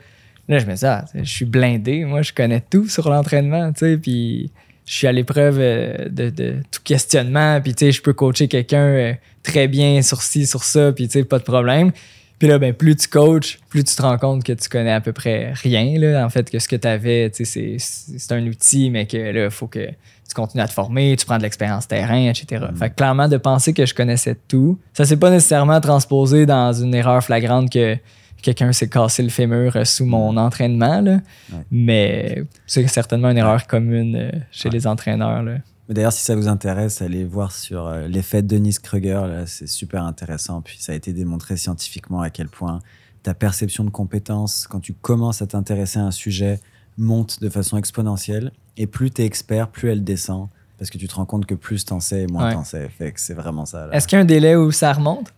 là, 0.47 0.59
je 0.59 0.65
me 0.65 0.71
disais, 0.71 0.87
ah, 0.87 1.05
je 1.13 1.29
suis 1.29 1.45
blindé. 1.45 2.05
Moi, 2.05 2.21
je 2.21 2.33
connais 2.33 2.61
tout 2.61 2.87
sur 2.87 3.09
l'entraînement. 3.09 3.71
tu 3.73 3.79
sais, 3.79 3.97
Puis 3.97 4.51
je 4.85 4.93
suis 4.93 5.07
à 5.07 5.11
l'épreuve 5.11 5.57
euh, 5.59 6.09
de, 6.09 6.29
de 6.29 6.55
tout 6.71 6.81
questionnement, 6.83 7.61
puis 7.61 7.73
tu 7.73 7.85
sais, 7.85 7.91
je 7.91 8.01
peux 8.01 8.13
coacher 8.13 8.47
quelqu'un 8.47 8.85
euh, 8.85 9.13
très 9.41 9.67
bien 9.67 10.01
sur 10.01 10.21
ci, 10.21 10.45
sur 10.45 10.63
ça, 10.63 10.91
puis 10.91 11.07
tu 11.07 11.19
sais, 11.19 11.23
pas 11.23 11.39
de 11.39 11.43
problème. 11.43 11.91
Puis 12.39 12.47
là, 12.47 12.59
ben, 12.59 12.73
plus 12.73 12.95
tu 12.95 13.07
coaches, 13.07 13.59
plus 13.69 13.83
tu 13.83 13.95
te 13.95 14.01
rends 14.01 14.17
compte 14.17 14.43
que 14.43 14.51
tu 14.53 14.67
connais 14.67 14.91
à 14.91 14.99
peu 15.01 15.13
près 15.13 15.53
rien. 15.53 15.97
Là. 15.97 16.25
En 16.25 16.29
fait, 16.29 16.49
que 16.49 16.59
ce 16.59 16.67
que 16.67 16.75
tu 16.75 16.87
avais, 16.87 17.31
c'est, 17.33 17.77
c'est 17.79 18.31
un 18.33 18.45
outil, 18.47 18.89
mais 18.89 19.05
que 19.05 19.17
là, 19.17 19.45
il 19.45 19.51
faut 19.51 19.67
que 19.67 19.87
tu 19.87 20.33
continues 20.35 20.63
à 20.63 20.67
te 20.67 20.73
former, 20.73 21.15
tu 21.17 21.25
prends 21.25 21.37
de 21.37 21.43
l'expérience 21.43 21.87
terrain, 21.87 22.29
etc. 22.29 22.65
Fait 22.75 22.89
que 22.89 22.95
clairement, 22.95 23.27
de 23.27 23.37
penser 23.37 23.73
que 23.73 23.85
je 23.85 23.93
connaissais 23.93 24.35
tout, 24.47 24.77
ça 24.93 25.05
s'est 25.05 25.17
pas 25.17 25.29
nécessairement 25.29 25.79
transposé 25.79 26.45
dans 26.45 26.73
une 26.73 26.93
erreur 26.95 27.23
flagrante 27.23 27.69
que 27.71 27.97
quelqu'un 28.41 28.73
s'est 28.73 28.89
cassé 28.89 29.23
le 29.23 29.29
fémur 29.29 29.75
euh, 29.77 29.85
sous 29.85 30.05
mon 30.05 30.35
entraînement. 30.35 30.99
Là. 30.99 31.11
Ouais. 31.51 31.59
Mais 31.71 32.43
c'est 32.67 32.85
certainement 32.87 33.29
une 33.29 33.37
erreur 33.37 33.67
commune 33.67 34.15
euh, 34.17 34.31
chez 34.51 34.67
Ouais. 34.67 34.75
les 34.75 34.85
entraîneurs. 34.87 35.43
Là. 35.43 35.53
Mais 35.89 35.95
D'ailleurs, 35.95 36.13
si 36.13 36.23
ça 36.23 36.35
vous 36.35 36.47
intéresse, 36.47 37.01
allez 37.01 37.25
voir 37.25 37.51
sur 37.51 37.87
euh, 37.87 38.07
l'effet 38.07 38.41
Denise 38.41 38.79
Kruger. 38.79 39.21
là, 39.27 39.45
C'est 39.45 39.67
super 39.67 40.03
intéressant. 40.03 40.61
Puis 40.61 40.77
ça 40.79 40.93
a 40.93 40.95
été 40.95 41.11
démontré 41.13 41.57
scientifiquement 41.57 42.21
à 42.21 42.29
quel 42.29 42.47
point 42.49 42.79
ta 43.21 43.33
perception 43.33 43.83
de 43.83 43.89
compétence, 43.89 44.67
quand 44.69 44.79
tu 44.81 44.93
commences 44.93 45.41
à 45.41 45.47
t'intéresser 45.47 45.99
à 45.99 46.03
un 46.03 46.11
sujet, 46.11 46.59
monte 46.97 47.41
de 47.41 47.49
façon 47.49 47.77
exponentielle. 47.77 48.51
Et 48.77 48.87
plus 48.87 49.11
tu 49.11 49.21
es 49.21 49.25
expert, 49.25 49.69
plus 49.69 49.89
elle 49.89 50.03
descend. 50.03 50.47
Parce 50.77 50.89
que 50.89 50.97
tu 50.97 51.07
te 51.07 51.15
rends 51.15 51.25
compte 51.25 51.45
que 51.45 51.55
plus 51.55 51.85
t'en 51.85 51.99
sais, 52.01 52.27
moins 52.27 52.47
Ouais. 52.47 52.53
t'en 52.53 52.63
sais. 52.63 52.89
Fait 52.89 53.11
que 53.11 53.19
c'est 53.21 53.33
vraiment 53.33 53.65
ça. 53.65 53.87
Est-ce 53.93 54.07
qu'il 54.07 54.17
y 54.17 54.19
a 54.19 54.23
un 54.23 54.25
délai 54.25 54.55
où 54.55 54.71
ça 54.71 54.91
remonte? 54.91 55.33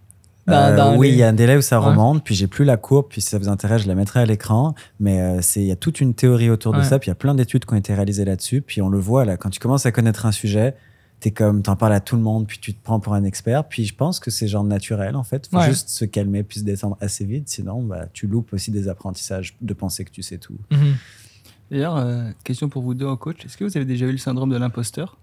Dans- 0.48 0.54
Euh, 0.54 0.76
dans 0.76 0.96
oui, 0.98 1.08
les- 1.08 1.14
il 1.14 1.20
y 1.20 1.24
a 1.24 1.30
un 1.30 1.34
délai 1.34 1.58
où 1.58 1.62
ça 1.62 1.80
Ouais. 1.80 1.88
remonte, 1.88 2.24
puis 2.24 2.36
j'ai 2.36 2.46
plus 2.48 2.66
la 2.66 2.78
courbe, 2.78 3.08
puis 3.10 3.20
si 3.22 3.30
ça 3.30 3.40
vous 3.40 3.50
intéresse, 3.50 3.82
je 3.84 3.88
la 3.88 3.96
mettrai 3.96 4.20
à 4.20 4.26
l'écran. 4.26 4.76
Mais 5.00 5.20
euh, 5.22 5.40
c'est 5.42 5.62
il 5.62 5.66
y 5.68 5.72
a 5.72 5.76
toute 5.76 6.02
une 6.02 6.14
théorie 6.14 6.50
autour 6.52 6.74
de 6.74 6.82
ça, 6.84 7.00
puis 7.00 7.08
il 7.08 7.10
y 7.10 7.14
a 7.14 7.16
plein 7.16 7.34
d'études 7.34 7.66
qui 7.66 7.74
ont 7.74 7.78
été 7.78 7.94
réalisées 7.96 8.26
là-dessus, 8.26 8.62
puis 8.62 8.82
on 8.82 8.90
le 8.90 9.00
voit 9.00 9.26
là, 9.26 9.38
quand 9.38 9.50
tu 9.50 9.60
commences 9.60 9.86
à 9.88 9.92
connaître 9.92 10.26
un 10.28 10.32
sujet, 10.32 10.76
t'es 11.20 11.32
comme, 11.32 11.64
t'en 11.64 11.76
parles 11.76 11.94
à 11.94 12.00
tout 12.02 12.16
le 12.16 12.22
monde, 12.22 12.46
puis 12.46 12.60
tu 12.60 12.74
te 12.76 12.84
prends 12.84 13.00
pour 13.00 13.14
un 13.16 13.24
expert, 13.24 13.64
puis 13.68 13.86
je 13.86 13.96
pense 13.96 14.20
que 14.20 14.30
c'est 14.30 14.48
genre 14.48 14.64
naturel 14.66 15.16
en 15.16 15.24
fait. 15.24 15.48
Faut 15.50 15.58
Ouais. 15.58 15.66
juste 15.66 15.90
se 15.90 16.06
calmer, 16.06 16.44
puis 16.44 16.60
se 16.60 16.64
descendre 16.66 16.98
assez 17.02 17.26
vite, 17.26 17.50
sinon 17.50 17.82
bah, 17.82 18.06
tu 18.14 18.28
loupes 18.28 18.54
aussi 18.54 18.70
des 18.70 18.88
apprentissages 18.88 19.56
de 19.62 19.74
penser 19.74 20.06
que 20.06 20.12
tu 20.12 20.22
sais 20.22 20.38
tout. 20.38 20.58
Mhm. 20.72 20.96
D'ailleurs, 21.72 21.96
euh, 21.98 22.30
question 22.44 22.70
pour 22.70 22.84
vous 22.84 22.94
deux 22.94 23.08
en 23.08 23.18
coach. 23.18 23.44
Est-ce 23.46 23.58
que 23.58 23.64
vous 23.64 23.76
avez 23.76 23.86
déjà 23.88 24.06
eu 24.06 24.12
le 24.12 24.20
syndrome 24.20 24.52
de 24.52 24.58
l'imposteur? 24.58 25.18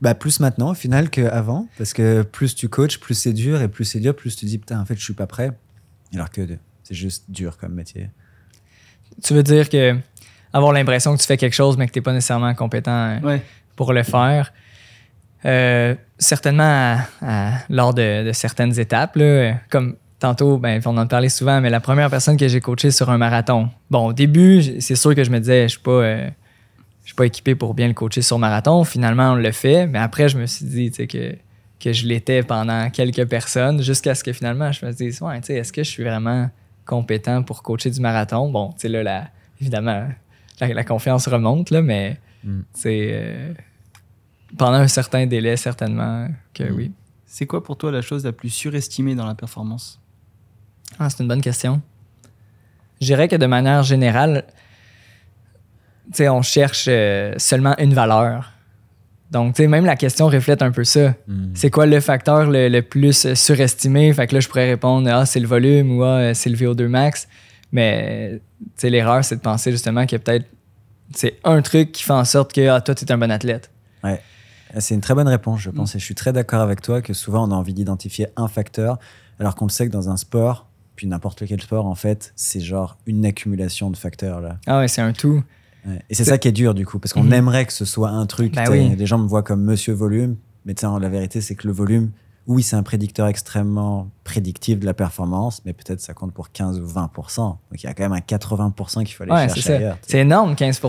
Bah 0.00 0.14
plus 0.14 0.38
maintenant 0.40 0.70
au 0.70 0.74
final 0.74 1.10
qu'avant, 1.10 1.66
parce 1.76 1.92
que 1.92 2.22
plus 2.22 2.54
tu 2.54 2.68
coaches, 2.68 3.00
plus 3.00 3.14
c'est 3.14 3.32
dur, 3.32 3.60
et 3.60 3.68
plus 3.68 3.84
c'est 3.84 3.98
dur, 4.00 4.14
plus 4.14 4.36
tu 4.36 4.44
dis 4.46 4.58
putain 4.58 4.80
en 4.80 4.84
fait 4.84 4.94
je 4.96 5.02
suis 5.02 5.12
pas 5.14 5.26
prêt, 5.26 5.50
alors 6.14 6.30
que 6.30 6.46
c'est 6.84 6.94
juste 6.94 7.24
dur 7.28 7.56
comme 7.58 7.74
métier. 7.74 8.10
Tu 9.24 9.34
veux 9.34 9.42
dire 9.42 9.68
que 9.68 9.96
avoir 10.52 10.72
l'impression 10.72 11.14
que 11.16 11.20
tu 11.20 11.26
fais 11.26 11.36
quelque 11.36 11.54
chose, 11.54 11.76
mais 11.76 11.86
que 11.88 11.92
tu 11.92 11.98
n'es 11.98 12.02
pas 12.02 12.12
nécessairement 12.12 12.54
compétent 12.54 12.92
euh, 12.92 13.20
Ouais. 13.20 13.42
pour 13.76 13.92
le 13.92 14.02
faire. 14.04 14.52
Euh, 15.44 15.94
certainement 16.18 16.62
à- 16.62 16.98
à- 17.22 17.52
lors 17.70 17.94
de, 17.94 18.26
de 18.26 18.32
certaines 18.32 18.78
étapes, 18.78 19.16
là, 19.16 19.24
euh, 19.24 19.52
comme 19.70 19.96
tantôt, 20.18 20.58
ben, 20.58 20.80
on 20.84 20.96
en 20.98 21.06
parlait 21.06 21.28
souvent, 21.30 21.60
mais 21.60 21.70
la 21.70 21.80
première 21.80 22.10
personne 22.10 22.36
que 22.36 22.46
j'ai 22.46 22.60
coachée 22.60 22.90
sur 22.90 23.08
un 23.10 23.16
marathon. 23.18 23.70
Bon, 23.90 24.08
au 24.08 24.12
début, 24.12 24.62
c'est 24.80 24.96
sûr 24.96 25.14
que 25.14 25.24
je 25.24 25.30
me 25.30 25.38
disais, 25.40 25.62
je 25.64 25.68
suis 25.72 25.80
pas, 25.80 25.90
euh, 25.90 26.30
suis 27.10 27.14
pas 27.16 27.26
équipé 27.26 27.54
pour 27.54 27.74
bien 27.74 27.88
le 27.88 27.94
coacher 27.94 28.22
sur 28.22 28.38
marathon. 28.38 28.84
Finalement, 28.84 29.32
on 29.32 29.34
le 29.36 29.52
fait, 29.52 29.86
mais 29.86 29.98
après, 29.98 30.28
je 30.28 30.38
me 30.38 30.46
suis 30.46 30.64
dit 30.66 30.90
que, 30.90 31.34
que 31.78 31.92
je 31.92 32.06
l'étais 32.06 32.42
pendant 32.42 32.88
quelques 32.90 33.26
personnes, 33.28 33.82
jusqu'à 33.82 34.14
ce 34.14 34.22
que 34.24 34.32
finalement, 34.32 34.70
je 34.72 34.84
me 34.84 34.92
dise, 34.92 35.20
ouais, 35.22 35.40
tu 35.40 35.46
sais, 35.48 35.54
est-ce 35.54 35.72
que 35.72 35.82
je 35.82 35.88
suis 35.90 36.04
vraiment 36.04 36.50
compétent 36.86 37.42
pour 37.42 37.62
coacher 37.62 37.90
du 37.90 38.00
marathon? 38.00 38.50
Bon, 38.50 38.70
tu 38.72 38.80
sais, 38.80 38.88
là, 38.88 39.02
la- 39.02 39.28
évidemment, 39.60 40.08
la, 40.60 40.68
la 40.68 40.84
confiance 40.84 41.26
remonte, 41.28 41.70
là, 41.70 41.82
mais 41.82 42.18
Mm. 42.42 42.60
c'est 42.72 43.08
euh, 43.12 43.52
pendant 44.56 44.78
un 44.78 44.88
certain 44.88 45.26
délai, 45.26 45.56
certainement 45.58 46.28
que 46.54 46.64
Mm. 46.64 46.74
oui. 46.76 46.92
C'est 47.26 47.46
quoi 47.46 47.62
pour 47.62 47.76
toi 47.76 47.92
la 47.92 48.00
chose 48.02 48.24
la 48.24 48.32
plus 48.32 48.48
surestimée 48.50 49.14
dans 49.14 49.26
la 49.26 49.34
performance? 49.34 50.00
Ah, 50.98 51.08
c'est 51.10 51.22
une 51.22 51.28
bonne 51.28 51.42
question. 51.42 51.80
Je 53.00 53.06
dirais 53.06 53.28
que 53.28 53.36
de 53.36 53.46
manière 53.46 53.82
générale, 53.82 54.44
sais, 56.14 56.28
on 56.28 56.42
cherche 56.42 56.86
euh, 56.88 57.34
seulement 57.38 57.74
une 57.78 57.94
valeur. 57.94 58.52
Donc, 59.30 59.54
tu 59.54 59.62
sais, 59.62 59.68
même 59.68 59.84
la 59.86 59.94
question 59.96 60.26
reflète 60.26 60.60
un 60.62 60.72
peu 60.72 60.82
ça. 60.82 61.14
Mm. 61.28 61.52
C'est 61.54 61.70
quoi 61.70 61.86
le 61.86 62.00
facteur 62.00 62.50
le, 62.50 62.68
le 62.68 62.82
plus 62.82 63.32
surestimé? 63.34 64.12
Fait 64.12 64.26
que 64.26 64.34
là, 64.34 64.40
je 64.40 64.48
pourrais 64.48 64.68
répondre, 64.68 65.08
ah, 65.12 65.24
c'est 65.24 65.38
le 65.40 65.46
volume 65.46 65.96
ou 65.98 66.02
ah, 66.02 66.16
euh, 66.18 66.34
c'est 66.34 66.50
le 66.50 66.56
VO2 66.56 66.86
max. 66.88 67.28
Mais, 67.72 68.40
tu 68.60 68.66
sais, 68.76 68.90
l'erreur, 68.90 69.24
c'est 69.24 69.36
de 69.36 69.40
penser 69.40 69.70
justement 69.70 70.04
qu'il 70.06 70.18
y 70.18 70.20
a 70.20 70.24
peut-être 70.24 70.46
c'est 71.14 71.38
un 71.42 71.60
truc 71.62 71.90
qui 71.92 72.04
fait 72.04 72.12
en 72.12 72.24
sorte 72.24 72.52
que 72.52 72.68
ah, 72.68 72.80
toi, 72.80 72.94
tu 72.94 73.04
es 73.04 73.10
un 73.12 73.18
bon 73.18 73.30
athlète. 73.30 73.70
C'est 74.78 74.94
une 74.94 75.00
très 75.00 75.14
bonne 75.14 75.26
réponse, 75.26 75.60
je 75.60 75.70
Mm. 75.70 75.74
pense. 75.74 75.94
Et 75.96 75.98
je 75.98 76.04
suis 76.04 76.14
très 76.14 76.32
d'accord 76.32 76.60
avec 76.60 76.80
toi 76.80 77.02
que 77.02 77.12
souvent 77.12 77.48
on 77.48 77.50
a 77.50 77.54
envie 77.56 77.74
d'identifier 77.74 78.28
un 78.36 78.46
facteur, 78.46 78.98
alors 79.40 79.56
qu'on 79.56 79.64
le 79.64 79.70
sait 79.70 79.86
que 79.86 79.92
dans 79.92 80.08
un 80.10 80.16
sport, 80.16 80.68
puis 80.94 81.08
n'importe 81.08 81.44
quel 81.46 81.60
sport, 81.60 81.86
en 81.86 81.96
fait, 81.96 82.32
c'est 82.36 82.60
genre 82.60 82.96
une 83.06 83.24
accumulation 83.26 83.90
de 83.90 83.96
facteurs. 83.96 84.40
Là. 84.40 84.58
Ah 84.68 84.78
ouais, 84.78 84.86
c'est 84.88 85.00
un 85.00 85.12
tout. 85.12 85.42
Ouais. 85.86 86.02
Et 86.10 86.14
c'est 86.14 86.24
ça 86.24 86.38
qui 86.38 86.48
est 86.48 86.52
dur, 86.52 86.74
du 86.74 86.84
coup, 86.86 86.98
parce 86.98 87.12
qu'on 87.12 87.22
Mhm. 87.22 87.32
aimerait 87.32 87.66
que 87.66 87.72
ce 87.72 87.84
soit 87.84 88.10
un 88.10 88.26
truc. 88.26 88.54
Bah 88.54 88.64
oui. 88.70 88.94
Les 88.96 89.06
gens 89.06 89.18
me 89.18 89.26
voient 89.28 89.42
comme 89.42 89.62
monsieur 89.62 89.92
volume, 89.94 90.36
mais 90.64 90.74
la 90.98 91.08
vérité, 91.08 91.40
c'est 91.40 91.54
que 91.54 91.66
le 91.66 91.72
volume, 91.72 92.10
oui, 92.46 92.62
c'est 92.62 92.76
un 92.76 92.82
prédicteur 92.82 93.26
extrêmement 93.28 94.10
prédictif 94.24 94.78
de 94.80 94.86
la 94.86 94.94
performance, 94.94 95.62
mais 95.64 95.72
peut-être 95.72 96.00
ça 96.00 96.14
compte 96.14 96.32
pour 96.34 96.50
15 96.52 96.80
ou 96.80 96.86
20%. 96.86 97.58
Donc 97.70 97.82
il 97.82 97.86
y 97.86 97.88
a 97.88 97.94
quand 97.94 98.02
même 98.02 98.12
un 98.12 98.20
80% 98.20 99.04
qu'il 99.04 99.14
faut 99.14 99.22
aller 99.22 99.32
Ouais, 99.32 99.48
chercher. 99.48 99.92
C'est 100.02 100.18
énorme, 100.18 100.54
15 100.56 100.80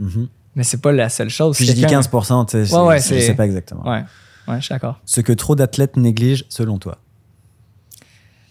Mhm. 0.00 0.28
Mais 0.56 0.62
c'est 0.64 0.80
pas 0.80 0.92
la 0.92 1.08
seule 1.08 1.30
chose. 1.30 1.56
Puis 1.56 1.66
je 1.66 1.72
dis 1.72 1.80
quelqu'un- 1.80 1.96
15%, 2.00 2.44
t'sais, 2.44 2.64
je- 2.64 2.74
Ouais, 2.74 2.98
je 3.00 3.02
sais 3.20 3.34
pas 3.34 3.44
exactement. 3.44 3.82
Ouais, 3.88 4.04
ouais, 4.48 4.56
je 4.56 4.64
suis 4.64 4.72
d'accord. 4.72 5.00
Ce 5.04 5.20
que 5.20 5.32
trop 5.32 5.56
d'athlètes 5.56 5.96
négligent, 5.96 6.44
selon 6.48 6.78
toi? 6.78 6.98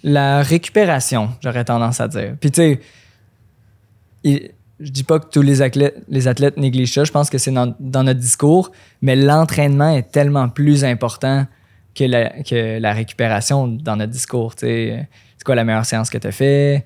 La 0.03 0.41
récupération, 0.43 1.29
j'aurais 1.41 1.63
tendance 1.63 2.01
à 2.01 2.07
dire. 2.09 2.35
Puis 2.39 2.51
tu 2.51 2.61
sais, 2.61 2.81
il- 4.23 4.51
je 4.79 4.89
dis 4.89 5.03
pas 5.03 5.19
que 5.19 5.27
tous 5.29 5.41
les 5.41 5.61
athlètes, 5.61 6.57
négligent 6.57 6.93
ça, 6.93 7.03
je 7.03 7.11
pense 7.11 7.29
que 7.29 7.37
c'est 7.37 7.51
dans, 7.51 7.75
notre 7.79 8.19
discours, 8.19 8.71
mais 9.01 9.15
l'entraînement 9.15 9.89
est 9.89 10.11
tellement 10.11 10.49
plus 10.49 10.83
important 10.83 11.45
que 11.95 12.03
la, 12.05 12.93
récupération 12.93 13.67
dans 13.67 13.95
notre 13.95 14.11
discours. 14.11 14.53
C'est 14.57 15.07
quoi 15.45 15.55
la 15.55 15.63
meilleure 15.63 15.85
séance 15.85 16.09
que 16.09 16.17
tu 16.17 16.27
as 16.27 16.31
fait, 16.31 16.85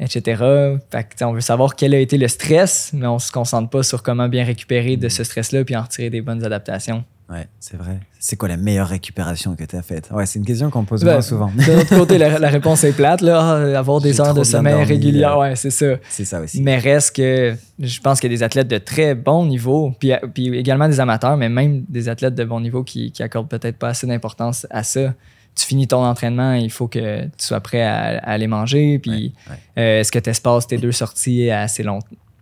etc. 0.00 0.42
Fait 0.90 1.04
que, 1.04 1.24
on 1.24 1.32
veut 1.32 1.40
savoir 1.40 1.76
quel 1.76 1.94
a 1.94 1.98
été 1.98 2.18
le 2.18 2.28
stress, 2.28 2.90
mais 2.92 3.06
on 3.06 3.18
se 3.18 3.30
concentre 3.30 3.70
pas 3.70 3.82
sur 3.82 4.02
comment 4.02 4.28
bien 4.28 4.44
récupérer 4.44 4.96
de 4.96 5.08
ce 5.08 5.24
stress-là 5.24 5.64
puis 5.64 5.76
en 5.76 5.82
retirer 5.82 6.10
des 6.10 6.20
bonnes 6.20 6.44
adaptations. 6.44 7.04
Ouais, 7.30 7.46
c'est 7.60 7.76
vrai. 7.76 8.00
C'est 8.18 8.36
quoi 8.36 8.48
la 8.48 8.56
meilleure 8.56 8.88
récupération 8.88 9.54
que 9.54 9.62
tu 9.64 9.76
as 9.76 9.82
faite? 9.82 10.08
Ouais, 10.10 10.24
c'est 10.24 10.38
une 10.38 10.46
question 10.46 10.70
qu'on 10.70 10.84
pose 10.86 11.04
Ben, 11.04 11.20
souvent. 11.20 11.50
De 11.54 11.72
l'autre 11.72 11.94
côté, 11.94 12.16
la, 12.16 12.38
la 12.38 12.48
réponse 12.48 12.84
est 12.84 12.92
plate. 12.92 13.20
Là. 13.20 13.78
Avoir 13.78 14.00
des 14.00 14.18
heures 14.20 14.32
de 14.32 14.44
sommeil 14.44 14.82
régulières, 14.82 15.36
ouais, 15.38 15.54
c'est 15.54 15.68
ça. 15.70 15.96
C'est 16.08 16.24
ça 16.24 16.40
aussi. 16.40 16.62
Mais 16.62 16.78
reste 16.78 17.14
que 17.16 17.54
je 17.78 18.00
pense 18.00 18.18
qu'il 18.20 18.32
y 18.32 18.34
a 18.34 18.36
des 18.38 18.42
athlètes 18.42 18.68
de 18.68 18.78
très 18.78 19.14
bon 19.14 19.44
niveau, 19.44 19.92
puis, 20.00 20.12
puis 20.32 20.56
également 20.56 20.88
des 20.88 21.00
amateurs, 21.00 21.36
mais 21.36 21.50
même 21.50 21.84
des 21.90 22.08
athlètes 22.08 22.34
de 22.34 22.44
bon 22.44 22.60
niveau 22.60 22.82
qui, 22.82 23.12
qui 23.12 23.22
accordent 23.22 23.48
peut-être 23.48 23.76
pas 23.76 23.88
assez 23.88 24.06
d'importance 24.06 24.66
à 24.70 24.82
ça. 24.82 25.12
Tu 25.54 25.66
finis 25.66 25.86
ton 25.86 26.04
entraînement, 26.04 26.54
il 26.54 26.70
faut 26.70 26.88
que 26.88 27.24
tu 27.24 27.30
sois 27.44 27.60
prêt 27.60 27.82
à, 27.82 28.18
à 28.20 28.30
aller 28.32 28.46
manger, 28.46 28.98
puis 29.00 29.34
Ouais, 29.48 29.52
ouais. 29.52 29.82
euh, 29.82 30.00
est-ce 30.00 30.12
que 30.12 30.18
tu 30.18 30.30
espaces 30.30 30.66
tes 30.66 30.78
deux 30.78 30.92
sorties 30.92 31.50
à 31.50 31.60
assez, 31.62 31.82
long, 31.82 31.98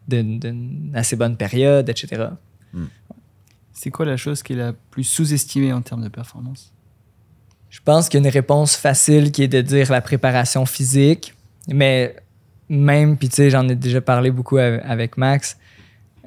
d'une 0.07 0.93
assez 0.95 1.17
bonne 1.17 1.37
période, 1.37 1.89
etc. 1.89 2.27
C'est 3.77 3.91
quoi 3.91 4.07
la 4.07 4.17
chose 4.17 4.43
qui 4.43 4.55
est 4.55 4.57
la 4.57 4.73
plus 4.73 5.05
sous-estimée 5.05 5.71
en 5.71 5.83
termes 5.83 6.03
de 6.03 6.09
performance? 6.09 6.73
Je 7.69 7.81
pense 7.85 8.09
qu'il 8.09 8.19
y 8.19 8.25
a 8.25 8.27
une 8.27 8.33
réponse 8.33 8.75
facile 8.75 9.31
qui 9.31 9.43
est 9.43 9.49
de 9.49 9.61
dire 9.61 9.93
la 9.93 10.01
préparation 10.01 10.65
physique, 10.65 11.35
mais 11.69 12.17
même, 12.71 13.19
puis 13.19 13.29
tu 13.29 13.37
sais, 13.37 13.51
j'en 13.51 13.69
ai 13.69 13.75
déjà 13.75 14.01
parlé 14.01 14.31
beaucoup 14.31 14.57
av- 14.57 14.81
avec 14.83 15.19
Max, 15.19 15.59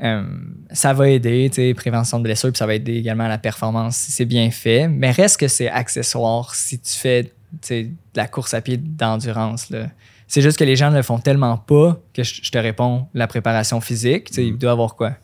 euh, 0.02 0.24
ça 0.72 0.94
va 0.94 1.10
aider, 1.10 1.50
tu 1.50 1.56
sais, 1.56 1.74
prévention 1.74 2.20
de 2.20 2.24
blessures, 2.24 2.52
puis 2.52 2.60
ça 2.60 2.68
va 2.68 2.76
aider 2.76 2.94
également 2.94 3.26
à 3.26 3.30
la 3.30 3.40
performance 3.40 3.96
si 3.98 4.12
c'est 4.12 4.26
bien 4.26 4.52
fait, 4.52 4.88
mais 4.88 5.10
reste 5.10 5.40
que 5.40 5.48
c'est 5.48 5.70
accessoire 5.70 6.54
si 6.54 6.80
tu 6.80 6.94
fais 6.94 7.24
tu 7.24 7.32
sais, 7.62 7.84
de 7.86 7.92
la 8.16 8.28
course 8.28 8.54
à 8.54 8.62
pied 8.62 8.78
d'endurance. 8.78 9.72
là. 9.72 9.90
C'est 10.28 10.44
juste 10.44 10.60
que 10.60 10.64
les 10.64 10.76
gens 10.76 10.92
ne 10.92 10.98
le 10.98 11.02
font 11.02 11.18
tellement 11.18 11.58
pas 11.58 12.00
que 12.14 12.22
je, 12.22 12.52
te 12.52 12.58
réponds 12.60 13.08
la 13.16 13.26
préparation 13.26 13.82
physique. 13.82 14.26
Tu 14.26 14.36
sais, 14.36 14.46
Il 14.46 14.58
doit 14.58 14.70
y 14.70 14.72
avoir 14.72 14.96
quoi? 14.96 15.16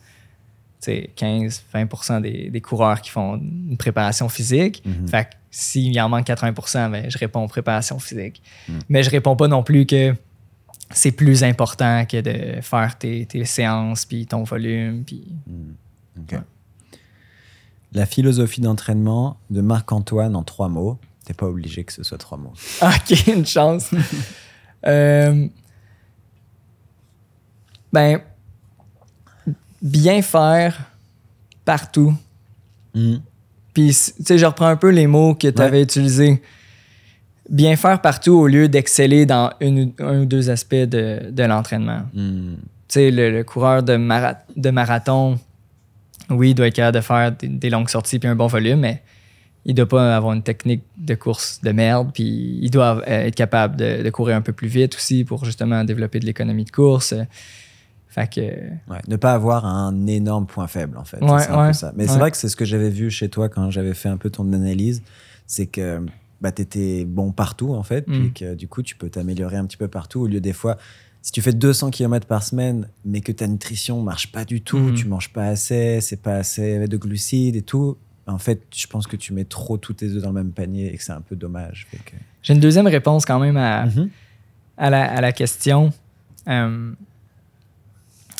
Tu 0.80 0.92
sais, 0.92 1.10
15-20 1.16 2.20
des, 2.20 2.50
des 2.50 2.60
coureurs 2.60 3.00
qui 3.00 3.10
font 3.10 3.36
une 3.36 3.76
préparation 3.76 4.28
physique. 4.28 4.82
Mhm. 4.84 5.08
Fait 5.08 5.24
que 5.24 5.36
s'il 5.56 5.98
en 6.02 6.10
manque 6.10 6.26
80 6.26 6.90
ben, 6.90 7.10
je 7.10 7.16
réponds 7.16 7.48
préparation 7.48 7.98
physique. 7.98 8.42
Mm. 8.68 8.78
Mais 8.90 9.02
je 9.02 9.08
réponds 9.08 9.36
pas 9.36 9.48
non 9.48 9.62
plus 9.62 9.86
que 9.86 10.14
c'est 10.90 11.12
plus 11.12 11.42
important 11.42 12.04
que 12.04 12.20
de 12.20 12.60
faire 12.60 12.98
tes, 12.98 13.24
tes 13.24 13.46
séances, 13.46 14.04
puis 14.04 14.26
ton 14.26 14.42
volume, 14.44 15.02
puis... 15.04 15.24
Ok. 16.18 16.38
La 17.92 18.04
philosophie 18.04 18.60
d'entraînement 18.60 19.38
de 19.48 19.62
Marc-Antoine 19.62 20.36
en 20.36 20.42
trois 20.42 20.68
mots. 20.68 20.98
T'es 21.24 21.32
pas 21.32 21.46
obligé 21.46 21.84
que 21.84 21.92
ce 21.92 22.02
soit 22.02 22.18
trois 22.18 22.36
mots. 22.36 22.52
Ok, 22.82 23.26
une 23.26 23.46
chance. 23.46 23.90
Euh, 24.86 25.48
ben, 27.92 28.20
bien 29.82 30.22
faire 30.22 30.78
partout. 31.64 32.14
Mhm. 32.94 33.20
Puis, 33.74 33.88
tu 33.88 34.24
sais, 34.24 34.38
je 34.38 34.46
reprends 34.46 34.68
un 34.68 34.76
peu 34.76 34.90
les 34.90 35.06
mots 35.06 35.34
que 35.34 35.48
tu 35.48 35.60
avais 35.62 35.82
utilisés. 35.82 36.40
Bien 37.48 37.76
faire 37.76 38.00
partout 38.00 38.32
au 38.32 38.46
lieu 38.48 38.68
d'exceller 38.68 39.24
dans 39.26 39.52
une- 39.60 39.92
un 40.00 40.20
ou 40.22 40.24
deux 40.24 40.50
aspects 40.50 40.74
de, 40.74 41.30
de 41.30 41.42
l'entraînement. 41.44 42.02
Mhm. 42.14 42.56
Tu 42.56 42.64
sais, 42.88 43.10
le, 43.10 43.30
le 43.30 43.44
coureur 43.44 43.82
de, 43.82 43.96
mara- 43.96 44.38
de 44.56 44.70
marathon, 44.70 45.38
oui, 46.30 46.50
il 46.50 46.54
doit 46.54 46.66
être 46.68 46.74
capable 46.74 46.96
de 46.96 47.02
faire 47.02 47.32
des, 47.32 47.48
des 47.48 47.70
longues 47.70 47.88
sorties 47.88 48.18
puis 48.18 48.28
un 48.28 48.34
bon 48.34 48.46
volume, 48.48 48.80
mais 48.80 49.02
il 49.64 49.74
doit 49.74 49.88
pas 49.88 50.16
avoir 50.16 50.32
une 50.32 50.42
technique 50.42 50.82
de 50.96 51.14
course 51.14 51.60
de 51.62 51.70
merde, 51.72 52.10
puis 52.14 52.58
il 52.62 52.70
doit 52.70 53.02
euh, 53.06 53.26
être 53.26 53.34
capable 53.34 53.76
de, 53.76 54.02
de 54.02 54.10
courir 54.10 54.36
un 54.36 54.40
peu 54.40 54.52
plus 54.52 54.68
vite 54.68 54.94
aussi 54.96 55.24
pour 55.24 55.44
justement 55.44 55.84
développer 55.84 56.18
de 56.20 56.26
l'économie 56.26 56.64
de 56.64 56.70
course. 56.70 57.14
Fait 58.16 58.26
que, 58.32 58.40
Ouais, 58.90 59.00
ne 59.08 59.16
pas 59.16 59.32
avoir 59.34 59.64
un 59.66 60.06
énorme 60.08 60.46
point 60.46 60.66
faible, 60.66 60.96
en 60.98 61.04
fait. 61.04 61.22
Ouais, 61.22 61.38
c'est 61.38 61.50
un 61.50 61.54
peu 61.54 61.60
ouais, 61.66 61.72
ça. 61.74 61.92
Mais 61.96 62.06
c'est 62.08 62.18
vrai 62.18 62.30
que 62.30 62.36
c'est 62.36 62.48
ce 62.48 62.56
que 62.56 62.64
j'avais 62.64 62.88
vu 62.90 63.10
chez 63.10 63.28
toi 63.28 63.48
quand 63.48 63.70
j'avais 63.70 63.92
fait 63.94 64.08
un 64.08 64.16
peu 64.16 64.30
ton 64.30 64.50
analyse. 64.52 65.02
C'est 65.46 65.66
que 65.66 66.00
bah, 66.40 66.50
tu 66.50 66.62
étais 66.62 67.04
bon 67.04 67.30
partout, 67.30 67.74
en 67.74 67.82
fait. 67.82 68.02
Puis 68.02 68.18
Mm. 68.18 68.32
que 68.32 68.54
du 68.54 68.68
coup, 68.68 68.82
tu 68.82 68.96
peux 68.96 69.08
t'améliorer 69.10 69.56
un 69.58 69.66
petit 69.66 69.76
peu 69.76 69.86
partout. 69.88 70.20
Au 70.22 70.26
lieu 70.26 70.40
des 70.40 70.52
fois, 70.54 70.78
si 71.22 71.30
tu 71.30 71.42
fais 71.42 71.52
200 71.52 71.90
km 71.90 72.26
par 72.26 72.42
semaine, 72.42 72.88
mais 73.04 73.20
que 73.20 73.32
ta 73.32 73.46
nutrition 73.46 74.00
marche 74.02 74.32
pas 74.32 74.44
du 74.46 74.60
tout, 74.62 74.78
Mhm. 74.78 74.94
tu 74.94 75.06
manges 75.08 75.30
pas 75.32 75.44
assez, 75.48 76.00
c'est 76.00 76.20
pas 76.22 76.36
assez 76.36 76.88
de 76.88 76.96
glucides 76.96 77.56
et 77.56 77.62
tout. 77.62 77.96
En 78.26 78.38
fait, 78.38 78.62
je 78.74 78.86
pense 78.86 79.06
que 79.06 79.16
tu 79.16 79.32
mets 79.34 79.44
trop 79.44 79.76
tous 79.76 79.92
tes 79.92 80.06
œufs 80.08 80.22
dans 80.22 80.28
le 80.30 80.34
même 80.34 80.52
panier 80.52 80.92
et 80.92 80.96
que 80.96 81.02
c'est 81.04 81.12
un 81.12 81.20
peu 81.20 81.36
dommage. 81.36 81.86
Que- 81.92 82.12
j'ai 82.42 82.54
une 82.54 82.60
deuxième 82.60 82.86
réponse 82.86 83.24
quand 83.26 83.38
même 83.38 83.56
à, 83.58 83.86
Mhm. 83.86 84.08
à, 84.78 84.88
la, 84.90 85.04
à 85.04 85.20
la 85.20 85.32
question. 85.32 85.92
Euh, 86.48 86.92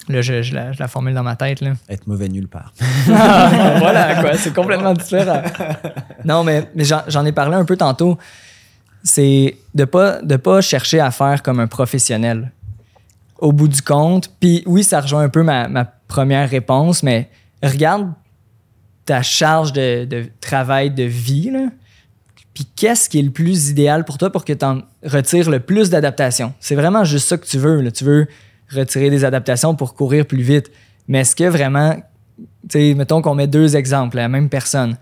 là, 0.08 0.22
je, 0.22 0.42
je 0.42 0.54
la, 0.54 0.72
je 0.72 0.78
la 0.78 0.88
formule 0.88 1.14
dans 1.14 1.22
ma 1.22 1.36
tête. 1.36 1.60
Là. 1.60 1.72
Être 1.88 2.06
mauvais 2.06 2.28
nulle 2.28 2.48
part. 2.48 2.72
Ah, 3.12 3.76
voilà, 3.78 4.14
quoi, 4.20 4.36
c'est 4.36 4.54
complètement 4.54 4.94
différent. 4.94 5.42
Non, 6.24 6.44
mais, 6.44 6.68
mais 6.74 6.84
j'en, 6.84 7.24
ai 7.24 7.32
parlé 7.32 7.56
un 7.56 7.64
peu 7.64 7.76
tantôt. 7.76 8.18
C'est 9.02 9.56
de 9.74 9.84
pas, 9.84 10.20
de 10.22 10.36
pas 10.36 10.60
chercher 10.60 11.00
à 11.00 11.10
faire 11.10 11.42
comme 11.42 11.60
un 11.60 11.66
professionnel. 11.66 12.52
Au 13.38 13.52
bout 13.52 13.68
du 13.68 13.82
compte, 13.82 14.30
puis 14.40 14.62
oui, 14.66 14.82
ça 14.82 15.00
rejoint 15.00 15.22
un 15.22 15.28
peu 15.28 15.42
ma, 15.42 15.68
ma 15.68 15.84
première 15.84 16.48
réponse, 16.48 17.02
mais 17.02 17.28
regarde 17.62 18.10
ta 19.04 19.22
charge 19.22 19.72
de, 19.72 20.04
de 20.04 20.26
travail 20.40 20.90
de 20.90 21.02
vie, 21.02 21.50
là. 21.50 21.66
Puis 22.56 22.64
qu'est-ce 22.74 23.10
qui 23.10 23.18
est 23.18 23.22
le 23.22 23.30
plus 23.30 23.68
idéal 23.68 24.06
pour 24.06 24.16
toi 24.16 24.30
pour 24.30 24.42
que 24.42 24.54
tu 24.54 24.64
en 24.64 24.80
retires 25.04 25.50
le 25.50 25.60
plus 25.60 25.90
d'adaptation? 25.90 26.54
C'est 26.58 26.74
vraiment 26.74 27.04
juste 27.04 27.28
ça 27.28 27.36
que 27.36 27.44
tu 27.44 27.58
veux. 27.58 27.82
là. 27.82 27.90
Tu 27.90 28.02
veux 28.02 28.26
retirer 28.70 29.10
des 29.10 29.24
adaptations 29.24 29.74
pour 29.74 29.94
courir 29.94 30.26
plus 30.26 30.42
vite. 30.42 30.70
Mais 31.08 31.20
est-ce 31.20 31.36
que 31.36 31.44
vraiment 31.44 31.96
mettons 32.74 33.22
qu'on 33.22 33.34
met 33.34 33.46
deux 33.46 33.76
exemples, 33.76 34.16
la 34.16 34.28
même 34.28 34.48
personne. 34.48 34.96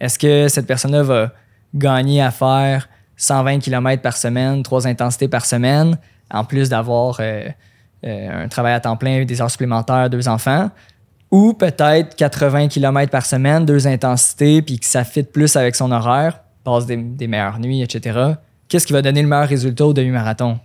Est-ce 0.00 0.18
que 0.18 0.48
cette 0.48 0.66
personne-là 0.66 1.02
va 1.02 1.32
gagner 1.74 2.22
à 2.22 2.30
faire 2.30 2.88
120 3.16 3.58
km 3.58 4.00
par 4.00 4.16
semaine, 4.16 4.62
trois 4.62 4.86
intensités 4.86 5.28
par 5.28 5.44
semaine, 5.44 5.98
en 6.30 6.44
plus 6.44 6.68
d'avoir 6.68 7.18
euh, 7.20 7.48
euh, 8.04 8.44
un 8.44 8.48
travail 8.48 8.74
à 8.74 8.80
temps 8.80 8.96
plein, 8.96 9.24
des 9.24 9.40
heures 9.40 9.50
supplémentaires, 9.50 10.08
deux 10.08 10.28
enfants? 10.28 10.70
Ou 11.30 11.52
peut-être 11.52 12.16
80 12.16 12.68
km 12.68 13.10
par 13.10 13.26
semaine, 13.26 13.66
deux 13.66 13.86
intensités, 13.86 14.62
puis 14.62 14.78
que 14.78 14.86
ça 14.86 15.04
fit 15.04 15.24
plus 15.24 15.56
avec 15.56 15.76
son 15.76 15.90
horaire, 15.90 16.40
passe 16.64 16.86
des 16.86 17.26
meilleures 17.26 17.58
nuits, 17.58 17.82
etc. 17.82 18.34
Qu'est-ce 18.68 18.86
qui 18.86 18.92
va 18.92 19.02
donner 19.02 19.22
le 19.22 19.28
meilleur 19.28 19.48
résultat 19.48 19.86
au 19.86 19.92
demi-marathon? 19.92 20.58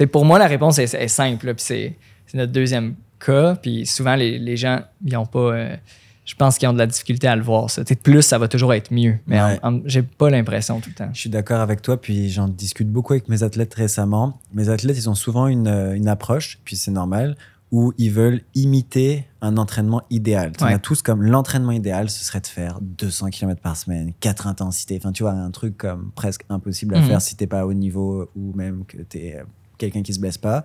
Tu 0.00 0.04
sais, 0.04 0.06
pour 0.06 0.24
moi, 0.24 0.38
la 0.38 0.46
réponse 0.46 0.78
est, 0.78 0.94
est 0.94 1.08
simple, 1.08 1.52
c'est 1.58 1.94
notre 2.32 2.52
deuxième 2.52 2.94
cas. 3.22 3.54
Puis 3.56 3.84
souvent, 3.84 4.14
les, 4.14 4.38
les 4.38 4.56
gens, 4.56 4.80
ils 5.04 5.14
ont 5.18 5.26
pas. 5.26 5.38
euh, 5.54 5.76
je 6.24 6.34
pense 6.36 6.56
qu'ils 6.56 6.68
ont 6.68 6.72
de 6.72 6.78
la 6.78 6.86
difficulté 6.86 7.26
à 7.28 7.36
le 7.36 7.42
voir. 7.42 7.68
Ça. 7.68 7.84
Tu 7.84 7.96
plus, 7.96 8.22
ça 8.22 8.38
va 8.38 8.48
toujours 8.48 8.72
être 8.72 8.90
mieux. 8.94 9.18
Mais 9.26 9.42
Ouais. 9.42 9.60
j'ai 9.84 10.02
pas 10.02 10.30
l'impression 10.30 10.80
tout 10.80 10.88
le 10.88 10.94
temps. 10.94 11.10
Je 11.12 11.20
suis 11.20 11.28
d'accord 11.28 11.60
avec 11.60 11.82
toi, 11.82 12.00
puis 12.00 12.30
j'en 12.30 12.48
discute 12.48 12.88
beaucoup 12.88 13.12
avec 13.12 13.28
mes 13.28 13.42
athlètes 13.42 13.74
récemment. 13.74 14.40
Mes 14.54 14.70
athlètes, 14.70 14.96
ils 14.96 15.10
ont 15.10 15.14
souvent 15.14 15.48
une, 15.48 15.66
euh, 15.68 15.94
une 15.94 16.08
approche, 16.08 16.60
puis 16.64 16.76
c'est 16.76 16.92
normal, 16.92 17.36
où 17.72 17.92
ils 17.98 18.10
veulent 18.10 18.40
imiter 18.54 19.26
un 19.42 19.58
entraînement 19.58 20.00
idéal. 20.08 20.52
On 20.60 20.64
Ouais. 20.66 20.72
a 20.74 20.78
tous 20.78 21.02
comme 21.02 21.22
l'entraînement 21.22 21.72
idéal, 21.72 22.08
ce 22.08 22.24
serait 22.24 22.40
de 22.40 22.46
faire 22.46 22.78
200 22.80 23.28
km 23.30 23.60
par 23.60 23.76
semaine, 23.76 24.12
4 24.20 24.46
intensités. 24.46 24.96
Enfin, 24.98 25.12
tu 25.12 25.24
vois, 25.24 25.32
un 25.32 25.50
truc 25.50 25.76
comme 25.76 26.10
presque 26.14 26.44
impossible 26.48 26.94
à 26.94 27.00
Mhm. 27.00 27.06
faire 27.06 27.20
si 27.20 27.36
t'es 27.36 27.46
pas 27.46 27.60
à 27.60 27.66
haut 27.66 27.74
niveau 27.74 28.30
ou 28.34 28.52
même 28.54 28.84
que 28.86 28.96
t'es 28.98 29.36
euh, 29.38 29.44
quelqu'un 29.80 30.02
qui 30.02 30.14
se 30.14 30.20
blesse 30.20 30.38
pas. 30.38 30.64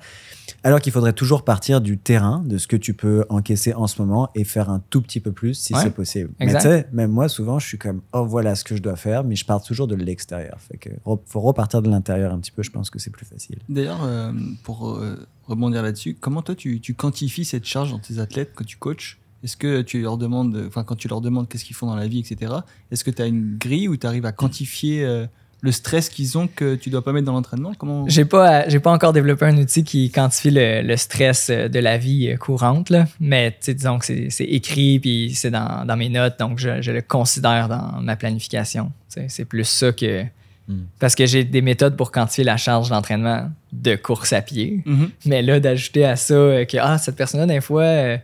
Alors 0.63 0.79
qu'il 0.79 0.91
faudrait 0.91 1.13
toujours 1.13 1.43
partir 1.43 1.81
du 1.81 1.97
terrain, 1.97 2.43
de 2.45 2.57
ce 2.57 2.67
que 2.67 2.75
tu 2.75 2.93
peux 2.93 3.25
encaisser 3.29 3.73
en 3.73 3.87
ce 3.87 4.01
moment 4.01 4.29
et 4.35 4.43
faire 4.43 4.69
un 4.69 4.81
tout 4.89 5.01
petit 5.01 5.19
peu 5.19 5.31
plus 5.31 5.53
si 5.55 5.73
Ouais. 5.73 5.81
c'est 5.81 5.89
possible. 5.93 6.29
Exact. 6.39 6.63
Mais 6.65 6.69
tu 6.69 6.81
sais, 6.83 6.87
même 6.93 7.11
moi, 7.11 7.27
souvent, 7.29 7.57
je 7.59 7.65
suis 7.67 7.77
comme, 7.77 8.01
oh, 8.13 8.25
voilà 8.25 8.55
ce 8.55 8.63
que 8.63 8.75
je 8.75 8.81
dois 8.81 8.95
faire, 8.95 9.23
mais 9.23 9.35
je 9.35 9.45
pars 9.45 9.63
toujours 9.63 9.87
de 9.87 9.95
l'extérieur. 9.95 10.57
Fait 10.59 10.77
que 10.77 10.89
faut 11.25 11.39
repartir 11.41 11.81
de 11.81 11.89
l'intérieur 11.89 12.33
un 12.33 12.39
petit 12.39 12.51
peu, 12.51 12.61
je 12.63 12.71
pense 12.71 12.89
que 12.89 12.99
c'est 12.99 13.09
plus 13.11 13.25
facile. 13.25 13.57
D'ailleurs, 13.69 14.03
euh, 14.03 14.31
pour 14.63 14.91
euh, 14.97 15.17
rebondir 15.47 15.81
là-dessus, 15.81 16.15
comment 16.19 16.41
toi 16.41 16.55
tu, 16.55 16.79
tu 16.79 16.93
quantifies 16.93 17.45
cette 17.45 17.65
charge 17.65 17.91
dans 17.91 17.99
tes 17.99 18.19
athlètes 18.19 18.51
quand 18.53 18.65
tu 18.65 18.77
coaches? 18.77 19.19
Est-ce 19.43 19.57
que 19.57 19.81
tu 19.83 20.01
leur 20.01 20.17
demandes, 20.17 20.63
enfin 20.67 20.83
quand 20.83 20.95
tu 20.95 21.07
leur 21.07 21.21
demandes 21.21 21.47
qu'est-ce 21.47 21.65
qu'ils 21.65 21.75
font 21.75 21.85
dans 21.85 21.95
la 21.95 22.07
vie, 22.07 22.19
etc. 22.19 22.51
Est-ce 22.89 23.03
que 23.03 23.11
tu 23.11 23.21
as 23.21 23.27
une 23.27 23.57
grille 23.57 23.87
où 23.87 23.95
tu 23.95 24.07
arrives 24.07 24.25
à 24.25 24.31
quantifier 24.31 25.05
euh, 25.05 25.27
le 25.61 25.71
stress 25.71 26.09
qu'ils 26.09 26.37
ont 26.37 26.47
que 26.47 26.75
tu 26.75 26.89
dois 26.89 27.03
pas 27.03 27.11
mettre 27.11 27.25
dans 27.25 27.33
l'entraînement? 27.33 27.73
Comment 27.77 28.05
J'ai 28.07 28.25
pas, 28.25 28.67
j'ai 28.69 28.79
pas 28.79 28.91
encore 28.91 29.13
développé 29.13 29.45
un 29.45 29.57
outil 29.57 29.83
qui 29.83 30.11
quantifie 30.11 30.51
le, 30.51 30.81
le 30.81 30.97
stress 30.97 31.49
euh, 31.49 31.67
de 31.67 31.79
la 31.79 31.97
vie 31.97 32.29
euh, 32.29 32.37
courante, 32.37 32.89
là. 32.89 33.07
mais 33.19 33.51
tu 33.51 33.57
sais, 33.61 33.73
disons 33.73 33.99
que 33.99 34.05
c'est, 34.05 34.43
écrit 34.43 34.99
puis 34.99 35.33
c'est 35.33 35.51
dans, 35.51 35.85
dans 35.85 35.97
mes 35.97 36.09
notes, 36.09 36.37
donc 36.39 36.59
je, 36.59 36.81
je 36.81 36.91
le 36.91 37.01
considère 37.01 37.67
dans 37.67 37.99
ma 38.01 38.15
planification. 38.15 38.91
C'est 39.07 39.45
plus 39.45 39.63
ça 39.63 39.91
que. 39.91 40.23
Mm. 40.67 40.73
Parce 40.99 41.15
que 41.15 41.25
j'ai 41.25 41.43
des 41.43 41.61
méthodes 41.61 41.95
pour 41.95 42.11
quantifier 42.11 42.43
la 42.43 42.57
charge 42.57 42.89
d'entraînement 42.89 43.49
de 43.71 43.95
course 43.95 44.33
à 44.33 44.41
pied. 44.41 44.81
Mhm. 44.85 45.09
Mais 45.25 45.41
là, 45.41 45.59
d'ajouter 45.59 46.05
à 46.05 46.15
ça 46.15 46.33
euh, 46.33 46.65
que 46.65 46.77
ah, 46.79 46.97
cette 46.97 47.15
personne-là, 47.15 47.45
des 47.45 47.61
fois, 47.61 47.83
euh, 47.83 48.17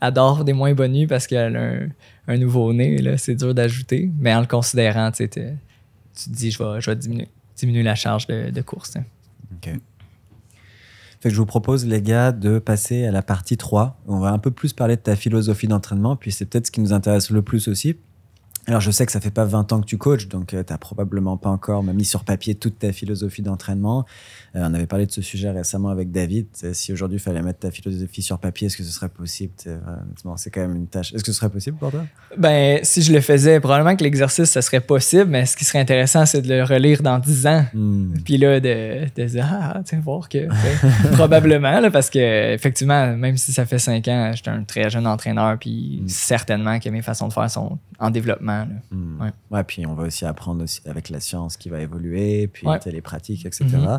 adore 0.00 0.44
des 0.44 0.52
moins 0.52 0.74
bonnes 0.74 0.92
nuits 0.92 1.06
parce 1.06 1.26
qu'elle 1.26 1.56
a 1.56 1.60
un, 1.60 1.88
un 2.28 2.36
nouveau-né, 2.36 2.98
là, 2.98 3.16
c'est 3.16 3.34
dur 3.34 3.54
d'ajouter. 3.54 4.10
Mais 4.20 4.34
en 4.34 4.40
le 4.40 4.46
considérant, 4.46 5.10
tu 5.10 5.28
sais, 5.32 5.54
tu 6.18 6.30
te 6.30 6.34
dis, 6.34 6.50
je 6.50 6.62
vais, 6.62 6.96
diminuer, 7.56 7.82
la 7.82 7.94
charge 7.94 8.26
de, 8.26 8.62
course. 8.62 8.96
hein. 8.96 9.04
Ok. 9.54 9.70
Fait 11.20 11.30
je 11.30 11.36
vous 11.36 11.46
propose, 11.46 11.84
les 11.86 12.00
gars, 12.00 12.30
de 12.30 12.58
passer 12.58 13.04
à 13.04 13.10
la 13.10 13.22
partie 13.22 13.56
3. 13.56 14.00
On 14.06 14.18
va 14.20 14.30
un 14.30 14.38
peu 14.38 14.50
plus 14.50 14.72
parler 14.72 14.96
de 14.96 15.00
ta 15.00 15.16
philosophie 15.16 15.66
d'entraînement, 15.66 16.16
puis 16.16 16.30
c'est 16.30 16.44
peut-être 16.44 16.66
ce 16.66 16.70
qui 16.70 16.80
nous 16.80 16.92
intéresse 16.92 17.30
le 17.30 17.42
plus 17.42 17.66
aussi. 17.68 17.96
Alors, 18.68 18.82
je 18.82 18.90
sais 18.90 19.06
que 19.06 19.12
ça 19.12 19.20
fait 19.20 19.30
pas 19.30 19.46
20 19.46 19.72
ans 19.72 19.80
que 19.80 19.86
tu 19.86 19.96
coaches, 19.96 20.28
donc 20.28 20.48
tu 20.48 20.56
n'as 20.56 20.62
probablement 20.76 21.38
pas 21.38 21.48
encore 21.48 21.82
mis 21.82 22.04
sur 22.04 22.22
papier 22.22 22.54
toute 22.54 22.78
ta 22.78 22.92
philosophie 22.92 23.40
d'entraînement. 23.40 24.04
Euh, 24.54 24.60
on 24.68 24.74
avait 24.74 24.86
parlé 24.86 25.06
de 25.06 25.10
ce 25.10 25.22
sujet 25.22 25.50
récemment 25.50 25.88
avec 25.88 26.10
David. 26.10 26.48
Si 26.74 26.92
aujourd'hui 26.92 27.16
il 27.16 27.20
fallait 27.20 27.40
mettre 27.40 27.60
ta 27.60 27.70
philosophie 27.70 28.20
sur 28.20 28.38
papier, 28.38 28.66
est-ce 28.66 28.76
que 28.76 28.82
ce 28.82 28.90
serait 28.90 29.08
possible? 29.08 29.54
C'est 30.36 30.50
quand 30.50 30.60
même 30.60 30.76
une 30.76 30.86
tâche. 30.86 31.14
Est-ce 31.14 31.24
que 31.24 31.32
ce 31.32 31.38
serait 31.38 31.48
possible 31.48 31.78
pour 31.78 31.90
toi? 31.90 32.04
Ben, 32.36 32.80
si 32.82 33.00
je 33.00 33.10
le 33.10 33.22
faisais, 33.22 33.58
probablement 33.58 33.96
que 33.96 34.04
l'exercice, 34.04 34.50
ça 34.50 34.60
serait 34.60 34.82
possible, 34.82 35.30
mais 35.30 35.46
ce 35.46 35.56
qui 35.56 35.64
serait 35.64 35.80
intéressant, 35.80 36.26
c'est 36.26 36.42
de 36.42 36.48
le 36.48 36.62
relire 36.62 37.00
dans 37.00 37.18
10 37.18 37.46
ans. 37.46 37.64
Hmm. 37.72 38.12
Puis 38.22 38.36
là, 38.36 38.60
de, 38.60 39.06
de 39.16 39.24
dire, 39.24 39.48
ah, 39.50 39.80
tiens, 39.82 40.00
voir 40.00 40.28
que. 40.28 40.46
probablement, 41.12 41.80
là, 41.80 41.90
parce 41.90 42.10
que, 42.10 42.52
effectivement, 42.52 43.16
même 43.16 43.38
si 43.38 43.50
ça 43.50 43.64
fait 43.64 43.78
5 43.78 44.06
ans, 44.08 44.32
j'étais 44.34 44.50
un 44.50 44.64
très 44.64 44.90
jeune 44.90 45.06
entraîneur, 45.06 45.56
puis 45.58 46.02
hmm. 46.02 46.08
certainement 46.08 46.78
que 46.78 46.90
mes 46.90 47.00
façons 47.00 47.28
de 47.28 47.32
faire 47.32 47.50
sont 47.50 47.78
en 47.98 48.10
développement. 48.10 48.57
Hmm. 48.90 49.30
Ouais. 49.50 49.64
puis 49.64 49.86
on 49.86 49.94
va 49.94 50.04
aussi 50.04 50.24
apprendre 50.24 50.64
aussi 50.64 50.80
avec 50.86 51.10
la 51.10 51.20
science 51.20 51.56
qui 51.56 51.68
va 51.68 51.80
évoluer, 51.80 52.48
puis 52.48 52.66
les 52.86 53.00
pratiques, 53.00 53.46
etc. 53.46 53.98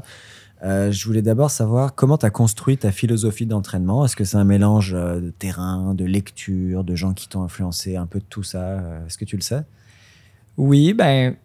Euh, 0.62 0.92
je 0.92 1.06
voulais 1.06 1.22
d'abord 1.22 1.52
savoir 1.52 1.96
comment 1.96 2.18
tu 2.18 2.26
as 2.26 2.30
construit 2.30 2.78
ta 2.78 2.92
philosophie 2.92 3.46
d'entraînement. 3.46 4.04
Est-ce 4.06 4.16
que 4.16 4.26
c'est 4.26 4.38
un 4.38 4.44
mélange 4.44 4.94
euh, 4.94 5.22
de 5.22 5.30
terrain, 5.30 5.94
de 5.94 6.04
lecture, 6.04 6.84
de 6.84 6.96
gens 6.96 7.14
qui 7.14 7.30
t'ont 7.30 7.44
influencé, 7.44 7.96
un 7.96 8.06
peu 8.06 8.20
de 8.20 8.26
tout 8.30 8.44
ça 8.44 8.62
euh, 8.62 9.06
Est-ce 9.06 9.18
que 9.18 9.26
tu 9.26 9.38
le 9.38 9.42
sais? 9.42 9.62
Oui, 10.58 10.94
ben 10.94 11.36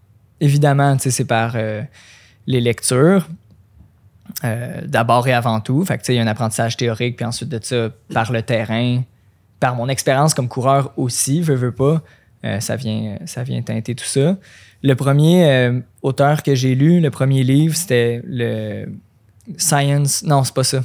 évidemment, 0.41 0.97
c'est 0.99 1.25
par 1.25 1.57
les 2.47 2.61
lectures. 2.61 3.29
d'abord 4.43 5.29
et 5.29 5.33
avant 5.33 5.61
tout. 5.61 5.85
Fait 5.85 6.03
il 6.09 6.17
y 6.17 6.19
a 6.19 6.23
un 6.23 6.27
apprentissage 6.27 6.77
théorique, 6.77 7.17
puis 7.17 7.25
ensuite 7.25 7.49
de 7.49 7.61
ça, 7.63 7.91
par 8.13 8.33
le 8.33 8.43
terrain, 8.43 9.03
par 9.61 9.77
mon 9.77 9.89
expérience 9.89 10.35
comme 10.35 10.49
coureur 10.49 10.93
aussi, 10.97 11.41
veux, 11.41 11.55
veux 11.55 11.73
pas, 11.73 12.03
ça, 12.61 12.77
vient, 12.77 13.19
ça 13.25 13.43
vient 13.43 13.63
teinter 13.63 13.95
tout 13.95 14.05
ça. 14.05 14.37
Le 14.83 14.95
premier 14.95 15.81
auteur 16.03 16.43
que 16.43 16.55
j'ai 16.55 16.75
lu, 16.75 17.01
le 17.01 17.11
premier 17.11 17.43
livre, 17.43 17.75
c'était 17.75 18.21
le 18.25 18.87
Science. 19.57 20.23
Non, 20.23 20.45
c'est 20.45 20.55
pas 20.55 20.65
ça. 20.65 20.83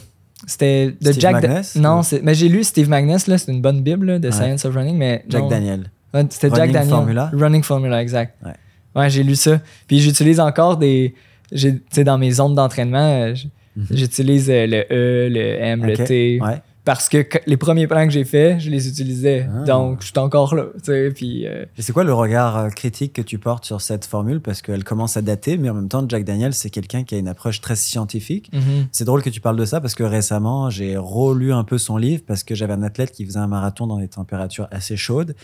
C'était 0.47 0.87
de 1.01 1.11
Steve 1.11 1.19
Jack. 1.19 1.43
Magnus, 1.43 1.75
non, 1.75 2.01
mais 2.23 2.33
j'ai 2.33 2.47
lu 2.47 2.63
Steve 2.63 2.89
Magnus, 2.89 3.27
là, 3.27 3.37
c'est 3.37 3.51
une 3.51 3.61
bonne 3.61 3.81
bible 3.81 4.19
de 4.19 4.31
Science 4.31 4.65
of 4.65 4.75
Running, 4.75 4.97
mais. 4.97 5.23
Jack 5.27 5.47
Daniel. 5.49 5.91
C'était 6.29 6.49
Jack 6.55 6.71
Daniel. 6.71 6.89
Formula. 6.89 7.31
Running 7.33 7.63
Formula, 7.63 8.01
exact. 8.01 8.35
Ouais, 8.43 8.53
ouais 8.95 9.09
j'ai 9.09 9.23
lu 9.23 9.35
ça. 9.35 9.59
Puis 9.87 9.99
j'utilise 9.99 10.39
encore 10.39 10.77
des. 10.77 11.13
Tu 11.53 11.81
sais, 11.89 12.03
dans 12.03 12.17
mes 12.17 12.31
zones 12.31 12.55
d'entraînement, 12.55 13.23
euh, 13.23 13.33
mhm. 13.75 13.85
j'utilise 13.91 14.49
euh, 14.49 14.67
le 14.67 14.85
E, 14.91 15.29
le 15.29 15.61
M, 15.61 15.85
le 15.85 15.97
T. 15.97 16.39
Ouais 16.41 16.61
parce 16.89 17.07
que 17.07 17.23
les 17.45 17.55
premiers 17.55 17.85
plans 17.85 18.03
que 18.05 18.09
j'ai 18.09 18.25
faits, 18.25 18.61
je 18.61 18.71
les 18.71 18.87
utilisais. 18.87 19.47
Ah. 19.47 19.63
Donc, 19.63 20.01
je 20.01 20.07
suis 20.07 20.17
encore 20.17 20.55
là. 20.55 20.69
Puis, 21.13 21.45
euh, 21.45 21.63
c'est 21.77 21.93
quoi 21.93 22.03
le 22.03 22.15
regard 22.15 22.57
euh, 22.57 22.69
critique 22.69 23.13
que 23.13 23.21
tu 23.21 23.37
portes 23.37 23.63
sur 23.63 23.79
cette 23.79 24.05
formule? 24.05 24.41
Parce 24.41 24.63
qu'elle 24.63 24.83
commence 24.83 25.15
à 25.15 25.21
dater, 25.21 25.59
mais 25.59 25.69
en 25.69 25.75
même 25.75 25.87
temps, 25.87 26.03
Jack 26.09 26.23
Daniel, 26.23 26.51
c'est 26.55 26.71
quelqu'un 26.71 27.03
qui 27.03 27.13
a 27.13 27.19
une 27.19 27.27
approche 27.27 27.61
très 27.61 27.75
scientifique. 27.75 28.51
Mm-hmm. 28.51 28.87
C'est 28.91 29.05
drôle 29.05 29.21
que 29.21 29.29
tu 29.29 29.39
parles 29.39 29.57
de 29.57 29.65
ça 29.65 29.81
parce 29.81 29.93
que 29.93 30.01
récemment, 30.01 30.71
j'ai 30.71 30.97
relu 30.97 31.53
un 31.53 31.63
peu 31.63 31.77
son 31.77 31.95
livre 31.95 32.23
parce 32.25 32.43
que 32.43 32.55
j'avais 32.55 32.73
un 32.73 32.81
athlète 32.81 33.11
qui 33.11 33.23
faisait 33.23 33.37
un 33.37 33.45
marathon 33.45 33.85
dans 33.85 33.99
des 33.99 34.07
températures 34.07 34.67
assez 34.71 34.97
chaudes. 34.97 35.35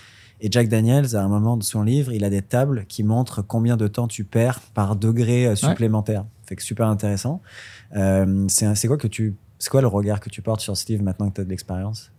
Et 0.42 0.48
Jack 0.50 0.68
Daniels, 0.68 1.16
à 1.16 1.22
un 1.22 1.28
moment 1.28 1.58
de 1.58 1.64
son 1.64 1.84
livre, 1.84 2.12
il 2.12 2.24
a 2.24 2.32
des 2.32 2.42
tables 2.42 2.86
qui 2.88 3.04
montrent 3.04 3.44
combien 3.44 3.78
de 3.78 3.88
temps 3.88 4.08
tu 4.08 4.24
perds 4.24 4.62
par 4.74 4.96
degré 4.96 5.46
euh, 5.46 5.56
supplémentaire. 5.56 6.26
Fait 6.48 6.56
que 6.56 6.64
super 6.64 6.88
intéressant. 6.88 7.44
c'est 7.92 8.88
quoi 8.88 8.98
que 8.98 9.08
tu 9.08 9.36
c'est 9.60 9.70
quoi 9.70 9.82
le 9.82 9.88
regard 9.88 10.20
que 10.20 10.30
tu 10.30 10.42
portes 10.42 10.62
sur 10.62 10.76
Steve 10.76 11.02
maintenant 11.02 11.30
que 11.30 11.36
tu 11.36 11.42
as 11.42 11.44
de 11.44 11.50
l'expérience? 11.50 12.12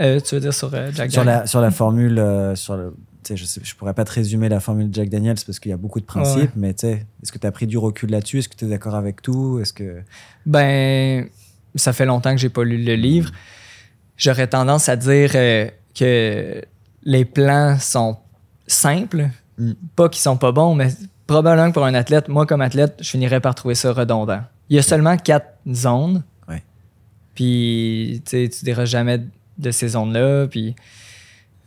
Euh, 0.00 0.20
Tu 0.20 0.34
veux 0.34 0.40
dire 0.40 0.54
sur 0.54 0.72
euh, 0.74 0.90
Jack 0.92 1.12
sur 1.12 1.24
la, 1.24 1.46
sur 1.46 1.60
la 1.60 1.70
formule, 1.70 2.18
euh, 2.18 2.54
sur 2.56 2.76
le, 2.76 2.94
je 3.28 3.34
ne 3.34 3.78
pourrais 3.78 3.94
pas 3.94 4.04
te 4.04 4.12
résumer 4.12 4.48
la 4.48 4.60
formule 4.60 4.88
Jack 4.92 5.08
Daniels 5.08 5.38
parce 5.46 5.58
qu'il 5.58 5.70
y 5.70 5.74
a 5.74 5.76
beaucoup 5.76 6.00
de 6.00 6.04
principes, 6.04 6.50
mais 6.56 6.70
est-ce 6.70 7.32
que 7.32 7.38
tu 7.38 7.46
as 7.46 7.52
pris 7.52 7.66
du 7.66 7.78
recul 7.78 8.10
là-dessus? 8.10 8.40
Est-ce 8.40 8.48
que 8.48 8.56
tu 8.56 8.64
es 8.64 8.68
d'accord 8.68 8.94
avec 8.94 9.22
tout? 9.22 9.60
Est-ce 9.60 9.72
que... 9.72 10.02
Ben, 10.46 11.28
ça 11.74 11.92
fait 11.92 12.06
longtemps 12.06 12.32
que 12.32 12.40
j'ai 12.40 12.50
pas 12.50 12.64
lu 12.64 12.82
le 12.82 12.94
livre. 12.94 13.30
J'aurais 14.16 14.46
tendance 14.46 14.88
à 14.88 14.96
dire 14.96 15.30
que 15.32 16.62
les 17.04 17.24
plans 17.24 17.78
sont 17.78 18.16
simples, 18.66 19.28
mm. 19.58 19.72
pas 19.96 20.08
qu'ils 20.08 20.22
sont 20.22 20.36
pas 20.36 20.52
bons, 20.52 20.74
mais 20.74 20.88
probablement 21.26 21.68
que 21.68 21.74
pour 21.74 21.84
un 21.84 21.94
athlète, 21.94 22.28
moi 22.28 22.46
comme 22.46 22.60
athlète, 22.60 22.96
je 23.00 23.08
finirais 23.10 23.40
par 23.40 23.54
trouver 23.54 23.74
ça 23.74 23.92
redondant. 23.92 24.42
Il 24.68 24.76
y 24.76 24.78
a 24.78 24.82
seulement 24.82 25.16
quatre 25.16 25.58
zones 25.72 26.22
puis, 27.34 28.22
tu 28.24 28.36
ne 28.36 28.46
diras 28.46 28.84
jamais 28.84 29.20
de 29.58 29.70
ces 29.70 29.88
zones-là. 29.88 30.46
Puis, 30.46 30.74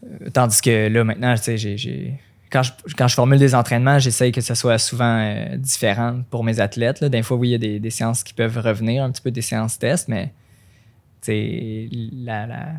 euh, 0.04 0.30
tandis 0.32 0.62
que 0.62 0.88
là, 0.88 1.04
maintenant, 1.04 1.36
tu 1.36 1.58
sais, 1.58 1.58
j'ai. 1.58 2.20
Quand 2.50 2.64
je, 2.64 2.72
quand 2.96 3.10
je, 3.10 3.16
formule 3.16 3.40
des 3.40 3.56
entraînements, 3.56 4.00
j'essaye 4.00 4.32
que 4.32 4.40
ce 4.40 4.56
soit 4.56 4.78
souvent 4.78 5.20
euh, 5.20 5.58
différent 5.58 6.22
pour 6.30 6.46
mes 6.46 6.62
athlètes. 6.62 7.02
Là. 7.02 7.10
Des 7.10 7.22
fois, 7.22 7.36
oui, 7.36 7.50
il 7.50 7.52
y 7.52 7.56
a 7.56 7.58
des, 7.58 7.80
des, 7.80 7.90
séances 7.90 8.24
qui 8.24 8.34
peuvent 8.34 8.58
revenir, 8.58 9.04
un 9.04 9.12
petit 9.12 9.22
peu 9.22 9.32
des 9.32 9.42
séances 9.42 9.78
tests, 9.78 10.08
mais 10.08 10.32
la, 11.28 12.48
la, 12.48 12.72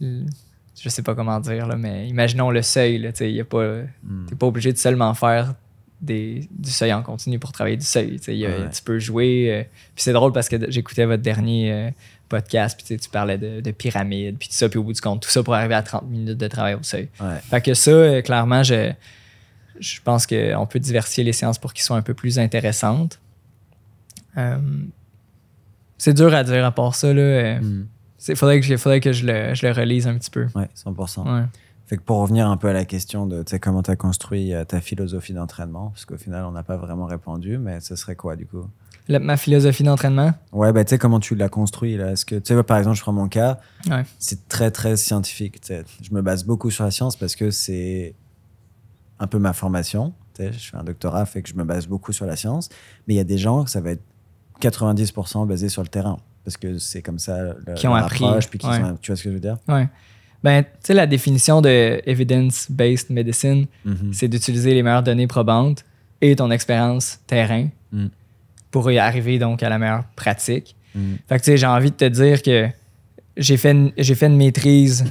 je 0.00 0.88
sais 0.88 1.02
pas 1.02 1.14
comment 1.14 1.38
dire, 1.38 1.66
là, 1.66 1.76
mais 1.76 2.08
imaginons 2.08 2.50
le 2.50 2.62
seuil. 2.62 2.96
Y 3.20 3.40
a 3.40 3.44
pas, 3.44 3.82
hmm. 4.02 4.26
pas 4.38 4.46
obligé 4.46 4.72
de 4.72 4.78
seulement 4.78 5.14
faire 5.14 5.54
des, 6.00 6.48
du 6.50 6.70
seuil 6.70 6.92
en 6.92 7.02
continu 7.02 7.38
pour 7.38 7.52
travailler 7.52 7.76
du 7.76 7.84
seuil. 7.84 8.18
Tu 8.20 8.82
peux 8.84 8.98
jouer. 8.98 9.48
Euh, 9.50 9.62
puis 9.94 10.02
c'est 10.02 10.12
drôle 10.12 10.32
parce 10.32 10.48
que 10.48 10.56
j'écoutais 10.70 11.04
votre 11.04 11.22
dernier 11.22 11.92
podcast, 12.34 12.80
puis 12.82 12.98
tu 12.98 13.08
parlais 13.08 13.38
de, 13.38 13.60
de 13.60 13.70
pyramide, 13.70 14.36
puis 14.38 14.48
tout 14.48 14.54
ça, 14.54 14.68
puis 14.68 14.78
au 14.78 14.82
bout 14.82 14.92
du 14.92 15.00
compte, 15.00 15.22
tout 15.22 15.30
ça 15.30 15.42
pour 15.42 15.54
arriver 15.54 15.74
à 15.74 15.82
30 15.82 16.08
minutes 16.08 16.38
de 16.38 16.48
travail 16.48 16.74
au 16.74 16.82
seuil. 16.82 17.08
Fait 17.42 17.60
que 17.60 17.74
ça, 17.74 17.90
euh, 17.90 18.22
clairement, 18.22 18.62
je, 18.64 18.92
je 19.78 20.00
pense 20.02 20.26
qu'on 20.26 20.66
peut 20.66 20.80
diversifier 20.80 21.22
les 21.22 21.32
séances 21.32 21.58
pour 21.58 21.72
qu'ils 21.72 21.84
soient 21.84 21.96
un 21.96 22.02
peu 22.02 22.14
plus 22.14 22.38
intéressantes. 22.40 23.20
Euh, 24.36 24.58
c'est 25.96 26.14
dur 26.14 26.34
à 26.34 26.42
dire 26.42 26.64
à 26.64 26.72
part 26.72 26.96
ça. 26.96 27.10
Il 27.10 27.18
euh, 27.18 27.60
hmm. 27.60 27.86
faudrait, 28.34 28.60
que, 28.60 28.76
faudrait 28.76 29.00
que 29.00 29.12
je 29.12 29.26
le, 29.26 29.54
je 29.54 29.64
le 29.64 29.72
relise 29.72 30.08
un 30.08 30.18
petit 30.18 30.30
peu. 30.30 30.48
Oui, 30.56 30.64
100%. 30.76 31.46
Fait 31.86 31.98
que 31.98 32.02
pour 32.02 32.18
revenir 32.18 32.48
un 32.48 32.56
peu 32.56 32.68
à 32.68 32.72
la 32.72 32.84
question 32.84 33.26
de 33.26 33.44
comment 33.58 33.82
tu 33.82 33.90
as 33.90 33.96
construit 33.96 34.52
ta 34.66 34.80
philosophie 34.80 35.34
d'entraînement, 35.34 35.90
parce 35.90 36.06
qu'au 36.06 36.16
final, 36.16 36.44
on 36.46 36.50
n'a 36.50 36.62
pas 36.62 36.78
vraiment 36.78 37.04
répondu, 37.04 37.58
mais 37.58 37.80
ce 37.80 37.94
serait 37.94 38.16
quoi 38.16 38.36
du 38.36 38.46
coup? 38.46 38.66
Ma 39.08 39.36
philosophie 39.36 39.82
d'entraînement? 39.82 40.32
Ouais, 40.52 40.72
bah, 40.72 40.84
tu 40.84 40.90
sais, 40.90 40.98
comment 40.98 41.20
tu 41.20 41.34
l'as 41.34 41.48
construit 41.48 41.96
là? 41.96 42.12
Est-ce 42.12 42.24
que, 42.24 42.36
tu 42.36 42.54
sais, 42.54 42.62
par 42.62 42.78
exemple, 42.78 42.96
je 42.96 43.02
prends 43.02 43.12
mon 43.12 43.28
cas, 43.28 43.58
c'est 44.18 44.48
très, 44.48 44.70
très 44.70 44.96
scientifique. 44.96 45.60
Je 45.68 46.12
me 46.12 46.22
base 46.22 46.44
beaucoup 46.44 46.70
sur 46.70 46.84
la 46.84 46.90
science 46.90 47.16
parce 47.16 47.36
que 47.36 47.50
c'est 47.50 48.14
un 49.18 49.26
peu 49.26 49.38
ma 49.38 49.52
formation. 49.52 50.12
Je 50.38 50.50
fais 50.50 50.76
un 50.76 50.84
doctorat, 50.84 51.26
fait 51.26 51.42
que 51.42 51.48
je 51.48 51.54
me 51.54 51.64
base 51.64 51.86
beaucoup 51.86 52.12
sur 52.12 52.26
la 52.26 52.36
science. 52.36 52.68
Mais 53.06 53.14
il 53.14 53.16
y 53.16 53.20
a 53.20 53.24
des 53.24 53.38
gens, 53.38 53.66
ça 53.66 53.80
va 53.80 53.90
être 53.90 54.02
90% 54.60 55.46
basé 55.46 55.68
sur 55.68 55.82
le 55.82 55.88
terrain 55.88 56.18
parce 56.44 56.56
que 56.56 56.78
c'est 56.78 57.02
comme 57.02 57.18
ça 57.18 57.54
qui 57.76 57.86
ont 57.86 57.94
appris. 57.94 58.24
Puis 58.50 58.58
qui 58.58 58.66
tu 59.00 59.12
vois 59.12 59.16
ce 59.16 59.22
que 59.22 59.28
je 59.28 59.34
veux 59.34 59.40
dire? 59.40 59.58
Ouais. 59.68 59.88
Ben, 60.42 60.62
tu 60.62 60.70
sais, 60.82 60.94
la 60.94 61.06
définition 61.06 61.62
de 61.62 62.02
evidence-based 62.04 63.10
medicine, 63.10 63.66
mm-hmm. 63.86 64.12
c'est 64.12 64.28
d'utiliser 64.28 64.74
les 64.74 64.82
meilleures 64.82 65.02
données 65.02 65.26
probantes 65.26 65.86
et 66.20 66.36
ton 66.36 66.50
expérience 66.50 67.18
terrain 67.26 67.68
mm 67.92 68.08
pour 68.74 68.90
y 68.90 68.98
arriver 68.98 69.38
donc 69.38 69.62
à 69.62 69.68
la 69.68 69.78
meilleure 69.78 70.02
pratique. 70.16 70.74
Mm. 70.96 71.14
Fait 71.28 71.38
que 71.38 71.44
tu 71.44 71.52
sais, 71.52 71.56
j'ai 71.56 71.66
envie 71.68 71.92
de 71.92 71.96
te 71.96 72.06
dire 72.06 72.42
que 72.42 72.66
j'ai 73.36 73.56
fait 73.56 73.70
une, 73.70 73.92
j'ai 73.96 74.16
fait 74.16 74.26
une 74.26 74.36
maîtrise 74.36 75.04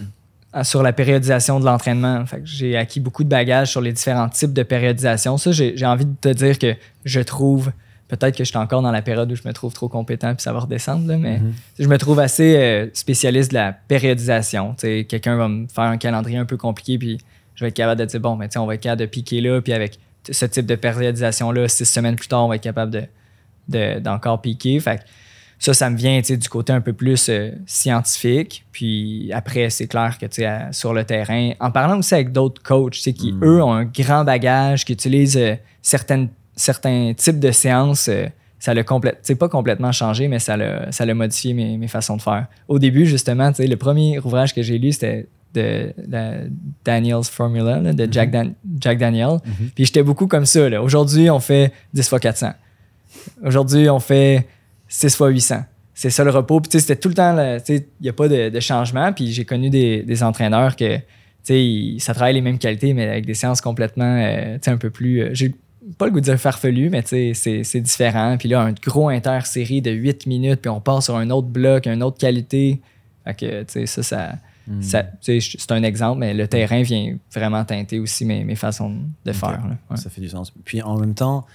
sur 0.63 0.83
la 0.83 0.91
périodisation 0.91 1.61
de 1.61 1.65
l'entraînement. 1.65 2.25
Fait 2.25 2.41
que 2.41 2.45
j'ai 2.45 2.75
acquis 2.75 2.99
beaucoup 2.99 3.23
de 3.23 3.29
bagages 3.29 3.71
sur 3.71 3.79
les 3.79 3.93
différents 3.93 4.27
types 4.27 4.51
de 4.51 4.63
périodisation. 4.63 5.37
Ça, 5.37 5.53
j'ai, 5.53 5.85
envie 5.85 6.03
de 6.03 6.15
te 6.19 6.27
dire 6.27 6.59
que 6.59 6.75
je 7.05 7.21
trouve, 7.21 7.71
peut-être 8.09 8.35
que 8.35 8.43
je 8.43 8.49
suis 8.49 8.57
encore 8.57 8.81
dans 8.81 8.91
la 8.91 9.01
période 9.01 9.31
où 9.31 9.35
je 9.35 9.47
me 9.47 9.53
trouve 9.53 9.71
trop 9.71 9.87
compétent 9.87 10.35
puis 10.35 10.43
ça 10.43 10.51
va 10.51 10.59
redescendre, 10.59 11.17
mais 11.17 11.37
mm-hmm. 11.37 11.53
je 11.79 11.87
me 11.87 11.97
trouve 11.97 12.19
assez 12.19 12.57
euh, 12.57 12.87
spécialiste 12.93 13.51
de 13.51 13.55
la 13.55 13.71
périodisation. 13.71 14.75
quelqu'un 14.75 15.37
va 15.37 15.47
me 15.47 15.67
faire 15.67 15.85
un 15.85 15.97
calendrier 15.97 16.37
un 16.37 16.45
peu 16.45 16.57
compliqué 16.57 16.97
puis 16.97 17.17
je 17.55 17.63
vais 17.63 17.69
être 17.69 17.75
capable 17.75 18.01
de 18.01 18.05
dire, 18.05 18.19
bon, 18.19 18.35
mais 18.35 18.49
on 18.57 18.65
va 18.65 18.75
être 18.75 18.81
capable 18.81 18.99
de 18.99 19.05
piquer 19.05 19.39
là, 19.39 19.61
puis 19.61 19.71
avec 19.71 19.99
ce 20.29 20.45
type 20.45 20.65
de 20.65 20.75
périodisation-là, 20.75 21.69
six 21.69 21.85
semaines 21.85 22.17
plus 22.17 22.27
tard, 22.27 22.43
on 22.43 22.49
va 22.49 22.57
être 22.57 22.61
capable 22.61 22.91
de 22.91 23.03
d'encore 23.67 24.41
piquer. 24.41 24.79
Fait 24.79 25.01
ça, 25.63 25.73
ça 25.73 25.89
me 25.89 25.95
vient 25.95 26.19
du 26.19 26.49
côté 26.49 26.73
un 26.73 26.81
peu 26.81 26.91
plus 26.91 27.29
euh, 27.29 27.51
scientifique. 27.65 28.65
Puis 28.73 29.31
après, 29.31 29.69
c'est 29.69 29.87
clair 29.87 30.17
que 30.19 30.25
sur 30.71 30.93
le 30.93 31.05
terrain, 31.05 31.51
en 31.61 31.71
parlant 31.71 31.99
aussi 31.99 32.13
avec 32.13 32.33
d'autres 32.33 32.61
coachs 32.61 32.91
qui, 32.91 33.31
mm. 33.31 33.45
eux, 33.45 33.63
ont 33.63 33.71
un 33.71 33.85
grand 33.85 34.25
bagage, 34.25 34.83
qui 34.83 34.91
utilisent 34.91 35.37
euh, 35.37 35.55
certaines, 35.81 36.27
certains 36.57 37.13
types 37.15 37.39
de 37.39 37.51
séances, 37.51 38.09
euh, 38.09 38.25
ça 38.59 38.73
l'a 38.73 38.83
complètement, 38.83 39.35
pas 39.37 39.47
complètement 39.47 39.93
changé, 39.93 40.27
mais 40.27 40.39
ça 40.39 40.57
l'a, 40.57 40.91
ça 40.91 41.05
modifié 41.13 41.53
mes, 41.53 41.77
mes, 41.77 41.87
façons 41.87 42.17
de 42.17 42.21
faire. 42.21 42.47
Au 42.67 42.77
début, 42.77 43.05
justement, 43.05 43.49
le 43.57 43.75
premier 43.75 44.19
ouvrage 44.19 44.53
que 44.53 44.61
j'ai 44.61 44.77
lu, 44.77 44.91
c'était 44.91 45.27
de, 45.53 45.93
Daniel's 46.83 47.29
Formula, 47.29 47.79
de 47.79 48.11
Jack, 48.11 48.33
mm-hmm. 48.33 48.53
Jack 48.81 48.97
Daniel. 48.97 49.37
Mm-hmm. 49.37 49.69
Puis 49.75 49.85
j'étais 49.85 50.03
beaucoup 50.03 50.27
comme 50.27 50.45
ça. 50.45 50.81
Aujourd'hui, 50.81 51.29
on 51.29 51.39
fait 51.39 51.71
10 51.93 52.01
x 52.01 52.19
400. 52.19 52.51
Aujourd'hui, 53.43 53.89
on 53.89 53.99
fait 53.99 54.47
6 54.87 55.15
fois 55.15 55.29
800. 55.29 55.63
C'est 55.93 56.09
ça 56.09 56.23
le 56.23 56.31
repos. 56.31 56.59
Puis, 56.59 56.79
c'était 56.79 56.95
tout 56.95 57.09
le 57.09 57.15
temps, 57.15 57.57
il 57.69 57.83
n'y 58.01 58.09
a 58.09 58.13
pas 58.13 58.27
de, 58.27 58.59
changement. 58.59 59.13
Puis, 59.13 59.31
j'ai 59.31 59.45
connu 59.45 59.69
des, 59.69 60.23
entraîneurs 60.23 60.75
que, 60.75 60.97
sais, 61.43 61.95
ça 61.99 62.13
travaille 62.13 62.33
les 62.33 62.41
mêmes 62.41 62.57
qualités, 62.57 62.93
mais 62.93 63.07
avec 63.07 63.25
des 63.25 63.33
séances 63.33 63.61
complètement, 63.61 64.17
euh, 64.17 64.55
tu 64.55 64.59
sais, 64.63 64.71
un 64.71 64.77
peu 64.77 64.89
plus. 64.89 65.21
euh, 65.21 65.29
J'ai 65.33 65.53
pas 65.97 66.05
le 66.05 66.11
goût 66.11 66.19
de 66.19 66.25
dire 66.25 66.39
farfelu, 66.39 66.89
mais 66.89 67.03
tu 67.03 67.33
sais, 67.33 67.63
c'est- 67.63 67.81
différent. 67.81 68.37
Puis 68.37 68.49
là, 68.49 68.61
un 68.61 68.71
gros 68.71 69.09
inter-série 69.09 69.81
de 69.81 69.91
8 69.91 70.25
minutes, 70.25 70.61
puis 70.61 70.69
on 70.69 70.79
part 70.79 71.03
sur 71.03 71.15
un 71.17 71.29
autre 71.29 71.47
bloc, 71.47 71.85
une 71.85 72.01
autre 72.03 72.17
qualité. 72.17 72.81
Fait 73.25 73.33
que, 73.33 73.63
tu 73.63 73.85
sais, 73.85 73.85
ça, 73.85 74.03
ça. 74.81 75.03
Sais, 75.19 75.39
c'est 75.41 75.71
un 75.73 75.83
exemple, 75.83 76.19
mais 76.19 76.33
le 76.33 76.47
terrain 76.47 76.81
vient 76.83 77.17
vraiment 77.33 77.65
teinter 77.65 77.99
aussi 77.99 78.23
mes, 78.23 78.45
mes 78.45 78.55
façons 78.55 78.95
de 79.25 79.31
faire. 79.33 79.51
là. 79.67 79.77
Ouais. 79.91 79.97
Ça 79.97 80.09
fait 80.09 80.21
du 80.21 80.29
sens. 80.29 80.53
Puis 80.63 80.81
en 80.81 80.97
même 80.97 81.13
temps, 81.13 81.45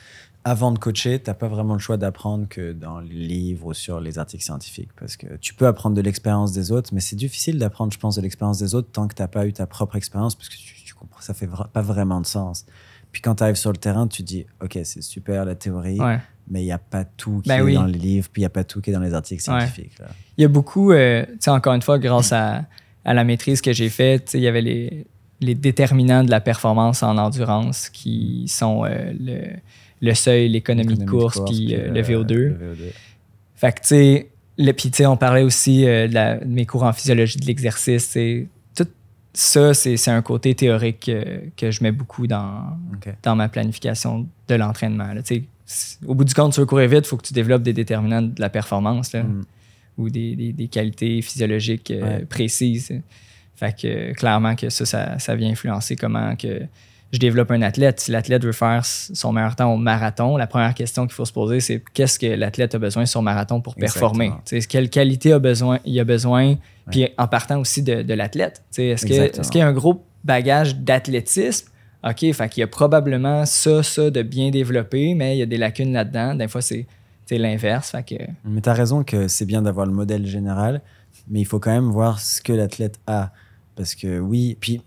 avant 0.50 0.72
de 0.72 0.78
coacher, 0.78 1.18
t'as 1.18 1.34
pas 1.34 1.48
vraiment 1.48 1.74
le 1.74 1.78
choix 1.80 1.96
d'apprendre 1.96 2.46
que 2.48 2.72
dans 2.72 3.00
les 3.00 3.14
livres 3.14 3.66
ou 3.66 3.74
sur 3.74 4.00
les 4.00 4.18
articles 4.18 4.42
scientifiques. 4.44 4.90
Parce 4.98 5.16
que 5.16 5.36
tu 5.36 5.54
peux 5.54 5.66
apprendre 5.66 5.94
de 5.96 6.00
l'expérience 6.00 6.52
des 6.52 6.72
autres, 6.72 6.90
mais 6.92 7.00
c'est 7.00 7.16
difficile 7.16 7.58
d'apprendre, 7.58 7.92
je 7.92 7.98
pense, 7.98 8.16
de 8.16 8.22
l'expérience 8.22 8.58
des 8.58 8.74
autres 8.74 8.88
tant 8.92 9.08
que 9.08 9.14
t'as 9.14 9.28
pas 9.28 9.46
eu 9.46 9.52
ta 9.52 9.66
propre 9.66 9.96
expérience, 9.96 10.34
parce 10.34 10.48
que 10.48 10.54
tu, 10.56 10.74
tu 10.84 10.94
comprends, 10.94 11.20
ça 11.20 11.34
fait 11.34 11.46
vra- 11.46 11.68
pas 11.68 11.82
vraiment 11.82 12.20
de 12.20 12.26
sens. 12.26 12.64
Puis 13.12 13.22
quand 13.22 13.36
tu 13.36 13.42
arrives 13.42 13.56
sur 13.56 13.72
le 13.72 13.78
terrain, 13.78 14.06
tu 14.06 14.22
dis, 14.22 14.46
OK, 14.62 14.78
c'est 14.84 15.02
super 15.02 15.44
la 15.44 15.54
théorie, 15.54 16.00
Ouais. 16.00 16.18
mais 16.50 16.62
il 16.62 16.66
n'y 16.66 16.72
a 16.72 16.78
pas 16.78 17.04
tout 17.04 17.40
qui 17.42 17.48
Ben 17.48 17.58
est 17.58 17.62
oui. 17.62 17.74
dans 17.74 17.84
les 17.86 17.98
livres, 17.98 18.28
puis 18.32 18.40
il 18.40 18.44
n'y 18.44 18.46
a 18.46 18.50
pas 18.50 18.64
tout 18.64 18.80
qui 18.80 18.90
est 18.90 18.92
dans 18.92 19.00
les 19.00 19.14
articles 19.14 19.42
scientifiques. 19.42 19.96
Il 20.36 20.42
y 20.42 20.44
a 20.44 20.48
beaucoup, 20.48 20.92
euh, 20.92 21.24
tu 21.26 21.32
sais, 21.40 21.50
encore 21.50 21.74
une 21.74 21.82
fois, 21.82 21.98
grâce 21.98 22.32
à, 22.32 22.64
à 23.04 23.14
la 23.14 23.24
maîtrise 23.24 23.60
que 23.60 23.72
j'ai 23.72 23.88
faite, 23.88 24.26
tu 24.30 24.36
il 24.36 24.42
y 24.42 24.46
avait 24.48 24.60
les, 24.60 25.06
les 25.40 25.54
déterminants 25.54 26.22
de 26.24 26.30
la 26.30 26.40
performance 26.40 27.02
en 27.02 27.16
endurance 27.16 27.88
qui 27.88 28.46
sont 28.48 28.84
euh, 28.84 29.12
le, 29.18 29.40
le 30.00 30.14
seuil, 30.14 30.48
l'économie 30.48 30.96
de 30.96 31.04
course, 31.04 31.40
puis 31.46 31.74
euh, 31.74 31.90
le 31.92 32.02
VO2. 32.02 32.32
le 32.34 32.50
VO2. 32.74 32.92
Fait 33.56 33.72
que, 33.72 33.80
tu 33.80 33.86
sais, 33.88 34.28
le- 34.56 34.72
puis, 34.72 34.90
tu 34.90 34.98
sais, 34.98 35.06
on 35.06 35.16
parlait 35.16 35.42
aussi 35.42 35.86
euh, 35.86 36.06
de, 36.08 36.14
la- 36.14 36.36
de 36.38 36.44
mes 36.46 36.66
cours 36.66 36.84
en 36.84 36.92
physiologie 36.92 37.38
de 37.38 37.46
l'exercice. 37.46 38.16
Tout 38.76 38.86
ça, 39.34 39.74
c'est 39.74 40.08
un 40.08 40.22
côté 40.22 40.54
théorique 40.54 41.08
euh, 41.08 41.40
que 41.56 41.70
je 41.70 41.82
mets 41.82 41.92
beaucoup 41.92 42.26
dans, 42.26 42.76
ma 43.36 43.48
planification 43.48 44.26
de 44.48 44.54
l'entraînement. 44.54 45.08
Au 46.06 46.14
bout 46.14 46.24
du 46.24 46.32
compte, 46.34 46.54
tu 46.54 46.60
veux 46.60 46.66
courir 46.66 46.88
vite, 46.88 47.00
il 47.04 47.08
faut 47.08 47.16
que 47.16 47.26
tu 47.26 47.34
développes 47.34 47.62
des 47.62 47.72
déterminants 47.74 48.22
de 48.22 48.40
la 48.40 48.48
performance 48.48 49.12
là, 49.12 49.22
Mm. 49.24 49.44
ou 49.98 50.08
des, 50.10 50.34
des- 50.36 50.52
des 50.52 50.68
qualités 50.68 51.20
physiologiques 51.22 51.90
euh, 51.90 52.18
Ouais. 52.18 52.24
précises. 52.24 52.92
Fait 53.56 53.76
que 53.76 53.86
euh, 53.88 54.12
clairement 54.14 54.54
que 54.54 54.70
ça, 54.70 54.86
ça, 54.86 55.18
ça 55.18 55.34
vient 55.34 55.50
influencer 55.50 55.94
comment 55.96 56.36
que 56.36 56.62
je 57.12 57.18
développe 57.18 57.50
un 57.50 57.62
athlète. 57.62 58.00
Si 58.00 58.10
l'athlète 58.10 58.44
veut 58.44 58.52
faire 58.52 58.84
son 58.84 59.32
meilleur 59.32 59.56
temps 59.56 59.72
au 59.72 59.76
marathon, 59.76 60.36
la 60.36 60.46
première 60.46 60.74
question 60.74 61.06
qu'il 61.06 61.14
faut 61.14 61.24
se 61.24 61.32
poser, 61.32 61.60
c'est 61.60 61.82
qu'est-ce 61.94 62.18
que 62.18 62.26
l'athlète 62.26 62.74
a 62.74 62.78
besoin 62.78 63.06
sur 63.06 63.22
marathon 63.22 63.60
pour 63.60 63.74
performer? 63.74 64.32
Quelle 64.68 64.90
qualité 64.90 65.32
a 65.32 65.38
besoin, 65.38 65.78
il 65.84 65.98
a 66.00 66.04
besoin, 66.04 66.56
puis 66.90 67.08
en 67.16 67.26
partant 67.28 67.58
aussi 67.60 67.82
de, 67.82 68.02
de 68.02 68.14
l'athlète. 68.14 68.62
Est-ce 68.76 69.06
que- 69.06 69.12
Exactement. 69.12 69.40
est-ce 69.42 69.50
qu'il 69.50 69.58
y 69.60 69.62
a 69.62 69.66
un 69.68 69.72
gros 69.72 70.04
bagage 70.24 70.76
d'athlétisme? 70.76 71.68
OK, 72.04 72.32
fait 72.32 72.48
qu'il 72.48 72.60
y 72.60 72.64
a 72.64 72.66
probablement 72.68 73.44
ça, 73.46 73.82
ça 73.82 74.10
de 74.10 74.22
bien 74.22 74.50
développé, 74.50 75.14
mais 75.14 75.36
il 75.36 75.38
y 75.40 75.42
a 75.42 75.46
des 75.46 75.56
lacunes 75.58 75.92
là-dedans. 75.92 76.34
Des 76.34 76.46
fois, 76.46 76.60
c'est 76.62 76.86
l'inverse. 77.30 77.92
Que, 78.06 78.14
Mais 78.44 78.60
tu 78.60 78.68
as 78.68 78.72
raison 78.74 79.02
que 79.02 79.28
c'est 79.28 79.44
bien 79.46 79.62
d'avoir 79.62 79.84
le 79.86 79.92
modèle 79.92 80.24
général, 80.26 80.80
mais 81.28 81.40
il 81.40 81.44
faut 81.44 81.58
quand 81.58 81.72
même 81.72 81.90
voir 81.90 82.20
ce 82.20 82.40
que 82.40 82.52
l'athlète 82.52 82.98
a. 83.06 83.32
Parce 83.74 83.94
que 83.94 84.18
oui, 84.20 84.56
puis 84.60 84.80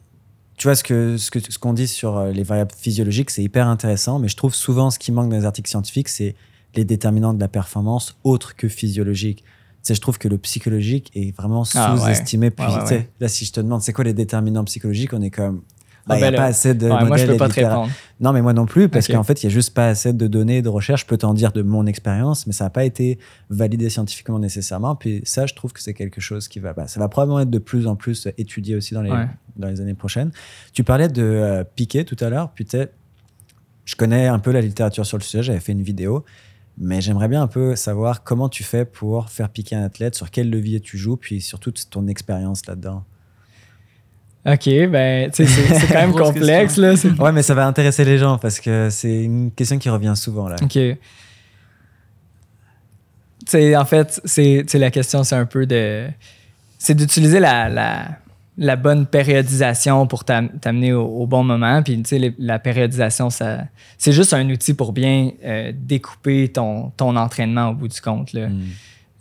tu 0.62 0.68
vois 0.68 0.76
ce 0.76 0.84
que 0.84 1.18
ce 1.18 1.32
que 1.32 1.40
ce 1.40 1.58
qu'on 1.58 1.74
dit 1.74 1.88
sur 1.88 2.18
euh, 2.20 2.32
les 2.32 2.44
variables 2.44 2.72
physiologiques, 2.78 3.32
c'est 3.32 3.42
hyper 3.42 3.68
intéressant, 3.68 4.20
mais 4.20 4.28
je 4.28 4.36
trouve 4.38 4.54
souvent 4.54 4.92
ce 4.92 5.00
qui 5.00 5.12
manque 5.12 5.32
dans 5.32 5.36
les 5.36 5.46
articles 5.46 5.68
scientifiques, 5.68 6.08
c'est 6.08 6.36
les 6.76 6.86
déterminants 6.86 7.34
de 7.34 7.40
la 7.40 7.48
performance 7.48 8.16
autres 8.24 8.56
que 8.56 8.68
physiologiques. 8.68 9.40
Tu 9.40 9.46
sais, 9.82 9.96
je 9.96 10.02
trouve 10.02 10.20
que 10.20 10.28
le 10.28 10.38
psychologique 10.38 11.10
est 11.16 11.36
vraiment 11.36 11.64
Ah 11.74 11.96
ouais. 11.96 12.02
sous-estimé. 12.02 12.52
Ouais, 12.60 12.66
sais, 12.86 12.94
ouais. 12.94 13.10
là, 13.20 13.28
si 13.28 13.44
je 13.46 13.54
te 13.54 13.60
demande 13.60 13.82
c'est 13.82 13.92
quoi 13.92 14.04
les 14.04 14.14
déterminants 14.14 14.64
psychologiques, 14.66 15.14
on 15.14 15.22
est 15.24 15.32
comme. 15.32 15.64
Ah 16.08 16.10
Bah, 16.10 16.18
il 16.18 16.22
ben 16.22 16.30
n'y 16.32 16.36
a 16.36 16.40
pas 16.40 16.46
assez 16.46 16.74
de. 16.74 16.90
ouais, 16.90 17.06
moi, 17.06 17.18
je 17.18 17.28
peux 17.28 17.38
pas 17.38 17.50
te 17.50 17.60
non, 18.22 18.34
mais 18.34 18.42
moi 18.44 18.54
non 18.54 18.68
plus, 18.68 18.88
parce 18.88 19.08
qu'en 19.08 19.24
fait, 19.24 19.42
il 19.42 19.48
n'y 19.48 19.52
a 19.52 19.54
juste 19.54 19.74
pas 19.74 19.88
assez 19.88 20.14
de 20.14 20.28
données 20.28 20.62
de 20.62 20.70
recherches. 20.70 21.02
Je 21.02 21.06
peux 21.08 21.18
t'en 21.18 21.34
dire 21.34 21.52
de 21.52 21.64
mon 21.64 21.88
expérience, 21.88 22.46
mais 22.46 22.54
ça 22.54 22.66
n'a 22.66 22.70
pas 22.70 22.86
été 22.86 23.18
validé 23.50 23.90
scientifiquement 23.90 24.38
nécessairement. 24.38 24.96
Puis 24.96 25.22
ça, 25.26 25.48
je 25.48 25.56
trouve 25.56 25.74
que 25.74 25.82
c'est 25.82 25.96
quelque 25.96 26.22
chose 26.22 26.48
qui 26.48 26.60
va. 26.60 26.74
bah, 26.74 26.88
ça 26.88 27.00
va 27.00 27.10
probablement 27.10 27.40
être 27.40 27.50
de 27.50 27.58
plus 27.58 27.88
en 27.88 27.96
plus 27.96 28.28
étudié 28.38 28.76
aussi 28.76 28.94
dans 28.94 29.02
les, 29.02 29.10
Ouais. 29.12 29.28
dans 29.56 29.70
les 29.70 29.82
années 29.82 29.96
prochaines. 29.96 30.32
Tu 30.72 30.84
parlais 30.84 31.08
de 31.08 31.24
euh, 31.24 31.64
Piquet 31.64 32.04
tout 32.04 32.18
à 32.20 32.30
l'heure. 32.30 32.52
Sais, 32.68 32.92
je 33.86 33.96
connais 33.96 34.28
un 34.28 34.38
peu 34.40 34.52
la 34.52 34.62
littérature 34.62 35.06
sur 35.06 35.18
le 35.18 35.24
sujet. 35.24 35.42
J'avais 35.42 35.60
fait 35.60 35.72
une 35.72 35.82
vidéo. 35.84 36.24
Mais 36.78 37.02
j'aimerais 37.02 37.28
bien 37.28 37.42
un 37.42 37.48
peu 37.48 37.76
savoir 37.76 38.24
comment 38.24 38.50
tu 38.50 38.64
fais 38.64 38.86
pour 38.86 39.30
faire 39.30 39.50
piquer 39.50 39.76
un 39.76 39.84
athlète, 39.84 40.16
sur 40.16 40.32
quel 40.32 40.50
levier 40.50 40.80
tu 40.80 40.98
joues, 40.98 41.18
puis 41.18 41.42
surtout 41.42 41.72
ton 41.90 42.08
expérience 42.08 42.66
là-dedans. 42.66 43.04
OK, 44.46 44.66
ben, 44.90 45.30
tu 45.32 45.46
sais, 45.46 45.76
c'est 45.76 45.88
quand 45.88 46.02
même 46.02 46.14
complexe, 46.16 46.78
là. 46.78 46.94
Ouais, 47.20 47.32
mais 47.32 47.44
ça 47.44 47.54
va 47.54 47.68
intéresser 47.68 48.04
les 48.04 48.18
gens 48.18 48.38
parce 48.40 48.60
que 48.60 48.90
c'est 48.90 49.24
une 49.24 49.52
question 49.52 49.78
qui 49.78 49.90
revient 49.90 50.14
souvent 50.16 50.48
là. 50.50 50.56
OK. 50.62 50.70
Tu 50.74 50.98
sais, 53.48 53.76
en 53.76 53.86
fait, 53.86 54.22
c'est 54.26 54.74
la 54.76 54.92
question, 54.92 55.24
c'est 55.24 55.36
un 55.36 55.46
peu 55.46 55.66
de. 55.66 56.08
C'est 56.78 56.96
d'utiliser 56.96 57.40
la, 57.40 57.70
la, 57.70 58.08
la 58.58 58.76
bonne 58.76 59.06
périodisation 59.06 60.08
pour 60.08 60.24
t'am- 60.24 60.50
t'amener 60.60 60.94
au, 60.94 61.06
au 61.06 61.28
bon 61.28 61.44
moment. 61.44 61.84
Puis, 61.84 61.98
tu 62.02 62.10
sais, 62.10 62.18
les- 62.20 62.36
la 62.40 62.58
périodisation, 62.60 63.30
ça, 63.30 63.66
c'est 64.00 64.12
juste 64.12 64.34
un 64.34 64.50
outil 64.50 64.74
pour 64.74 64.92
bien 64.94 65.32
euh, 65.44 65.72
découper 65.76 66.48
ton, 66.50 66.90
ton 66.98 67.16
entraînement 67.16 67.70
au 67.70 67.74
bout 67.76 67.88
du 67.88 68.02
compte. 68.02 68.34
Là. 68.34 68.48
Mm. 68.50 68.62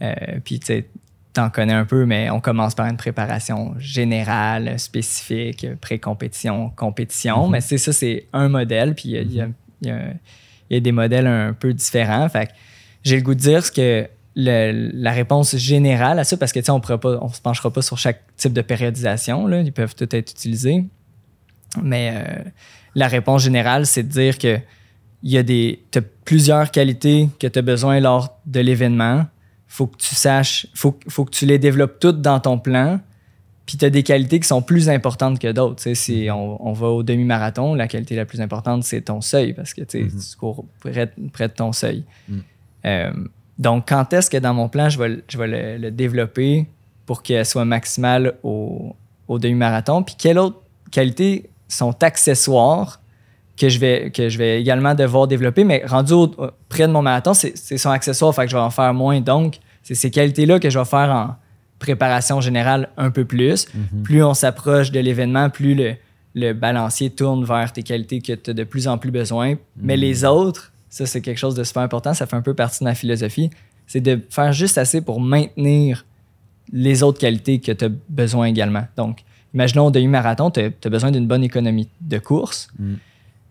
Euh, 0.02 0.14
puis, 0.44 0.60
tu 0.60 0.66
sais, 0.66 0.86
t'en 1.32 1.48
connais 1.51 1.73
un 1.73 1.85
peu, 1.85 2.07
mais 2.07 2.28
on 2.31 2.40
commence 2.40 2.74
par 2.74 2.86
une 2.86 2.97
préparation 2.97 3.74
générale, 3.78 4.78
spécifique, 4.78 5.66
pré-compétition, 5.81 6.70
compétition. 6.70 7.47
Mhm. 7.47 7.52
Mais 7.52 7.61
c'est 7.61 7.78
ça, 7.78 7.93
c'est 7.93 8.27
un 8.32 8.48
modèle. 8.48 8.94
Puis, 8.94 9.11
il 9.11 9.32
y 9.32 9.40
a- 9.40 9.48
y, 9.82 9.89
y 9.89 10.77
y 10.77 10.81
des 10.81 10.93
modèles 10.93 11.27
un 11.27 11.52
peu 11.52 11.73
différents. 11.73 12.28
Fait 12.28 12.47
que 12.47 12.52
j'ai 13.02 13.16
le 13.16 13.23
goût 13.23 13.35
de 13.35 13.40
dire 13.40 13.65
ce 13.65 13.70
que 13.73 14.09
le- 14.36 14.90
la 14.94 15.11
réponse 15.12 15.57
générale 15.57 16.19
à 16.19 16.24
ça, 16.24 16.36
parce 16.36 16.52
que, 16.52 16.59
tu 16.61 16.66
sais, 16.66 16.70
on 16.73 16.78
ne 16.81 17.28
se 17.32 17.40
penchera 17.40 17.73
pas 17.73 17.82
sur 17.82 17.98
chaque 17.98 18.20
type 18.36 18.52
de 18.52 18.61
périodisation. 18.62 19.47
Là, 19.47 19.61
ils 19.61 19.73
peuvent 19.73 19.94
tous 19.94 20.09
être 20.16 20.31
utilisés. 20.31 20.85
Mais 21.82 22.12
euh, 22.15 22.43
la 22.94 23.07
réponse 23.09 23.43
générale, 23.44 23.86
c'est 23.86 24.02
de 24.02 24.09
dire 24.09 24.39
que 24.39 24.59
il 25.23 25.31
y 25.31 25.39
a 25.39 25.43
des 25.43 25.82
t'as 25.90 26.01
plusieurs 26.24 26.70
qualités 26.70 27.28
que 27.39 27.47
tu 27.47 27.59
as 27.59 27.62
besoin 27.62 28.01
lors 28.01 28.39
de 28.47 28.61
l'événement. 28.61 29.27
Faut 29.72 29.86
que 29.86 29.97
tu 29.98 30.14
saches, 30.16 30.66
faut, 30.74 30.98
faut 31.09 31.24
que 31.24 31.30
tu 31.30 31.47
les 31.47 31.59
développes 31.60 31.98
toutes 32.01 32.20
dans 32.20 32.40
ton 32.40 32.59
plan. 32.59 32.98
Puis 33.66 33.76
tu 33.78 33.84
as 33.84 33.90
des 33.90 34.02
qualités 34.02 34.40
qui 34.40 34.48
sont 34.48 34.62
plus 34.62 34.88
importantes 34.88 35.38
que 35.38 35.52
d'autres. 35.52 35.94
Si 35.94 36.26
on, 36.28 36.66
on 36.68 36.72
va 36.72 36.88
au 36.88 37.05
demi-marathon, 37.05 37.74
la 37.74 37.86
qualité 37.86 38.16
la 38.16 38.24
plus 38.24 38.40
importante, 38.40 38.82
c'est 38.82 39.02
ton 39.02 39.20
seuil 39.20 39.52
parce 39.52 39.72
que 39.74 39.82
tu 39.82 40.02
Mhm. 40.05 40.10
tu 40.10 40.36
cours 40.36 40.64
près, 40.80 41.12
près 41.32 41.47
de 41.47 41.52
ton 41.55 41.72
seuil. 41.72 42.02
Mhm. 42.28 42.42
Euh, 42.86 43.12
donc, 43.60 43.88
quand 43.88 44.12
est-ce 44.12 44.28
que 44.28 44.38
dans 44.38 44.55
mon 44.55 44.68
plan, 44.68 44.88
je 44.88 44.98
vais, 44.98 45.09
le- 45.09 45.24
je 45.28 45.38
vais 45.38 45.47
le, 45.47 45.78
le 45.78 45.90
développer 45.92 46.66
pour 47.06 47.22
qu'elle 47.22 47.47
soit 47.47 47.64
maximale 47.64 48.34
au, 48.42 48.97
au 49.28 49.38
demi-marathon? 49.38 50.02
Puis 50.02 50.16
quelles 50.18 50.38
autres 50.38 50.60
qualités 50.90 51.48
sont 51.68 52.02
accessoires 52.02 52.99
que 53.61 53.69
je 53.69 53.78
vais, 53.78 54.11
que 54.11 54.28
je 54.31 54.39
vais 54.39 54.61
également 54.61 54.95
devoir 54.95 55.27
développer, 55.28 55.65
mais 55.65 55.82
rendu 55.87 56.12
au- 56.15 56.35
près 56.69 56.87
de 56.87 56.93
mon 56.93 57.03
marathon, 57.03 57.35
c'est 57.35 57.55
son 57.78 57.91
accessoire, 57.91 58.35
fait 58.35 58.45
que 58.47 58.51
je 58.51 58.57
vais 58.57 58.62
en 58.62 58.70
faire 58.70 58.95
moins. 58.95 59.20
Donc, 59.20 59.59
c'est 59.82 59.95
ces 59.95 60.11
qualités-là 60.11 60.59
que 60.59 60.70
je 60.70 60.78
vais 60.78 60.85
faire 60.87 61.11
en 61.11 61.37
préparation 61.78 62.41
générale 62.41 62.89
un 62.97 63.11
peu 63.11 63.24
plus. 63.24 63.66
Mhm. 63.74 64.03
Plus 64.03 64.23
on 64.24 64.35
s'approche 64.35 64.91
de 64.91 65.01
l'événement, 65.01 65.51
plus 65.51 65.74
le, 65.74 65.95
le 66.35 66.53
balancier 66.53 67.11
tourne 67.11 67.45
vers 67.45 67.73
tes 67.73 67.82
qualités 67.82 68.20
que 68.20 68.32
tu 68.32 68.51
as 68.51 68.55
de 68.55 68.65
plus 68.65 68.89
en 68.89 68.97
plus 68.99 69.11
besoin. 69.11 69.55
Mais 69.77 69.95
Mhm. 69.97 70.01
les 70.01 70.24
autres, 70.24 70.73
ça, 70.89 71.05
c'est 71.07 71.20
quelque 71.20 71.39
chose 71.39 71.55
de 71.55 71.62
super 71.65 71.82
important. 71.82 72.15
Ça 72.15 72.27
fait 72.27 72.37
un 72.37 72.43
peu 72.43 72.55
partie 72.55 72.78
de 72.81 72.85
ma 72.85 72.95
philosophie. 72.95 73.51
C'est 73.87 74.01
de 74.01 74.20
faire 74.31 74.53
juste 74.53 74.78
assez 74.78 75.01
pour 75.03 75.20
maintenir 75.20 76.05
les 76.73 77.03
autres 77.03 77.19
qualités 77.19 77.59
que 77.59 77.73
tu 77.73 77.85
as 77.85 77.91
besoin 78.09 78.47
également. 78.47 78.85
Donc, 78.97 79.19
imaginons 79.53 79.87
au 79.87 79.91
demi-marathon, 79.91 80.51
tu 80.51 80.61
as, 80.61 80.89
besoin 80.89 81.11
d'une 81.11 81.27
bonne 81.27 81.43
économie 81.45 81.89
de 82.01 82.19
course 82.19 82.69
Mhm. 82.78 82.97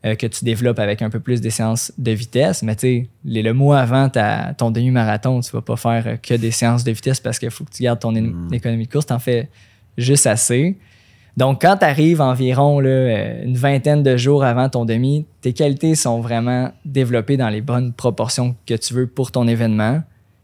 Euh, 0.06 0.16
que 0.16 0.28
tu 0.28 0.46
développes 0.46 0.80
avec 0.80 1.02
un 1.02 1.10
peu 1.10 1.20
plus 1.20 1.42
des 1.42 1.50
séances 1.50 1.92
de 1.98 2.12
vitesse. 2.12 2.64
Mais 2.64 2.76
tu 2.76 2.82
sais, 2.82 3.10
le 3.26 3.52
mois 3.52 3.80
avant 3.80 4.08
ta- 4.10 4.54
ton 4.58 4.72
demi-marathon, 4.72 5.40
tu 5.42 5.52
vas 5.52 5.62
pas 5.62 5.76
faire 5.76 6.04
euh, 6.08 6.16
que 6.18 6.34
des 6.36 6.52
séances 6.52 6.84
de 6.84 6.92
vitesse 6.92 7.20
parce 7.20 7.38
qu'il 7.40 7.50
faut 7.52 7.64
que 7.66 7.72
tu 7.72 7.84
gardes 7.84 8.00
ton 8.00 8.12
Mhm. 8.12 8.54
économie 8.54 8.86
de 8.86 8.92
course. 8.92 9.06
Tu 9.08 9.14
en 9.14 9.20
fais 9.20 9.50
juste 9.98 10.26
assez. 10.28 10.78
Donc, 11.38 11.62
quand 11.62 11.78
tu 11.78 11.86
arrives 11.86 12.20
environ 12.22 12.80
là, 12.80 12.90
euh, 12.90 13.44
une 13.46 13.56
vingtaine 13.58 14.04
de 14.04 14.18
jours 14.18 14.44
avant 14.44 14.68
ton 14.70 14.84
demi, 14.86 15.26
tes 15.42 15.54
qualités 15.54 15.96
sont 15.96 16.20
vraiment 16.22 16.72
développées 16.86 17.38
dans 17.38 17.50
les 17.50 17.62
bonnes 17.62 17.94
proportions 17.94 18.56
que 18.66 18.74
tu 18.74 18.94
veux 18.94 19.08
pour 19.08 19.32
ton 19.32 19.48
événement. 19.48 20.02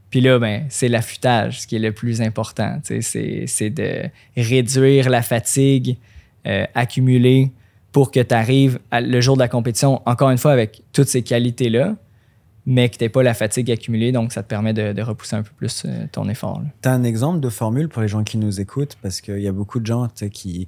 Puis 0.10 0.22
là, 0.22 0.40
ben, 0.40 0.64
c'est 0.70 0.88
l'affûtage, 0.88 1.62
ce 1.62 1.68
qui 1.68 1.76
est 1.76 1.80
le 1.80 1.92
plus 1.92 2.22
important. 2.22 2.80
C'est 2.84 3.02
c'est 3.48 3.70
de 3.70 4.04
réduire 4.38 5.10
la 5.10 5.22
fatigue 5.22 5.98
euh, 6.48 6.66
accumulée 6.76 7.52
pour 7.96 8.12
que 8.12 8.20
tu 8.20 8.36
arrives 8.36 8.78
le 8.92 9.22
jour 9.22 9.38
de 9.38 9.40
la 9.40 9.48
compétition, 9.48 10.02
encore 10.06 10.30
une 10.30 10.38
fois, 10.38 10.52
avec 10.52 10.84
toutes 10.92 11.08
ces 11.08 11.22
qualités-là, 11.22 11.96
mais 12.66 12.90
que 12.90 12.98
tu 12.98 13.06
n'aies 13.06 13.10
pas 13.10 13.24
la 13.24 13.34
fatigue 13.34 13.72
accumulée. 13.72 14.12
Donc, 14.12 14.34
ça 14.34 14.44
te 14.44 14.50
permet 14.50 14.74
de, 14.74 14.92
de 14.92 15.02
repousser 15.02 15.38
un 15.38 15.44
peu 15.44 15.52
plus 15.56 15.84
euh, 15.86 16.06
ton 16.12 16.28
effort. 16.28 16.62
Tu 16.82 16.90
as 16.90 16.92
un 16.92 17.06
exemple 17.06 17.40
de 17.40 17.48
formule 17.48 17.88
pour 17.88 18.02
les 18.02 18.10
gens 18.10 18.26
qui 18.26 18.38
nous 18.38 18.60
écoutent? 18.60 18.98
Parce 19.02 19.22
qu'il 19.22 19.40
y 19.40 19.48
a 19.48 19.54
beaucoup 19.54 19.80
de 19.80 19.86
gens 19.86 20.10
qui, 20.30 20.68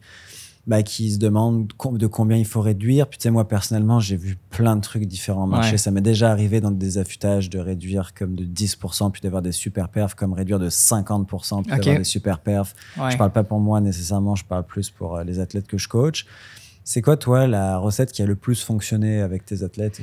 bah, 0.67 0.83
qui 0.83 1.11
se 1.11 1.19
demandent 1.19 1.67
de 1.67 2.07
combien 2.07 2.37
il 2.37 2.45
faut 2.45 2.61
réduire. 2.61 3.07
Puis 3.07 3.19
tu 3.19 3.23
sais, 3.23 3.29
moi 3.29 3.45
personnellement, 3.45 3.99
j'ai 3.99 4.15
vu 4.15 4.37
plein 4.49 4.77
de 4.77 4.81
trucs 4.81 5.03
différents 5.03 5.47
marcher. 5.47 5.77
Ça 5.77 5.91
m'est 5.91 5.99
déjà 5.99 6.31
arrivé 6.31 6.61
dans 6.61 6.71
des 6.71 6.97
affûtages 6.97 7.49
de 7.49 7.59
réduire 7.59 8.13
comme 8.13 8.35
de 8.35 8.45
10%, 8.45 9.11
puis 9.11 9.21
d'avoir 9.21 9.41
des 9.41 9.51
super 9.51 9.89
perfs, 9.89 10.15
comme 10.15 10.31
réduire 10.31 10.59
de 10.59 10.69
50%, 10.69 11.63
puis 11.63 11.75
d'avoir 11.75 11.97
des 11.97 12.05
super 12.05 12.39
perfs. 12.39 12.73
Je 12.95 13.17
parle 13.17 13.33
pas 13.33 13.43
pour 13.43 13.59
moi 13.59 13.81
nécessairement, 13.81 14.35
je 14.35 14.45
parle 14.45 14.63
plus 14.63 14.89
pour 14.89 15.17
euh, 15.17 15.25
les 15.25 15.39
athlètes 15.41 15.67
que 15.67 15.77
je 15.77 15.89
coach. 15.89 16.25
C'est 16.88 17.01
quoi, 17.01 17.18
toi, 17.18 17.47
la 17.47 17.80
recette 17.80 18.14
qui 18.14 18.22
a 18.22 18.26
le 18.26 18.38
plus 18.38 18.64
fonctionné 18.64 19.19
avec 19.19 19.45
tes 19.45 19.61
athlètes? 19.61 19.99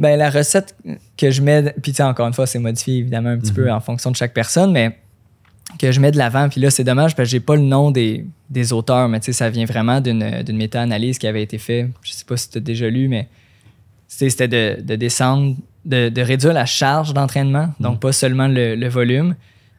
Ben, 0.00 0.18
la 0.18 0.30
recette 0.30 0.76
que 1.16 1.30
je 1.30 1.40
mets, 1.40 1.72
puis 1.80 1.94
encore 2.00 2.26
une 2.26 2.32
fois, 2.32 2.44
c'est 2.44 2.58
modifié 2.58 2.96
évidemment 2.96 3.28
un 3.28 3.38
petit 3.38 3.52
peu 3.52 3.66
mhm. 3.66 3.74
en 3.74 3.78
fonction 3.78 4.10
de 4.10 4.16
chaque 4.16 4.34
personne, 4.34 4.72
mais 4.72 4.98
que 5.78 5.92
je 5.92 6.00
mets 6.00 6.10
de 6.10 6.18
l'avant. 6.18 6.48
Puis 6.48 6.60
là, 6.60 6.70
c'est 6.70 6.82
dommage 6.82 7.14
parce 7.14 7.28
que 7.28 7.30
j'ai 7.30 7.38
pas 7.38 7.54
le 7.54 7.62
nom 7.62 7.92
des, 7.92 8.26
des 8.50 8.72
auteurs, 8.72 9.08
mais 9.08 9.20
tu 9.20 9.26
sais, 9.26 9.32
ça 9.32 9.48
vient 9.48 9.64
vraiment 9.64 10.00
d'une, 10.00 10.42
méta-analyse 10.52 11.18
qui 11.18 11.28
avait 11.28 11.44
été 11.44 11.58
faite. 11.58 11.90
Je 12.02 12.14
sais 12.14 12.24
pas 12.24 12.36
si 12.36 12.50
tu 12.50 12.58
as 12.58 12.60
déjà 12.60 12.90
lu, 12.90 13.06
mais 13.06 13.28
c'était 14.08 14.48
de, 14.48 14.82
de, 14.82 14.96
descendre, 14.96 15.54
de, 15.84 16.08
de, 16.08 16.20
réduire 16.20 16.52
la 16.52 16.66
charge 16.66 17.14
d'entraînement, 17.14 17.68
donc 17.78 18.00
pas 18.00 18.10
seulement 18.10 18.48
le, 18.48 18.74
le 18.74 18.88
volume, 18.88 19.36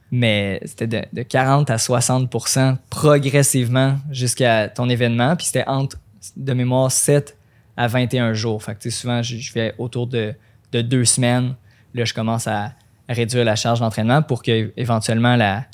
mais 0.10 0.62
c'était 0.64 0.88
de, 0.88 1.02
de, 1.12 1.24
40 1.24 1.70
à 1.70 1.76
60% 1.76 2.78
progressivement 2.90 3.98
jusqu'à 4.10 4.70
ton 4.70 4.88
événement. 4.88 5.36
Puis 5.36 5.48
c'était 5.48 5.68
entre, 5.68 5.98
de 6.36 6.54
mémoire, 6.54 6.92
7 6.92 7.38
à 7.78 7.88
21 7.88 8.34
jours. 8.34 8.62
Fait 8.64 8.78
que 8.78 8.90
souvent, 8.90 9.22
je, 9.22 9.52
fais 9.52 9.74
autour 9.78 10.08
de, 10.08 10.34
de, 10.72 10.82
deux 10.82 11.06
semaines. 11.06 11.56
Là, 11.94 12.06
je 12.06 12.14
commence 12.14 12.48
à, 12.48 12.74
réduire 13.10 13.44
la 13.44 13.56
charge 13.56 13.82
d'entraînement 13.82 14.22
pour 14.22 14.42
que 14.42 14.72
éventuellement 14.78 15.36
la, 15.36 15.66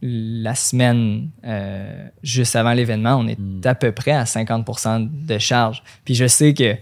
la 0.00 0.54
semaine 0.54 1.28
euh, 1.44 2.08
juste 2.22 2.56
avant 2.56 2.72
l'événement, 2.72 3.16
on 3.16 3.28
est 3.28 3.38
hmm. 3.38 3.60
à 3.64 3.74
peu 3.74 3.92
près 3.92 4.12
à 4.12 4.24
50% 4.24 5.08
de 5.26 5.38
charge. 5.38 5.82
Puis 6.04 6.14
je 6.14 6.26
sais 6.26 6.54
que 6.54 6.76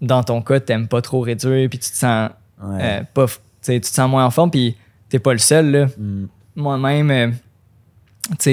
dans 0.00 0.22
ton 0.22 0.40
cas, 0.42 0.58
tu 0.60 0.72
n'aimes 0.72 0.88
pas 0.88 1.02
trop 1.02 1.20
réduire, 1.20 1.68
puis 1.68 1.78
tu 1.78 1.90
te 1.90 1.96
sens 1.96 2.30
euh, 2.64 3.02
pas, 3.12 3.26
tu 3.62 3.80
te 3.80 3.86
sens 3.86 4.10
moins 4.10 4.24
en 4.24 4.30
forme, 4.30 4.50
puis 4.50 4.76
tu 5.10 5.16
n'es 5.16 5.20
pas 5.20 5.32
le 5.32 5.38
seul. 5.38 5.90
Hmm. 5.98 6.26
Moi-même, 6.56 7.10
euh, 7.10 7.30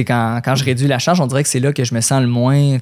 quand, 0.03 0.41
quand 0.43 0.55
je 0.55 0.63
réduis 0.65 0.87
la 0.87 0.99
charge, 0.99 1.21
on 1.21 1.27
dirait 1.27 1.43
que 1.43 1.49
c'est 1.49 1.59
là 1.59 1.71
que 1.71 1.83
je 1.83 1.95
me 1.95 2.01
sens 2.01 2.21
le 2.21 2.27
moins, 2.27 2.77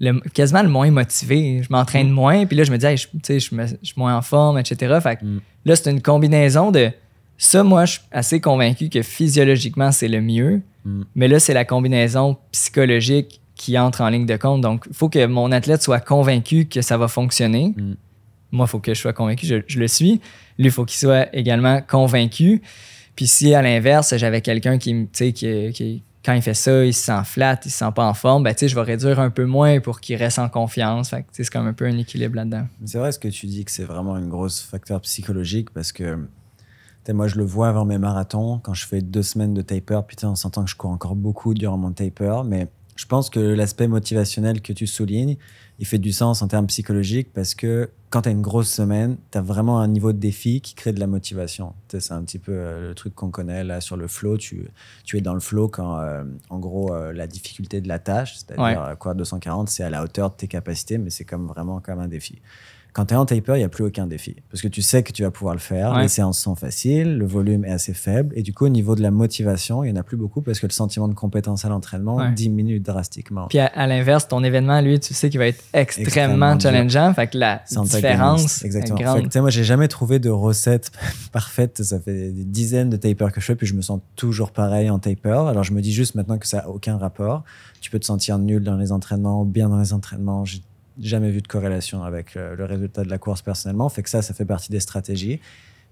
le, 0.00 0.20
quasiment 0.32 0.62
le 0.62 0.68
moins 0.68 0.90
motivé. 0.90 1.62
Je 1.62 1.68
m'entraîne 1.70 2.10
mm. 2.10 2.14
moins, 2.14 2.46
puis 2.46 2.56
là, 2.56 2.64
je 2.64 2.72
me 2.72 2.78
dis, 2.78 2.86
je, 2.96 3.06
je, 3.28 3.38
suis 3.38 3.94
moins 3.96 4.16
en 4.16 4.22
forme, 4.22 4.58
etc. 4.58 4.98
Fait 5.02 5.22
mm. 5.22 5.40
là, 5.66 5.76
c'est 5.76 5.90
une 5.90 6.02
combinaison 6.02 6.70
de 6.70 6.90
ça, 7.38 7.62
moi, 7.62 7.86
je 7.86 7.92
suis 7.92 8.02
assez 8.10 8.40
convaincu 8.40 8.90
que 8.90 9.00
physiologiquement, 9.00 9.92
c'est 9.92 10.08
le 10.08 10.20
mieux, 10.20 10.60
mm. 10.84 11.02
mais 11.14 11.28
là, 11.28 11.38
c'est 11.38 11.54
la 11.54 11.64
combinaison 11.64 12.36
psychologique 12.52 13.40
qui 13.54 13.78
entre 13.78 14.00
en 14.00 14.08
ligne 14.08 14.26
de 14.26 14.36
compte. 14.36 14.62
Donc, 14.62 14.84
il 14.88 14.94
faut 14.94 15.08
que 15.08 15.26
mon 15.26 15.52
athlète 15.52 15.82
soit 15.82 16.00
convaincu 16.00 16.66
que 16.66 16.80
ça 16.80 16.96
va 16.96 17.08
fonctionner. 17.08 17.74
Moi, 18.52 18.66
il 18.66 18.70
faut 18.70 18.78
que 18.78 18.94
je 18.94 19.00
sois 19.00 19.12
convaincu, 19.12 19.46
je, 19.46 19.78
le 19.78 19.88
suis. 19.88 20.20
Lui, 20.58 20.66
il 20.66 20.70
faut 20.70 20.86
qu'il 20.86 20.98
soit 20.98 21.34
également 21.34 21.80
convaincu. 21.82 22.62
Puis 23.16 23.26
si, 23.26 23.54
à 23.54 23.60
l'inverse, 23.60 24.16
j'avais 24.16 24.40
quelqu'un 24.40 24.78
qui, 24.78 25.08
qui, 25.12 25.32
qui, 25.34 26.02
quand 26.24 26.34
il 26.34 26.42
fait 26.42 26.54
ça, 26.54 26.84
il 26.84 26.92
se 26.92 27.04
sent 27.04 27.24
flat, 27.24 27.58
il 27.64 27.70
se 27.70 27.78
sent 27.78 27.92
pas 27.94 28.06
en 28.06 28.14
forme, 28.14 28.42
ben, 28.42 28.54
je 28.60 28.74
vais 28.74 28.82
réduire 28.82 29.20
un 29.20 29.30
peu 29.30 29.46
moins 29.46 29.80
pour 29.80 30.00
qu'il 30.00 30.16
reste 30.16 30.38
en 30.38 30.48
confiance. 30.48 31.14
c'est 31.32 31.50
comme 31.50 31.66
un 31.66 31.72
peu 31.72 31.86
un 31.86 31.96
équilibre 31.96 32.36
là-dedans. 32.36 32.66
C'est 32.84 32.98
vrai 32.98 33.12
ce 33.12 33.18
que 33.18 33.28
tu 33.28 33.46
dis 33.46 33.64
que 33.64 33.70
c'est 33.70 33.84
vraiment 33.84 34.16
une 34.16 34.28
grosse 34.28 34.60
facteur 34.60 35.00
psychologique 35.00 35.70
parce 35.70 35.92
que 35.92 36.18
moi, 37.12 37.28
je 37.28 37.36
le 37.36 37.44
vois 37.44 37.68
avant 37.68 37.84
mes 37.84 37.98
marathons, 37.98 38.58
quand 38.62 38.74
je 38.74 38.86
fais 38.86 39.00
deux 39.00 39.22
semaines 39.22 39.54
de 39.54 39.62
taper, 39.62 40.00
putain, 40.06 40.30
on 40.30 40.34
s'entend 40.34 40.64
que 40.64 40.70
je 40.70 40.76
cours 40.76 40.90
encore 40.90 41.16
beaucoup 41.16 41.54
durant 41.54 41.78
mon 41.78 41.92
taper, 41.92 42.42
mais 42.44 42.68
je 42.96 43.06
pense 43.06 43.30
que 43.30 43.40
l'aspect 43.40 43.88
motivationnel 43.88 44.60
que 44.60 44.72
tu 44.72 44.86
soulignes, 44.86 45.36
il 45.80 45.86
fait 45.86 45.98
du 45.98 46.12
sens 46.12 46.42
en 46.42 46.48
termes 46.48 46.66
psychologiques 46.66 47.32
parce 47.32 47.54
que 47.54 47.88
quand 48.10 48.22
tu 48.22 48.28
as 48.28 48.32
une 48.32 48.42
grosse 48.42 48.68
semaine, 48.68 49.16
tu 49.32 49.38
as 49.38 49.40
vraiment 49.40 49.80
un 49.80 49.88
niveau 49.88 50.12
de 50.12 50.18
défi 50.18 50.60
qui 50.60 50.74
crée 50.74 50.92
de 50.92 51.00
la 51.00 51.06
motivation. 51.06 51.72
C'est 51.88 52.12
un 52.12 52.22
petit 52.22 52.38
peu 52.38 52.52
euh, 52.52 52.88
le 52.88 52.94
truc 52.94 53.14
qu'on 53.14 53.30
connaît 53.30 53.64
là 53.64 53.80
sur 53.80 53.96
le 53.96 54.06
flow. 54.06 54.36
Tu, 54.36 54.68
tu 55.04 55.16
es 55.16 55.22
dans 55.22 55.32
le 55.32 55.40
flow 55.40 55.68
quand, 55.68 55.98
euh, 55.98 56.22
en 56.50 56.58
gros, 56.58 56.92
euh, 56.92 57.14
la 57.14 57.26
difficulté 57.26 57.80
de 57.80 57.88
la 57.88 57.98
tâche, 57.98 58.36
c'est-à-dire 58.36 58.94
quoi 58.98 59.14
240, 59.14 59.70
c'est 59.70 59.82
à 59.82 59.88
la 59.88 60.02
hauteur 60.04 60.30
de 60.30 60.34
tes 60.34 60.48
capacités, 60.48 60.98
mais 60.98 61.08
c'est 61.08 61.24
comme 61.24 61.46
vraiment 61.46 61.80
comme 61.80 62.00
un 62.00 62.08
défi. 62.08 62.42
Quand 62.92 63.06
tu 63.06 63.14
es 63.14 63.16
en 63.16 63.26
taper, 63.26 63.54
il 63.54 63.58
n'y 63.58 63.64
a 63.64 63.68
plus 63.68 63.84
aucun 63.84 64.06
défi. 64.06 64.36
Parce 64.50 64.62
que 64.62 64.68
tu 64.68 64.82
sais 64.82 65.02
que 65.02 65.12
tu 65.12 65.22
vas 65.22 65.30
pouvoir 65.30 65.54
le 65.54 65.60
faire. 65.60 65.98
Les 65.98 66.08
séances 66.08 66.40
sont 66.40 66.54
faciles, 66.54 67.16
le 67.16 67.26
volume 67.26 67.64
est 67.64 67.70
assez 67.70 67.94
faible. 67.94 68.32
Et 68.36 68.42
du 68.42 68.52
coup, 68.52 68.66
au 68.66 68.70
niveau 68.70 68.94
de 68.94 69.02
la 69.02 69.10
motivation, 69.10 69.84
il 69.84 69.92
n'y 69.92 69.98
en 69.98 70.00
a 70.00 70.04
plus 70.04 70.16
beaucoup 70.16 70.42
parce 70.42 70.60
que 70.60 70.66
le 70.66 70.72
sentiment 70.72 71.08
de 71.08 71.14
compétence 71.14 71.64
à 71.64 71.68
l'entraînement 71.68 72.30
diminue 72.30 72.80
drastiquement. 72.80 73.46
Puis 73.48 73.58
à, 73.58 73.86
l'inverse, 73.86 74.28
ton 74.28 74.42
événement, 74.42 74.80
lui, 74.80 74.98
tu 75.00 75.14
sais 75.14 75.30
qu'il 75.30 75.38
va 75.38 75.46
être 75.46 75.62
extrêmement, 75.72 76.58
challengeant. 76.58 77.14
Fait 77.14 77.26
que 77.28 77.38
la 77.38 77.62
différence 77.82 78.64
Exactement. 78.64 78.98
est 78.98 79.02
grande. 79.02 79.32
Fait 79.32 79.40
moi, 79.40 79.50
j'ai 79.50 79.64
jamais 79.64 79.88
trouvé 79.88 80.18
de 80.18 80.30
recette 80.30 80.90
parfaite. 81.32 81.82
Ça 81.82 82.00
fait 82.00 82.30
des 82.30 82.44
dizaines 82.44 82.90
de 82.90 82.96
tapers 82.96 83.32
que 83.32 83.40
je 83.40 83.46
fais, 83.46 83.56
puis 83.56 83.66
je 83.66 83.74
me 83.74 83.82
sens 83.82 84.00
toujours 84.16 84.52
pareil 84.52 84.90
en 84.90 84.98
taper. 84.98 85.30
Alors, 85.48 85.64
je 85.64 85.72
me 85.72 85.80
dis 85.80 85.92
juste 85.92 86.14
maintenant 86.14 86.38
que 86.38 86.46
ça 86.46 86.58
n'a 86.58 86.68
aucun 86.68 86.98
rapport. 86.98 87.44
Tu 87.80 87.90
peux 87.90 87.98
te 87.98 88.04
sentir 88.04 88.38
nul 88.38 88.62
dans 88.62 88.76
les 88.76 88.92
entraînements, 88.92 89.44
bien 89.44 89.68
dans 89.68 89.78
les 89.78 89.92
entraînements 89.92 90.44
jamais 90.98 91.30
vu 91.30 91.40
de 91.42 91.46
corrélation 91.46 92.02
avec 92.02 92.36
euh, 92.36 92.56
le, 92.56 92.64
résultat 92.64 93.04
de 93.04 93.10
la 93.10 93.18
course 93.18 93.42
personnellement. 93.42 93.88
Fait 93.88 94.02
que 94.02 94.10
ça, 94.10 94.22
ça 94.22 94.34
fait 94.34 94.44
partie 94.44 94.70
des 94.70 94.80
stratégies. 94.80 95.40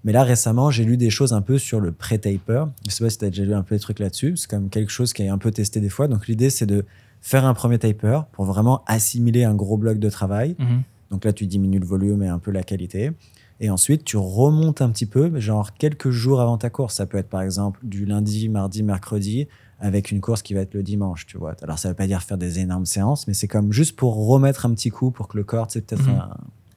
Mais 0.03 0.13
là, 0.13 0.23
récemment, 0.23 0.71
j'ai 0.71 0.85
lu 0.85 0.97
des 0.97 1.09
choses 1.09 1.33
un 1.33 1.41
peu 1.41 1.57
sur 1.57 1.79
le 1.79 1.91
pré-taper. 1.91 2.65
Je 2.85 2.91
sais 2.91 3.03
pas 3.03 3.09
si 3.09 3.17
tu 3.17 3.25
as 3.25 3.29
déjà 3.29 3.43
lu 3.43 3.53
un 3.53 3.63
peu 3.63 3.75
des 3.75 3.81
trucs 3.81 3.99
là-dessus. 3.99 4.37
C'est 4.37 4.49
comme 4.49 4.69
quelque 4.69 4.91
chose 4.91 5.11
qui 5.11 5.23
est 5.23 5.27
un 5.27 5.37
peu 5.37 5.51
testé 5.51 5.81
des 5.81 5.89
fois. 5.89 6.07
Donc, 6.07 6.27
l'idée, 6.27 6.49
c'est 6.49 6.65
de 6.65 6.85
faire 7.21 7.45
un 7.45 7.53
premier 7.53 7.79
taper 7.79 8.21
pour 8.31 8.45
vraiment 8.45 8.83
assimiler 8.87 9.43
un 9.43 9.55
gros 9.55 9.77
bloc 9.77 9.99
de 9.99 10.09
travail. 10.09 10.55
Mhm. 10.57 10.83
Donc 11.11 11.25
là, 11.25 11.33
tu 11.33 11.47
diminues 11.47 11.79
le 11.79 11.85
volume 11.85 12.23
et 12.23 12.27
un 12.27 12.39
peu 12.39 12.51
la 12.51 12.63
qualité. 12.63 13.11
Et 13.59 13.69
ensuite, 13.69 14.05
tu 14.05 14.15
remontes 14.15 14.81
un 14.81 14.89
petit 14.89 15.05
peu, 15.05 15.37
genre 15.39 15.73
quelques 15.73 16.11
jours 16.11 16.39
avant 16.39 16.57
ta 16.57 16.69
course. 16.69 16.95
Ça 16.95 17.05
peut 17.05 17.17
être 17.17 17.29
par 17.29 17.41
exemple 17.41 17.79
du 17.83 18.05
lundi, 18.05 18.47
mardi, 18.47 18.83
mercredi 18.83 19.47
avec 19.79 20.11
une 20.11 20.21
course 20.21 20.41
qui 20.41 20.53
va 20.53 20.61
être 20.61 20.73
le 20.73 20.83
dimanche, 20.83 21.25
tu 21.25 21.37
vois. 21.37 21.55
Alors, 21.61 21.79
ça 21.79 21.89
veut 21.89 21.95
pas 21.95 22.07
dire 22.07 22.21
faire 22.21 22.37
des 22.37 22.59
énormes 22.59 22.85
séances, 22.85 23.27
mais 23.27 23.33
c'est 23.33 23.47
comme 23.47 23.71
juste 23.71 23.95
pour 23.95 24.27
remettre 24.27 24.65
un 24.65 24.73
petit 24.73 24.89
coup 24.89 25.11
pour 25.11 25.27
que 25.27 25.37
le 25.37 25.43
corps, 25.43 25.67
c'est 25.69 25.85
peut-être 25.85 26.05
mhm. 26.05 26.21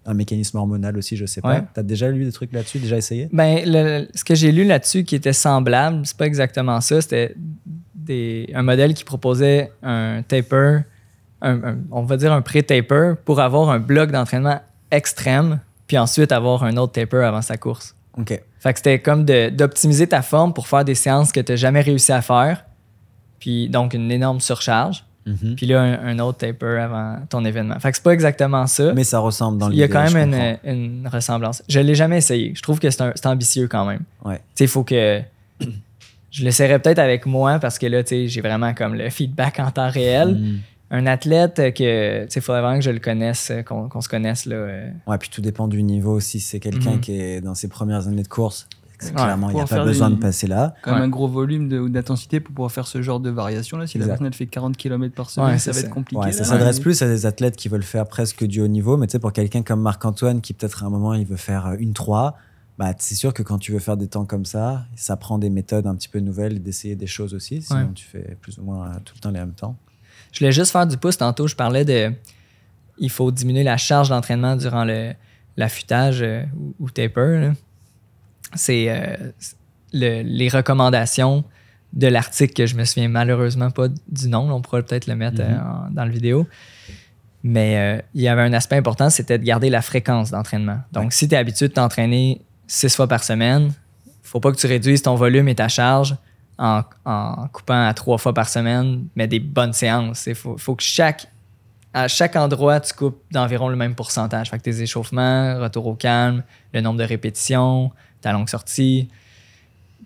un, 0.06 0.14
mécanisme 0.14 0.56
hormonal 0.56 0.96
aussi, 0.96 1.16
je 1.16 1.26
sais 1.26 1.40
pas. 1.40 1.60
Tu 1.60 1.80
as 1.80 1.82
déjà 1.82 2.10
lu 2.10 2.24
des 2.24 2.32
trucs 2.32 2.52
là-dessus, 2.52 2.78
déjà 2.78 2.96
essayé? 2.96 3.28
Ben, 3.32 4.06
ce 4.14 4.24
que 4.24 4.34
j'ai 4.34 4.52
lu 4.52 4.64
là-dessus 4.64 5.04
qui 5.04 5.16
était 5.16 5.32
semblable, 5.32 6.02
c'est 6.04 6.16
pas 6.16 6.26
exactement 6.26 6.80
ça. 6.80 7.00
C'était 7.00 7.34
un 8.54 8.62
modèle 8.62 8.94
qui 8.94 9.04
proposait 9.04 9.72
un 9.82 10.22
taper, 10.22 10.80
on 11.42 12.02
va 12.02 12.16
dire 12.16 12.32
un 12.32 12.42
pré-taper, 12.42 13.14
pour 13.24 13.40
avoir 13.40 13.70
un 13.70 13.80
bloc 13.80 14.12
d'entraînement 14.12 14.60
extrême, 14.92 15.60
puis 15.88 15.98
ensuite 15.98 16.30
avoir 16.30 16.62
un 16.62 16.76
autre 16.76 16.92
taper 16.92 17.24
avant 17.24 17.42
sa 17.42 17.56
course. 17.56 17.96
OK. 18.16 18.40
Fait 18.60 18.72
que 18.72 18.78
c'était 18.78 19.00
comme 19.00 19.24
d'optimiser 19.24 20.06
ta 20.06 20.22
forme 20.22 20.52
pour 20.52 20.68
faire 20.68 20.84
des 20.84 20.94
séances 20.94 21.32
que 21.32 21.40
tu 21.40 21.50
n'as 21.50 21.56
jamais 21.56 21.80
réussi 21.80 22.12
à 22.12 22.22
faire 22.22 22.64
puis 23.42 23.68
donc 23.68 23.92
une 23.92 24.12
énorme 24.12 24.38
surcharge. 24.38 25.04
Mhm. 25.26 25.56
Puis 25.56 25.66
là, 25.66 25.82
un, 25.82 26.18
autre 26.20 26.38
taper 26.38 26.78
avant 26.78 27.16
ton 27.28 27.44
événement. 27.44 27.76
Fait 27.80 27.90
que 27.90 27.96
c'est 27.96 28.02
pas 28.04 28.12
exactement 28.12 28.68
ça. 28.68 28.94
Mais 28.94 29.02
ça 29.02 29.18
ressemble 29.18 29.58
dans 29.58 29.68
l'idée. 29.68 29.78
Il 29.78 29.80
y 29.80 29.84
a 29.84 29.88
quand 29.88 30.12
même 30.12 30.58
une, 30.62 31.08
ressemblance. 31.12 31.60
Je 31.68 31.80
l'ai 31.80 31.96
jamais 31.96 32.18
essayé. 32.18 32.52
Je 32.54 32.62
trouve 32.62 32.78
que 32.78 32.88
c'est 32.88 33.26
ambitieux 33.26 33.66
quand 33.66 33.84
même. 33.84 34.02
Ouais. 34.24 34.36
Tu 34.36 34.42
sais, 34.54 34.64
il 34.64 34.68
faut 34.68 34.84
que. 34.84 35.20
je 36.30 36.44
l'essaierai 36.44 36.78
peut-être 36.78 37.00
avec 37.00 37.26
moi 37.26 37.58
parce 37.58 37.80
que 37.80 37.86
là, 37.86 38.04
tu 38.04 38.10
sais, 38.10 38.28
j'ai 38.28 38.40
vraiment 38.40 38.74
comme 38.74 38.94
le 38.94 39.10
feedback 39.10 39.58
en 39.58 39.72
temps 39.72 39.90
réel. 39.90 40.36
Mhm. 40.36 40.58
Un 40.92 41.06
athlète 41.06 41.56
que, 41.56 42.24
tu 42.24 42.30
sais, 42.30 42.38
il 42.38 42.42
faudrait 42.42 42.60
vraiment 42.60 42.78
que 42.78 42.84
je 42.84 42.90
le 42.90 43.00
connaisse, 43.00 43.50
qu'on 43.66 44.00
se 44.00 44.08
connaisse, 44.08 44.46
là. 44.46 44.54
Euh. 44.54 44.90
Ouais, 45.08 45.18
puis 45.18 45.30
tout 45.30 45.40
dépend 45.40 45.66
du 45.66 45.82
niveau 45.82 46.12
aussi. 46.12 46.38
Si 46.38 46.46
c'est 46.46 46.60
quelqu'un 46.60 46.92
mhm. 46.92 47.00
qui 47.00 47.18
est 47.18 47.40
dans 47.40 47.56
ses 47.56 47.66
premières 47.66 48.06
années 48.06 48.22
de 48.22 48.28
course, 48.28 48.68
Clairement, 49.10 49.50
il 49.50 49.56
n'y 49.56 49.60
a 49.60 49.66
pas 49.66 49.84
besoin 49.84 50.10
de 50.10 50.16
passer 50.16 50.46
là. 50.46 50.74
Quand 50.82 50.94
même 50.94 51.02
un 51.02 51.08
gros 51.08 51.28
volume 51.28 51.88
d'intensité 51.90 52.40
pour 52.40 52.54
pouvoir 52.54 52.72
faire 52.72 52.86
ce 52.86 53.02
genre 53.02 53.20
de 53.20 53.30
variation. 53.30 53.76
Là. 53.78 53.86
Si 53.86 53.98
la 53.98 54.06
personne 54.06 54.32
fait 54.32 54.46
40 54.46 54.76
km 54.76 55.14
par 55.14 55.30
semaine, 55.30 55.58
ça 55.58 55.72
va 55.72 55.80
être 55.80 55.90
compliqué. 55.90 56.32
ça 56.32 56.44
s'adresse 56.44 56.80
plus 56.80 57.02
à 57.02 57.08
des 57.08 57.26
athlètes 57.26 57.56
qui 57.56 57.68
veulent 57.68 57.82
faire 57.82 58.06
presque 58.06 58.44
du 58.44 58.60
haut 58.60 58.68
niveau. 58.68 58.96
Mais 58.96 59.06
tu 59.06 59.12
sais, 59.12 59.18
pour 59.18 59.32
quelqu'un 59.32 59.62
comme 59.62 59.80
Marc-Antoine 59.80 60.40
qui 60.40 60.52
peut-être 60.54 60.84
à 60.84 60.86
un 60.86 60.90
moment 60.90 61.14
il 61.14 61.26
veut 61.26 61.36
faire 61.36 61.66
euh, 61.66 61.76
une 61.78 61.92
3, 61.92 62.36
bah, 62.78 62.92
c'est 62.98 63.14
sûr 63.14 63.34
que 63.34 63.42
quand 63.42 63.58
tu 63.58 63.72
veux 63.72 63.78
faire 63.78 63.96
des 63.96 64.08
temps 64.08 64.24
comme 64.24 64.44
ça, 64.44 64.84
ça 64.96 65.16
prend 65.16 65.38
des 65.38 65.50
méthodes 65.50 65.86
un 65.86 65.94
petit 65.94 66.08
peu 66.08 66.20
nouvelles 66.20 66.62
d'essayer 66.62 66.96
des 66.96 67.06
choses 67.06 67.34
aussi. 67.34 67.62
Sinon, 67.62 67.92
tu 67.94 68.04
fais 68.04 68.36
plus 68.40 68.58
ou 68.58 68.62
moins 68.62 68.90
tout 69.04 69.14
le 69.14 69.20
temps 69.20 69.30
les 69.30 69.40
mêmes 69.40 69.52
temps. 69.52 69.76
Je 70.32 70.38
voulais 70.38 70.52
juste 70.52 70.72
faire 70.72 70.86
du 70.86 70.96
pouce. 70.96 71.18
Tantôt, 71.18 71.46
je 71.46 71.54
parlais 71.54 71.84
de. 71.84 72.12
Il 72.98 73.10
faut 73.10 73.30
diminuer 73.30 73.62
la 73.62 73.76
charge 73.76 74.08
d'entraînement 74.08 74.56
durant 74.56 74.84
l'affûtage 75.56 76.22
euh, 76.22 76.44
ou, 76.78 76.90
taper. 76.90 77.52
C'est. 78.54 78.86
Euh, 78.88 79.16
les 79.94 80.48
recommandations 80.48 81.44
de 81.92 82.06
l'article 82.06 82.54
que 82.54 82.66
je 82.66 82.76
me 82.76 82.84
souviens 82.84 83.08
malheureusement 83.08 83.70
pas 83.70 83.88
du 83.88 84.28
nom. 84.28 84.50
On 84.50 84.62
pourrait 84.62 84.82
peut-être 84.82 85.06
le 85.06 85.16
mettre 85.16 85.42
mhm. 85.42 85.50
euh, 85.50 85.90
dans 85.90 86.04
la 86.04 86.10
vidéo. 86.10 86.46
Mais 87.42 87.76
euh, 87.76 88.02
il 88.14 88.22
y 88.22 88.28
avait 88.28 88.42
un 88.42 88.52
aspect 88.52 88.76
important, 88.76 89.10
c'était 89.10 89.38
de 89.38 89.44
garder 89.44 89.68
la 89.68 89.82
fréquence 89.82 90.30
d'entraînement. 90.30 90.78
Donc, 90.92 91.12
si 91.12 91.28
tu 91.28 91.34
es 91.34 91.38
habitué 91.38 91.68
de 91.68 91.72
t'entraîner 91.72 92.40
six 92.68 92.94
fois 92.94 93.08
par 93.08 93.24
semaine, 93.24 93.72
faut 94.22 94.38
pas 94.38 94.52
que 94.52 94.56
tu 94.56 94.68
réduises 94.68 95.02
ton 95.02 95.16
volume 95.16 95.48
et 95.48 95.56
ta 95.56 95.66
charge 95.66 96.16
en, 96.56 96.82
en 97.04 97.48
coupant 97.48 97.84
à 97.84 97.92
trois 97.94 98.18
fois 98.18 98.32
par 98.32 98.48
semaine, 98.48 99.06
mais 99.16 99.26
des 99.26 99.40
bonnes 99.40 99.72
séances. 99.72 100.26
Il 100.26 100.36
faut, 100.36 100.56
faut 100.56 100.76
que 100.76 100.84
chaque, 100.84 101.26
à 101.92 102.06
chaque 102.06 102.36
endroit, 102.36 102.78
tu 102.78 102.94
coupes 102.94 103.20
d'environ 103.32 103.68
le 103.68 103.76
même 103.76 103.96
pourcentage. 103.96 104.48
Fait 104.48 104.58
que 104.58 104.62
tes 104.62 104.80
échauffements, 104.80 105.58
retour 105.58 105.88
au 105.88 105.94
calme, 105.96 106.44
le 106.72 106.80
nombre 106.80 107.00
de 107.00 107.04
répétitions, 107.04 107.90
ta 108.22 108.32
longue 108.32 108.48
sortie, 108.48 109.08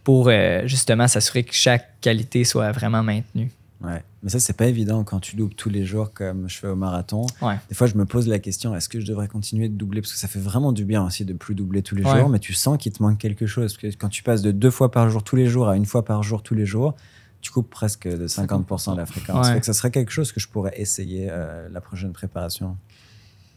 pour 0.03 0.29
euh, 0.29 0.63
justement 0.67 1.07
s'assurer 1.09 1.45
que 1.45 1.55
chaque 1.55 2.01
qualité 2.01 2.45
soit 2.45 2.73
vraiment 2.73 3.03
maintenue. 3.03 3.51
Ouais. 3.83 4.03
Mais 4.23 4.31
ça, 4.31 4.41
c'est 4.41 4.55
pas 4.57 4.67
évident 4.67 5.05
quand 5.05 5.21
tu 5.21 5.37
doubles 5.37 5.55
tous 5.55 5.69
les 5.69 5.85
jours 5.85 6.13
comme 6.13 6.49
je 6.49 6.57
fais 6.59 6.67
au 6.67 6.77
marathon. 6.77 7.27
Ouais. 7.43 7.57
Des 7.69 7.75
fois, 7.75 7.87
je 7.87 7.95
me 7.95 8.07
pose 8.07 8.27
la 8.27 8.39
question 8.39 8.75
est-ce 8.75 8.89
que 8.89 9.01
je 9.01 9.07
devrais 9.07 9.29
continuer 9.29 9.69
de 9.69 9.75
doubler? 9.75 10.01
Parce 10.01 10.13
que 10.13 10.19
ça 10.19 10.29
fait 10.29 10.39
vraiment 10.41 10.73
du 10.73 10.85
bien 10.85 11.05
aussi 11.05 11.25
de 11.25 11.35
plus 11.35 11.55
doubler 11.55 11.83
tous 11.83 11.95
les 11.95 12.03
Ouais. 12.05 12.19
jours, 12.21 12.29
mais 12.29 12.39
tu 12.39 12.55
sens 12.55 12.79
qu'il 12.79 12.93
te 12.93 13.03
manque 13.03 13.19
quelque 13.19 13.47
chose. 13.47 13.75
Parce 13.75 13.95
que 13.95 13.99
quand 13.99 14.09
tu 14.09 14.23
passes 14.23 14.43
de 14.43 14.51
deux 14.51 14.71
fois 14.71 14.91
par 14.91 15.11
jour 15.11 15.23
tous 15.23 15.37
les 15.37 15.47
jours 15.47 15.69
à 15.69 15.77
une 15.77 15.85
fois 15.87 16.05
par 16.05 16.23
jour 16.23 16.43
tous 16.43 16.55
les 16.55 16.65
jours, 16.67 16.95
tu 17.43 17.51
coupes 17.51 17.69
presque 17.69 18.09
de 18.09 18.27
50% 18.27 18.93
de 18.93 18.97
la 18.97 19.07
fréquence. 19.07 19.47
Ouais. 19.47 19.53
Fait 19.55 19.61
que 19.61 19.67
ça 19.67 19.75
serait 19.75 19.91
quelque 19.91 20.11
chose 20.11 20.33
que 20.33 20.41
je 20.41 20.49
pourrais 20.49 20.73
essayer 20.81 21.29
euh, 21.31 21.69
la 21.71 21.81
prochaine 21.81 22.13
préparation. 22.13 22.77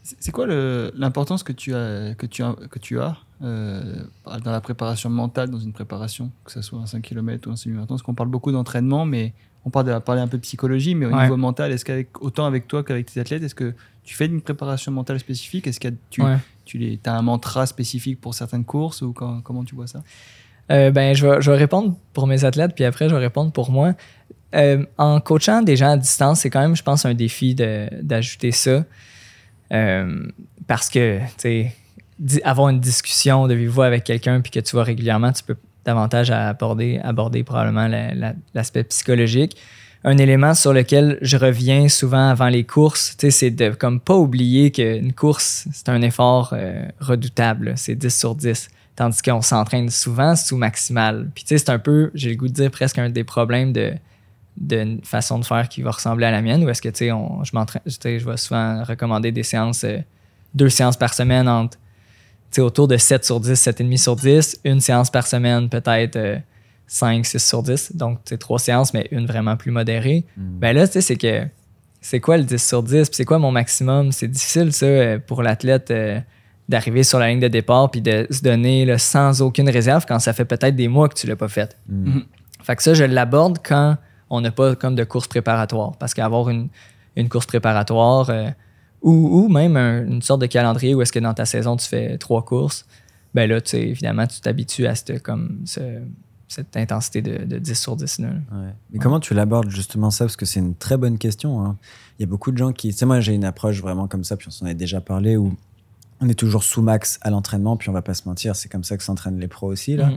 C'est 0.02 0.32
quoi 0.32 0.46
l'importance 0.46 1.42
que 1.42 1.52
tu 1.52 1.74
as, 1.74 2.14
que 2.14 2.26
tu 2.26 2.42
as, 2.42 2.54
que 2.70 2.78
tu 2.78 3.00
as 3.00 3.16
euh, 3.42 4.04
dans 4.44 4.50
la 4.52 4.60
préparation 4.60 5.08
mentale, 5.10 5.50
dans 5.50 5.58
une 5.58 5.72
préparation, 5.72 6.30
que 6.44 6.52
ce 6.52 6.62
soit 6.62 6.78
un 6.78 6.86
5 6.86 7.02
km 7.02 7.48
ou 7.48 7.52
un 7.52 7.56
semi-marathon 7.56 7.94
Parce 7.94 8.02
qu'on 8.02 8.14
parle 8.14 8.28
beaucoup 8.28 8.52
d'entraînement, 8.52 9.04
mais 9.06 9.32
on 9.64 9.70
parle 9.70 9.86
de 9.86 9.98
parler 9.98 10.20
un 10.22 10.28
peu 10.28 10.36
de 10.36 10.42
psychologie, 10.42 10.94
mais 10.94 11.06
au 11.06 11.10
Ouais. 11.14 11.22
niveau 11.24 11.36
mental, 11.36 11.72
est-ce 11.72 11.84
qu'avec 11.84 12.20
autant 12.22 12.46
avec 12.46 12.66
toi 12.68 12.82
qu'avec 12.84 13.06
tes 13.12 13.20
athlètes, 13.20 13.42
est-ce 13.42 13.54
que 13.54 13.74
tu 14.04 14.14
fais 14.14 14.26
une 14.26 14.40
préparation 14.42 14.92
mentale 14.92 15.18
spécifique? 15.20 15.66
Est-ce 15.66 15.80
que 15.80 15.88
tu, 16.10 16.22
Ouais. 16.22 16.36
tu 16.64 16.78
les, 16.78 16.98
as 17.04 17.14
un 17.16 17.22
mantra 17.22 17.66
spécifique 17.66 18.20
pour 18.20 18.34
certaines 18.34 18.64
courses 18.64 19.02
ou 19.02 19.12
quand- 19.12 19.40
comment 19.42 19.64
tu 19.64 19.74
vois 19.74 19.86
ça? 19.86 20.02
Euh, 20.70 20.90
ben, 20.90 21.14
je 21.14 21.26
vais, 21.26 21.40
je 21.42 21.50
vais 21.50 21.56
répondre 21.56 21.96
pour 22.12 22.26
mes 22.26 22.44
athlètes, 22.44 22.74
puis 22.74 22.84
après, 22.84 23.08
je 23.08 23.14
vais 23.14 23.20
répondre 23.20 23.52
pour 23.52 23.70
moi. 23.70 23.94
Euh, 24.54 24.84
en 24.98 25.20
coachant 25.20 25.62
des 25.62 25.76
gens 25.76 25.90
à 25.92 25.96
distance, 25.96 26.40
c'est 26.40 26.50
quand 26.50 26.60
même, 26.60 26.76
je 26.76 26.82
pense, 26.82 27.04
un 27.06 27.14
défi 27.14 27.54
d'ajouter 27.54 28.52
ça. 28.52 28.84
Euh, 29.72 30.26
parce 30.66 30.88
que, 30.88 31.18
tu 31.20 31.24
sais, 31.38 31.74
avoir 32.44 32.68
une 32.68 32.80
discussion 32.80 33.46
de 33.48 33.54
vive 33.54 33.70
voix 33.70 33.86
avec 33.86 34.04
quelqu'un, 34.04 34.40
puis 34.40 34.50
que 34.50 34.60
tu 34.60 34.72
vois 34.72 34.84
régulièrement, 34.84 35.32
tu 35.32 35.42
peux 35.42 35.56
davantage 35.84 36.30
aborder, 36.30 37.00
aborder 37.02 37.42
probablement 37.42 37.88
la- 37.88 38.14
la- 38.14 38.34
l'aspect 38.54 38.84
psychologique. 38.84 39.56
Un 40.04 40.16
élément 40.18 40.54
sur 40.54 40.72
lequel 40.72 41.18
je 41.20 41.36
reviens 41.36 41.88
souvent 41.88 42.28
avant 42.30 42.48
les 42.48 42.64
courses, 42.64 43.16
c'est 43.18 43.50
de 43.50 43.70
comme 43.70 44.00
pas 44.00 44.16
oublier 44.16 44.70
qu'une 44.70 45.12
course, 45.12 45.66
c'est 45.72 45.88
un 45.90 46.00
effort 46.02 46.50
euh, 46.54 46.86
redoutable. 47.00 47.74
C'est 47.76 47.94
10 47.96 48.18
sur 48.18 48.34
10. 48.34 48.68
Tandis 48.96 49.22
qu'on 49.22 49.40
s'entraîne 49.42 49.88
souvent 49.90 50.36
sous 50.36 50.56
maximal. 50.56 51.30
Puis 51.34 51.44
c'est 51.46 51.68
un 51.70 51.78
peu, 51.78 52.10
j'ai 52.14 52.30
le 52.30 52.36
goût 52.36 52.48
de 52.48 52.52
dire 52.52 52.70
presque 52.70 52.98
un 52.98 53.08
des 53.10 53.24
problèmes 53.24 53.72
de 53.72 53.92
d'une 54.56 55.00
façon 55.04 55.38
de 55.38 55.44
faire 55.44 55.68
qui 55.70 55.80
va 55.80 55.90
ressembler 55.92 56.26
à 56.26 56.30
la 56.30 56.42
mienne, 56.42 56.62
ou 56.64 56.68
est-ce 56.68 56.82
que 56.82 56.88
tu 56.90 57.06
sais, 57.06 57.08
je 57.08 57.50
m'entraîne, 57.54 57.80
je 57.86 58.24
vais 58.28 58.36
souvent 58.36 58.82
recommander 58.84 59.32
des 59.32 59.42
séances, 59.44 59.84
euh, 59.84 59.98
deux 60.54 60.68
séances 60.68 60.98
par 60.98 61.14
semaine 61.14 61.48
entre, 61.48 61.78
autour 62.58 62.88
de 62.88 62.96
7 62.96 63.24
sur 63.24 63.40
10, 63.40 63.52
7,5 63.52 63.96
sur 63.96 64.16
10, 64.16 64.60
une 64.64 64.80
séance 64.80 65.10
par 65.10 65.26
semaine 65.26 65.68
peut-être 65.68 66.16
euh, 66.16 66.36
5, 66.88 67.24
6 67.24 67.38
sur 67.38 67.62
10, 67.62 67.92
donc 67.94 68.18
trois 68.40 68.58
séances, 68.58 68.92
mais 68.92 69.06
une 69.12 69.26
vraiment 69.26 69.56
plus 69.56 69.70
modérée. 69.70 70.24
Ben 70.36 70.74
là, 70.74 70.88
tu 70.88 70.94
sais, 70.94 71.00
c'est 71.00 71.16
que 71.16 71.46
c'est 72.00 72.18
quoi 72.18 72.36
le 72.36 72.42
10 72.42 72.66
sur 72.66 72.82
10, 72.82 73.08
puis 73.08 73.16
c'est 73.16 73.24
quoi 73.24 73.38
mon 73.38 73.52
maximum? 73.52 74.10
C'est 74.10 74.26
difficile, 74.26 74.72
ça, 74.72 74.86
euh, 74.86 75.18
pour 75.24 75.42
l'athlète 75.42 75.92
euh, 75.92 76.18
d'arriver 76.68 77.04
sur 77.04 77.18
la 77.18 77.28
ligne 77.28 77.40
de 77.40 77.48
départ 77.48 77.90
puis 77.90 78.00
de 78.00 78.26
se 78.30 78.42
donner 78.42 78.84
là, 78.84 78.98
sans 78.98 79.42
aucune 79.42 79.68
réserve 79.68 80.04
quand 80.06 80.18
ça 80.18 80.32
fait 80.32 80.44
peut-être 80.44 80.74
des 80.74 80.88
mois 80.88 81.08
que 81.08 81.14
tu 81.14 81.26
l'as 81.26 81.36
pas 81.36 81.48
fait. 81.48 81.76
Mm. 81.88 82.20
Fait 82.62 82.76
que 82.76 82.82
ça, 82.82 82.94
je 82.94 83.04
l'aborde 83.04 83.58
quand 83.62 83.96
on 84.30 84.40
n'a 84.40 84.50
pas 84.50 84.74
comme 84.74 84.94
de 84.94 85.04
course 85.04 85.28
préparatoire. 85.28 85.96
Parce 85.98 86.14
qu'avoir 86.14 86.48
une, 86.48 86.68
une 87.16 87.28
course 87.28 87.46
préparatoire 87.46 88.30
euh, 88.30 88.48
ou, 89.02 89.12
ou 89.44 89.48
même 89.48 89.76
un- 89.76 90.04
une 90.06 90.22
sorte 90.22 90.40
de 90.40 90.46
calendrier 90.46 90.94
où 90.94 91.02
est-ce 91.02 91.12
que 91.12 91.18
dans 91.18 91.34
ta 91.34 91.44
saison, 91.46 91.76
tu 91.76 91.86
fais 91.86 92.18
trois 92.18 92.44
courses, 92.44 92.86
ben 93.34 93.48
là, 93.48 93.60
tu 93.60 93.70
sais, 93.70 93.82
évidemment, 93.82 94.26
tu 94.26 94.40
t'habitues 94.40 94.86
à 94.86 94.94
cette, 94.94 95.22
comme, 95.22 95.60
ce- 95.64 96.00
cette 96.48 96.76
intensité 96.76 97.22
de, 97.22 97.44
de 97.44 97.58
10 97.58 97.74
sur 97.80 97.94
10. 97.96 98.18
Là. 98.18 98.28
Ouais. 98.28 98.74
Mais 98.92 98.98
comment 98.98 99.20
tu 99.20 99.34
l'abordes 99.34 99.70
justement 99.70 100.10
ça? 100.10 100.24
Parce 100.24 100.36
que 100.36 100.46
c'est 100.46 100.58
une 100.60 100.74
très 100.74 100.96
bonne 100.96 101.16
question. 101.16 101.64
hein. 101.64 101.76
Il 102.18 102.22
y 102.22 102.24
a 102.24 102.26
beaucoup 102.26 102.50
de 102.50 102.58
gens 102.58 102.72
qui. 102.72 102.88
Tu 102.90 102.96
sais, 102.98 103.06
moi, 103.06 103.20
j'ai 103.20 103.34
une 103.34 103.44
approche 103.44 103.80
vraiment 103.80 104.08
comme 104.08 104.24
ça, 104.24 104.36
puis 104.36 104.48
on 104.48 104.50
s'en 104.50 104.66
a 104.66 104.74
déjà 104.74 105.00
parlé, 105.00 105.36
où 105.36 105.54
on 106.20 106.28
est 106.28 106.34
toujours 106.34 106.64
sous 106.64 106.82
max 106.82 107.18
à 107.22 107.30
l'entraînement, 107.30 107.76
puis 107.76 107.88
on 107.88 107.92
va 107.92 108.02
pas 108.02 108.14
se 108.14 108.28
mentir, 108.28 108.56
c'est 108.56 108.68
comme 108.68 108.82
ça 108.84 108.96
que 108.96 109.02
s'entraînent 109.04 109.38
les 109.38 109.46
pros 109.48 109.68
aussi. 109.68 109.96
Là. 109.96 110.06
Mhm. 110.10 110.16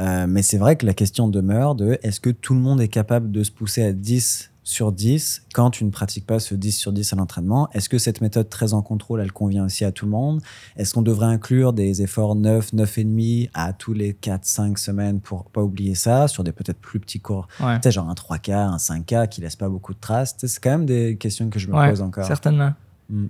Euh, 0.00 0.26
mais 0.28 0.42
c'est 0.42 0.58
vrai 0.58 0.76
que 0.76 0.84
la 0.86 0.92
question 0.94 1.28
demeure 1.28 1.74
de 1.76 1.98
est-ce 2.02 2.18
que 2.20 2.30
tout 2.30 2.54
le 2.54 2.60
monde 2.60 2.80
est 2.80 2.88
capable 2.88 3.30
de 3.30 3.42
se 3.44 3.50
pousser 3.52 3.82
à 3.84 3.92
10 3.92 4.50
sur 4.62 4.92
10 4.92 5.46
quand 5.52 5.70
tu 5.70 5.84
ne 5.84 5.90
pratiques 5.90 6.26
pas 6.26 6.38
ce 6.38 6.54
10 6.54 6.72
sur 6.72 6.92
10 6.92 7.12
à 7.12 7.16
l'entraînement? 7.16 7.68
Est-ce 7.72 7.88
que 7.88 7.98
cette 7.98 8.20
méthode 8.20 8.48
très 8.48 8.74
en 8.74 8.82
contrôle, 8.82 9.20
elle 9.20 9.32
convient 9.32 9.64
aussi 9.64 9.84
à 9.84 9.92
tout 9.92 10.04
le 10.04 10.10
monde? 10.10 10.42
Est-ce 10.76 10.94
qu'on 10.94 11.02
devrait 11.02 11.26
inclure 11.26 11.72
des 11.72 12.02
efforts 12.02 12.36
9, 12.36 12.74
9,5 12.74 13.50
à 13.54 13.72
tous 13.72 13.92
les 13.92 14.14
4, 14.14 14.44
5 14.44 14.78
semaines 14.78 15.20
pour 15.20 15.44
pas 15.50 15.62
oublier 15.62 15.94
ça, 15.94 16.28
sur 16.28 16.44
des 16.44 16.52
peut-être 16.52 16.78
plus 16.78 17.00
petits 17.00 17.20
cours? 17.20 17.48
Ouais. 17.60 17.76
tu 17.76 17.82
sais, 17.84 17.90
genre 17.92 18.08
un 18.08 18.14
3K, 18.14 18.52
un 18.52 18.76
5K 18.76 19.28
qui 19.28 19.40
laisse 19.40 19.56
pas 19.56 19.68
beaucoup 19.68 19.94
de 19.94 20.00
traces. 20.00 20.36
C'est 20.38 20.62
quand 20.62 20.70
même 20.70 20.86
des 20.86 21.16
questions 21.16 21.48
que 21.48 21.58
je 21.58 21.68
me 21.68 21.74
Ouais, 21.74 21.90
pose 21.90 22.02
encore. 22.02 22.24
Certainement. 22.24 22.72
Mm. 23.08 23.26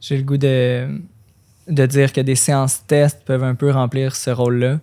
J'ai 0.00 0.16
le 0.16 0.22
goût 0.22 0.36
de, 0.36 1.00
de 1.68 1.86
dire 1.86 2.12
que 2.12 2.20
des 2.20 2.34
séances 2.34 2.84
tests 2.86 3.22
peuvent 3.24 3.44
un 3.44 3.54
peu 3.54 3.70
remplir 3.70 4.14
ce 4.16 4.30
rôle-là. 4.30 4.80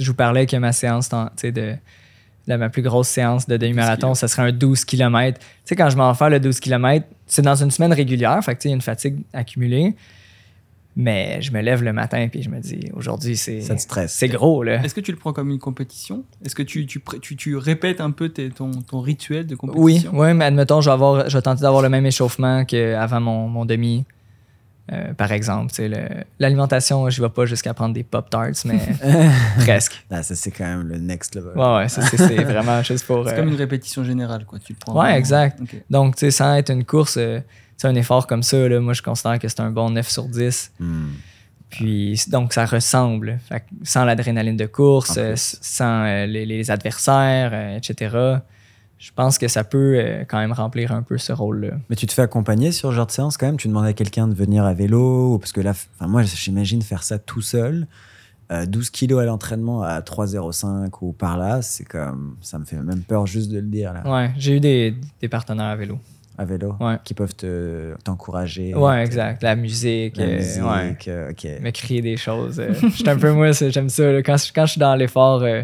Je 0.00 0.10
vous 0.10 0.16
parlais 0.16 0.46
que 0.46 0.56
ma 0.56 0.72
séance, 0.72 1.08
tu 1.10 1.16
sais, 1.36 1.52
de, 1.52 1.76
la, 2.46 2.58
ma 2.58 2.68
plus 2.68 2.82
grosse 2.82 3.08
séance 3.08 3.46
de 3.46 3.56
demi-marathon, 3.56 4.08
12 4.08 4.18
ça 4.18 4.28
serait 4.28 4.42
un 4.42 4.52
12 4.52 4.84
km. 4.84 5.38
Tu 5.38 5.46
sais, 5.64 5.76
quand 5.76 5.88
je 5.90 5.96
m'en 5.96 6.12
fais 6.14 6.30
le 6.30 6.40
12 6.40 6.60
km, 6.60 7.06
c'est 7.26 7.42
dans 7.42 7.54
une 7.56 7.70
semaine 7.70 7.92
régulière, 7.92 8.38
fait 8.44 8.54
que 8.54 8.60
tu 8.60 8.62
sais, 8.64 8.68
il 8.68 8.72
y 8.72 8.74
a 8.74 8.76
une 8.76 8.82
fatigue 8.82 9.16
accumulée. 9.32 9.94
Mais 10.96 11.42
je 11.42 11.50
me 11.50 11.60
lève 11.60 11.82
le 11.82 11.92
matin 11.92 12.28
puis 12.30 12.42
je 12.42 12.48
me 12.48 12.60
dis, 12.60 12.88
aujourd'hui, 12.94 13.36
c'est 13.36 13.60
Ça 13.62 13.74
te 13.74 13.80
stresse. 13.80 14.12
c'est 14.12 14.28
gros, 14.28 14.62
là. 14.62 14.80
Est-ce 14.84 14.94
que 14.94 15.00
tu 15.00 15.10
le 15.10 15.18
prends 15.18 15.32
comme 15.32 15.50
une 15.50 15.58
compétition? 15.58 16.22
Est-ce 16.44 16.54
que 16.54 16.62
tu, 16.62 16.86
tu, 16.86 17.02
tu, 17.20 17.34
tu 17.34 17.56
répètes 17.56 18.00
un 18.00 18.12
peu 18.12 18.28
tes- 18.28 18.50
ton, 18.50 18.70
ton 18.70 19.00
rituel 19.00 19.44
de 19.44 19.54
Oui, 19.54 19.58
compétition? 19.58 20.12
oui, 20.14 20.32
mais 20.34 20.44
admettons, 20.44 20.80
je 20.80 20.88
vais, 20.88 20.92
avoir, 20.92 21.28
je 21.28 21.36
vais 21.36 21.42
tenter 21.42 21.62
d'avoir 21.62 21.82
le 21.82 21.88
même 21.88 22.06
échauffement 22.06 22.64
qu'avant 22.64 23.20
mon, 23.20 23.48
mon 23.48 23.64
demi. 23.64 24.04
Euh, 24.92 25.14
par 25.14 25.32
exemple, 25.32 25.70
Tu 25.70 25.76
sais, 25.76 25.88
le- 25.88 26.24
l'alimentation, 26.38 27.08
je 27.08 27.20
ne 27.22 27.26
vais 27.26 27.32
pas 27.32 27.46
jusqu'à 27.46 27.72
prendre 27.72 27.94
des 27.94 28.02
Pop-Tarts, 28.02 28.66
mais 28.66 28.78
presque. 29.60 30.04
Ah, 30.10 30.22
ça, 30.22 30.34
c'est 30.34 30.50
quand 30.50 30.64
même 30.66 30.86
le 30.88 30.98
next 30.98 31.34
level. 31.34 31.56
Ouais, 31.56 31.74
ouais, 31.76 31.88
ça, 31.88 32.02
c'est 32.02 32.44
vraiment 32.44 32.82
juste 32.84 33.06
pour. 33.06 33.26
C'est 33.26 33.32
euh, 33.32 33.36
comme 33.36 33.48
une 33.48 33.54
répétition 33.56 34.04
générale, 34.04 34.44
quoi. 34.44 34.58
Tu 34.58 34.74
le 34.74 34.78
prends. 34.78 34.92
Ouais, 34.92 35.00
vraiment. 35.04 35.16
exact. 35.18 35.60
Donc, 35.88 36.16
tu 36.16 36.20
sais, 36.20 36.30
sans 36.30 36.54
être 36.56 36.70
une 36.70 36.84
course, 36.84 37.16
euh, 37.16 37.38
tu 37.38 37.44
sais, 37.78 37.88
un 37.88 37.94
effort 37.94 38.26
comme 38.26 38.42
ça, 38.42 38.68
là, 38.68 38.78
moi, 38.80 38.92
je 38.92 39.00
considère 39.02 39.38
que 39.38 39.48
c'est 39.48 39.60
un 39.60 39.70
bon 39.70 39.88
9 39.90 40.06
sur 40.08 40.24
10. 40.28 40.72
Hmm. 40.78 41.06
Puis, 41.70 42.20
donc, 42.28 42.52
ça 42.52 42.66
ressemble. 42.66 43.38
Fait 43.48 43.64
sans 43.82 44.04
l'adrénaline 44.04 44.56
de 44.56 44.66
course, 44.66 45.14
euh, 45.16 45.32
sans 45.36 46.04
euh, 46.04 46.26
les, 46.26 46.44
les 46.46 46.70
adversaires, 46.70 47.50
euh, 47.52 47.76
etc., 47.78 48.16
je 49.04 49.12
pense 49.12 49.36
que 49.36 49.48
ça 49.48 49.64
peut 49.64 49.96
euh, 49.98 50.24
quand 50.26 50.38
même 50.38 50.52
remplir 50.52 50.90
un 50.92 51.02
peu 51.02 51.18
ce 51.18 51.30
rôle-là. 51.32 51.72
Mais 51.90 51.96
tu 51.96 52.06
te 52.06 52.12
fais 52.14 52.22
accompagner 52.22 52.72
sur 52.72 52.88
ce 52.90 52.94
genre 52.96 53.04
de 53.06 53.10
séance 53.12 53.36
quand 53.36 53.44
même? 53.44 53.58
Tu 53.58 53.68
demandes 53.68 53.84
à 53.84 53.92
quelqu'un 53.92 54.26
de 54.26 54.32
venir 54.34 54.64
à 54.64 54.72
vélo 54.72 55.36
Parce 55.38 55.52
que 55.52 55.60
là, 55.60 55.74
moi, 56.00 56.22
j'imagine 56.22 56.80
faire 56.80 57.02
ça 57.02 57.18
tout 57.18 57.42
seul. 57.42 57.86
Euh, 58.50 58.64
12 58.64 58.88
kilos 58.90 59.20
à 59.20 59.24
l'entraînement 59.26 59.82
à 59.82 60.00
3,05 60.00 60.88
ou 61.02 61.12
par 61.12 61.36
là, 61.36 61.60
c'est 61.60 61.84
comme. 61.84 62.36
Ça 62.40 62.58
me 62.58 62.64
fait 62.64 62.76
même 62.76 63.02
peur 63.02 63.26
juste 63.26 63.50
de 63.50 63.56
le 63.56 63.66
dire, 63.66 63.92
là. 63.92 64.02
Ouais, 64.10 64.30
j'ai 64.38 64.56
eu 64.56 64.60
des, 64.60 64.94
des 65.20 65.28
partenaires 65.28 65.66
à 65.66 65.76
vélo. 65.76 65.98
À 66.38 66.44
vélo? 66.46 66.74
Ouais. 66.80 66.96
Qui 67.04 67.12
peuvent 67.14 67.34
te- 67.34 67.94
t'encourager. 68.04 68.74
Ouais, 68.74 69.02
te- 69.02 69.06
exact. 69.06 69.42
La 69.42 69.54
musique. 69.54 70.16
La 70.16 70.24
euh, 70.24 70.36
musique, 70.38 70.62
ouais. 70.62 70.96
euh, 71.08 71.30
ok. 71.30 71.46
Me 71.62 71.70
crier 71.70 72.00
des 72.02 72.16
choses. 72.16 72.58
euh. 72.58 72.72
J'étais 72.96 73.10
un 73.10 73.18
peu 73.18 73.32
moi, 73.32 73.52
j'aime 73.52 73.88
ça. 73.90 74.10
là. 74.12 74.22
Quand, 74.22 74.36
je- 74.36 74.52
quand 74.52 74.64
je 74.66 74.72
suis 74.72 74.80
dans 74.80 74.94
l'effort, 74.94 75.42
euh, 75.42 75.62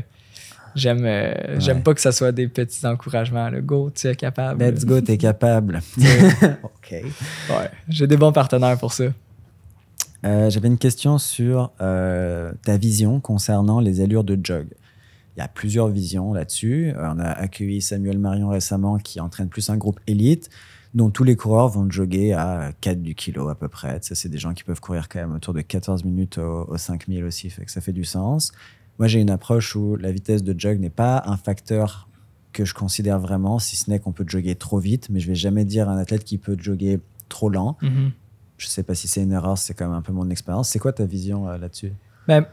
j'aime 0.75 1.05
euh, 1.05 1.59
j'aime 1.59 1.83
pas 1.83 1.95
que 1.95 2.01
ça 2.01 2.13
soit 2.13 2.33
des 2.33 2.49
petits 2.49 2.87
encouragements. 2.87 3.49
là. 3.51 3.61
Go, 3.61 3.91
tu 3.95 4.07
es 4.07 4.15
capable. 4.15 4.63
Let's 4.65 4.85
go, 4.85 5.01
t'es 5.01 5.19
capable. 5.19 5.81
ok. 6.63 6.91
Ouais, 6.93 7.71
j'ai 7.89 8.07
des 8.07 8.17
bons 8.17 8.33
partenaires 8.33 8.79
pour 8.79 8.93
ça. 8.93 9.05
Euh, 10.25 10.51
J'avais 10.51 10.69
une 10.69 10.79
question 10.79 11.19
sur 11.19 11.73
euh, 11.81 12.53
ta 12.65 12.77
vision 12.77 13.21
concernant 13.21 13.81
les 13.81 14.01
allures 14.01 14.25
de 14.25 14.39
jog. 14.43 14.67
Il 15.37 15.41
y 15.41 15.43
a 15.43 15.49
plusieurs 15.49 15.89
visions 15.89 16.35
là-dessus. 16.35 16.93
On 16.99 17.19
a 17.19 17.29
accueilli 17.29 17.81
Samuel 17.81 18.19
Marion 18.19 18.49
récemment 18.49 18.99
qui 18.99 19.21
entraîne 19.21 19.49
plus 19.49 19.71
un 19.71 19.77
groupe 19.77 19.99
élite 20.07 20.51
dont 20.93 21.09
tous 21.11 21.23
les 21.25 21.37
coureurs 21.37 21.69
vont 21.69 21.89
jogger 21.89 22.33
à 22.33 22.73
4 22.81 23.01
du 23.01 23.15
kilo 23.15 23.49
à 23.49 23.55
peu 23.55 23.69
près. 23.69 23.99
Ça, 24.03 24.15
c'est 24.15 24.29
des 24.29 24.39
gens 24.39 24.55
qui 24.55 24.65
peuvent 24.65 24.81
courir 24.81 25.09
quand 25.09 25.21
même 25.21 25.33
autour 25.35 25.55
de 25.55 25.61
14 25.61 26.05
minutes 26.05 26.39
au, 26.39 26.67
au 26.69 26.77
5000 26.77 27.25
aussi, 27.25 27.49
fait 27.49 27.65
que 27.65 27.71
ça 27.71 27.81
fait 27.81 27.93
du 27.93 28.05
sens. 28.05 28.53
Moi, 29.01 29.09
j'ai 29.09 29.19
une 29.19 29.31
approche 29.31 29.75
où 29.75 29.97
la 29.97 30.13
vitesse 30.13 30.45
de 30.45 30.55
jog 30.57 30.79
n'est 30.79 30.91
pas 30.91 31.23
un 31.25 31.39
facteur 31.39 32.07
que 32.53 32.67
je 32.67 32.75
considère 32.75 33.19
vraiment, 33.19 33.59
si 33.59 33.75
ce 33.75 33.89
n'est 33.89 33.99
qu'on 33.99 34.13
peut 34.13 34.27
jogger 34.27 34.57
trop 34.57 34.79
vite, 34.79 35.09
mais 35.09 35.21
je 35.21 35.29
vais 35.29 35.35
jamais 35.35 35.65
dire 35.65 35.89
à 35.89 35.93
un 35.93 35.97
athlète 35.97 36.23
qui 36.23 36.37
peut 36.37 36.55
jogger 36.61 37.01
trop 37.31 37.49
lent. 37.49 37.79
Mhm. 37.81 38.13
Je 38.59 38.67
sais 38.67 38.83
pas 38.83 38.95
si 38.95 39.09
c'est 39.09 39.23
une 39.23 39.33
erreur, 39.33 39.57
c'est 39.57 39.73
quand 39.73 39.87
même 39.87 39.97
un 39.97 40.03
peu 40.03 40.13
mon 40.13 40.29
expérience. 40.29 40.69
C'est 40.69 40.79
quoi 40.79 40.93
ta 40.93 41.07
vision 41.07 41.49
euh, 41.49 41.57
là-dessus? 41.57 41.95
Ben, 42.29 42.45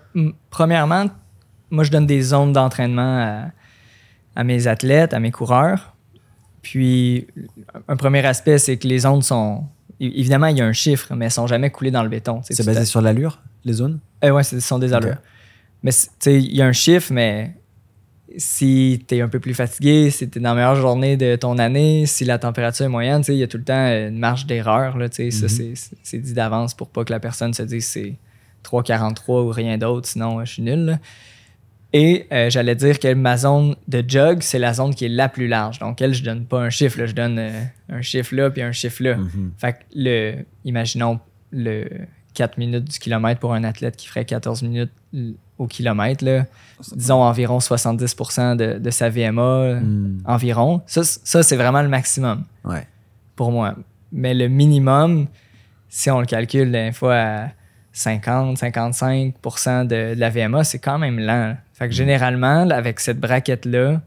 premièrement, 0.50 1.08
moi, 1.70 1.84
je 1.84 1.92
donne 1.92 2.06
des 2.06 2.22
zones 2.22 2.54
d'entraînement 2.54 3.20
à, 3.20 3.52
à 4.38 4.44
mes 4.46 4.68
athlètes, 4.68 5.14
à 5.14 5.20
mes 5.20 5.32
coureurs. 5.32 5.96
Puis, 6.62 7.28
un 7.90 7.98
premier 7.98 8.26
aspect, 8.26 8.58
c'est 8.58 8.78
que 8.78 8.88
les 8.88 9.00
zones 9.00 9.22
sont. 9.22 9.66
Évidemment, 10.00 10.48
il 10.48 10.58
y 10.58 10.62
a 10.62 10.66
un 10.66 10.72
chiffre, 10.72 11.14
mais 11.14 11.26
elles 11.26 11.32
sont 11.32 11.48
jamais 11.48 11.72
coulées 11.72 11.92
dans 11.92 12.04
le 12.04 12.10
béton. 12.10 12.40
C'est 12.44 12.66
basé 12.66 12.86
sur 12.86 13.02
l'allure, 13.02 13.42
les 13.66 13.74
zones? 13.74 14.00
Eh 14.22 14.32
Oui, 14.32 14.46
ce 14.46 14.62
sont 14.62 14.80
des 14.80 14.94
allures. 14.94 15.18
Mais 15.84 15.92
il 16.26 16.56
y 16.56 16.62
a 16.62 16.66
un 16.66 16.74
chiffre, 16.74 17.12
mais 17.14 17.54
si 18.38 19.04
tu 19.08 19.16
es 19.16 19.22
un 19.22 19.30
peu 19.30 19.40
plus 19.40 19.54
fatigué, 19.54 20.10
si 20.12 20.30
tu 20.30 20.40
es 20.40 20.42
dans 20.42 20.50
la 20.50 20.56
meilleure 20.56 20.76
journée 20.76 21.18
de 21.18 21.36
ton 21.36 21.58
année, 21.58 22.06
si 22.06 22.26
la 22.26 22.38
température 22.38 22.86
est 22.86 22.90
moyenne, 22.90 23.24
il 23.28 23.36
y 23.36 23.44
a 23.44 23.48
tout 23.48 23.58
le 23.58 23.64
temps 23.64 23.88
une 23.88 24.20
marge 24.20 24.46
d'erreur. 24.46 24.98
Ça, 25.12 25.24
mhm. 25.24 25.74
c'est 26.04 26.18
dit 26.18 26.34
d'avance 26.34 26.74
pour 26.74 26.90
pas 26.90 27.04
que 27.04 27.12
la 27.12 27.20
personne 27.20 27.54
se 27.54 27.64
dise 27.64 27.86
c'est 27.86 28.16
3,43 28.64 29.44
ou 29.44 29.50
rien 29.50 29.78
d'autre, 29.78 30.08
sinon 30.08 30.44
je 30.44 30.54
suis 30.54 30.62
nul. 30.62 31.00
Et 31.94 32.28
euh, 32.34 32.50
j'allais 32.50 32.76
dire 32.76 33.00
que 33.00 33.14
ma 33.14 33.38
zone 33.38 33.76
de 33.88 34.04
jog, 34.06 34.42
c'est 34.42 34.60
la 34.60 34.74
zone 34.74 34.94
qui 34.94 35.06
est 35.06 35.10
la 35.10 35.30
plus 35.30 35.48
large. 35.48 35.80
Donc, 35.80 36.02
elle, 36.02 36.14
je 36.14 36.24
donne 36.24 36.46
pas 36.46 36.60
un 36.60 36.70
chiffre, 36.70 37.06
je 37.06 37.14
donne 37.14 37.40
euh, 37.40 37.64
un 37.90 38.02
chiffre 38.02 38.36
là 38.36 38.50
puis 38.50 38.62
un 38.62 38.74
chiffre 38.74 39.02
là. 39.04 39.16
Mhm. 39.16 39.54
Fait 39.58 39.74
que, 39.74 39.78
le, 39.96 40.36
imaginons 40.66 41.20
le 41.52 41.88
4 42.34 42.58
minutes 42.58 42.84
du 42.84 43.00
kilomètre 43.00 43.40
pour 43.40 43.54
un 43.54 43.64
athlète 43.64 43.96
qui 43.96 44.08
ferait 44.08 44.26
14 44.26 44.64
minutes 44.64 44.92
au 45.58 45.68
kilomètre, 45.68 46.24
là, 46.24 46.46
disons 46.96 47.22
environ 47.24 47.60
70 47.60 48.16
de, 48.58 48.78
de, 48.80 48.90
sa 48.92 49.10
VMA, 49.10 49.80
hmm. 49.82 50.22
environ. 50.26 50.82
Ça, 50.86 51.04
ça 51.04 51.44
c'est 51.44 51.56
vraiment 51.56 51.82
le 51.82 51.90
maximum 51.90 52.44
ouais. 52.66 52.88
pour 53.36 53.52
moi. 53.52 53.76
Mais 54.12 54.34
le 54.34 54.48
minimum, 54.48 55.28
si 55.90 56.12
on 56.12 56.20
le 56.20 56.26
calcule 56.26 56.72
des 56.72 56.92
fois 56.92 57.16
à 57.16 57.50
50, 57.94 58.58
55 58.58 59.34
de, 59.44 60.14
de, 60.14 60.20
la 60.20 60.30
VMA, 60.30 60.64
c'est 60.64 60.80
quand 60.80 61.00
même 61.00 61.20
lent. 61.20 61.56
Fait 61.74 61.88
que 61.88 61.94
hmm. 61.94 61.98
généralement, 61.98 62.70
avec 62.70 63.00
cette 63.00 63.20
braquette-là, 63.20 64.02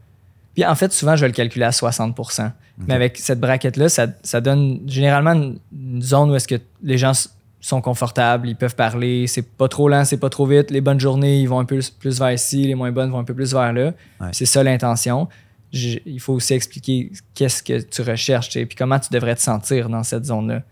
puis 0.53 0.65
en 0.65 0.75
fait, 0.75 0.91
souvent, 0.91 1.15
je 1.15 1.21
vais 1.21 1.27
le 1.27 1.33
calculer 1.33 1.65
à 1.65 1.69
60% 1.69 2.51
Mais 2.87 2.93
avec 2.93 3.17
cette 3.17 3.39
braquette-là, 3.39 3.89
ça, 3.89 4.07
ça, 4.21 4.41
donne 4.41 4.81
généralement 4.85 5.33
une 5.33 6.01
zone 6.01 6.31
où 6.31 6.35
est-ce 6.35 6.47
que 6.47 6.59
les 6.83 6.97
gens 6.97 7.13
sont 7.61 7.79
confortables, 7.79 8.49
ils 8.49 8.55
peuvent 8.55 8.75
parler, 8.75 9.27
c'est 9.27 9.47
pas 9.47 9.67
trop 9.67 9.87
lent, 9.87 10.03
c'est 10.03 10.17
pas 10.17 10.29
trop 10.29 10.47
vite. 10.47 10.71
Les 10.71 10.81
bonnes 10.81 10.99
journées, 10.99 11.41
ils 11.41 11.47
vont 11.47 11.59
un 11.59 11.65
peu 11.65 11.79
plus 11.99 12.19
vers 12.19 12.31
ici, 12.31 12.63
les 12.65 12.75
moins 12.75 12.91
bonnes 12.91 13.11
vont 13.11 13.19
un 13.19 13.23
peu 13.23 13.35
plus 13.35 13.53
vers 13.53 13.71
là. 13.71 13.93
C'est 14.31 14.47
ça 14.47 14.63
l'intention. 14.63 15.29
Il 15.71 16.19
faut 16.19 16.33
aussi 16.33 16.53
expliquer 16.53 17.11
qu'est-ce 17.33 17.63
que 17.63 17.79
tu 17.79 18.01
recherches 18.01 18.55
et 18.57 18.65
puis 18.65 18.75
comment 18.75 18.99
tu 18.99 19.09
devrais 19.11 19.35
te 19.35 19.41
sentir 19.41 19.89
dans 19.89 20.03
cette 20.03 20.25
zone-là. 20.25 20.63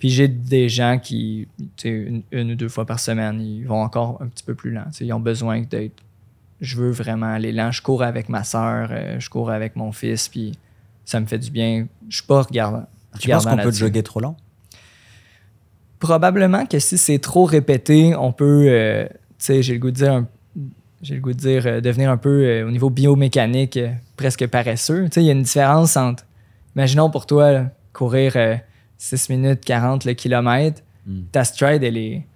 Puis 0.00 0.08
j'ai 0.08 0.28
des 0.28 0.70
gens 0.70 0.98
qui, 0.98 1.46
une, 1.84 2.22
une, 2.32 2.52
ou 2.52 2.54
deux 2.54 2.70
fois 2.70 2.86
par 2.86 2.98
semaine, 2.98 3.40
ils 3.42 3.64
vont 3.64 3.82
encore 3.82 4.16
un 4.22 4.28
petit 4.28 4.42
peu 4.42 4.54
plus 4.54 4.70
lent. 4.70 4.86
Ils 4.98 5.12
ont 5.12 5.20
besoin 5.20 5.60
d'être. 5.60 6.02
Je 6.62 6.76
veux 6.76 6.90
vraiment 6.90 7.26
aller 7.26 7.52
lent. 7.52 7.70
Je 7.70 7.82
cours 7.82 8.02
avec 8.02 8.30
ma 8.30 8.42
soeur, 8.42 8.88
euh, 8.90 9.20
je 9.20 9.28
cours 9.28 9.50
avec 9.50 9.76
mon 9.76 9.92
fils, 9.92 10.28
puis 10.28 10.52
ça 11.04 11.20
me 11.20 11.26
fait 11.26 11.38
du 11.38 11.50
bien. 11.50 11.86
Je 12.08 12.16
suis 12.16 12.26
pas 12.26 12.42
regardant. 12.42 12.86
Tu 13.18 13.28
penses 13.28 13.44
qu'on 13.44 13.58
peut 13.58 13.72
jogger 13.72 14.02
trop 14.02 14.20
lent? 14.20 14.36
Probablement 16.00 16.66
que 16.66 16.78
si 16.80 16.98
c'est 16.98 17.20
trop 17.20 17.44
répété, 17.44 18.16
on 18.16 18.32
peut, 18.32 18.66
euh, 18.68 19.06
tu 19.06 19.14
sais, 19.38 19.62
j'ai 19.62 19.74
le 19.74 19.78
goût 19.78 19.90
de 19.90 19.96
dire, 19.96 20.24
j'ai 21.02 21.14
le 21.14 21.20
goût 21.20 21.32
de 21.32 21.38
dire, 21.38 21.66
euh, 21.66 21.80
devenir 21.80 22.10
un 22.10 22.16
peu 22.16 22.44
euh, 22.44 22.66
au 22.66 22.70
niveau 22.70 22.90
biomécanique 22.90 23.78
presque 24.16 24.46
paresseux. 24.48 25.04
Tu 25.04 25.12
sais, 25.12 25.22
il 25.22 25.26
y 25.26 25.28
a 25.28 25.32
une 25.32 25.42
différence 25.42 25.96
entre, 25.96 26.24
imaginons 26.74 27.10
pour 27.10 27.26
toi, 27.26 27.66
courir 27.92 28.36
6 28.98 29.28
minutes 29.28 29.64
40 29.64 30.04
le 30.06 30.14
kilomètre, 30.14 30.82
hmm. 31.06 31.22
ta 31.30 31.44
stride, 31.44 31.84
elle 31.84 31.98
est 31.98 32.26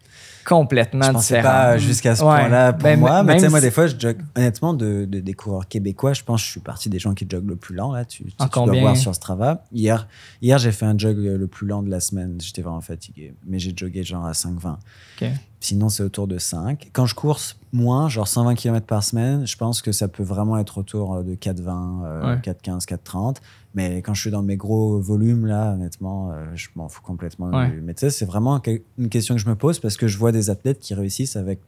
complètement 0.44 1.06
je 1.06 1.12
pensais 1.12 1.42
pas 1.42 1.78
jusqu'à 1.78 2.14
ce 2.14 2.22
point-là 2.22 2.72
pour 2.72 2.82
ben, 2.82 2.98
moi. 2.98 3.22
Mais 3.22 3.34
tu 3.36 3.40
sais, 3.40 3.48
moi, 3.48 3.60
des 3.60 3.70
fois, 3.70 3.86
je 3.86 3.98
jogue, 3.98 4.18
honnêtement, 4.36 4.74
de, 4.74 5.04
des 5.04 5.34
coureurs 5.34 5.68
québécois, 5.68 6.12
je 6.12 6.22
pense 6.22 6.40
que 6.40 6.46
je 6.46 6.50
suis 6.52 6.60
parti 6.60 6.88
des 6.88 6.98
gens 6.98 7.14
qui 7.14 7.26
joguent 7.28 7.48
le 7.48 7.56
plus 7.56 7.74
lent. 7.74 7.92
Là. 7.92 8.04
Tu, 8.04 8.24
tu, 8.24 8.32
dois 8.54 8.80
voir 8.80 8.96
sur 8.96 9.14
Strava. 9.14 9.64
Hier, 9.72 10.08
hier 10.42 10.58
j'ai 10.58 10.72
fait 10.72 10.86
un 10.86 10.96
jog 10.98 11.16
le 11.18 11.46
plus 11.46 11.66
lent 11.66 11.82
de 11.82 11.90
la 11.90 12.00
semaine. 12.00 12.38
J'étais 12.40 12.62
vraiment 12.62 12.80
fatigué. 12.80 13.34
Mais 13.46 13.58
j'ai 13.58 13.74
jogué 13.76 14.02
genre 14.02 14.26
à 14.26 14.32
5,20. 14.32 15.30
Sinon, 15.64 15.88
c'est 15.88 16.02
autour 16.02 16.26
de 16.26 16.36
5. 16.36 16.90
Quand 16.92 17.06
je 17.06 17.14
course 17.14 17.58
moins, 17.72 18.10
genre 18.10 18.28
120 18.28 18.54
km 18.54 18.84
par 18.84 19.02
semaine, 19.02 19.46
je 19.46 19.56
pense 19.56 19.80
que 19.80 19.92
ça 19.92 20.08
peut 20.08 20.22
vraiment 20.22 20.58
être 20.58 20.76
autour 20.76 21.24
de 21.24 21.34
4,20, 21.34 22.42
4,15, 22.42 22.86
4,30. 22.86 23.36
Mais 23.74 24.02
quand 24.02 24.12
je 24.12 24.20
suis 24.20 24.30
dans 24.30 24.42
mes 24.42 24.58
gros 24.58 25.00
volumes, 25.00 25.46
là, 25.46 25.72
honnêtement, 25.72 26.32
euh, 26.32 26.44
je 26.54 26.68
m'en 26.76 26.90
fous 26.90 27.00
complètement. 27.00 27.50
Mais 27.82 27.94
tu 27.94 28.00
sais, 28.00 28.10
c'est 28.10 28.26
vraiment 28.26 28.60
une 28.98 29.08
question 29.08 29.36
que 29.36 29.40
je 29.40 29.48
me 29.48 29.54
pose 29.54 29.80
parce 29.80 29.96
que 29.96 30.06
je 30.06 30.18
vois 30.18 30.32
des 30.32 30.50
athlètes 30.50 30.80
qui 30.80 30.92
réussissent 30.92 31.36
avec 31.36 31.60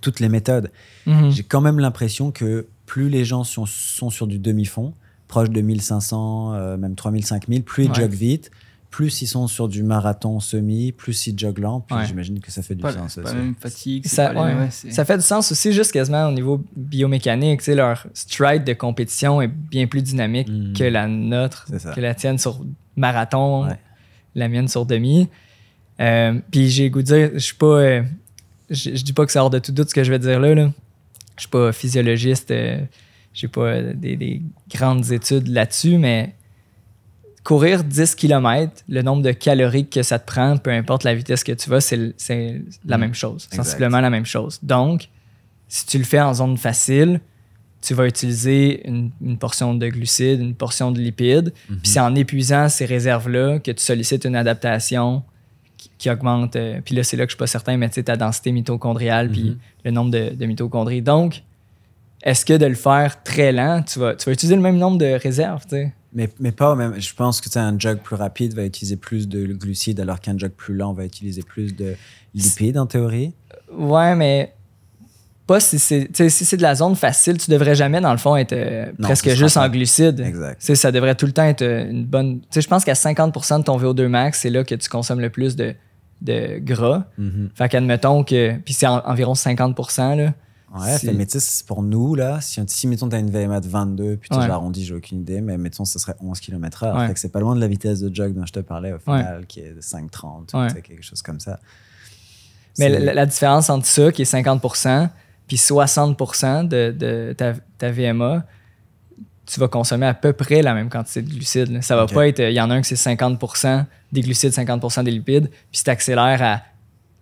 toutes 0.00 0.20
les 0.20 0.28
méthodes. 0.28 0.70
Mhm. 1.06 1.30
J'ai 1.30 1.42
quand 1.42 1.60
même 1.60 1.80
l'impression 1.80 2.30
que 2.30 2.68
plus 2.86 3.08
les 3.08 3.24
gens 3.24 3.42
sont, 3.42 3.66
sont 3.66 4.10
sur 4.10 4.28
du 4.28 4.38
demi-fond, 4.38 4.94
proche 5.26 5.50
de 5.50 5.60
1500, 5.60 6.54
euh, 6.54 6.76
même 6.76 6.94
3000, 6.94 7.26
5000, 7.26 7.64
plus 7.64 7.86
ils 7.86 7.94
joguent 7.94 8.10
vite, 8.12 8.52
plus 8.96 9.20
ils 9.20 9.26
sont 9.26 9.46
sur 9.46 9.68
du 9.68 9.82
marathon 9.82 10.40
semi, 10.40 10.90
plus 10.90 11.26
ils 11.26 11.38
joguent 11.38 11.58
lent, 11.58 11.80
puis 11.82 11.94
j'imagine 12.06 12.40
que 12.40 12.50
ça 12.50 12.62
fait 12.62 12.74
du 12.74 12.80
sens. 12.80 13.16
Pas 13.22 13.34
même 13.34 13.54
fatigue. 13.60 14.06
Ça, 14.06 14.32
ça, 14.70 15.04
fait 15.04 15.18
du 15.18 15.22
sens 15.22 15.52
aussi, 15.52 15.74
juste 15.74 15.92
quasiment 15.92 16.28
au 16.28 16.32
niveau 16.32 16.64
biomécanique. 16.74 17.66
Leur 17.66 18.06
stride 18.14 18.64
de 18.64 18.72
compétition 18.72 19.42
est 19.42 19.48
bien 19.48 19.86
plus 19.86 20.00
dynamique 20.00 20.48
hmm. 20.48 20.72
que 20.72 20.84
la 20.84 21.08
nôtre, 21.08 21.66
que 21.94 22.00
la 22.00 22.14
tienne 22.14 22.38
sur 22.38 22.64
marathon, 22.96 23.68
la 24.34 24.48
mienne 24.48 24.66
sur 24.66 24.86
demi. 24.86 25.28
Euh, 26.00 26.40
puis 26.50 26.70
j'ai 26.70 26.88
goût 26.88 27.02
de 27.02 27.06
dire, 27.06 27.30
je 27.34 27.38
suis 27.40 27.56
pas. 27.56 27.66
Euh, 27.66 28.02
je, 28.70 28.92
dis 28.92 29.12
pas 29.12 29.26
que 29.26 29.32
ça 29.32 29.42
hors 29.42 29.50
de 29.50 29.58
tout 29.58 29.72
doute 29.72 29.90
ce 29.90 29.94
que 29.94 30.04
je 30.04 30.10
vais 30.10 30.18
dire 30.18 30.40
là. 30.40 30.54
là. 30.54 30.72
Je 31.36 31.42
suis 31.42 31.50
pas 31.50 31.70
physiologiste, 31.70 32.50
euh, 32.50 32.80
j'ai 33.34 33.48
pas 33.48 33.82
des, 33.82 34.16
des, 34.16 34.40
grandes 34.74 35.12
études 35.12 35.48
là-dessus, 35.48 35.98
mais 35.98 36.34
courir 37.46 37.84
10 37.84 38.16
km, 38.16 38.82
le 38.88 39.02
nombre 39.02 39.22
de 39.22 39.30
calories 39.30 39.86
que 39.86 40.02
ça 40.02 40.18
te 40.18 40.26
prend, 40.26 40.56
peu 40.56 40.72
importe 40.72 41.04
la 41.04 41.14
vitesse 41.14 41.44
que 41.44 41.52
tu 41.52 41.70
vas, 41.70 41.80
c'est 41.80 41.96
la 42.84 42.98
mm. 42.98 43.00
même 43.00 43.14
chose, 43.14 43.48
sensiblement 43.52 44.00
la 44.00 44.10
même 44.10 44.26
chose. 44.26 44.58
Donc, 44.64 45.08
si 45.68 45.86
tu 45.86 45.96
le 45.96 46.02
fais 46.02 46.20
en 46.20 46.34
zone 46.34 46.56
facile, 46.56 47.20
tu 47.80 47.94
vas 47.94 48.08
utiliser 48.08 48.84
une, 48.88 49.12
portion 49.38 49.74
de 49.74 49.86
glucides, 49.86 50.40
une 50.40 50.56
portion 50.56 50.90
de 50.90 50.98
lipides, 50.98 51.50
mm-hmm. 51.50 51.76
puis 51.76 51.88
c'est 51.88 52.00
en 52.00 52.16
épuisant 52.16 52.68
ces 52.68 52.84
réserves-là 52.84 53.60
que 53.60 53.70
tu 53.70 53.82
sollicites 53.82 54.24
une 54.24 54.34
adaptation 54.34 55.22
qui, 55.98 56.10
augmente. 56.10 56.56
Euh, 56.56 56.80
puis 56.84 56.96
là, 56.96 57.04
c'est 57.04 57.16
là 57.16 57.26
que 57.26 57.30
je 57.30 57.36
suis 57.36 57.38
pas 57.38 57.46
certain, 57.46 57.76
mais 57.76 57.88
tu 57.88 57.94
sais, 57.94 58.02
ta 58.02 58.16
densité 58.16 58.50
mitochondriale, 58.50 59.30
puis 59.30 59.50
mm-hmm. 59.50 59.84
le 59.84 59.90
nombre 59.92 60.10
de, 60.10 60.34
de 60.34 60.46
mitochondries. 60.46 61.00
Donc, 61.00 61.44
est-ce 62.24 62.44
que 62.44 62.54
de 62.54 62.66
le 62.66 62.74
faire 62.74 63.22
très 63.22 63.52
lent, 63.52 63.84
tu 63.84 64.00
vas, 64.00 64.16
tu 64.16 64.24
vas 64.24 64.32
utiliser 64.32 64.56
le 64.56 64.62
même 64.62 64.78
nombre 64.78 64.98
de 64.98 65.12
réserves, 65.22 65.62
tu 65.62 65.76
sais? 65.76 65.92
Mais, 66.16 66.30
mais 66.40 66.50
pas 66.50 66.74
même. 66.74 66.98
Je 66.98 67.14
pense 67.14 67.42
que 67.42 67.58
un 67.58 67.78
jog 67.78 67.98
plus 67.98 68.16
rapide 68.16 68.54
va 68.54 68.64
utiliser 68.64 68.96
plus 68.96 69.28
de 69.28 69.44
glucides 69.52 70.00
alors 70.00 70.18
qu'un 70.18 70.36
jog 70.38 70.50
plus 70.50 70.74
lent 70.74 70.94
va 70.94 71.04
utiliser 71.04 71.42
plus 71.42 71.76
de 71.76 71.94
lipides 72.34 72.78
en 72.78 72.86
théorie. 72.86 73.34
Ouais, 73.70 74.14
mais 74.14 74.54
pas 75.46 75.60
si 75.60 75.78
c'est 75.78 76.08
si 76.16 76.44
c'est 76.44 76.56
de 76.56 76.62
la 76.62 76.74
zone 76.74 76.96
facile, 76.96 77.36
tu 77.36 77.50
devrais 77.50 77.74
jamais 77.74 78.00
dans 78.00 78.12
le 78.12 78.18
fond 78.18 78.34
être 78.34 78.54
euh, 78.54 78.90
presque 78.98 79.28
juste 79.28 79.58
en 79.58 79.68
glucides. 79.68 80.20
Exact. 80.20 80.60
ça 80.62 80.90
devrait 80.90 81.14
tout 81.14 81.26
le 81.26 81.32
temps 81.32 81.44
être 81.44 81.60
euh, 81.60 81.90
une 81.90 82.06
bonne. 82.06 82.40
je 82.52 82.66
pense 82.66 82.84
qu'à 82.84 82.94
50% 82.94 83.58
de 83.58 83.64
ton 83.64 83.78
VO2 83.78 84.06
max, 84.06 84.40
c'est 84.40 84.50
là 84.50 84.64
que 84.64 84.74
tu 84.74 84.88
consommes 84.88 85.20
le 85.20 85.28
plus 85.28 85.54
de, 85.54 85.74
de 86.22 86.58
gras. 86.60 87.04
Mm-hmm. 87.20 87.50
Fait 87.54 87.68
qu'admettons 87.68 88.24
que 88.24 88.56
puis 88.64 88.72
c'est 88.72 88.86
environ 88.86 89.34
50% 89.34 90.16
là. 90.16 90.32
Ouais, 90.74 90.98
fait, 90.98 91.12
mais 91.12 91.26
tu 91.26 91.38
sais, 91.38 91.64
pour 91.64 91.82
nous, 91.82 92.14
là, 92.16 92.40
si, 92.40 92.60
si 92.66 92.86
mettons, 92.88 93.08
tu 93.08 93.14
as 93.14 93.20
une 93.20 93.30
VMA 93.30 93.60
de 93.60 93.68
22, 93.68 94.16
puis 94.16 94.28
tu 94.28 94.36
ouais. 94.36 94.50
arrondi, 94.50 94.84
j'ai 94.84 94.94
aucune 94.94 95.20
idée, 95.20 95.40
mais 95.40 95.56
mettons, 95.58 95.84
ce 95.84 95.98
serait 95.98 96.16
11 96.20 96.40
km/h. 96.40 96.98
Ouais. 96.98 97.06
Fait 97.06 97.14
que 97.14 97.20
c'est 97.20 97.28
pas 97.28 97.38
loin 97.40 97.54
de 97.54 97.60
la 97.60 97.68
vitesse 97.68 98.00
de 98.00 98.12
jog 98.14 98.34
dont 98.34 98.44
je 98.44 98.52
te 98.52 98.60
parlais 98.60 98.92
au 98.92 98.98
final, 98.98 99.46
qui 99.46 99.60
est 99.60 99.72
de 99.72 99.80
5,30, 99.80 100.82
quelque 100.82 101.02
chose 101.02 101.22
comme 101.22 101.40
ça. 101.40 101.60
Mais 102.78 102.88
la, 102.88 103.26
différence 103.26 103.70
entre 103.70 103.86
ça, 103.86 104.12
qui 104.12 104.22
est 104.22 104.26
50 104.26 104.62
puis 105.46 105.56
60 105.56 106.18
de, 106.68 106.90
de 106.90 107.34
ta, 107.36 107.54
ta, 107.78 107.90
VMA, 107.90 108.44
tu 109.46 109.60
vas 109.60 109.68
consommer 109.68 110.06
à 110.06 110.14
peu 110.14 110.32
près 110.32 110.60
la 110.60 110.74
même 110.74 110.90
quantité 110.90 111.22
de 111.22 111.30
glucides. 111.30 111.82
Ça 111.82 111.94
va 111.94 112.06
pas 112.06 112.26
être. 112.26 112.40
Il 112.40 112.52
y 112.52 112.60
en 112.60 112.68
a 112.70 112.74
un 112.74 112.82
qui 112.82 112.88
c'est 112.88 112.96
50 112.96 113.40
des 114.12 114.20
glucides, 114.20 114.52
50 114.52 115.04
des 115.04 115.12
lipides, 115.12 115.48
puis 115.48 115.78
si 115.78 115.84
tu 115.84 115.90
accélères 115.90 116.42
à 116.42 116.62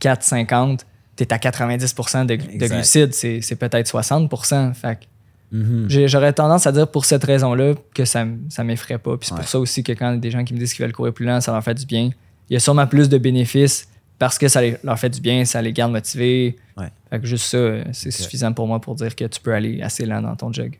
4,50 0.01 0.81
tu 1.16 1.24
es 1.24 1.32
à 1.32 1.39
90 1.39 1.95
de, 1.95 2.59
de 2.59 2.66
glucides, 2.66 3.12
c'est 3.12 3.57
peut-être 3.57 3.86
60 3.86 4.31
fait 4.74 5.09
mm-hmm. 5.53 6.07
J'aurais 6.07 6.32
tendance 6.32 6.66
à 6.66 6.73
dire 6.73 6.89
pour 6.89 7.05
cette 7.05 7.24
raison-là 7.24 7.74
que 7.95 8.05
ça 8.05 8.24
ne 8.24 8.62
m'effraie 8.65 8.99
pas. 8.99 9.16
Puis 9.16 9.28
c'est 9.28 9.36
pour 9.36 9.49
ça 9.49 9.59
aussi 9.59 9.82
que 9.82 9.93
quand 9.93 10.15
des 10.15 10.31
gens 10.31 10.45
qui 10.45 10.55
me 10.55 10.59
disent 10.59 10.74
qu'ils 10.74 10.85
veulent 10.85 10.95
courir 10.95 11.12
plus 11.12 11.27
lent, 11.27 11.41
ça 11.41 11.53
leur 11.53 11.62
fait 11.62 11.74
du 11.74 11.86
bien. 11.86 12.11
Il 12.51 12.55
y 12.55 12.57
a 12.57 12.61
sûrement 12.61 12.86
plus 12.86 13.09
de 13.09 13.19
bénéfices 13.19 13.89
parce 14.19 14.39
que 14.39 14.49
ça 14.49 14.61
leur 14.82 14.99
fait 14.99 15.11
du 15.11 15.20
bien, 15.20 15.45
ça 15.45 15.61
les 15.62 15.73
garde 15.73 15.93
motivés. 15.93 16.57
Fait 17.11 17.20
que 17.20 17.27
juste 17.27 17.47
ça, 17.47 17.93
c'est 17.93 18.11
suffisant 18.11 18.53
pour 18.53 18.66
moi 18.66 18.81
pour 18.81 18.95
dire 18.95 19.15
que 19.15 19.24
tu 19.24 19.41
peux 19.41 19.53
aller 19.53 19.82
assez 19.82 20.07
lent 20.07 20.23
dans 20.23 20.36
ton 20.36 20.53
jog. 20.53 20.78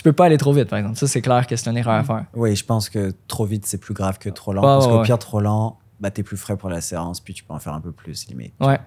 Tu 0.00 0.04
peux 0.04 0.12
pas 0.14 0.26
aller 0.26 0.38
trop 0.38 0.54
vite, 0.54 0.68
par 0.68 0.78
exemple. 0.78 0.96
Ça, 0.96 1.06
c'est 1.06 1.20
clair 1.20 1.46
que 1.46 1.54
c'est 1.56 1.68
une 1.68 1.76
erreur 1.76 1.94
à 1.94 2.04
faire. 2.04 2.24
Oui, 2.34 2.56
je 2.56 2.64
pense 2.64 2.88
que 2.88 3.12
trop 3.28 3.44
vite, 3.44 3.66
c'est 3.66 3.76
plus 3.76 3.92
grave 3.92 4.18
que 4.18 4.30
trop 4.30 4.54
lent. 4.54 4.62
parce 4.62 4.86
qu'au 4.86 5.02
pire, 5.02 5.18
trop 5.18 5.40
lent, 5.40 5.78
bah, 6.00 6.10
tu 6.10 6.22
es 6.22 6.24
plus 6.24 6.38
frais 6.38 6.56
pour 6.56 6.70
la 6.70 6.80
séance, 6.80 7.20
puis 7.20 7.34
tu 7.34 7.44
peux 7.44 7.52
en 7.52 7.58
faire 7.58 7.74
un 7.74 7.80
peu 7.80 7.92
plus, 7.92 8.26
limite. 8.28 8.54
Ouais. 8.60 8.78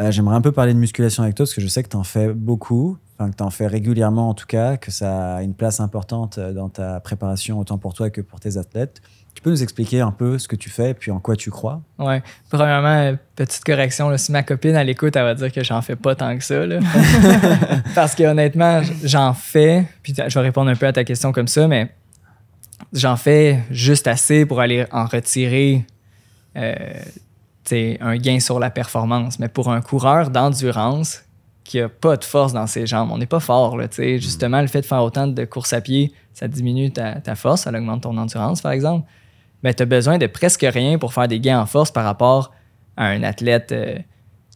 Euh, 0.00 0.10
j'aimerais 0.10 0.36
un 0.36 0.40
peu 0.40 0.52
parler 0.52 0.72
de 0.72 0.78
musculation 0.78 1.22
avec 1.22 1.34
toi 1.34 1.44
parce 1.44 1.54
que 1.54 1.60
je 1.60 1.66
sais 1.66 1.82
que 1.82 1.88
tu 1.88 1.96
en 1.96 2.04
fais 2.04 2.32
beaucoup. 2.32 2.98
enfin 3.18 3.30
que 3.30 3.36
tu 3.36 3.42
en 3.42 3.50
fais 3.50 3.66
régulièrement 3.66 4.30
en 4.30 4.34
tout 4.34 4.46
cas, 4.46 4.76
que 4.76 4.90
ça 4.90 5.36
a 5.36 5.42
une 5.42 5.54
place 5.54 5.80
importante 5.80 6.38
dans 6.38 6.68
ta 6.68 7.00
préparation 7.00 7.58
autant 7.58 7.78
pour 7.78 7.94
toi 7.94 8.10
que 8.10 8.20
pour 8.20 8.40
tes 8.40 8.56
athlètes. 8.56 9.02
Tu 9.34 9.40
peux 9.40 9.50
nous 9.50 9.62
expliquer 9.62 10.00
un 10.00 10.12
peu 10.12 10.38
ce 10.38 10.46
que 10.46 10.56
tu 10.56 10.68
fais 10.68 10.90
et 10.90 10.94
puis 10.94 11.10
en 11.10 11.18
quoi 11.18 11.36
tu 11.36 11.50
crois? 11.50 11.80
Oui. 11.98 12.16
Premièrement, 12.50 13.16
petite 13.34 13.64
correction, 13.64 14.14
si 14.18 14.30
ma 14.30 14.42
copine 14.42 14.76
à 14.76 14.84
l'écoute, 14.84 15.16
elle 15.16 15.24
va 15.24 15.34
dire 15.34 15.50
que 15.50 15.64
j'en 15.64 15.80
fais 15.80 15.96
pas 15.96 16.14
tant 16.14 16.36
que 16.36 16.44
ça. 16.44 16.66
Là. 16.66 16.80
Parce 17.94 18.14
que 18.14 18.24
honnêtement, 18.24 18.82
j'en 19.02 19.32
fais, 19.32 19.86
puis 20.02 20.14
je 20.14 20.34
vais 20.34 20.44
répondre 20.44 20.70
un 20.70 20.76
peu 20.76 20.86
à 20.86 20.92
ta 20.92 21.04
question 21.04 21.32
comme 21.32 21.48
ça, 21.48 21.66
mais 21.66 21.90
j'en 22.92 23.16
fais 23.16 23.60
juste 23.70 24.06
assez 24.06 24.44
pour 24.44 24.60
aller 24.60 24.86
en 24.92 25.06
retirer 25.06 25.86
euh, 26.56 26.74
un 28.00 28.16
gain 28.16 28.40
sur 28.40 28.58
la 28.58 28.70
performance. 28.70 29.38
Mais 29.38 29.48
pour 29.48 29.70
un 29.70 29.80
coureur 29.80 30.30
d'endurance 30.30 31.22
qui 31.64 31.80
a 31.80 31.88
pas 31.88 32.16
de 32.16 32.24
force 32.24 32.52
dans 32.52 32.66
ses 32.66 32.86
jambes, 32.86 33.10
on 33.12 33.18
n'est 33.18 33.26
pas 33.26 33.40
fort. 33.40 33.76
Là, 33.76 33.86
mm. 33.86 34.18
Justement, 34.18 34.60
le 34.60 34.66
fait 34.66 34.80
de 34.80 34.86
faire 34.86 35.02
autant 35.02 35.26
de 35.26 35.44
courses 35.44 35.72
à 35.72 35.80
pied, 35.80 36.12
ça 36.34 36.48
diminue 36.48 36.90
ta, 36.90 37.20
ta 37.20 37.34
force, 37.34 37.62
ça 37.62 37.70
augmente 37.70 38.02
ton 38.02 38.16
endurance, 38.16 38.60
par 38.60 38.72
exemple 38.72 39.06
ben, 39.62 39.72
tu 39.72 39.82
as 39.82 39.86
besoin 39.86 40.18
de 40.18 40.26
presque 40.26 40.66
rien 40.68 40.98
pour 40.98 41.12
faire 41.12 41.28
des 41.28 41.40
gains 41.40 41.60
en 41.60 41.66
force 41.66 41.90
par 41.90 42.04
rapport 42.04 42.52
à 42.96 43.06
un 43.06 43.22
athlète 43.22 43.72
euh, 43.72 43.96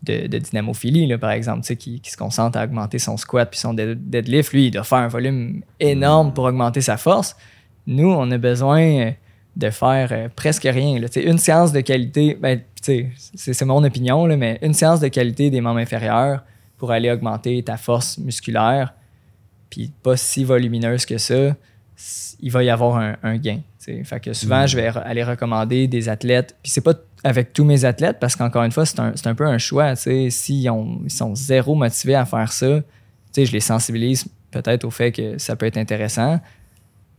de, 0.02 0.38
dynamophilie, 0.38 1.06
là, 1.06 1.18
par 1.18 1.30
exemple, 1.30 1.62
qui, 1.76 2.00
qui, 2.00 2.10
se 2.10 2.16
concentre 2.16 2.58
à 2.58 2.64
augmenter 2.64 2.98
son 2.98 3.16
squat 3.16 3.48
puis 3.48 3.58
son 3.58 3.74
deadlift. 3.74 4.52
Lui, 4.52 4.66
il 4.66 4.70
doit 4.70 4.84
faire 4.84 4.98
un 4.98 5.08
volume 5.08 5.62
énorme 5.80 6.32
pour 6.32 6.44
augmenter 6.44 6.80
sa 6.80 6.96
force. 6.96 7.36
Nous, 7.86 8.08
on 8.08 8.30
a 8.30 8.38
besoin 8.38 9.12
de 9.56 9.70
faire 9.70 10.08
euh, 10.12 10.28
presque 10.34 10.64
rien. 10.64 10.98
Là. 11.00 11.08
Une 11.16 11.38
séance 11.38 11.72
de 11.72 11.80
qualité, 11.80 12.36
ben, 12.40 12.60
c'est 12.80 13.64
mon 13.64 13.82
opinion, 13.82 14.26
là, 14.26 14.36
mais 14.36 14.58
une 14.62 14.74
séance 14.74 15.00
de 15.00 15.08
qualité 15.08 15.50
des 15.50 15.60
membres 15.60 15.80
inférieurs 15.80 16.44
pour 16.76 16.92
aller 16.92 17.10
augmenter 17.10 17.62
ta 17.62 17.76
force 17.76 18.18
musculaire, 18.18 18.94
puis 19.70 19.90
pas 20.02 20.16
si 20.16 20.44
volumineuse 20.44 21.06
que 21.06 21.18
ça, 21.18 21.56
il 22.40 22.50
va 22.50 22.62
y 22.62 22.70
avoir 22.70 22.96
un, 22.96 23.16
un 23.22 23.36
gain. 23.38 23.60
Fait 24.04 24.20
que 24.20 24.32
souvent, 24.32 24.64
mm. 24.64 24.68
je 24.68 24.76
vais 24.76 24.88
aller 24.88 25.22
recommander 25.22 25.86
des 25.86 26.08
athlètes. 26.08 26.56
Puis 26.62 26.72
c'est 26.72 26.80
pas 26.80 26.94
avec 27.24 27.52
tous 27.52 27.64
mes 27.64 27.84
athlètes, 27.84 28.18
parce 28.20 28.36
qu'encore 28.36 28.64
une 28.64 28.72
fois, 28.72 28.84
c'est 28.84 29.00
un, 29.00 29.14
un, 29.24 29.34
peu 29.34 29.46
un 29.46 29.58
choix. 29.58 29.94
S'ils 29.96 30.30
ils 30.48 31.10
sont 31.10 31.34
zéro 31.34 31.74
motivés 31.74 32.14
à 32.14 32.24
faire 32.24 32.52
ça, 32.52 32.80
je 33.36 33.52
les 33.52 33.60
sensibilise 33.60 34.26
peut-être 34.50 34.84
au 34.84 34.90
fait 34.90 35.12
que 35.12 35.38
ça 35.38 35.56
peut 35.56 35.66
être 35.66 35.76
intéressant. 35.76 36.40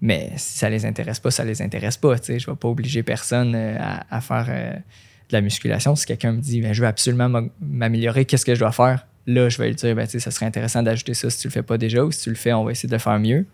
Mais 0.02 0.32
si 0.38 0.60
ça 0.60 0.70
les 0.70 0.86
intéresse 0.86 1.20
pas, 1.20 1.32
ça 1.32 1.44
les 1.44 1.62
intéresse 1.62 1.98
pas. 1.98 2.16
Je 2.16 2.34
ne 2.34 2.40
vais 2.40 2.56
pas 2.56 2.68
obliger 2.68 3.04
personne 3.04 3.54
euh, 3.56 3.78
à, 4.10 4.22
faire 4.22 4.46
euh, 4.50 4.74
de 4.74 5.34
la 5.34 5.42
musculation. 5.42 5.96
Si 5.96 6.06
quelqu'un 6.06 6.34
me 6.34 6.42
dit 6.42 6.62
ben, 6.62 6.74
je 6.74 6.82
veux 6.82 6.88
absolument 6.88 7.42
m'améliorer, 7.60 8.26
qu'est-ce 8.26 8.46
que 8.46 8.54
je 8.54 8.60
dois 8.60 8.72
faire? 8.72 9.08
Là, 9.26 9.50
je 9.50 9.58
vais 9.58 9.70
lui 9.70 9.76
dire 9.76 9.96
ben, 9.96 10.08
ça 10.08 10.32
serait 10.32 10.46
intéressant 10.46 10.84
d'ajouter 10.84 11.14
ça 11.14 11.30
si 11.30 11.40
tu 11.40 11.48
le 11.48 11.52
fais 11.52 11.64
pas 11.64 11.78
déjà 11.78 12.04
ou 12.04 12.12
si 12.12 12.22
tu 12.22 12.30
le 12.30 12.36
fais, 12.36 12.54
on 12.54 12.64
va 12.64 12.72
essayer 12.72 12.88
de 12.88 12.96
le 12.96 13.00
faire 13.00 13.20
mieux. 13.20 13.46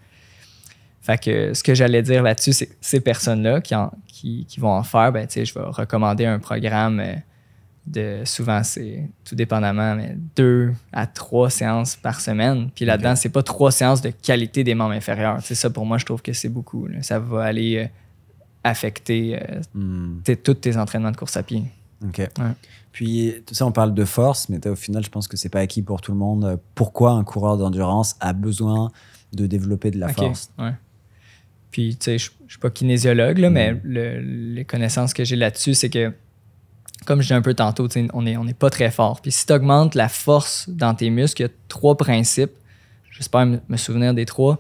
Fait 1.02 1.22
que 1.22 1.53
ce 1.53 1.64
que 1.64 1.76
j'allais 1.76 2.02
dire 2.02 2.24
là-dessus, 2.24 2.53
c'est 2.53 2.70
ces 2.80 3.02
personnes-là 3.02 3.60
qui, 3.60 3.76
qui, 4.48 4.60
vont 4.60 4.72
en 4.72 4.84
faire, 4.84 5.11
ben, 5.11 5.28
je 5.30 5.53
vais 5.53 5.65
recommander 5.65 6.26
un 6.26 6.40
programme 6.40 6.99
euh, 7.02 7.15
de 7.86 8.22
souvent, 8.26 8.64
c'est 8.64 9.10
tout 9.26 9.36
dépendamment, 9.36 9.96
mais 9.96 10.18
deux 10.36 10.74
à 10.92 11.06
trois 11.06 11.50
séances 11.50 11.96
par 11.96 12.22
semaine. 12.22 12.70
Puis 12.74 12.86
là-dedans, 12.86 13.16
c'est 13.16 13.30
pas 13.30 13.44
trois 13.44 13.72
séances 13.72 14.02
de 14.02 14.10
qualité 14.10 14.64
des 14.64 14.74
membres 14.74 14.94
inférieurs. 14.94 15.40
C'est 15.42 15.56
ça, 15.56 15.70
pour 15.70 15.86
moi, 15.86 15.98
je 15.98 16.06
trouve 16.06 16.22
que 16.22 16.34
c'est 16.34 16.50
beaucoup. 16.50 16.88
Ça 17.02 17.20
va 17.20 17.44
aller 17.44 17.78
euh, 17.78 17.88
affecter 18.64 19.38
euh, 19.42 19.62
hmm. 19.74 20.22
tous 20.44 20.54
tes 20.54 20.78
entraînements 20.78 21.12
de 21.12 21.18
course 21.18 21.36
à 21.36 21.44
pied. 21.44 21.64
OK. 22.06 22.22
Puis, 22.92 23.34
tout 23.46 23.56
ça, 23.56 23.66
on 23.66 23.72
parle 23.72 23.94
de 23.94 24.06
force, 24.06 24.50
mais 24.50 24.66
au 24.68 24.76
final, 24.76 25.04
je 25.04 25.10
pense 25.10 25.28
que 25.28 25.36
c'est 25.36 25.50
pas 25.50 25.60
acquis 25.60 25.82
pour 25.82 26.00
tout 26.00 26.12
le 26.12 26.18
monde. 26.18 26.60
Pourquoi 26.76 27.12
un 27.12 27.24
coureur 27.24 27.58
d'endurance 27.58 28.16
a 28.20 28.34
besoin 28.34 28.92
de 29.34 29.48
développer 29.48 29.92
de 29.92 30.00
la 30.00 30.10
force? 30.10 30.52
Puis, 31.72 31.96
tu 31.96 32.06
sais, 32.06 32.18
je 32.20 32.30
ne 32.44 32.50
suis 32.50 32.60
pas 32.60 32.70
kinésiologue, 32.70 33.40
là, 33.40 33.50
mais 33.50 33.74
mm. 33.74 33.82
les 34.54 34.64
connaissances 34.64 35.14
que 35.14 35.24
j'ai 35.24 35.36
là-dessus, 35.36 35.74
c'est 35.74 35.90
que, 35.90 36.14
comme 37.06 37.22
je 37.22 37.28
dis 37.28 37.34
un 37.34 37.42
peu 37.42 37.54
tantôt, 37.54 37.88
on 38.14 38.22
n'est 38.22 38.54
pas 38.54 38.70
très 38.70 38.92
fort. 38.92 39.22
Puis, 39.22 39.32
si 39.32 39.46
tu 39.46 39.54
augmentes 39.54 39.96
la 39.96 40.10
force 40.10 40.70
dans 40.70 40.94
tes 40.94 41.10
muscles, 41.10 41.42
il 41.42 41.46
y 41.46 41.48
a 41.48 41.52
trois 41.68 41.96
principes. 41.96 42.52
J'espère 43.12 43.46
me 43.46 43.78
souvenir 43.78 44.14
des 44.14 44.26
trois. 44.26 44.60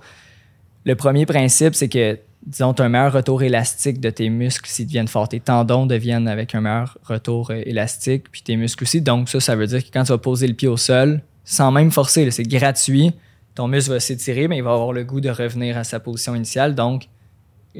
Le 0.85 0.95
premier 0.95 1.25
principe, 1.25 1.75
c'est 1.75 1.87
que, 1.87 2.19
disons, 2.45 2.73
tu 2.73 2.81
as 2.81 2.85
un 2.85 2.89
meilleur 2.89 3.13
retour 3.13 3.41
élastique 3.41 3.99
de 4.01 4.09
tes 4.09 4.29
muscles 4.29 4.69
s'ils 4.69 4.85
deviennent 4.85 5.07
forts. 5.07 5.29
Tes 5.29 5.39
tendons 5.39 5.85
deviennent 5.85 6.27
avec 6.27 6.53
un 6.55 6.61
meilleur 6.61 6.97
retour 7.03 7.51
euh, 7.51 7.61
élastique, 7.65 8.25
puis 8.31 8.41
tes 8.41 8.57
muscles 8.57 8.83
aussi. 8.83 9.01
Donc, 9.01 9.29
ça, 9.29 9.39
ça 9.39 9.55
veut 9.55 9.67
dire 9.67 9.83
que 9.83 9.89
quand 9.91 10.03
tu 10.03 10.11
vas 10.11 10.17
poser 10.17 10.47
le 10.47 10.53
pied 10.53 10.67
au 10.67 10.77
sol, 10.77 11.21
sans 11.45 11.71
même 11.71 11.91
forcer, 11.91 12.29
c'est 12.31 12.43
gratuit, 12.43 13.13
ton 13.55 13.67
muscle 13.67 13.91
va 13.91 13.99
s'étirer, 13.99 14.47
mais 14.47 14.57
il 14.57 14.63
va 14.63 14.73
avoir 14.73 14.93
le 14.93 15.03
goût 15.03 15.21
de 15.21 15.29
revenir 15.29 15.77
à 15.77 15.83
sa 15.83 15.99
position 15.99 16.35
initiale. 16.35 16.75
Donc, 16.75 17.07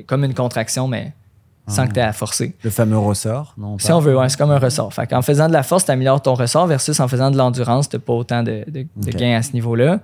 comme 0.06 0.23
une 0.23 0.34
contraction, 0.34 0.88
mais 0.88 1.14
sans 1.68 1.88
que 1.88 1.94
tu 1.94 1.99
aies 1.99 2.03
à 2.03 2.14
forcer. 2.14 2.53
Le 2.64 2.69
fameux 2.69 2.98
ressort, 2.98 3.53
non? 3.57 3.80
Si 3.80 3.91
on 3.91 3.99
veut, 3.99 4.18
c'est 4.27 4.38
comme 4.38 4.52
un 4.52 4.60
ressort. 4.60 4.94
Fait 4.94 5.11
en 5.14 5.22
faisant 5.22 5.48
de 5.48 5.53
la 5.53 5.64
force, 5.64 5.85
tu 5.85 5.91
améliores 5.91 6.22
ton 6.22 6.34
ressort 6.34 6.68
versus 6.68 6.99
en 6.99 7.07
faisant 7.07 7.31
de 7.31 7.38
l'endurance, 7.38 7.90
tu 7.90 7.95
n'as 7.95 8.02
pas 8.02 8.14
autant 8.14 8.44
de, 8.44 8.65
gains 8.98 9.38
à 9.38 9.41
ce 9.41 9.53
niveau-là. 9.53 9.99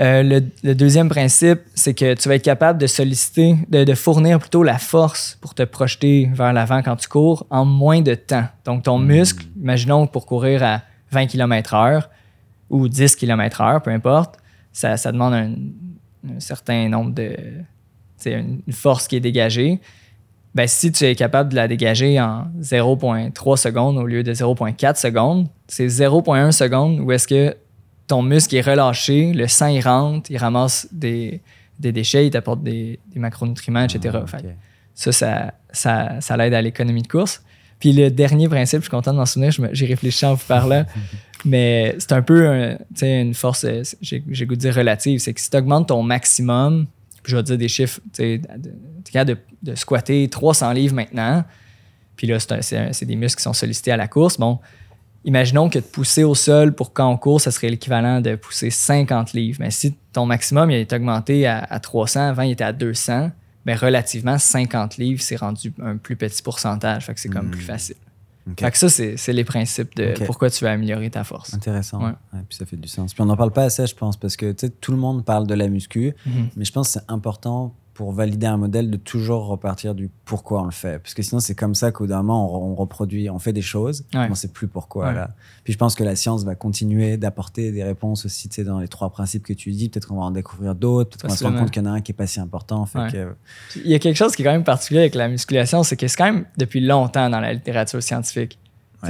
Euh, 0.00 0.40
le, 0.64 0.74
deuxième 0.74 1.08
principe, 1.08 1.60
c'est 1.76 1.94
que 1.94 2.14
tu 2.14 2.28
vas 2.28 2.34
être 2.34 2.42
capable 2.42 2.80
de 2.80 2.88
solliciter, 2.88 3.56
de, 3.68 3.94
fournir 3.94 4.40
plutôt 4.40 4.64
la 4.64 4.78
force 4.78 5.38
pour 5.40 5.54
te 5.54 5.62
projeter 5.62 6.28
vers 6.32 6.52
l'avant 6.52 6.82
quand 6.82 6.96
tu 6.96 7.08
cours 7.08 7.46
en 7.50 7.64
moins 7.64 8.00
de 8.00 8.16
temps. 8.16 8.46
Donc, 8.64 8.82
ton 8.82 8.98
hmm. 8.98 9.06
muscle, 9.06 9.46
imaginons 9.62 10.08
pour 10.08 10.26
courir 10.26 10.64
à 10.64 10.82
20 11.12 11.26
km/h 11.26 12.08
ou 12.68 12.88
10 12.88 13.14
km/h, 13.14 13.82
peu 13.82 13.92
importe, 13.92 14.38
ça, 14.72 14.96
demande 15.12 15.34
un, 15.34 16.40
certain 16.40 16.88
nombre 16.88 17.12
de. 17.12 17.36
Une, 18.26 18.62
une 18.66 18.72
force 18.72 19.06
qui 19.06 19.16
est 19.16 19.20
dégagée. 19.20 19.80
Ben, 20.54 20.68
si 20.68 20.92
tu 20.92 21.04
es 21.04 21.14
capable 21.16 21.50
de 21.50 21.56
la 21.56 21.66
dégager 21.66 22.20
en 22.20 22.46
0,3 22.60 23.56
secondes 23.56 23.98
au 23.98 24.06
lieu 24.06 24.22
de 24.22 24.32
0,4 24.32 25.00
secondes, 25.00 25.48
c'est 25.66 25.86
0,1 25.86 26.52
secondes 26.52 27.00
où 27.00 27.10
est-ce 27.10 27.26
que 27.26 27.56
ton 28.06 28.22
muscle 28.22 28.54
est 28.54 28.60
relâché, 28.60 29.32
le 29.32 29.48
sang 29.48 29.66
il 29.66 29.80
rentre, 29.80 30.30
il 30.30 30.36
ramasse 30.36 30.86
des, 30.92 31.40
déchets, 31.78 32.26
il 32.26 32.30
t'apporte 32.30 32.62
des, 32.62 33.00
macronutriments, 33.16 33.84
etc. 33.84 34.18
Ah, 34.32 34.38
ça, 34.94 35.52
ça, 35.72 36.20
ça, 36.20 36.36
l'aide 36.36 36.54
à 36.54 36.62
l'économie 36.62 37.02
de 37.02 37.08
course. 37.08 37.42
Puis 37.80 37.92
le 37.92 38.10
dernier 38.10 38.48
principe, 38.48 38.80
je 38.80 38.84
suis 38.84 38.90
content 38.90 39.12
de 39.12 39.18
m'en 39.18 39.26
souvenir, 39.26 39.50
j'ai 39.72 39.86
réfléchi 39.86 40.24
en 40.24 40.34
vous 40.34 40.46
parlant, 40.46 40.84
Mais 41.44 41.94
c'est 41.98 42.12
un 42.12 42.22
peu 42.22 42.76
une 43.02 43.34
force, 43.34 43.64
euh, 43.64 43.82
j'ai 44.00 44.20
goût 44.46 44.54
de 44.54 44.60
dire 44.60 44.74
relative. 44.74 45.20
C'est 45.20 45.34
que 45.34 45.40
si 45.40 45.50
tu 45.50 45.56
augmentes 45.56 45.88
ton 45.88 46.02
maximum, 46.02 46.86
je 47.24 47.36
vais 47.36 47.42
dire 47.42 47.58
des 47.58 47.68
chiffres, 47.68 48.00
tu 48.12 48.22
es 48.22 48.40
capable 49.12 49.32
de, 49.32 49.38
de, 49.64 49.74
squatter 49.74 50.28
300 50.28 50.72
livres 50.72 50.94
maintenant, 50.94 51.44
puis 52.16 52.26
là, 52.26 52.38
c'est 52.38 53.04
des 53.06 53.16
muscles 53.16 53.38
qui 53.38 53.42
sont 53.42 53.52
sollicités 53.52 53.90
à 53.90 53.96
la 53.96 54.06
course. 54.06 54.38
Bon, 54.38 54.60
imaginons 55.24 55.68
que 55.68 55.78
de 55.78 55.84
pousser 55.84 56.24
au 56.24 56.34
sol 56.34 56.74
pour 56.74 56.92
quand 56.92 57.08
on 57.10 57.16
court, 57.16 57.40
ça 57.40 57.50
serait 57.50 57.68
l'équivalent 57.68 58.20
de 58.20 58.36
pousser 58.36 58.70
50 58.70 59.32
livres. 59.32 59.58
Mais 59.60 59.70
si 59.70 59.94
ton 60.12 60.26
maximum 60.26 60.70
il 60.70 60.76
est 60.76 60.92
augmenté 60.92 61.46
à, 61.46 61.80
300, 61.80 62.28
avant 62.28 62.42
il 62.42 62.52
était 62.52 62.64
à 62.64 62.72
200, 62.72 63.30
bien 63.66 63.76
relativement 63.76 64.38
50 64.38 64.96
livres, 64.98 65.22
c'est 65.22 65.36
rendu 65.36 65.72
un 65.82 65.96
plus 65.96 66.16
petit 66.16 66.42
pourcentage. 66.42 67.06
Fait 67.06 67.14
que 67.14 67.20
c'est 67.20 67.28
comme 67.28 67.50
plus 67.50 67.62
hmm. 67.62 67.66
facile. 67.66 67.96
Fait 68.58 68.70
que 68.70 68.76
ça, 68.76 68.90
c'est 68.90 69.32
les 69.32 69.44
principes 69.44 69.96
de 69.96 70.12
pourquoi 70.26 70.50
tu 70.50 70.64
vas 70.64 70.72
améliorer 70.72 71.08
ta 71.08 71.24
force. 71.24 71.54
Intéressant. 71.54 72.04
Ouais. 72.04 72.12
puis 72.46 72.58
ça 72.58 72.66
fait 72.66 72.76
du 72.76 72.88
sens. 72.88 73.14
Puis 73.14 73.22
on 73.22 73.26
n'en 73.26 73.38
parle 73.38 73.52
pas 73.52 73.64
assez, 73.64 73.86
je 73.86 73.94
pense, 73.94 74.18
parce 74.18 74.36
que 74.36 74.52
tout 74.52 74.92
le 74.92 74.98
monde 74.98 75.24
parle 75.24 75.46
de 75.46 75.54
la 75.54 75.66
muscu, 75.68 76.14
mhm. 76.26 76.50
mais 76.54 76.66
je 76.66 76.72
pense 76.72 76.88
que 76.88 77.00
c'est 77.00 77.10
important 77.10 77.74
pour 77.94 78.12
valider 78.12 78.48
un 78.48 78.56
modèle 78.56 78.90
de 78.90 78.96
toujours 78.96 79.46
repartir 79.46 79.94
du 79.94 80.10
pourquoi 80.24 80.62
on 80.62 80.64
le 80.64 80.72
fait. 80.72 80.98
Parce 80.98 81.14
que 81.14 81.22
sinon, 81.22 81.38
c'est 81.38 81.54
comme 81.54 81.76
ça 81.76 81.92
qu'au 81.92 82.08
d'un 82.08 82.22
moment, 82.22 82.68
on, 82.68 82.74
reproduit, 82.74 83.30
on 83.30 83.38
fait 83.38 83.52
des 83.52 83.62
choses, 83.62 84.04
on 84.12 84.28
ne 84.28 84.34
sait 84.34 84.48
plus 84.48 84.66
pourquoi. 84.66 85.12
Là. 85.12 85.30
Puis 85.62 85.72
je 85.72 85.78
pense 85.78 85.94
que 85.94 86.02
la 86.02 86.16
science 86.16 86.44
va 86.44 86.56
continuer 86.56 87.16
d'apporter 87.16 87.70
des 87.70 87.84
réponses 87.84 88.26
aussi 88.26 88.48
dans 88.64 88.80
les 88.80 88.88
trois 88.88 89.10
principes 89.10 89.44
que 89.44 89.52
tu 89.52 89.70
dis. 89.70 89.88
Peut-être 89.88 90.08
qu'on 90.08 90.16
va 90.16 90.22
en 90.22 90.32
découvrir 90.32 90.74
d'autres, 90.74 91.10
peut-être 91.10 91.22
qu'on 91.22 91.28
va 91.28 91.36
se 91.36 91.44
rendre 91.44 91.58
compte 91.60 91.70
qu'il 91.70 91.82
y 91.82 91.86
en 91.86 91.90
a 91.90 91.94
un 91.94 92.00
qui 92.00 92.10
n'est 92.10 92.16
pas 92.16 92.26
si 92.26 92.40
important. 92.40 92.84
Fait 92.84 93.26
Il 93.76 93.90
y 93.90 93.94
a 93.94 94.00
quelque 94.00 94.16
chose 94.16 94.34
qui 94.34 94.42
est 94.42 94.44
quand 94.44 94.52
même 94.52 94.64
particulier 94.64 95.00
avec 95.00 95.14
la 95.14 95.28
musculation, 95.28 95.84
c'est 95.84 95.96
que 95.96 96.08
c'est 96.08 96.16
quand 96.16 96.32
même 96.32 96.46
depuis 96.58 96.80
longtemps 96.80 97.30
dans 97.30 97.40
la 97.40 97.52
littérature 97.52 98.02
scientifique. 98.02 98.58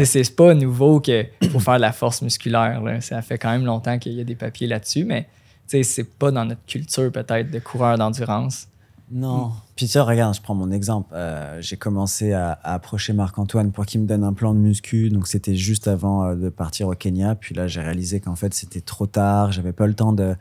C'est 0.05 0.37
pas 0.37 0.53
nouveau 0.53 1.01
qu'il 1.01 1.29
faut 1.51 1.61
faire 1.61 1.77
de 1.77 1.81
la 1.81 1.93
force 1.93 2.21
musculaire. 2.21 2.83
Ça 3.01 3.23
fait 3.23 3.39
quand 3.39 3.51
même 3.51 3.65
longtemps 3.65 3.99
qu'il 3.99 4.13
y 4.13 4.21
a 4.21 4.25
des 4.25 4.35
papiers 4.35 4.67
là-dessus, 4.67 5.05
mais 5.05 5.27
c'est 5.67 6.05
pas 6.19 6.31
dans 6.31 6.45
notre 6.45 6.65
culture 6.67 7.11
peut-être 7.11 7.51
de 7.51 7.59
coureur 7.59 7.97
d'endurance. 7.97 8.69
Non. 9.11 9.53
Puis 9.77 9.87
tu 9.87 9.99
regarde, 9.99 10.35
je 10.35 10.41
prends 10.41 10.55
mon 10.55 10.71
exemple. 10.71 11.11
Euh, 11.13 11.61
j'ai 11.61 11.77
commencé 11.77 12.33
à, 12.33 12.59
approcher 12.63 13.13
Marc-Antoine 13.13 13.71
pour 13.71 13.87
qu'il 13.87 14.01
me 14.01 14.07
donne 14.07 14.25
un 14.25 14.33
plan 14.33 14.55
de 14.55 14.59
muscu. 14.59 15.11
Donc 15.11 15.27
c'était 15.27 15.55
juste 15.55 15.89
avant 15.89 16.25
euh, 16.25 16.35
de 16.35 16.49
partir 16.49 16.89
au 16.89 16.95
Kenya. 16.95 17.35
Puis 17.35 17.55
là, 17.55 17.67
j'ai 17.67 17.81
réalisé 17.81 18.21
qu'en 18.21 18.35
fait, 18.35 18.55
c'était 18.55 18.81
trop 18.81 19.07
tard. 19.07 19.53
J'avais 19.53 19.73
pas 19.73 19.87
le 19.87 19.95
temps 19.95 20.13
de, 20.13 20.35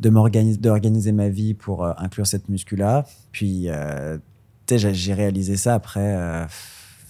de 0.00 0.10
m'organiser, 0.10 0.58
d'organiser 0.58 1.12
ma 1.12 1.28
vie 1.28 1.54
pour 1.54 1.84
euh, 1.84 1.92
inclure 1.96 2.26
cette 2.26 2.48
muscu-là. 2.48 3.06
Puis, 3.30 3.68
tu 4.66 4.78
sais, 4.78 4.94
j'ai 4.94 5.14
réalisé 5.14 5.56
ça 5.56 5.74
après 5.74 6.46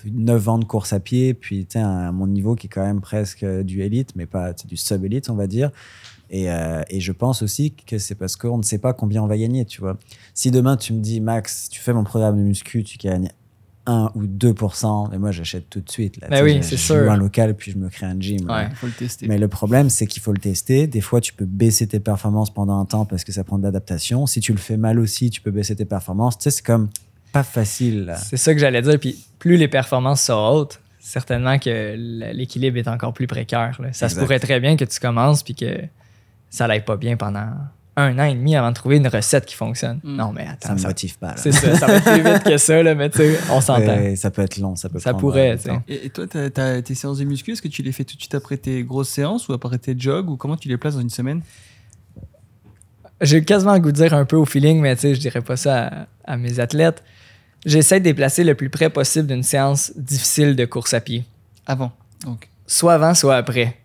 9 0.05 0.49
ans 0.49 0.59
de 0.59 0.65
course 0.65 0.93
à 0.93 1.01
pied, 1.01 1.35
puis 1.35 1.67
tu 1.67 1.79
sais, 1.79 2.13
mon 2.13 2.27
niveau 2.27 2.55
qui 2.55 2.67
est 2.67 2.71
quand 2.71 2.85
même 2.85 3.01
presque 3.01 3.45
du 3.45 3.83
élite, 3.83 4.15
mais 4.15 4.27
pas 4.27 4.53
du 4.53 4.77
sub-élite, 4.77 5.31
on 5.31 5.35
va 5.35 5.47
dire. 5.47 5.71
Et, 6.31 6.51
euh, 6.51 6.83
et, 6.91 7.01
je 7.01 7.13
pense 7.13 7.43
aussi 7.43 7.73
que 7.73 7.99
c'est 7.99 8.15
parce 8.15 8.37
qu'on 8.37 8.59
ne 8.59 8.63
sait 8.63 8.79
pas 8.79 8.93
combien 8.93 9.23
on 9.23 9.27
va 9.27 9.39
gagner, 9.39 9.65
tu 9.65 9.81
vois. 9.81 9.99
Si 10.35 10.51
demain 10.51 10.77
tu 10.77 10.93
me 10.93 11.01
dis, 11.01 11.21
Max, 11.21 11.69
tu 11.71 11.81
fais 11.81 11.93
mon 11.93 12.05
programme 12.05 12.37
de 12.37 12.43
muscu, 12.43 12.85
tu 12.85 12.99
gagnes 12.99 13.31
1 13.87 14.13
ou 14.15 14.25
2%, 14.25 15.09
mais 15.11 15.19
moi 15.19 15.31
j'achète 15.31 15.71
tout 15.71 15.81
de 15.81 15.91
suite. 15.91 16.21
Là, 16.21 16.29
mais 16.31 16.43
oui, 16.43 16.59
c'est 16.63 16.77
sûr. 16.77 16.97
Je 16.97 17.09
un 17.09 17.17
local, 17.17 17.55
puis 17.55 17.73
je 17.73 17.79
me 17.79 17.89
crée 17.89 18.05
un 18.05 18.21
gym. 18.21 18.49
Ouais, 18.49 18.69
faut 18.75 18.87
le 18.87 18.93
tester. 18.93 19.27
Mais 19.27 19.39
le 19.39 19.49
problème, 19.49 19.89
c'est 19.89 20.07
qu'il 20.07 20.23
faut 20.23 20.33
le 20.33 20.39
tester. 20.39 20.87
Des 20.87 21.01
fois, 21.01 21.23
tu 21.23 21.33
peux 21.33 21.47
baisser 21.47 21.87
tes 21.87 21.99
performances 21.99 22.53
pendant 22.53 22.79
un 22.79 22.85
temps 22.85 23.07
parce 23.07 23.25
que 23.25 23.33
ça 23.33 23.45
prend 23.45 23.59
de 23.59 23.63
l'adaptation. 23.63 24.27
Si 24.27 24.41
tu 24.41 24.53
le 24.53 24.59
fais 24.59 24.77
mal 24.77 25.01
aussi, 25.01 25.31
tu 25.31 25.41
peux 25.41 25.51
baisser 25.51 25.75
tes 25.75 25.87
performances. 25.87 26.37
Tu 26.37 26.45
sais, 26.45 26.51
c'est 26.51 26.65
comme 26.65 26.91
pas 27.33 27.43
facile. 27.43 28.15
C'est 28.23 28.37
ça 28.37 28.53
que 28.53 28.61
j'allais 28.61 28.83
dire. 28.83 28.99
Puis 29.01 29.19
plus 29.39 29.57
les 29.57 29.69
performances 29.69 30.23
sont 30.23 30.35
hautes, 30.53 30.81
certainement 30.99 31.59
que 31.59 31.95
l'équilibre 32.33 32.77
est 32.77 32.89
encore 32.89 33.15
plus 33.15 33.27
précaire. 33.27 33.81
Ça 33.93 34.09
se 34.09 34.19
pourrait 34.19 34.41
très 34.41 34.61
bien 34.61 34.77
que 34.77 34.85
tu 34.85 35.01
commences 35.01 35.43
puis 35.43 35.55
que 35.55 35.81
ça 36.51 36.67
n'aille 36.67 36.85
pas 36.85 36.97
bien 36.97 37.17
pendant 37.17 37.49
un 37.99 38.19
an 38.19 38.25
et 38.25 38.35
demi 38.35 38.55
avant 38.55 38.71
de 38.71 38.75
trouver 38.75 38.97
une 38.97 39.09
recette 39.09 39.45
qui 39.45 39.55
fonctionne. 39.55 40.01
Mm. 40.05 40.17
Non, 40.17 40.33
mais 40.33 40.47
attends. 40.47 40.69
Ça 40.69 40.75
me 40.75 40.83
motive 40.83 41.19
pas. 41.19 41.35
C'est 41.37 41.53
ça, 41.53 41.75
ça 41.75 41.87
va 41.87 42.01
plus 42.01 42.23
vite 42.23 42.45
que 42.45 42.57
ça, 42.57 42.83
là, 42.83 42.95
mais 42.95 43.11
tu 43.11 43.19
sais, 43.19 43.39
on 43.51 43.61
s'entend. 43.61 44.15
ça 44.17 44.31
peut 44.31 44.43
être 44.43 44.59
long, 44.59 44.77
ça 44.77 44.89
peut 44.89 45.01
Ça 45.01 45.15
pourrait, 45.15 45.59
tu 45.59 45.71
Et, 45.89 46.07
et, 46.07 46.11
toi, 46.11 46.27
as, 46.35 46.83
tes 46.83 46.95
séances 46.95 47.19
de 47.19 47.25
muscu, 47.25 47.53
est-ce 47.53 47.63
que 47.63 47.69
tu 47.69 47.83
les 47.83 47.93
fais 47.93 48.05
tout 48.05 48.15
de 48.15 48.21
suite 48.21 48.35
après 48.35 48.57
tes 48.57 48.85
grosses 48.85 49.09
séances 49.09 49.49
ou 49.49 49.53
après 49.53 49.79
tes 49.79 49.99
jogs 49.99 50.31
ou 50.31 50.37
comment 50.37 50.57
tu 50.57 50.69
les 50.69 50.77
places 50.77 50.95
dans 50.95 51.01
une 51.01 51.11
semaine? 51.11 51.43
J'ai 53.21 53.45
quasiment 53.45 53.75
le 53.75 53.81
goût 53.81 53.91
de 53.91 53.97
dire 53.97 54.15
un 54.15 54.25
peu 54.25 54.37
au 54.37 54.45
feeling, 54.45 54.81
mais 54.81 54.95
tu 54.95 55.03
sais, 55.03 55.15
je 55.15 55.21
dirais 55.21 55.41
pas 55.41 55.57
ça 55.57 56.07
à, 56.25 56.37
mes 56.37 56.61
athlètes. 56.61 57.03
J'essaie 57.67 57.99
de 57.99 58.05
les 58.05 58.15
placer 58.15 58.45
le 58.45 58.55
plus 58.55 58.71
près 58.71 58.91
possible 58.91 59.27
d'une 59.27 59.43
séance 59.43 59.93
difficile 59.97 60.55
de 60.55 60.65
course 60.65 60.95
à 60.95 61.01
pied. 61.01 61.25
Avant, 61.67 61.91
donc. 62.25 62.49
Soit 62.69 62.95
avant, 62.95 63.15
soit 63.15 63.37
après. 63.37 63.77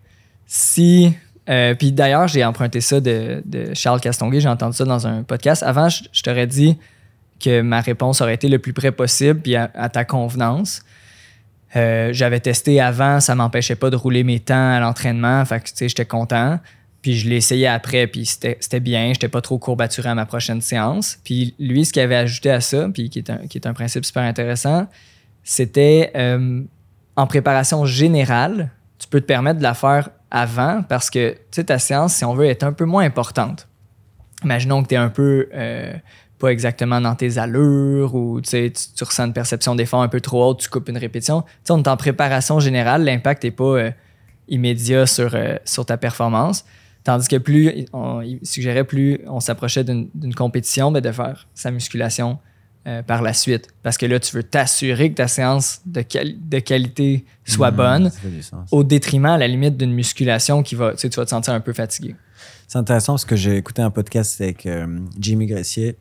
Si 0.46 1.14
euh, 1.48 1.74
puis 1.74 1.92
d'ailleurs, 1.92 2.28
j'ai 2.28 2.44
emprunté 2.44 2.80
ça 2.80 3.00
de, 3.00 3.42
Charles 3.74 4.00
Castonguay, 4.00 4.40
j'ai 4.40 4.48
entendu 4.48 4.76
ça 4.76 4.84
dans 4.84 5.06
un 5.06 5.22
podcast. 5.22 5.62
Avant, 5.62 5.88
je, 5.88 6.22
t'aurais 6.22 6.46
dit 6.46 6.78
que 7.40 7.60
ma 7.60 7.80
réponse 7.80 8.20
aurait 8.20 8.34
été 8.34 8.48
le 8.48 8.58
plus 8.58 8.72
près 8.72 8.92
possible, 8.92 9.40
puis 9.40 9.56
à, 9.56 9.88
ta 9.88 10.04
convenance. 10.04 10.82
Euh, 11.76 12.10
j'avais 12.12 12.40
testé 12.40 12.80
avant, 12.80 13.20
ça 13.20 13.34
m'empêchait 13.34 13.74
pas 13.74 13.90
de 13.90 13.96
rouler 13.96 14.22
mes 14.22 14.38
temps 14.38 14.72
à 14.74 14.78
l'entraînement, 14.78 15.44
fait 15.44 15.60
que 15.60 15.68
tu 15.68 15.72
sais, 15.74 15.88
j'étais 15.88 16.06
content. 16.06 16.60
Puis 17.02 17.18
je 17.18 17.28
l'ai 17.28 17.36
essayé 17.36 17.66
après, 17.66 18.06
puis 18.06 18.24
c'était 18.24 18.80
bien, 18.80 19.12
j'étais 19.12 19.28
pas 19.28 19.42
trop 19.42 19.58
courbaturé 19.58 20.08
à 20.08 20.14
ma 20.14 20.24
prochaine 20.24 20.62
séance. 20.62 21.18
Puis 21.22 21.54
lui, 21.58 21.84
ce 21.84 21.92
qu'il 21.92 22.00
avait 22.00 22.16
ajouté 22.16 22.50
à 22.50 22.62
ça, 22.62 22.88
puis 22.94 23.10
qui 23.10 23.18
est 23.18 23.28
un, 23.28 23.46
qui 23.46 23.60
principe 23.60 24.06
super 24.06 24.22
intéressant, 24.22 24.86
c'était 25.42 26.12
euh, 26.16 26.62
en 27.16 27.26
préparation 27.26 27.84
générale, 27.84 28.70
tu 28.98 29.06
peux 29.08 29.20
te 29.20 29.26
permettre 29.26 29.58
de 29.58 29.62
la 29.62 29.74
faire 29.74 30.08
avant 30.34 30.82
parce 30.82 31.10
que 31.10 31.36
ta 31.62 31.78
séance, 31.78 32.14
si 32.14 32.24
on 32.24 32.34
veut, 32.34 32.46
est 32.46 32.64
un 32.64 32.72
peu 32.72 32.84
moins 32.84 33.04
importante. 33.04 33.68
Imaginons 34.42 34.82
que 34.82 34.88
tu 34.88 34.94
es 34.94 34.98
un 34.98 35.08
peu 35.08 35.48
euh, 35.54 35.94
pas 36.40 36.48
exactement 36.48 37.00
dans 37.00 37.14
tes 37.14 37.38
allures 37.38 38.16
ou 38.16 38.40
tu, 38.40 38.72
tu 38.72 39.04
ressens 39.04 39.26
une 39.26 39.32
perception 39.32 39.76
d'effort 39.76 40.02
un 40.02 40.08
peu 40.08 40.20
trop 40.20 40.50
haute, 40.50 40.58
tu 40.58 40.68
coupes 40.68 40.88
une 40.88 40.98
répétition. 40.98 41.44
sais, 41.62 41.72
on 41.72 41.78
est 41.78 41.88
en 41.88 41.96
préparation 41.96 42.58
générale, 42.58 43.04
l'impact 43.04 43.44
n'est 43.44 43.52
pas 43.52 43.64
euh, 43.64 43.90
immédiat 44.48 45.06
sur, 45.06 45.36
euh, 45.36 45.56
sur 45.64 45.86
ta 45.86 45.96
performance. 45.96 46.64
Tandis 47.04 47.28
que 47.28 47.36
plus, 47.36 47.86
on, 47.92 48.22
suggérait 48.42 48.84
plus 48.84 49.20
on 49.28 49.38
s'approchait 49.38 49.84
d'une 49.84 50.34
compétition, 50.34 50.90
ben 50.90 51.00
de 51.00 51.12
faire 51.12 51.46
sa 51.54 51.70
musculation 51.70 52.38
euh, 52.86 53.02
par 53.02 53.22
la 53.22 53.32
suite. 53.32 53.68
Parce 53.82 53.96
que 53.96 54.06
là, 54.06 54.20
tu 54.20 54.36
veux 54.36 54.42
t'assurer 54.42 55.10
que 55.10 55.16
ta 55.16 55.28
séance 55.28 55.80
de, 55.86 56.04
de 56.04 56.58
qualité 56.58 57.24
soit 57.44 57.70
mmh, 57.70 57.76
bonne, 57.76 58.10
au 58.70 58.84
détriment, 58.84 59.26
à 59.26 59.38
la 59.38 59.48
limite, 59.48 59.76
d'une 59.76 59.92
musculation 59.92 60.62
qui 60.62 60.74
va, 60.74 60.92
tu, 60.92 60.98
sais, 60.98 61.08
tu 61.08 61.16
vas 61.16 61.24
te 61.24 61.30
sentir 61.30 61.54
un 61.54 61.60
peu 61.60 61.72
fatigué. 61.72 62.14
C'est 62.68 62.78
intéressant 62.78 63.14
parce 63.14 63.24
que 63.24 63.36
j'ai 63.36 63.56
écouté 63.56 63.82
un 63.82 63.90
podcast 63.90 64.40
avec 64.40 64.66
euh, 64.66 64.98
Jimmy 65.18 65.46
Gressier 65.46 65.96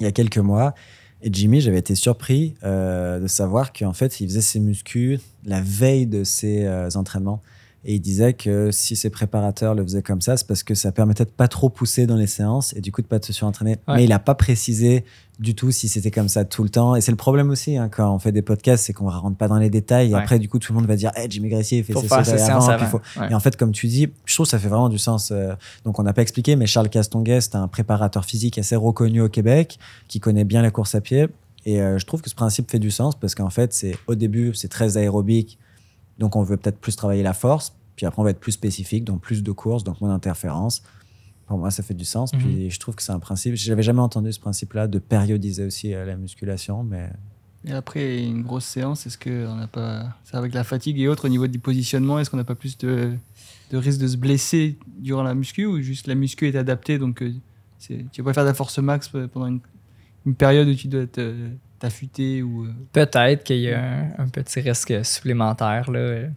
il 0.00 0.04
y 0.04 0.06
a 0.06 0.12
quelques 0.12 0.38
mois. 0.38 0.74
Et 1.22 1.30
Jimmy, 1.32 1.60
j'avais 1.60 1.78
été 1.78 1.94
surpris 1.94 2.54
euh, 2.64 3.20
de 3.20 3.26
savoir 3.26 3.72
qu'en 3.72 3.92
fait, 3.92 4.20
il 4.20 4.28
faisait 4.28 4.40
ses 4.40 4.58
muscles 4.58 5.18
la 5.44 5.60
veille 5.60 6.06
de 6.06 6.24
ses 6.24 6.66
entraînements. 6.96 7.40
Et 7.84 7.94
il 7.94 8.00
disait 8.00 8.32
que 8.32 8.70
si 8.70 8.94
ses 8.94 9.10
préparateurs 9.10 9.74
le 9.74 9.82
faisaient 9.82 10.02
comme 10.02 10.20
ça, 10.20 10.36
c'est 10.36 10.46
parce 10.46 10.62
que 10.62 10.74
ça 10.74 10.92
permettait 10.92 11.24
de 11.24 11.30
pas 11.30 11.48
trop 11.48 11.68
pousser 11.68 12.06
dans 12.06 12.16
les 12.16 12.28
séances 12.28 12.74
et 12.76 12.80
du 12.80 12.92
coup 12.92 13.02
de 13.02 13.08
pas 13.08 13.20
se 13.20 13.32
surentraîner. 13.32 13.76
Mais 13.88 14.04
il 14.04 14.10
n'a 14.10 14.20
pas 14.20 14.36
précisé 14.36 15.04
du 15.40 15.56
tout 15.56 15.72
si 15.72 15.88
c'était 15.88 16.12
comme 16.12 16.28
ça 16.28 16.44
tout 16.44 16.62
le 16.62 16.68
temps. 16.68 16.94
Et 16.94 17.00
c'est 17.00 17.10
le 17.10 17.16
problème 17.16 17.50
aussi 17.50 17.76
hein, 17.76 17.88
quand 17.88 18.14
on 18.14 18.20
fait 18.20 18.30
des 18.30 18.42
podcasts, 18.42 18.84
c'est 18.84 18.92
qu'on 18.92 19.10
ne 19.10 19.16
rentre 19.16 19.36
pas 19.36 19.48
dans 19.48 19.58
les 19.58 19.68
détails. 19.68 20.12
Et 20.12 20.14
après, 20.14 20.38
du 20.38 20.48
coup, 20.48 20.60
tout 20.60 20.72
le 20.72 20.78
monde 20.78 20.86
va 20.86 20.94
dire 20.94 21.10
hey, 21.16 21.28
Jimmy 21.28 21.48
Gressier 21.48 21.82
fait 21.82 21.92
ça 21.94 22.18
avant. 22.18 23.00
Et 23.28 23.34
en 23.34 23.40
fait, 23.40 23.56
comme 23.56 23.72
tu 23.72 23.88
dis, 23.88 24.08
je 24.26 24.34
trouve 24.34 24.46
que 24.46 24.50
ça 24.50 24.60
fait 24.60 24.68
vraiment 24.68 24.88
du 24.88 24.98
sens. 24.98 25.32
Euh. 25.32 25.54
donc, 25.84 25.98
on 25.98 26.04
n'a 26.04 26.12
pas 26.12 26.22
expliqué, 26.22 26.54
mais 26.54 26.66
Charles 26.66 26.88
Castonguet, 26.88 27.40
c'est 27.40 27.56
un 27.56 27.66
préparateur 27.66 28.24
physique 28.24 28.58
assez 28.58 28.76
reconnu 28.76 29.20
au 29.20 29.28
Québec 29.28 29.78
qui 30.06 30.20
connaît 30.20 30.44
bien 30.44 30.62
la 30.62 30.70
course 30.70 30.94
à 30.94 31.00
pied. 31.00 31.26
Et 31.64 31.80
euh, 31.80 31.98
je 31.98 32.06
trouve 32.06 32.22
que 32.22 32.30
ce 32.30 32.34
principe 32.34 32.70
fait 32.70 32.78
du 32.78 32.90
sens 32.90 33.16
parce 33.18 33.34
qu'en 33.34 33.50
fait, 33.50 33.72
c'est 33.72 33.96
au 34.06 34.14
début, 34.14 34.54
c'est 34.54 34.68
très 34.68 34.96
aérobique 34.96 35.58
donc 36.18 36.36
on 36.36 36.42
veut 36.42 36.56
peut-être 36.56 36.78
plus 36.78 36.96
travailler 36.96 37.22
la 37.22 37.34
force, 37.34 37.74
puis 37.96 38.06
après 38.06 38.20
on 38.20 38.24
va 38.24 38.30
être 38.30 38.40
plus 38.40 38.52
spécifique, 38.52 39.04
donc 39.04 39.20
plus 39.20 39.42
de 39.42 39.52
courses, 39.52 39.84
donc 39.84 40.00
moins 40.00 40.10
d'interférences. 40.10 40.82
Pour 41.46 41.58
moi, 41.58 41.70
ça 41.70 41.82
fait 41.82 41.94
du 41.94 42.04
sens. 42.04 42.30
Puis 42.32 42.64
mhm. 42.64 42.70
je 42.70 42.78
trouve 42.78 42.94
que 42.94 43.02
c'est 43.02 43.12
un 43.12 43.18
principe. 43.18 43.56
J'avais 43.56 43.82
jamais 43.82 44.00
entendu 44.00 44.32
ce 44.32 44.40
principe-là 44.40 44.86
de 44.86 44.98
périodiser 44.98 45.64
aussi 45.64 45.92
euh, 45.92 46.06
la 46.06 46.16
musculation, 46.16 46.82
mais. 46.82 47.10
Et 47.64 47.72
après 47.72 48.24
une 48.24 48.42
grosse 48.42 48.64
séance, 48.64 49.06
est-ce 49.06 49.18
que 49.18 49.46
on 49.46 49.54
n'a 49.54 49.68
pas 49.68 50.16
ça 50.24 50.38
avec 50.38 50.52
la 50.52 50.64
fatigue 50.64 50.98
et 50.98 51.08
autres 51.08 51.26
au 51.26 51.28
niveau 51.28 51.46
du 51.46 51.60
positionnement, 51.60 52.18
est-ce 52.18 52.28
qu'on 52.28 52.36
n'a 52.36 52.44
pas 52.44 52.56
plus 52.56 52.76
de, 52.78 53.12
de, 53.70 53.76
risque 53.76 54.00
de 54.00 54.08
se 54.08 54.16
blesser 54.16 54.78
durant 54.98 55.22
la 55.22 55.34
muscu 55.34 55.66
ou 55.66 55.80
juste 55.80 56.08
la 56.08 56.16
muscu 56.16 56.48
est 56.48 56.56
adaptée 56.56 56.98
donc 56.98 57.22
euh, 57.22 57.32
tu 57.86 58.04
vas 58.18 58.24
pas 58.24 58.34
faire 58.34 58.42
de 58.42 58.48
la 58.48 58.54
force 58.54 58.78
max 58.78 59.08
pendant 59.32 59.46
une, 59.46 59.60
une 60.26 60.34
période 60.34 60.66
où 60.66 60.74
tu 60.74 60.88
dois 60.88 61.06
ou 62.42 62.64
euh, 62.64 62.74
peut-être 62.92 63.44
qu'il 63.44 63.60
y 63.60 63.72
a 63.72 64.06
un, 64.18 64.28
petit 64.28 64.60
risque 64.60 65.04
supplémentaire 65.04 65.90
là 65.90 66.28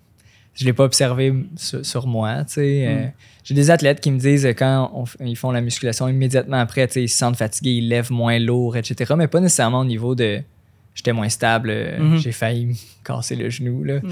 je 0.55 0.63
l'ai 0.63 0.73
pas 0.73 0.85
observé 0.85 1.33
sur, 1.57 2.07
moi. 2.07 2.43
Mm. 2.43 3.11
J'ai 3.43 3.53
des 3.53 3.71
athlètes 3.71 3.99
qui 3.99 4.09
me 4.09 4.17
disent 4.17 4.45
quand 4.57 5.05
ils 5.19 5.35
font 5.35 5.51
la 5.51 5.61
musculation 5.61 6.07
immédiatement 6.07 6.57
après, 6.57 6.85
ils 6.95 7.09
se 7.09 7.17
sentent 7.17 7.35
fatigués, 7.35 7.71
ils 7.71 7.89
lèvent 7.89 8.11
moins 8.11 8.39
lourd, 8.39 8.77
etc. 8.77 9.13
Mais 9.17 9.27
pas 9.27 9.41
nécessairement 9.41 9.81
au 9.81 9.85
niveau 9.85 10.15
de 10.15 10.41
j'étais 10.93 11.11
moins 11.11 11.29
stable, 11.29 11.69
euh, 11.71 11.99
mm-hmm. 11.99 12.17
j'ai 12.17 12.31
failli 12.31 12.65
me 12.67 12.73
casser 13.03 13.35
le 13.35 13.49
genou. 13.49 13.83
Là. 13.83 13.99
Mm. 13.99 14.09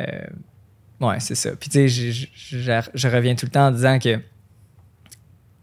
Euh, 0.00 0.26
ouais, 1.00 1.20
c'est 1.20 1.34
ça. 1.34 1.50
Puis 1.56 1.68
tu 1.68 1.88
sais, 1.88 2.28
je 2.48 3.08
reviens 3.08 3.34
tout 3.34 3.46
le 3.46 3.50
temps 3.50 3.66
en 3.66 3.72
disant 3.72 3.98
que 3.98 4.20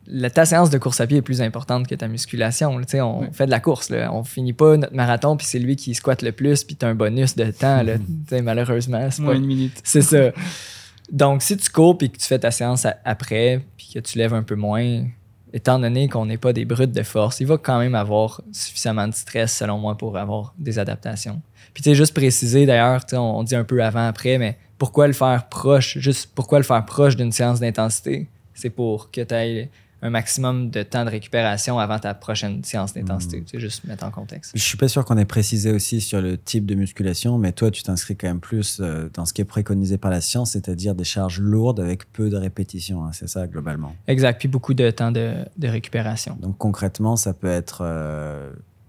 la, 0.09 0.29
ta 0.29 0.45
séance 0.45 0.69
de 0.69 0.77
course 0.77 0.99
à 1.01 1.07
pied 1.07 1.17
est 1.17 1.21
plus 1.21 1.41
importante 1.41 1.87
que 1.87 1.95
ta 1.95 2.07
musculation. 2.07 2.71
on 2.71 3.31
fait 3.31 3.45
de 3.45 3.51
la 3.51 3.59
course. 3.59 3.89
Là. 3.89 4.11
On 4.13 4.23
finit 4.23 4.53
pas 4.53 4.77
notre 4.77 4.95
marathon, 4.95 5.37
puis 5.37 5.45
c'est 5.45 5.59
lui 5.59 5.75
qui 5.75 5.93
squatte 5.93 6.21
le 6.21 6.31
plus, 6.31 6.63
puis 6.63 6.75
tu 6.75 6.85
as 6.85 6.89
un 6.89 6.95
bonus 6.95 7.35
de 7.35 7.51
temps. 7.51 7.83
Là. 7.83 7.95
Malheureusement, 8.43 9.09
c'est 9.11 9.23
pas 9.23 9.33
une 9.33 9.45
minute. 9.45 9.79
C'est 9.83 10.01
ça. 10.01 10.31
Donc, 11.11 11.41
si 11.41 11.57
tu 11.57 11.69
cours 11.71 11.97
puis 11.97 12.11
que 12.11 12.17
tu 12.17 12.27
fais 12.27 12.37
ta 12.37 12.51
séance 12.51 12.85
après, 13.03 13.61
puis 13.77 13.89
que 13.93 13.99
tu 13.99 14.17
lèves 14.17 14.33
un 14.33 14.43
peu 14.43 14.55
moins, 14.55 15.05
étant 15.51 15.79
donné 15.79 16.07
qu'on 16.07 16.27
n'est 16.27 16.37
pas 16.37 16.53
des 16.53 16.65
brutes 16.65 16.91
de 16.91 17.01
force, 17.01 17.39
il 17.39 17.47
va 17.47 17.57
quand 17.57 17.79
même 17.79 17.95
avoir 17.95 18.41
suffisamment 18.51 19.07
de 19.07 19.13
stress, 19.13 19.55
selon 19.55 19.79
moi, 19.79 19.97
pour 19.97 20.17
avoir 20.17 20.53
des 20.59 20.77
adaptations. 20.77 21.41
Puis, 21.73 21.83
tu 21.83 21.89
sais, 21.89 21.95
juste 21.95 22.13
préciser, 22.13 22.65
d'ailleurs, 22.65 23.01
on 23.13 23.43
dit 23.43 23.55
un 23.55 23.63
peu 23.63 23.83
avant, 23.83 24.07
après, 24.07 24.37
mais 24.37 24.57
pourquoi 24.77 25.07
le 25.07 25.13
faire 25.13 25.49
proche, 25.49 25.97
juste 25.97 26.29
pourquoi 26.35 26.59
le 26.59 26.63
faire 26.63 26.85
proche 26.85 27.15
d'une 27.15 27.31
séance 27.31 27.59
d'intensité? 27.59 28.27
C'est 28.53 28.69
pour 28.69 29.09
que 29.09 29.21
tu 29.21 29.33
ailles 29.33 29.69
un 30.01 30.09
maximum 30.09 30.69
de 30.69 30.83
temps 30.83 31.05
de 31.05 31.09
récupération 31.09 31.79
avant 31.79 31.99
ta 31.99 32.13
prochaine 32.13 32.63
séance 32.63 32.93
d'intensité. 32.93 33.41
Hmm. 33.41 33.45
Tu 33.45 33.51
sais, 33.51 33.59
juste 33.59 33.83
mettre 33.83 34.05
en 34.05 34.11
contexte. 34.11 34.51
Je 34.55 34.63
suis 34.63 34.77
pas 34.77 34.87
sûr 34.87 35.03
qu'on 35.05 35.17
ait 35.17 35.25
précisé 35.25 35.71
aussi 35.71 36.01
sur 36.01 36.21
le 36.21 36.37
type 36.37 36.65
de 36.65 36.75
musculation, 36.75 37.37
mais 37.37 37.51
toi, 37.51 37.71
tu 37.71 37.83
t'inscris 37.83 38.15
quand 38.15 38.27
même 38.27 38.39
plus 38.39 38.79
euh, 38.79 39.09
dans 39.13 39.25
ce 39.25 39.33
qui 39.33 39.41
est 39.41 39.45
préconisé 39.45 39.97
par 39.97 40.11
la 40.11 40.21
science, 40.21 40.51
c'est-à-dire 40.51 40.95
des 40.95 41.03
charges 41.03 41.39
lourdes 41.39 41.79
avec 41.79 42.11
peu 42.13 42.29
de 42.29 42.37
répétitions. 42.37 43.05
Hein, 43.05 43.11
c'est 43.13 43.27
ça, 43.27 43.47
globalement? 43.47 43.95
Exact. 44.07 44.39
Puis 44.39 44.47
beaucoup 44.47 44.73
de 44.73 44.89
temps 44.91 45.11
de, 45.11 45.33
de 45.57 45.67
récupération. 45.67 46.37
Donc, 46.41 46.57
concrètement, 46.57 47.15
ça 47.15 47.33
peut 47.33 47.47
être 47.47 47.83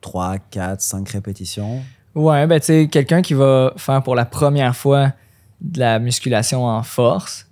3, 0.00 0.38
4, 0.38 0.80
5 0.80 1.08
répétitions? 1.08 1.82
Ouais, 2.14 2.46
ben, 2.46 2.58
tu 2.58 2.66
sais, 2.66 2.88
quelqu'un 2.88 3.22
qui 3.22 3.34
va 3.34 3.72
faire 3.76 4.02
pour 4.02 4.14
la 4.14 4.24
première 4.24 4.74
fois 4.74 5.12
de 5.60 5.78
la 5.78 5.98
musculation 5.98 6.64
en 6.64 6.82
force, 6.82 7.46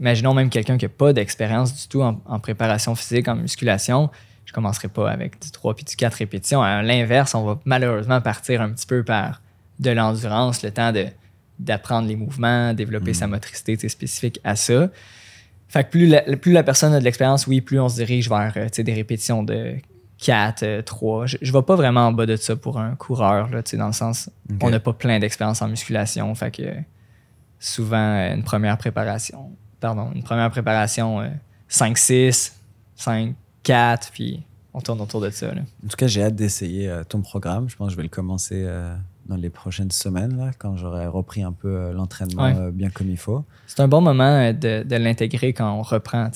imaginons 0.00 0.34
même 0.34 0.50
quelqu'un 0.50 0.78
qui 0.78 0.84
n'a 0.84 0.90
pas 0.90 1.12
d'expérience 1.12 1.74
du 1.74 1.88
tout 1.88 2.02
en, 2.02 2.38
préparation 2.40 2.94
physique, 2.94 3.28
en 3.28 3.36
musculation, 3.36 4.10
je 4.44 4.52
ne 4.52 4.54
commencerai 4.54 4.88
pas 4.88 5.10
avec 5.10 5.40
du 5.40 5.50
3 5.50 5.74
puis 5.74 5.84
du 5.84 5.96
4 5.96 6.14
répétitions. 6.14 6.62
À 6.62 6.82
l'inverse, 6.82 7.34
on 7.34 7.44
va 7.44 7.60
malheureusement 7.64 8.20
partir 8.20 8.62
un 8.62 8.70
petit 8.70 8.86
peu 8.86 9.02
par 9.02 9.42
de 9.78 9.90
l'endurance, 9.90 10.62
le 10.62 10.70
temps 10.70 10.92
d'apprendre 11.58 12.08
les 12.08 12.16
mouvements, 12.16 12.72
développer 12.72 13.14
sa 13.14 13.26
mm. 13.26 13.30
motricité 13.30 13.88
spécifique 13.88 14.40
à 14.44 14.56
ça. 14.56 14.88
Fait 15.68 15.84
que 15.84 15.90
plus 15.90 16.06
la, 16.06 16.22
plus 16.22 16.52
la 16.52 16.62
personne 16.62 16.94
a 16.94 16.98
de 16.98 17.04
l'expérience, 17.04 17.46
oui, 17.46 17.60
plus 17.60 17.78
on 17.78 17.88
se 17.88 17.96
dirige 17.96 18.28
vers 18.28 18.54
euh, 18.56 18.68
des 18.82 18.94
répétitions 18.94 19.42
de 19.42 19.74
4, 20.18 20.80
3. 20.80 21.26
Je, 21.26 21.36
je 21.42 21.52
vais 21.52 21.62
pas 21.62 21.76
vraiment 21.76 22.06
en 22.06 22.12
bas 22.12 22.26
de 22.26 22.36
ça 22.36 22.56
pour 22.56 22.78
un 22.78 22.94
coureur, 22.96 23.50
là, 23.50 23.62
dans 23.74 23.86
le 23.86 23.92
sens, 23.92 24.30
Ok. 24.50 24.56
on 24.62 24.70
n'a 24.70 24.80
pas 24.80 24.94
plein 24.94 25.18
d'expérience 25.18 25.60
en 25.60 25.68
musculation, 25.68 26.34
fait 26.34 26.50
que 26.50 26.62
souvent 27.60 27.96
euh, 27.96 28.34
une 28.34 28.44
première 28.44 28.78
préparation, 28.78 29.50
pardon, 29.80 30.10
une 30.14 30.22
première 30.22 30.50
préparation 30.50 31.20
euh, 31.20 31.28
5, 31.68 31.96
6, 31.98 32.56
5, 32.96 33.34
4, 33.62 34.10
puis 34.12 34.42
on 34.74 34.80
tourne 34.80 35.00
autour 35.00 35.20
de 35.20 35.30
ça. 35.30 35.54
là. 35.54 35.62
En 35.84 35.88
tout 35.88 35.96
cas, 35.96 36.06
j'ai 36.06 36.22
hâte 36.22 36.34
d'essayer 36.36 36.88
euh, 36.88 37.04
ton 37.04 37.20
programme. 37.20 37.68
Je 37.68 37.76
pense 37.76 37.88
que 37.88 37.92
je 37.92 37.96
vais 37.96 38.02
le 38.04 38.08
commencer 38.08 38.62
euh, 38.66 38.94
dans 39.26 39.36
les 39.36 39.50
prochaines 39.50 39.90
semaines, 39.90 40.36
là, 40.38 40.50
quand 40.58 40.76
j'aurai 40.76 41.06
repris 41.06 41.42
un 41.42 41.52
peu 41.52 41.68
euh, 41.68 41.92
l'entraînement 41.92 42.44
Ouais. 42.44 42.56
euh, 42.56 42.70
bien 42.70 42.88
comme 42.90 43.10
il 43.10 43.16
faut. 43.18 43.44
C'est 43.66 43.80
un 43.80 43.88
bon 43.88 44.00
moment 44.00 44.24
euh, 44.24 44.52
de, 44.52 44.82
de 44.84 44.96
l'intégrer 44.96 45.52
quand 45.52 45.70
on 45.78 45.82
reprend, 45.82 46.30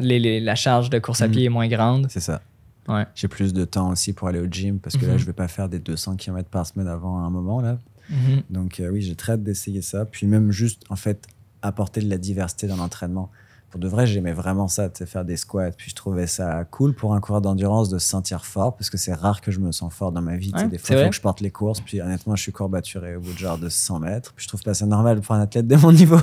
les- 0.00 0.18
les- 0.18 0.40
la 0.40 0.54
charge 0.54 0.88
de 0.90 0.98
course 0.98 1.20
à 1.22 1.26
Mhm. 1.26 1.32
pied 1.32 1.44
est 1.44 1.48
moins 1.50 1.68
grande. 1.68 2.06
C'est 2.10 2.20
ça. 2.20 2.40
Ouais. 2.88 3.04
J'ai 3.14 3.28
plus 3.28 3.52
de 3.52 3.64
temps 3.66 3.90
aussi 3.90 4.14
pour 4.14 4.28
aller 4.28 4.40
au 4.40 4.46
gym 4.46 4.78
parce 4.78 4.96
que 4.96 5.04
là, 5.04 5.12
Mhm. 5.12 5.18
je 5.18 5.26
vais 5.26 5.34
pas 5.34 5.48
faire 5.48 5.68
des 5.68 5.78
200 5.78 6.16
km 6.16 6.48
par 6.48 6.64
semaine 6.66 6.88
avant 6.88 7.18
un 7.18 7.28
moment. 7.28 7.60
là. 7.60 7.76
Mhm. 8.08 8.42
Donc 8.48 8.80
euh, 8.80 8.88
oui, 8.90 9.02
j'ai 9.02 9.14
très 9.14 9.32
hâte 9.34 9.42
d'essayer 9.42 9.82
ça. 9.82 10.06
Puis 10.06 10.26
même 10.26 10.50
juste, 10.50 10.84
en 10.88 10.96
fait, 10.96 11.26
apporter 11.62 12.00
de 12.00 12.08
la 12.08 12.18
diversité 12.18 12.66
dans 12.66 12.76
l'entraînement. 12.76 13.30
Pour 13.70 13.80
de 13.80 13.88
vrai, 13.88 14.06
j'aimais 14.06 14.32
vraiment 14.32 14.66
ça, 14.66 14.88
faire 14.88 15.26
des 15.26 15.36
squats. 15.36 15.72
Puis 15.72 15.90
je 15.90 15.94
trouvais 15.94 16.26
ça 16.26 16.64
cool 16.64 16.94
pour 16.94 17.14
un 17.14 17.20
coureur 17.20 17.42
d'endurance 17.42 17.90
de 17.90 17.98
se 17.98 18.08
sentir 18.08 18.46
fort 18.46 18.74
parce 18.74 18.88
que 18.88 18.96
c'est 18.96 19.12
rare 19.12 19.42
que 19.42 19.50
je 19.50 19.60
me 19.60 19.72
sens 19.72 19.92
fort 19.92 20.10
dans 20.10 20.22
ma 20.22 20.36
vie. 20.36 20.52
Ouais, 20.54 20.68
des 20.68 20.78
fois, 20.78 20.96
il 20.96 21.04
faut 21.04 21.10
que 21.10 21.16
je 21.16 21.20
porte 21.20 21.40
les 21.42 21.50
courses. 21.50 21.82
Puis 21.82 22.00
honnêtement, 22.00 22.34
je 22.34 22.42
suis 22.42 22.52
courbaturé 22.52 23.16
au 23.16 23.20
bout 23.20 23.32
de 23.32 23.38
genre 23.38 23.58
de 23.58 23.68
100 23.68 23.98
mètres. 23.98 24.32
Puis 24.34 24.44
je 24.44 24.48
trouve 24.48 24.62
pas 24.62 24.72
ça 24.72 24.86
normal 24.86 25.20
pour 25.20 25.34
un 25.34 25.40
athlète 25.40 25.66
de 25.66 25.76
mon 25.76 25.92
niveau. 25.92 26.16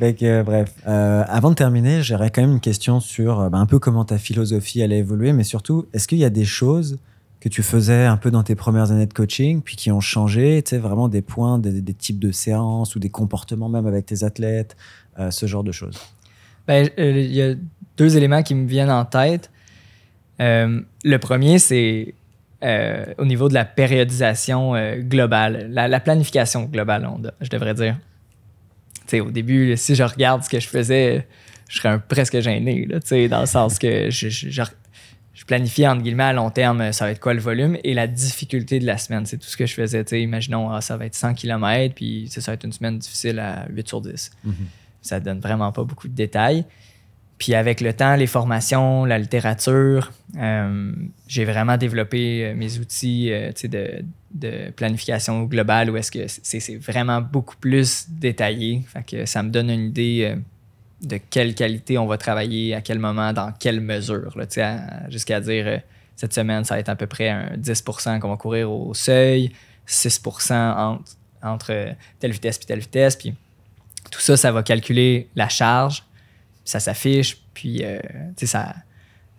que, 0.00 0.24
euh, 0.24 0.42
bref. 0.42 0.74
Euh, 0.88 1.22
avant 1.28 1.50
de 1.50 1.54
terminer, 1.54 2.02
j'aurais 2.02 2.30
quand 2.30 2.42
même 2.42 2.52
une 2.52 2.60
question 2.60 2.98
sur 2.98 3.38
euh, 3.38 3.48
bah, 3.50 3.58
un 3.58 3.66
peu 3.66 3.78
comment 3.78 4.04
ta 4.04 4.18
philosophie 4.18 4.80
elle 4.80 4.92
a 4.92 4.96
évolué, 4.96 5.32
mais 5.32 5.44
surtout, 5.44 5.86
est-ce 5.92 6.08
qu'il 6.08 6.18
y 6.18 6.24
a 6.24 6.30
des 6.30 6.44
choses 6.44 6.98
que 7.40 7.48
tu 7.48 7.62
faisais 7.62 8.04
un 8.04 8.16
peu 8.16 8.30
dans 8.30 8.42
tes 8.42 8.54
premières 8.54 8.90
années 8.90 9.06
de 9.06 9.14
coaching, 9.14 9.62
puis 9.62 9.76
qui 9.76 9.92
ont 9.92 10.00
changé, 10.00 10.62
tu 10.62 10.76
vraiment 10.76 11.08
des 11.08 11.22
points, 11.22 11.58
des, 11.58 11.94
types 11.94 12.18
de 12.18 12.32
séances 12.32 12.96
ou 12.96 12.98
des 12.98 13.10
comportements 13.10 13.68
même 13.68 13.86
avec 13.86 14.06
tes 14.06 14.24
athlètes, 14.24 14.76
euh, 15.18 15.30
ce 15.30 15.46
genre 15.46 15.62
de 15.62 15.72
choses? 15.72 15.98
Ben, 16.66 16.88
euh, 16.98 17.10
il 17.10 17.32
y 17.32 17.42
a 17.42 17.54
deux 17.96 18.16
éléments 18.16 18.42
qui 18.42 18.54
me 18.54 18.66
viennent 18.66 18.90
en 18.90 19.04
tête. 19.04 19.50
Euh, 20.40 20.80
le 21.04 21.18
premier, 21.18 21.58
c'est 21.58 22.14
au 23.18 23.24
niveau 23.24 23.48
de 23.48 23.54
la 23.54 23.64
périodisation 23.64 24.72
globale, 25.02 25.68
la, 25.70 25.86
la 25.86 26.00
planification 26.00 26.64
globale, 26.64 27.06
on 27.06 27.22
je 27.40 27.50
devrais 27.50 27.74
dire. 27.74 27.96
Tu 29.02 29.02
sais, 29.06 29.20
au 29.20 29.30
début, 29.30 29.76
si 29.76 29.94
je 29.94 30.02
regarde 30.02 30.42
ce 30.42 30.48
que 30.48 30.58
je 30.58 30.66
faisais, 30.66 31.28
je 31.68 31.78
serais 31.78 32.00
presque 32.00 32.40
gêné, 32.40 32.84
là, 32.86 32.98
dans 33.28 33.40
le 33.40 33.46
sens 33.46 33.78
que 33.78 34.10
je, 34.10 34.28
je, 34.28 34.50
je, 34.50 34.62
je 35.38 35.44
planifiais 35.44 35.86
entre 35.86 36.02
guillemets 36.02 36.24
à 36.24 36.32
long 36.32 36.50
terme, 36.50 36.92
ça 36.92 37.04
va 37.04 37.12
être 37.12 37.20
quoi 37.20 37.32
le 37.32 37.38
volume 37.38 37.78
et 37.84 37.94
la 37.94 38.08
difficulté 38.08 38.80
de 38.80 38.86
la 38.86 38.98
semaine. 38.98 39.24
C'est 39.24 39.38
tout 39.38 39.46
ce 39.46 39.56
que 39.56 39.66
je 39.66 39.74
faisais. 39.74 40.02
tu 40.02 40.10
sais. 40.10 40.22
Imaginons, 40.22 40.72
ah, 40.72 40.80
ça 40.80 40.96
va 40.96 41.06
être 41.06 41.14
100 41.14 41.34
km, 41.34 41.94
puis 41.94 42.28
ça 42.28 42.40
va 42.50 42.54
être 42.54 42.64
une 42.64 42.72
semaine 42.72 42.98
difficile 42.98 43.38
à 43.38 43.66
8 43.70 43.86
sur 43.86 44.00
10 44.00 44.32
ça 45.00 45.20
donne 45.20 45.40
vraiment 45.40 45.72
pas 45.72 45.84
beaucoup 45.84 46.08
de 46.08 46.14
détails. 46.14 46.64
Puis 47.38 47.54
avec 47.54 47.80
le 47.80 47.92
temps, 47.92 48.16
les 48.16 48.26
formations, 48.26 49.04
la 49.04 49.16
littérature, 49.16 50.12
euh, 50.36 50.92
j'ai 51.28 51.44
vraiment 51.44 51.76
développé 51.76 52.46
euh, 52.46 52.54
mes 52.54 52.78
outils 52.78 53.32
euh, 53.32 53.52
de, 53.62 54.04
de 54.34 54.70
planification 54.72 55.44
globale 55.44 55.88
où 55.90 55.96
est-ce 55.96 56.10
que 56.10 56.26
c'est 56.26 56.76
vraiment 56.76 57.20
beaucoup 57.20 57.56
plus 57.56 58.06
détaillé. 58.08 58.82
Fait 58.88 59.04
que 59.04 59.24
ça 59.24 59.44
me 59.44 59.50
donne 59.50 59.70
une 59.70 59.86
idée 59.86 60.32
euh, 60.32 60.40
de 61.00 61.18
quelle 61.18 61.54
qualité 61.54 61.98
on 61.98 62.06
va 62.06 62.18
travailler, 62.18 62.74
à 62.74 62.80
quel 62.80 62.98
moment, 62.98 63.32
dans 63.32 63.52
quelle 63.52 63.80
mesure. 63.80 64.36
Jusqu'à 65.08 65.40
dire 65.40 65.66
euh, 65.66 65.78
cette 66.16 66.34
semaine, 66.34 66.64
ça 66.64 66.74
va 66.74 66.80
être 66.80 66.88
à 66.88 66.96
peu 66.96 67.06
près 67.06 67.28
un 67.28 67.56
10% 67.56 68.18
qu'on 68.18 68.30
va 68.30 68.36
courir 68.36 68.70
au 68.70 68.94
seuil, 68.94 69.52
6 69.86 70.20
entre, 70.50 71.02
entre 71.42 71.72
euh, 71.72 71.92
telle 72.18 72.32
vitesse 72.32 72.58
puis 72.58 72.66
telle 72.66 72.80
vitesse. 72.80 73.16
Puis 73.16 73.34
tout 74.10 74.20
ça, 74.20 74.36
ça 74.36 74.50
va 74.50 74.62
calculer 74.62 75.28
la 75.36 75.48
charge, 75.48 76.02
ça 76.64 76.80
s'affiche, 76.80 77.38
puis 77.54 77.84
euh, 77.84 78.00
ça, 78.36 78.74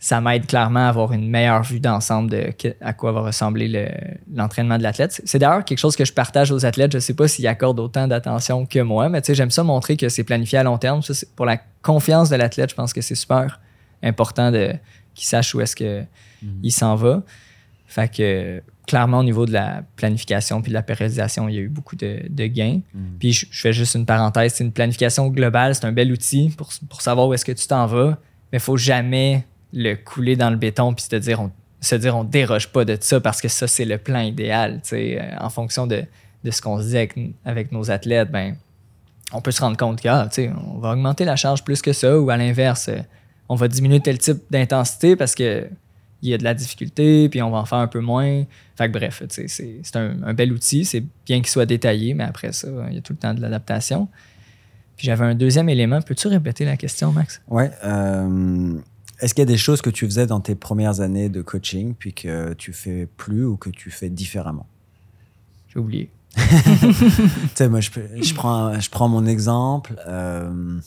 ça 0.01 0.21
m'aide 0.21 0.47
clairement 0.47 0.85
à 0.85 0.89
avoir 0.89 1.11
une 1.11 1.27
meilleure 1.29 1.61
vue 1.63 1.81
d'ensemble 1.81 2.31
de 2.31 2.53
à 2.79 2.93
quoi 2.93 3.11
va 3.11 3.19
ressembler 3.21 3.67
le- 3.67 3.89
l'entraînement 4.33 4.77
de 4.77 4.83
l'athlète. 4.83 5.21
C'est- 5.25 5.37
d'ailleurs 5.39 5.65
quelque 5.65 5.77
chose 5.77 5.95
que 5.97 6.05
je 6.05 6.13
partage 6.13 6.51
aux 6.51 6.65
athlètes. 6.65 6.93
Je 6.93 6.99
sais 6.99 7.13
pas 7.13 7.27
s'ils 7.27 7.47
accordent 7.47 7.79
autant 7.81 8.07
d'attention 8.07 8.65
que 8.65 8.79
moi, 8.79 9.09
mais 9.09 9.21
tu 9.21 9.27
sais, 9.27 9.35
j'aime 9.35 9.51
ça 9.51 9.61
montrer 9.63 9.97
que 9.97 10.07
c'est 10.07 10.23
planifié 10.23 10.57
à 10.59 10.63
long 10.63 10.77
terme. 10.77 11.01
Ça, 11.01 11.13
pour 11.35 11.45
la 11.45 11.57
confiance 11.81 12.29
de 12.29 12.37
l'athlète, 12.37 12.69
je 12.69 12.75
pense 12.75 12.93
que 12.93 13.01
c'est 13.01 13.15
super 13.15 13.59
important 14.01 14.51
de 14.51 14.73
qu'il 15.15 15.27
sache 15.27 15.53
où 15.53 15.59
est-ce 15.61 15.75
que 15.75 16.03
il 16.63 16.71
s'en 16.71 16.95
va. 16.95 17.21
Fait 17.85 18.09
que 18.09 18.61
clairement, 18.87 19.19
au 19.19 19.23
niveau 19.23 19.45
de 19.45 19.51
la 19.51 19.83
planification 19.97 20.61
puis 20.61 20.69
de 20.69 20.73
la 20.75 20.81
périodisation, 20.81 21.49
il 21.49 21.55
y 21.55 21.57
a 21.57 21.61
eu 21.61 21.67
beaucoup 21.69 21.95
de, 21.97 22.21
de 22.29 22.45
gains. 22.47 22.79
Puis 23.19 23.33
je, 23.33 23.45
je 23.51 23.61
fais 23.61 23.73
juste 23.73 23.95
une 23.95 24.05
parenthèse, 24.05 24.53
c'est 24.53 24.63
une 24.63 24.71
planification 24.71 25.27
globale, 25.27 25.75
c'est 25.75 25.85
un 25.85 25.91
bel 25.91 26.11
outil 26.11 26.53
pour, 26.57 26.69
pour 26.89 27.01
savoir 27.01 27.27
où 27.27 27.33
est-ce 27.33 27.43
que 27.45 27.51
tu 27.51 27.67
t'en 27.67 27.85
vas, 27.85 28.17
mais 28.51 28.57
il 28.57 28.61
faut 28.61 28.77
jamais 28.77 29.45
le 29.73 29.95
couler 29.95 30.35
dans 30.35 30.49
le 30.49 30.57
béton 30.57 30.93
puis 30.93 31.05
se 31.09 31.15
dire 31.15 31.41
on, 31.41 31.51
se 31.81 31.95
dire 31.95 32.15
on 32.15 32.23
déroge 32.23 32.69
pas 32.69 32.85
de 32.85 32.97
ça 32.99 33.19
parce 33.19 33.41
que 33.41 33.47
ça 33.47 33.67
c'est 33.67 33.85
le 33.85 33.97
plan 33.97 34.21
idéal, 34.21 34.81
euh, 34.93 35.19
en 35.39 35.49
fonction 35.49 35.87
de, 35.87 36.03
de 36.43 36.51
ce 36.51 36.61
qu'on 36.61 36.79
se 36.79 36.87
dit 36.87 36.97
avec, 36.97 37.15
avec 37.45 37.71
nos 37.71 37.91
athlètes, 37.91 38.31
ben 38.31 38.55
on 39.31 39.41
peut 39.41 39.51
se 39.51 39.61
rendre 39.61 39.77
compte 39.77 40.01
que 40.01 40.07
ah, 40.07 40.27
on 40.73 40.79
va 40.79 40.91
augmenter 40.91 41.25
la 41.25 41.35
charge 41.35 41.63
plus 41.63 41.81
que 41.81 41.93
ça 41.93 42.19
ou 42.19 42.29
à 42.29 42.37
l'inverse, 42.37 42.89
euh, 42.89 42.99
on 43.47 43.55
va 43.55 43.67
diminuer 43.67 43.99
tel 43.99 44.17
type 44.17 44.39
d'intensité 44.49 45.15
parce 45.15 45.35
que 45.35 45.67
il 46.21 46.29
y 46.29 46.33
a 46.33 46.37
de 46.37 46.43
la 46.43 46.53
difficulté, 46.53 47.29
puis 47.29 47.41
on 47.41 47.49
va 47.49 47.59
en 47.59 47.65
faire 47.65 47.77
un 47.77 47.87
peu 47.87 48.01
moins. 48.01 48.43
Fait 48.75 48.87
que 48.87 48.91
bref, 48.91 49.23
c'est 49.29 49.95
un, 49.95 50.21
un 50.23 50.33
bel 50.33 50.51
outil. 50.51 50.83
C'est 50.83 51.03
bien 51.25 51.37
qu'il 51.37 51.47
soit 51.47 51.65
détaillé, 51.65 52.13
mais 52.13 52.25
après 52.25 52.51
ça, 52.51 52.67
il 52.89 52.95
y 52.95 52.97
a 52.97 53.01
tout 53.01 53.13
le 53.13 53.19
temps 53.19 53.33
de 53.33 53.41
l'adaptation. 53.41 54.09
Puis 54.97 55.05
j'avais 55.05 55.23
un 55.23 55.35
deuxième 55.35 55.69
élément. 55.69 56.01
Peux-tu 56.01 56.27
répéter 56.27 56.65
la 56.65 56.75
question, 56.75 57.13
Max? 57.13 57.41
Ouais. 57.47 57.71
euh, 57.85 58.73
Est-ce 59.19 59.33
qu'il 59.33 59.41
y 59.41 59.43
a 59.43 59.45
des 59.45 59.57
choses 59.57 59.81
que 59.81 59.89
tu 59.89 60.05
faisais 60.05 60.27
dans 60.27 60.39
tes 60.39 60.55
premières 60.55 61.01
années 61.01 61.29
de 61.29 61.41
coaching, 61.41 61.93
puis 61.97 62.13
que 62.13 62.53
tu 62.53 62.73
fais 62.73 63.07
plus 63.17 63.45
ou 63.45 63.57
que 63.57 63.69
tu 63.69 63.91
fais 63.91 64.09
différemment? 64.09 64.67
J'ai 65.67 65.79
oublié. 65.79 66.09
Tu 66.39 66.43
sais, 67.55 67.67
moi, 67.69 67.81
je, 67.81 67.89
prends, 68.33 68.79
je 68.79 68.89
prends 68.89 69.09
mon 69.09 69.25
exemple. 69.25 69.95
euh, 70.07 70.79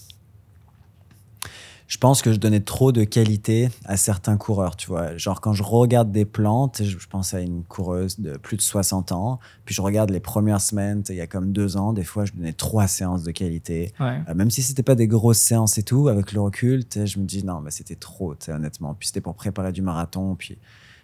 je 1.92 1.98
pense 1.98 2.22
que 2.22 2.32
je 2.32 2.38
donnais 2.38 2.60
trop 2.60 2.90
de 2.90 3.04
qualité 3.04 3.68
à 3.84 3.98
certains 3.98 4.38
coureurs, 4.38 4.76
tu 4.76 4.86
vois. 4.86 5.14
Genre, 5.18 5.42
quand 5.42 5.52
je 5.52 5.62
regarde 5.62 6.10
des 6.10 6.24
plantes, 6.24 6.82
je, 6.82 6.98
je 6.98 7.06
pense 7.06 7.34
à 7.34 7.40
une 7.40 7.64
coureuse 7.64 8.18
de 8.18 8.38
plus 8.38 8.56
de 8.56 8.62
60 8.62 9.12
ans, 9.12 9.40
puis 9.66 9.74
je 9.74 9.82
regarde 9.82 10.08
les 10.08 10.18
premières 10.18 10.62
semaines, 10.62 11.02
il 11.10 11.16
y 11.16 11.20
a 11.20 11.26
comme 11.26 11.52
deux 11.52 11.76
ans, 11.76 11.92
des 11.92 12.02
fois, 12.02 12.24
je 12.24 12.32
donnais 12.32 12.54
trois 12.54 12.86
séances 12.86 13.24
de 13.24 13.30
qualité. 13.30 13.92
Ouais. 14.00 14.22
Euh, 14.26 14.34
même 14.34 14.50
si 14.50 14.62
c'était 14.62 14.82
pas 14.82 14.94
des 14.94 15.06
grosses 15.06 15.36
séances 15.36 15.76
et 15.76 15.82
tout, 15.82 16.08
avec 16.08 16.32
le 16.32 16.40
recul, 16.40 16.82
je 16.94 17.18
me 17.18 17.26
dis 17.26 17.44
non, 17.44 17.60
mais 17.60 17.70
c'était 17.70 17.94
trop, 17.94 18.34
tu 18.36 18.46
sais, 18.46 18.52
honnêtement. 18.52 18.94
Puis 18.94 19.08
c'était 19.08 19.20
pour 19.20 19.34
préparer 19.34 19.72
du 19.72 19.82
marathon, 19.82 20.34
puis 20.34 20.56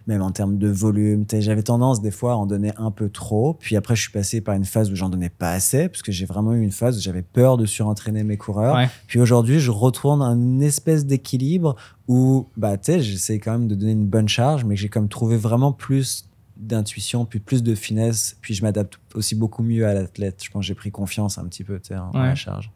même 0.09 0.23
en 0.23 0.31
termes 0.33 0.57
de 0.59 0.69
volume, 0.69 1.25
j'avais 1.39 1.63
tendance 1.63 2.01
des 2.03 2.11
fois 2.11 2.33
à 2.33 2.35
en 2.37 2.47
donner 2.47 2.73
un 2.79 2.91
peu 2.91 3.11
trop. 3.11 3.55
Puis 3.61 3.77
après, 3.77 3.95
je 3.95 4.01
suis 4.03 4.11
passé 4.11 4.41
par 4.41 4.55
une 4.57 4.65
phase 4.65 4.91
où 4.91 4.97
j'en 4.97 5.11
donnais 5.11 5.29
pas 5.29 5.53
assez, 5.53 5.89
parce 5.89 6.03
que 6.03 6.11
j'ai 6.11 6.25
vraiment 6.25 6.55
eu 6.55 6.63
une 6.63 6.73
phase 6.73 6.97
où 6.97 7.01
j'avais 7.01 7.21
peur 7.23 7.59
de 7.59 7.67
surentraîner 7.67 8.25
mes 8.25 8.39
coureurs. 8.39 8.75
Ouais. 8.75 8.89
Puis 9.07 9.21
aujourd'hui, 9.21 9.61
je 9.61 9.71
retourne 9.71 10.23
à 10.23 10.29
une 10.29 10.63
espèce 10.63 11.05
d'équilibre 11.07 11.77
où, 12.09 12.49
bah, 12.57 12.79
tu 12.79 12.91
sais, 12.93 13.01
j'essaie 13.03 13.39
quand 13.39 13.53
même 13.53 13.69
de 13.69 13.75
donner 13.75 13.93
une 13.93 14.07
bonne 14.07 14.29
charge, 14.29 14.65
mais 14.65 14.75
que 14.77 14.81
j'ai 14.81 14.89
comme 14.89 15.09
trouvé 15.09 15.37
vraiment 15.37 15.73
plus 15.73 16.25
d'intuition, 16.57 17.25
puis 17.27 17.39
plus 17.39 17.63
de 17.63 17.75
finesse, 17.75 18.37
puis 18.41 18.55
je 18.55 18.63
m'adapte 18.63 18.99
aussi 19.15 19.35
beaucoup 19.37 19.63
mieux 19.63 19.87
à 19.87 19.93
l'athlète. 19.95 20.43
Je 20.43 20.51
pense 20.51 20.63
que 20.63 20.67
j'ai 20.67 20.75
pris 20.75 20.91
confiance 20.91 21.37
un 21.39 21.45
petit 21.45 21.63
peu, 21.65 21.79
en 21.93 22.19
Ouais. 22.19 22.29
la 22.29 22.35
charge. 22.35 22.71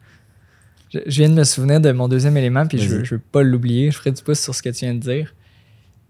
Je, 0.92 0.98
je 1.06 1.18
viens 1.22 1.30
de 1.30 1.34
me 1.34 1.44
souvenir 1.44 1.80
de 1.80 1.90
mon 1.92 2.06
deuxième 2.08 2.36
élément, 2.36 2.66
puis 2.66 2.76
je, 2.78 3.02
je 3.02 3.14
veux 3.14 3.20
pas 3.20 3.42
l'oublier. 3.42 3.90
Je 3.90 3.96
ferai 3.96 4.12
du 4.12 4.22
pouce 4.22 4.38
sur 4.38 4.54
ce 4.54 4.62
que 4.62 4.68
tu 4.68 4.84
viens 4.84 4.94
de 4.94 5.00
dire. 5.00 5.34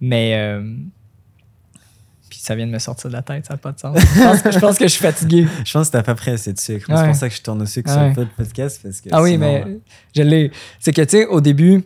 Mais. 0.00 0.34
euh, 0.34 0.74
puis 2.32 2.40
ça 2.40 2.54
vient 2.54 2.66
de 2.66 2.72
me 2.72 2.78
sortir 2.78 3.10
de 3.10 3.14
la 3.14 3.20
tête, 3.20 3.44
ça 3.44 3.52
n'a 3.52 3.58
pas 3.58 3.72
de 3.72 3.78
sens. 3.78 3.98
Je 4.16 4.22
pense, 4.22 4.40
que- 4.40 4.50
je 4.52 4.58
pense 4.58 4.78
que 4.78 4.84
je 4.86 4.92
suis 4.92 5.02
fatigué. 5.02 5.46
Je 5.66 5.70
pense 5.74 5.88
que 5.88 5.92
t'as 5.92 6.02
pas 6.02 6.14
pris 6.14 6.30
assez 6.30 6.50
de 6.54 6.58
sucre. 6.58 6.86
C'est 6.88 7.04
pour 7.06 7.14
ça 7.14 7.28
que 7.28 7.34
je 7.34 7.42
tourne 7.42 7.60
au 7.60 7.66
sucre 7.66 7.94
Ouais. 7.94 8.12
sur 8.14 8.22
le 8.22 8.28
podcast. 8.34 8.80
Parce 8.82 9.02
que 9.02 9.10
Ah 9.12 9.20
oui, 9.20 9.36
mais 9.36 9.62
euh, 9.66 9.76
je 10.16 10.22
l'ai. 10.22 10.50
C'est 10.80 10.94
que, 10.94 11.02
tu 11.02 11.10
sais, 11.18 11.26
au 11.26 11.42
début, 11.42 11.84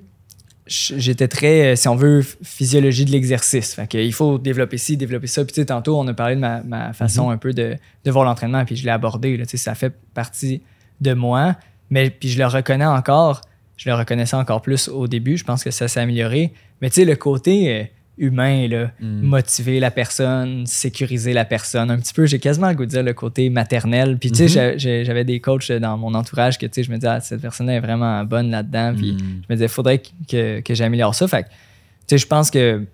j'étais 0.67 1.27
très, 1.27 1.73
euh, 1.73 1.77
si 1.77 1.89
on 1.89 1.97
veut, 1.97 2.25
physiologie 2.43 3.05
de 3.05 3.11
l'exercice. 3.11 3.75
Fait 3.75 4.11
faut 4.13 4.39
développer 4.39 4.79
ci, 4.79 4.97
développer 4.97 5.27
ça. 5.27 5.45
Puis, 5.45 5.53
tu 5.55 5.61
sais, 5.61 5.67
tantôt, 5.67 5.99
on 5.99 6.07
a 6.07 6.15
parlé 6.15 6.37
de 6.37 6.41
ma, 6.41 6.63
ma 6.63 6.93
façon 6.93 7.31
un 7.31 7.39
peu 7.39 7.53
de, 7.53 7.77
de 8.05 8.11
voir 8.11 8.25
l'entraînement, 8.25 8.65
puis 8.65 8.77
je 8.77 8.85
l'ai 8.85 8.91
abordé. 8.91 9.37
Là, 9.37 9.45
tu 9.47 9.51
sais, 9.51 9.57
ça 9.65 9.75
fait 9.75 9.93
partie 10.15 10.63
de 11.01 11.13
moi. 11.13 11.57
Mais 11.91 12.11
puis, 12.11 12.29
je 12.29 12.39
le 12.39 12.47
reconnais 12.47 12.87
encore. 12.87 13.41
Je 13.77 13.89
le 13.91 13.95
reconnaissais 13.97 14.37
encore 14.37 14.63
plus 14.63 14.89
au 14.89 15.07
début. 15.07 15.37
Je 15.37 15.45
pense 15.45 15.63
que 15.63 15.71
ça 15.71 15.87
s'est 15.89 16.01
amélioré. 16.01 16.53
Mais, 16.81 16.89
tu 16.91 16.97
sais, 16.97 17.05
le 17.05 17.17
côté 17.17 17.73
euh, 17.73 17.85
humain, 18.19 18.67
là, 18.69 18.91
Mm. 19.01 19.21
motiver 19.23 19.79
la 19.81 19.91
personne, 19.91 20.65
sécuriser 20.67 21.33
la 21.35 21.45
personne. 21.45 21.91
Un 21.91 21.99
petit 21.99 22.15
peu, 22.15 22.25
j'ai 22.27 22.39
quasiment 22.39 22.69
le 22.71 22.75
goût 22.75 22.85
de 22.87 22.91
dire 22.91 23.03
le 23.03 23.13
côté 23.13 23.51
maternel. 23.51 24.17
Puis, 24.19 24.31
tu 24.33 24.49
sais, 24.49 24.73
Mhm. 24.73 24.79
j'ai- 24.79 25.05
j'avais 25.05 25.25
des 25.25 25.41
coachs 25.41 25.71
dans 25.71 25.99
mon 25.99 26.15
entourage 26.15 26.57
que, 26.59 26.67
tu 26.67 26.73
sais, 26.75 26.83
je 26.83 26.91
me 26.91 26.97
disais, 26.97 27.09
ah, 27.09 27.21
cette 27.21 27.41
personne 27.43 27.69
est 27.69 27.81
vraiment 27.81 28.25
bonne 28.25 28.51
là-dedans. 28.51 28.95
Puis, 28.97 29.13
Mm. 29.13 29.19
je 29.19 29.47
me 29.51 29.55
disais, 29.57 29.69
faudrait 29.69 30.01
que, 30.29 30.61
que 30.61 30.75
j'améliore 30.75 31.15
ça. 31.15 31.29
Fait 31.29 31.43
que, 31.43 31.49
tu 31.49 31.55
sais, 32.09 32.19
je 32.19 32.27
pense 32.27 32.51
que 32.51 32.85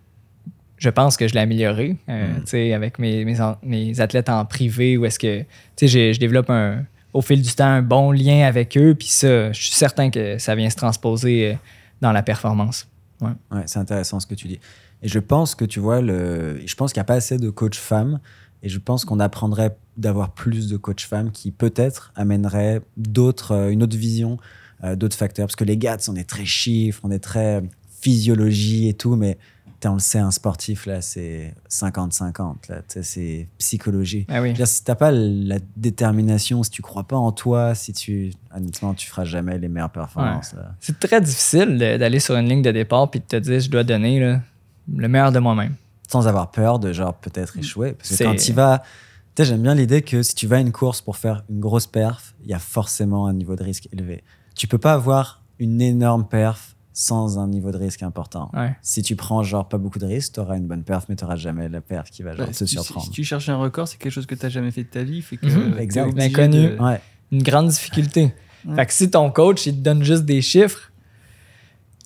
je 0.78 0.90
pense 0.90 1.16
que 1.16 1.28
je 1.28 1.35
l'ai 1.35 1.40
amélioré 1.40 1.97
euh, 2.09 2.27
Mm. 2.32 2.40
tu 2.40 2.47
sais, 2.47 2.73
avec 2.73 2.99
mes, 2.99 3.24
mes, 3.24 3.40
en- 3.40 3.57
mes 3.62 4.01
athlètes 4.01 4.28
en 4.28 4.44
privé 4.44 4.97
où 4.97 5.05
est-ce 5.05 5.20
que 5.20 5.39
tu 5.43 5.47
sais, 5.77 5.86
j'ai- 5.86 6.12
je 6.12 6.19
développe 6.19 6.51
un, 6.51 6.82
au 7.12 7.20
fil 7.23 7.40
du 7.40 7.53
temps 7.55 7.66
un 7.66 7.82
bon 7.82 8.11
lien 8.11 8.44
avec 8.49 8.77
eux. 8.77 8.97
Puis 8.99 9.07
ça, 9.07 9.53
je 9.53 9.62
suis 9.62 9.74
certain 9.74 10.11
que 10.11 10.39
ça 10.39 10.57
vient 10.57 10.69
se 10.69 10.74
transposer 10.74 11.53
euh, 11.53 11.55
dans 12.01 12.11
la 12.11 12.23
performance. 12.24 12.89
Ouais, 13.20 13.31
c'est 13.66 13.78
intéressant 13.78 14.19
ce 14.19 14.27
que 14.27 14.35
tu 14.35 14.49
dis. 14.49 14.59
Et 15.03 15.09
je 15.09 15.19
pense 15.19 15.55
que 15.55 15.65
tu 15.65 15.81
vois, 15.81 16.01
le... 16.01 16.61
je 16.65 16.74
pense 16.74 16.93
qu'il 16.93 17.01
n'y 17.01 17.03
a 17.03 17.07
pas 17.07 17.15
assez 17.15 17.39
de 17.39 17.51
coachs 17.51 17.74
femmes. 17.74 18.20
Et 18.62 18.69
je 18.69 18.79
pense 18.79 19.05
qu'on 19.05 19.19
apprendrait 19.19 19.77
d'avoir 19.97 20.31
plus 20.31 20.69
de 20.69 20.77
coachs 20.77 21.01
femmes 21.01 21.33
qui 21.33 21.51
peut-être 21.51 22.12
amèneraient 22.15 22.81
d'autres, 22.97 23.53
euh, 23.53 23.70
une 23.70 23.83
autre 23.83 23.97
vision, 23.97 24.39
euh, 24.85 24.95
d'autres 24.95 25.16
facteurs. 25.16 25.47
Parce 25.47 25.57
que 25.57 25.65
les 25.65 25.77
gars, 25.77 25.97
on 26.09 26.15
est 26.15 26.29
très 26.29 26.45
chiffres, 26.45 27.01
on 27.03 27.11
est 27.11 27.19
très 27.19 27.62
physiologie 28.01 28.89
et 28.89 28.95
tout, 28.95 29.16
mais 29.16 29.37
on 29.89 29.95
le 29.95 30.01
sait, 30.01 30.19
un 30.19 30.31
sportif, 30.31 30.87
là, 30.87 31.01
c'est 31.01 31.55
50-50. 31.70 32.69
Là, 32.69 32.77
tu 32.77 32.85
sais, 32.89 33.03
c'est 33.03 33.49
psychologie. 33.59 34.27
Ah 34.29 34.43
oui. 34.43 34.55
Si 34.65 34.85
t'as 34.85 34.95
pas 34.95 35.11
la 35.11 35.59
détermination, 35.77 36.62
si 36.62 36.70
tu 36.70 36.83
crois 36.83 37.05
pas 37.05 37.16
en 37.16 37.33
toi, 37.33 37.74
si 37.74 37.93
tu 37.93 38.33
honnêtement 38.55 38.95
tu 38.95 39.09
feras 39.09 39.24
jamais 39.24 39.59
les 39.59 39.69
meilleures 39.69 39.91
performances. 39.91 40.55
C'est 40.81 40.99
très 40.99 41.20
difficile 41.20 41.79
d'aller 41.79 42.20
sur 42.20 42.37
une 42.37 42.49
ligne 42.49 42.62
de 42.62 42.70
départ 42.70 43.11
puis 43.11 43.20
de 43.20 43.24
te 43.24 43.37
dire 43.37 43.61
je 43.61 43.70
dois 43.70 43.85
donner 43.85 44.20
là, 44.20 44.41
le 44.95 45.09
meilleur 45.09 45.33
de 45.33 45.39
moi-même. 45.39 45.75
sans 46.09 46.29
avoir 46.29 46.51
peur 46.51 46.79
de 46.79 46.93
genre 46.93 47.15
peut-être 47.15 47.57
échouer. 47.59 47.93
Parce 47.93 48.17
que 48.17 48.23
quand 48.25 48.35
tu 48.37 48.53
vas, 48.53 48.83
tu 49.35 49.43
sais, 49.43 49.49
j'aime 49.49 49.63
bien 49.63 49.75
l'idée 49.75 50.03
que 50.03 50.23
si 50.23 50.35
tu 50.35 50.47
vas 50.47 50.57
à 50.57 50.61
une 50.61 50.73
course 50.73 51.01
pour 51.01 51.17
faire 51.17 51.43
une 51.49 51.61
grosse 51.61 51.87
perf, 51.87 52.35
il 52.45 52.51
y 52.51 52.55
a 52.55 52.59
forcément 52.59 53.27
un 53.27 53.33
niveau 53.33 53.57
de 53.57 53.63
risque 53.63 53.89
élevé. 53.93 54.23
Tu 54.55 54.67
peux 54.67 54.77
pas 54.79 54.93
avoir 54.93 55.43
une 55.59 55.81
énorme 55.81 56.27
perf 56.29 56.77
sans 56.93 57.39
un 57.39 57.49
niveau 57.49 57.71
de 57.71 57.79
risque 57.79 58.03
important. 58.03 58.51
Ouais. 58.53 58.77
Si 58.83 59.01
tu 59.01 59.17
prends 59.17 59.43
genre 59.43 59.67
pas 59.67 59.79
beaucoup 59.79 59.99
de 59.99 60.05
risques, 60.05 60.35
tu 60.35 60.41
auras 60.41 60.59
une 60.59 60.67
bonne 60.67 60.83
perf, 60.83 61.07
mais 61.09 61.17
tu 61.17 61.25
jamais 61.37 61.71
la 61.71 61.81
perf 61.81 62.11
qui 62.11 62.23
va 62.23 62.37
genre 62.37 62.47
Ouais, 62.47 62.53
te 62.53 62.59
si, 62.59 62.65
tu- 62.67 62.71
surprendre. 62.73 63.07
si 63.07 63.11
tu 63.13 63.25
cherches 63.25 63.49
un 63.49 63.57
record, 63.57 63.89
c'est 63.89 63.97
quelque 63.97 64.13
chose 64.13 64.27
que 64.27 64.35
tu 64.35 64.45
n'as 64.45 64.51
jamais 64.51 64.71
fait 64.71 64.83
de 64.85 64.89
ta 64.89 65.03
vie. 65.03 65.23
Fait 65.23 65.39
que, 65.39 65.47
t'es 65.47 65.83
Exact. 65.83 66.13
de- 66.15 66.77
Ouais. 66.79 67.01
Une 67.31 67.43
grande 67.43 67.69
difficulté. 67.69 68.35
Ouais. 68.67 68.75
Fait 68.77 68.87
que 68.87 68.93
si 68.93 69.11
ton 69.11 69.31
coach 69.31 69.65
il 69.65 69.77
te 69.77 69.81
donne 69.81 70.03
juste 70.03 70.27
des 70.27 70.43
chiffres, 70.43 70.91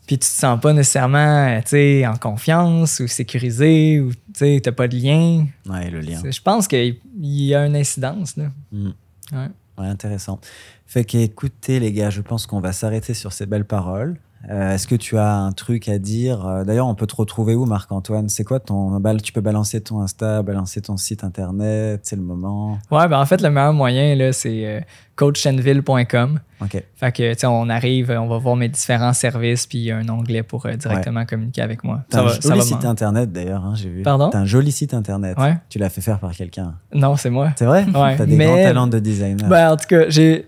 puis 0.06 0.18
tu 0.18 0.20
te 0.20 0.24
sens 0.24 0.60
pas 0.60 0.72
nécessairement 0.72 1.58
euh, 1.72 2.06
en 2.06 2.16
confiance 2.16 3.00
ou 3.00 3.08
sécurisé 3.08 4.00
ou 4.00 4.12
tu 4.34 4.60
n'as 4.64 4.72
pas 4.72 4.86
de 4.86 4.96
lien, 4.96 5.46
ouais, 5.68 5.90
le 5.90 6.00
lien. 6.00 6.20
je 6.24 6.40
pense 6.40 6.68
qu'il 6.68 6.98
y 7.20 7.54
a 7.54 7.66
une 7.66 7.76
incidence. 7.76 8.36
Là. 8.36 8.50
Mm. 8.70 8.90
Ouais. 9.32 9.48
Ouais, 9.78 9.86
intéressant. 9.86 10.40
Fait 10.86 11.04
que, 11.04 11.18
écoutez, 11.18 11.80
les 11.80 11.92
gars, 11.92 12.10
je 12.10 12.22
pense 12.22 12.46
qu'on 12.46 12.60
va 12.60 12.72
s'arrêter 12.72 13.12
sur 13.12 13.32
ces 13.32 13.46
belles 13.46 13.64
paroles. 13.64 14.16
Euh, 14.48 14.74
Est-ce 14.74 14.86
que 14.86 14.94
tu 14.94 15.18
as 15.18 15.34
un 15.34 15.50
truc 15.52 15.88
à 15.88 15.98
dire 15.98 16.46
Euh, 16.46 16.64
D'ailleurs, 16.64 16.86
on 16.86 16.94
peut 16.94 17.06
te 17.06 17.16
retrouver 17.16 17.54
où, 17.54 17.64
Marc-Antoine? 17.66 18.28
C'est 18.28 18.44
quoi 18.44 18.60
ton. 18.60 19.00
Tu 19.22 19.32
peux 19.32 19.40
balancer 19.40 19.80
ton 19.80 20.00
Insta, 20.00 20.42
balancer 20.42 20.80
ton 20.80 20.96
site 20.96 21.24
internet, 21.24 22.00
c'est 22.04 22.16
le 22.16 22.22
moment. 22.22 22.78
Ouais, 22.90 23.08
ben 23.08 23.18
en 23.18 23.26
fait, 23.26 23.40
le 23.42 23.50
meilleur 23.50 23.72
moyen, 23.72 24.14
là, 24.14 24.32
c'est 24.32 24.64
euh, 24.66 24.80
coachchenville.com. 25.16 26.40
Ok. 26.62 26.82
Fait 26.96 27.12
que, 27.12 27.32
tu 27.34 27.38
sais, 27.40 27.46
on 27.46 27.68
arrive, 27.68 28.10
on 28.10 28.28
va 28.28 28.38
voir 28.38 28.56
mes 28.56 28.68
différents 28.68 29.12
services, 29.12 29.66
puis 29.66 29.78
il 29.78 29.84
y 29.84 29.90
a 29.90 29.96
un 29.98 30.08
onglet 30.08 30.42
pour 30.42 30.64
euh, 30.66 30.74
directement 30.74 31.24
communiquer 31.26 31.62
avec 31.62 31.84
moi. 31.84 32.02
T'as 32.08 32.24
un 32.24 32.28
ça 32.28 32.54
joli 32.54 32.62
site 32.62 32.84
internet 32.84 33.30
d'ailleurs, 33.32 33.64
hein, 33.64 33.74
j'ai 33.74 33.90
vu. 33.90 34.02
Pardon? 34.02 34.30
T'as 34.30 34.38
un 34.38 34.44
joli 34.46 34.72
site 34.72 34.94
internet. 34.94 35.36
Ouais. 35.38 35.56
Tu 35.68 35.78
l'as 35.78 35.90
fait 35.90 36.00
faire 36.00 36.18
par 36.18 36.32
quelqu'un. 36.32 36.74
Non, 36.94 37.16
c'est 37.16 37.30
moi. 37.30 37.50
C'est 37.56 37.66
vrai? 37.66 37.84
Ouais, 37.84 38.16
T'as 38.16 38.26
des 38.26 38.36
mais- 38.36 38.46
grands 38.46 38.56
talents 38.56 38.86
de 38.86 38.98
designer. 38.98 39.48
Ben, 39.48 39.72
en 39.72 39.76
tout 39.76 39.86
cas, 39.88 40.08
j'ai. 40.08 40.46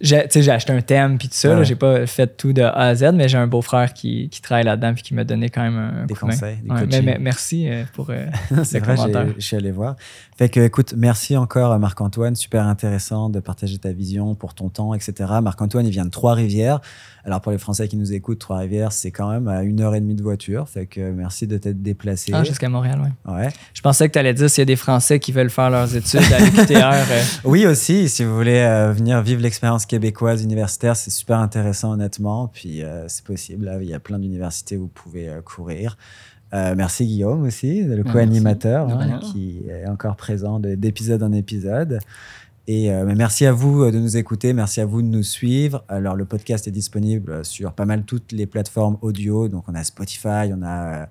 J'ai, 0.00 0.22
tu 0.22 0.28
sais, 0.30 0.42
j'ai 0.42 0.50
acheté 0.50 0.72
un 0.72 0.80
thème 0.80 1.18
puis 1.18 1.28
tout 1.28 1.34
ça. 1.34 1.58
Ouais. 1.58 1.64
J'ai 1.64 1.74
pas 1.76 2.06
fait 2.06 2.36
tout 2.36 2.52
de 2.54 2.62
A 2.62 2.70
à 2.70 2.94
Z, 2.94 3.10
mais 3.14 3.28
j'ai 3.28 3.36
un 3.38 3.46
beau-frère 3.46 3.92
qui, 3.92 4.28
qui 4.30 4.40
travaille 4.40 4.64
là-dedans 4.64 4.94
puis 4.94 5.02
qui 5.02 5.12
m'a 5.14 5.24
donné 5.24 5.50
quand 5.50 5.62
même 5.62 5.76
un 5.76 6.06
Des 6.06 6.14
coup 6.14 6.26
conseils, 6.26 6.56
des 6.64 6.70
Ouais, 6.70 6.86
mais, 6.90 7.02
mais 7.02 7.18
merci 7.20 7.68
euh, 7.68 7.84
pour 7.92 8.08
euh, 8.10 8.24
c'est 8.64 8.78
le 8.78 8.84
vrai, 8.84 8.94
commentaire. 8.96 9.26
j'ai- 9.28 9.34
je 9.36 9.46
suis 9.46 9.56
allé 9.56 9.70
voir. 9.70 9.96
Fait 10.38 10.48
que, 10.48 10.60
écoute, 10.60 10.94
merci 10.96 11.36
encore, 11.36 11.78
Marc-Antoine. 11.78 12.34
Super 12.34 12.66
intéressant 12.66 13.28
de 13.28 13.40
partager 13.40 13.76
ta 13.76 13.92
vision 13.92 14.34
pour 14.34 14.54
ton 14.54 14.70
temps, 14.70 14.94
etc. 14.94 15.12
Marc-Antoine, 15.42 15.84
il 15.86 15.90
vient 15.92 16.06
de 16.06 16.10
Trois-Rivières. 16.10 16.80
Alors, 17.24 17.40
pour 17.40 17.52
les 17.52 17.58
Français 17.58 17.86
qui 17.88 17.96
nous 17.96 18.12
écoutent, 18.12 18.38
Trois-Rivières, 18.38 18.92
c'est 18.92 19.10
quand 19.10 19.30
même 19.30 19.46
à 19.48 19.62
une 19.62 19.80
heure 19.80 19.94
et 19.94 20.00
demie 20.00 20.14
de 20.14 20.22
voiture. 20.22 20.68
Fait 20.68 20.86
que 20.86 21.10
merci 21.12 21.46
de 21.46 21.58
t'être 21.58 21.82
déplacé. 21.82 22.32
Ah, 22.34 22.44
jusqu'à 22.44 22.68
Montréal, 22.68 23.00
ouais. 23.26 23.32
ouais. 23.34 23.48
Je 23.74 23.80
pensais 23.82 24.08
que 24.08 24.12
tu 24.14 24.18
allais 24.18 24.34
dire 24.34 24.48
s'il 24.48 24.62
y 24.62 24.62
a 24.62 24.66
des 24.66 24.76
Français 24.76 25.18
qui 25.20 25.32
veulent 25.32 25.50
faire 25.50 25.70
leurs 25.70 25.94
études 25.94 26.20
à 26.32 26.38
l'UQTR. 26.38 26.76
euh, 26.92 27.22
Oui, 27.44 27.66
aussi, 27.66 28.08
si 28.08 28.24
vous 28.24 28.34
voulez 28.34 28.58
euh, 28.58 28.92
venir 28.92 29.20
vivre 29.22 29.42
l'expérience 29.42 29.86
québécoise 29.86 30.42
universitaire, 30.42 30.96
c'est 30.96 31.10
super 31.10 31.38
intéressant, 31.38 31.92
honnêtement. 31.92 32.48
Puis, 32.48 32.82
euh, 32.82 33.04
c'est 33.08 33.24
possible. 33.24 33.66
Là, 33.66 33.78
il 33.82 33.88
y 33.88 33.94
a 33.94 34.00
plein 34.00 34.18
d'universités 34.18 34.76
où 34.76 34.82
vous 34.82 34.88
pouvez 34.88 35.28
euh, 35.28 35.40
courir. 35.42 35.96
Euh, 36.52 36.74
merci 36.76 37.06
Guillaume 37.06 37.44
aussi, 37.44 37.84
le 37.84 38.02
co-animateur 38.02 38.88
hein, 38.88 39.20
qui 39.20 39.60
est 39.68 39.86
encore 39.86 40.16
présent 40.16 40.58
de- 40.58 40.74
d'épisode 40.74 41.22
en 41.22 41.30
épisode. 41.32 42.00
Et 42.66 42.92
euh, 42.92 43.04
merci 43.16 43.46
à 43.46 43.52
vous 43.52 43.82
euh, 43.82 43.90
de 43.90 43.98
nous 43.98 44.16
écouter, 44.16 44.52
merci 44.52 44.80
à 44.80 44.86
vous 44.86 45.02
de 45.02 45.06
nous 45.06 45.22
suivre. 45.22 45.84
Alors 45.88 46.14
le 46.14 46.24
podcast 46.24 46.68
est 46.68 46.70
disponible 46.70 47.32
euh, 47.32 47.44
sur 47.44 47.72
pas 47.72 47.84
mal 47.84 48.04
toutes 48.04 48.32
les 48.32 48.46
plateformes 48.46 48.98
audio. 49.02 49.48
Donc 49.48 49.64
on 49.68 49.74
a 49.74 49.82
Spotify, 49.82 50.52
on 50.54 50.62
a 50.62 51.08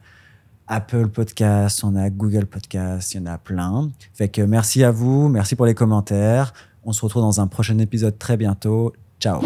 Apple 0.68 1.08
Podcast, 1.08 1.84
on 1.84 1.96
a 1.96 2.10
Google 2.10 2.46
Podcast, 2.46 3.14
il 3.14 3.18
y 3.18 3.20
en 3.22 3.26
a 3.26 3.38
plein. 3.38 3.90
Fait 4.14 4.30
que 4.30 4.42
merci 4.42 4.84
à 4.84 4.92
vous, 4.92 5.28
merci 5.28 5.56
pour 5.56 5.66
les 5.66 5.74
commentaires. 5.74 6.54
On 6.84 6.94
se 6.94 7.02
retrouve 7.02 7.24
dans 7.24 7.42
un 7.42 7.48
prochain 7.48 7.78
épisode 7.80 8.18
très 8.18 8.38
bientôt. 8.38 8.94
Ciao. 9.20 9.42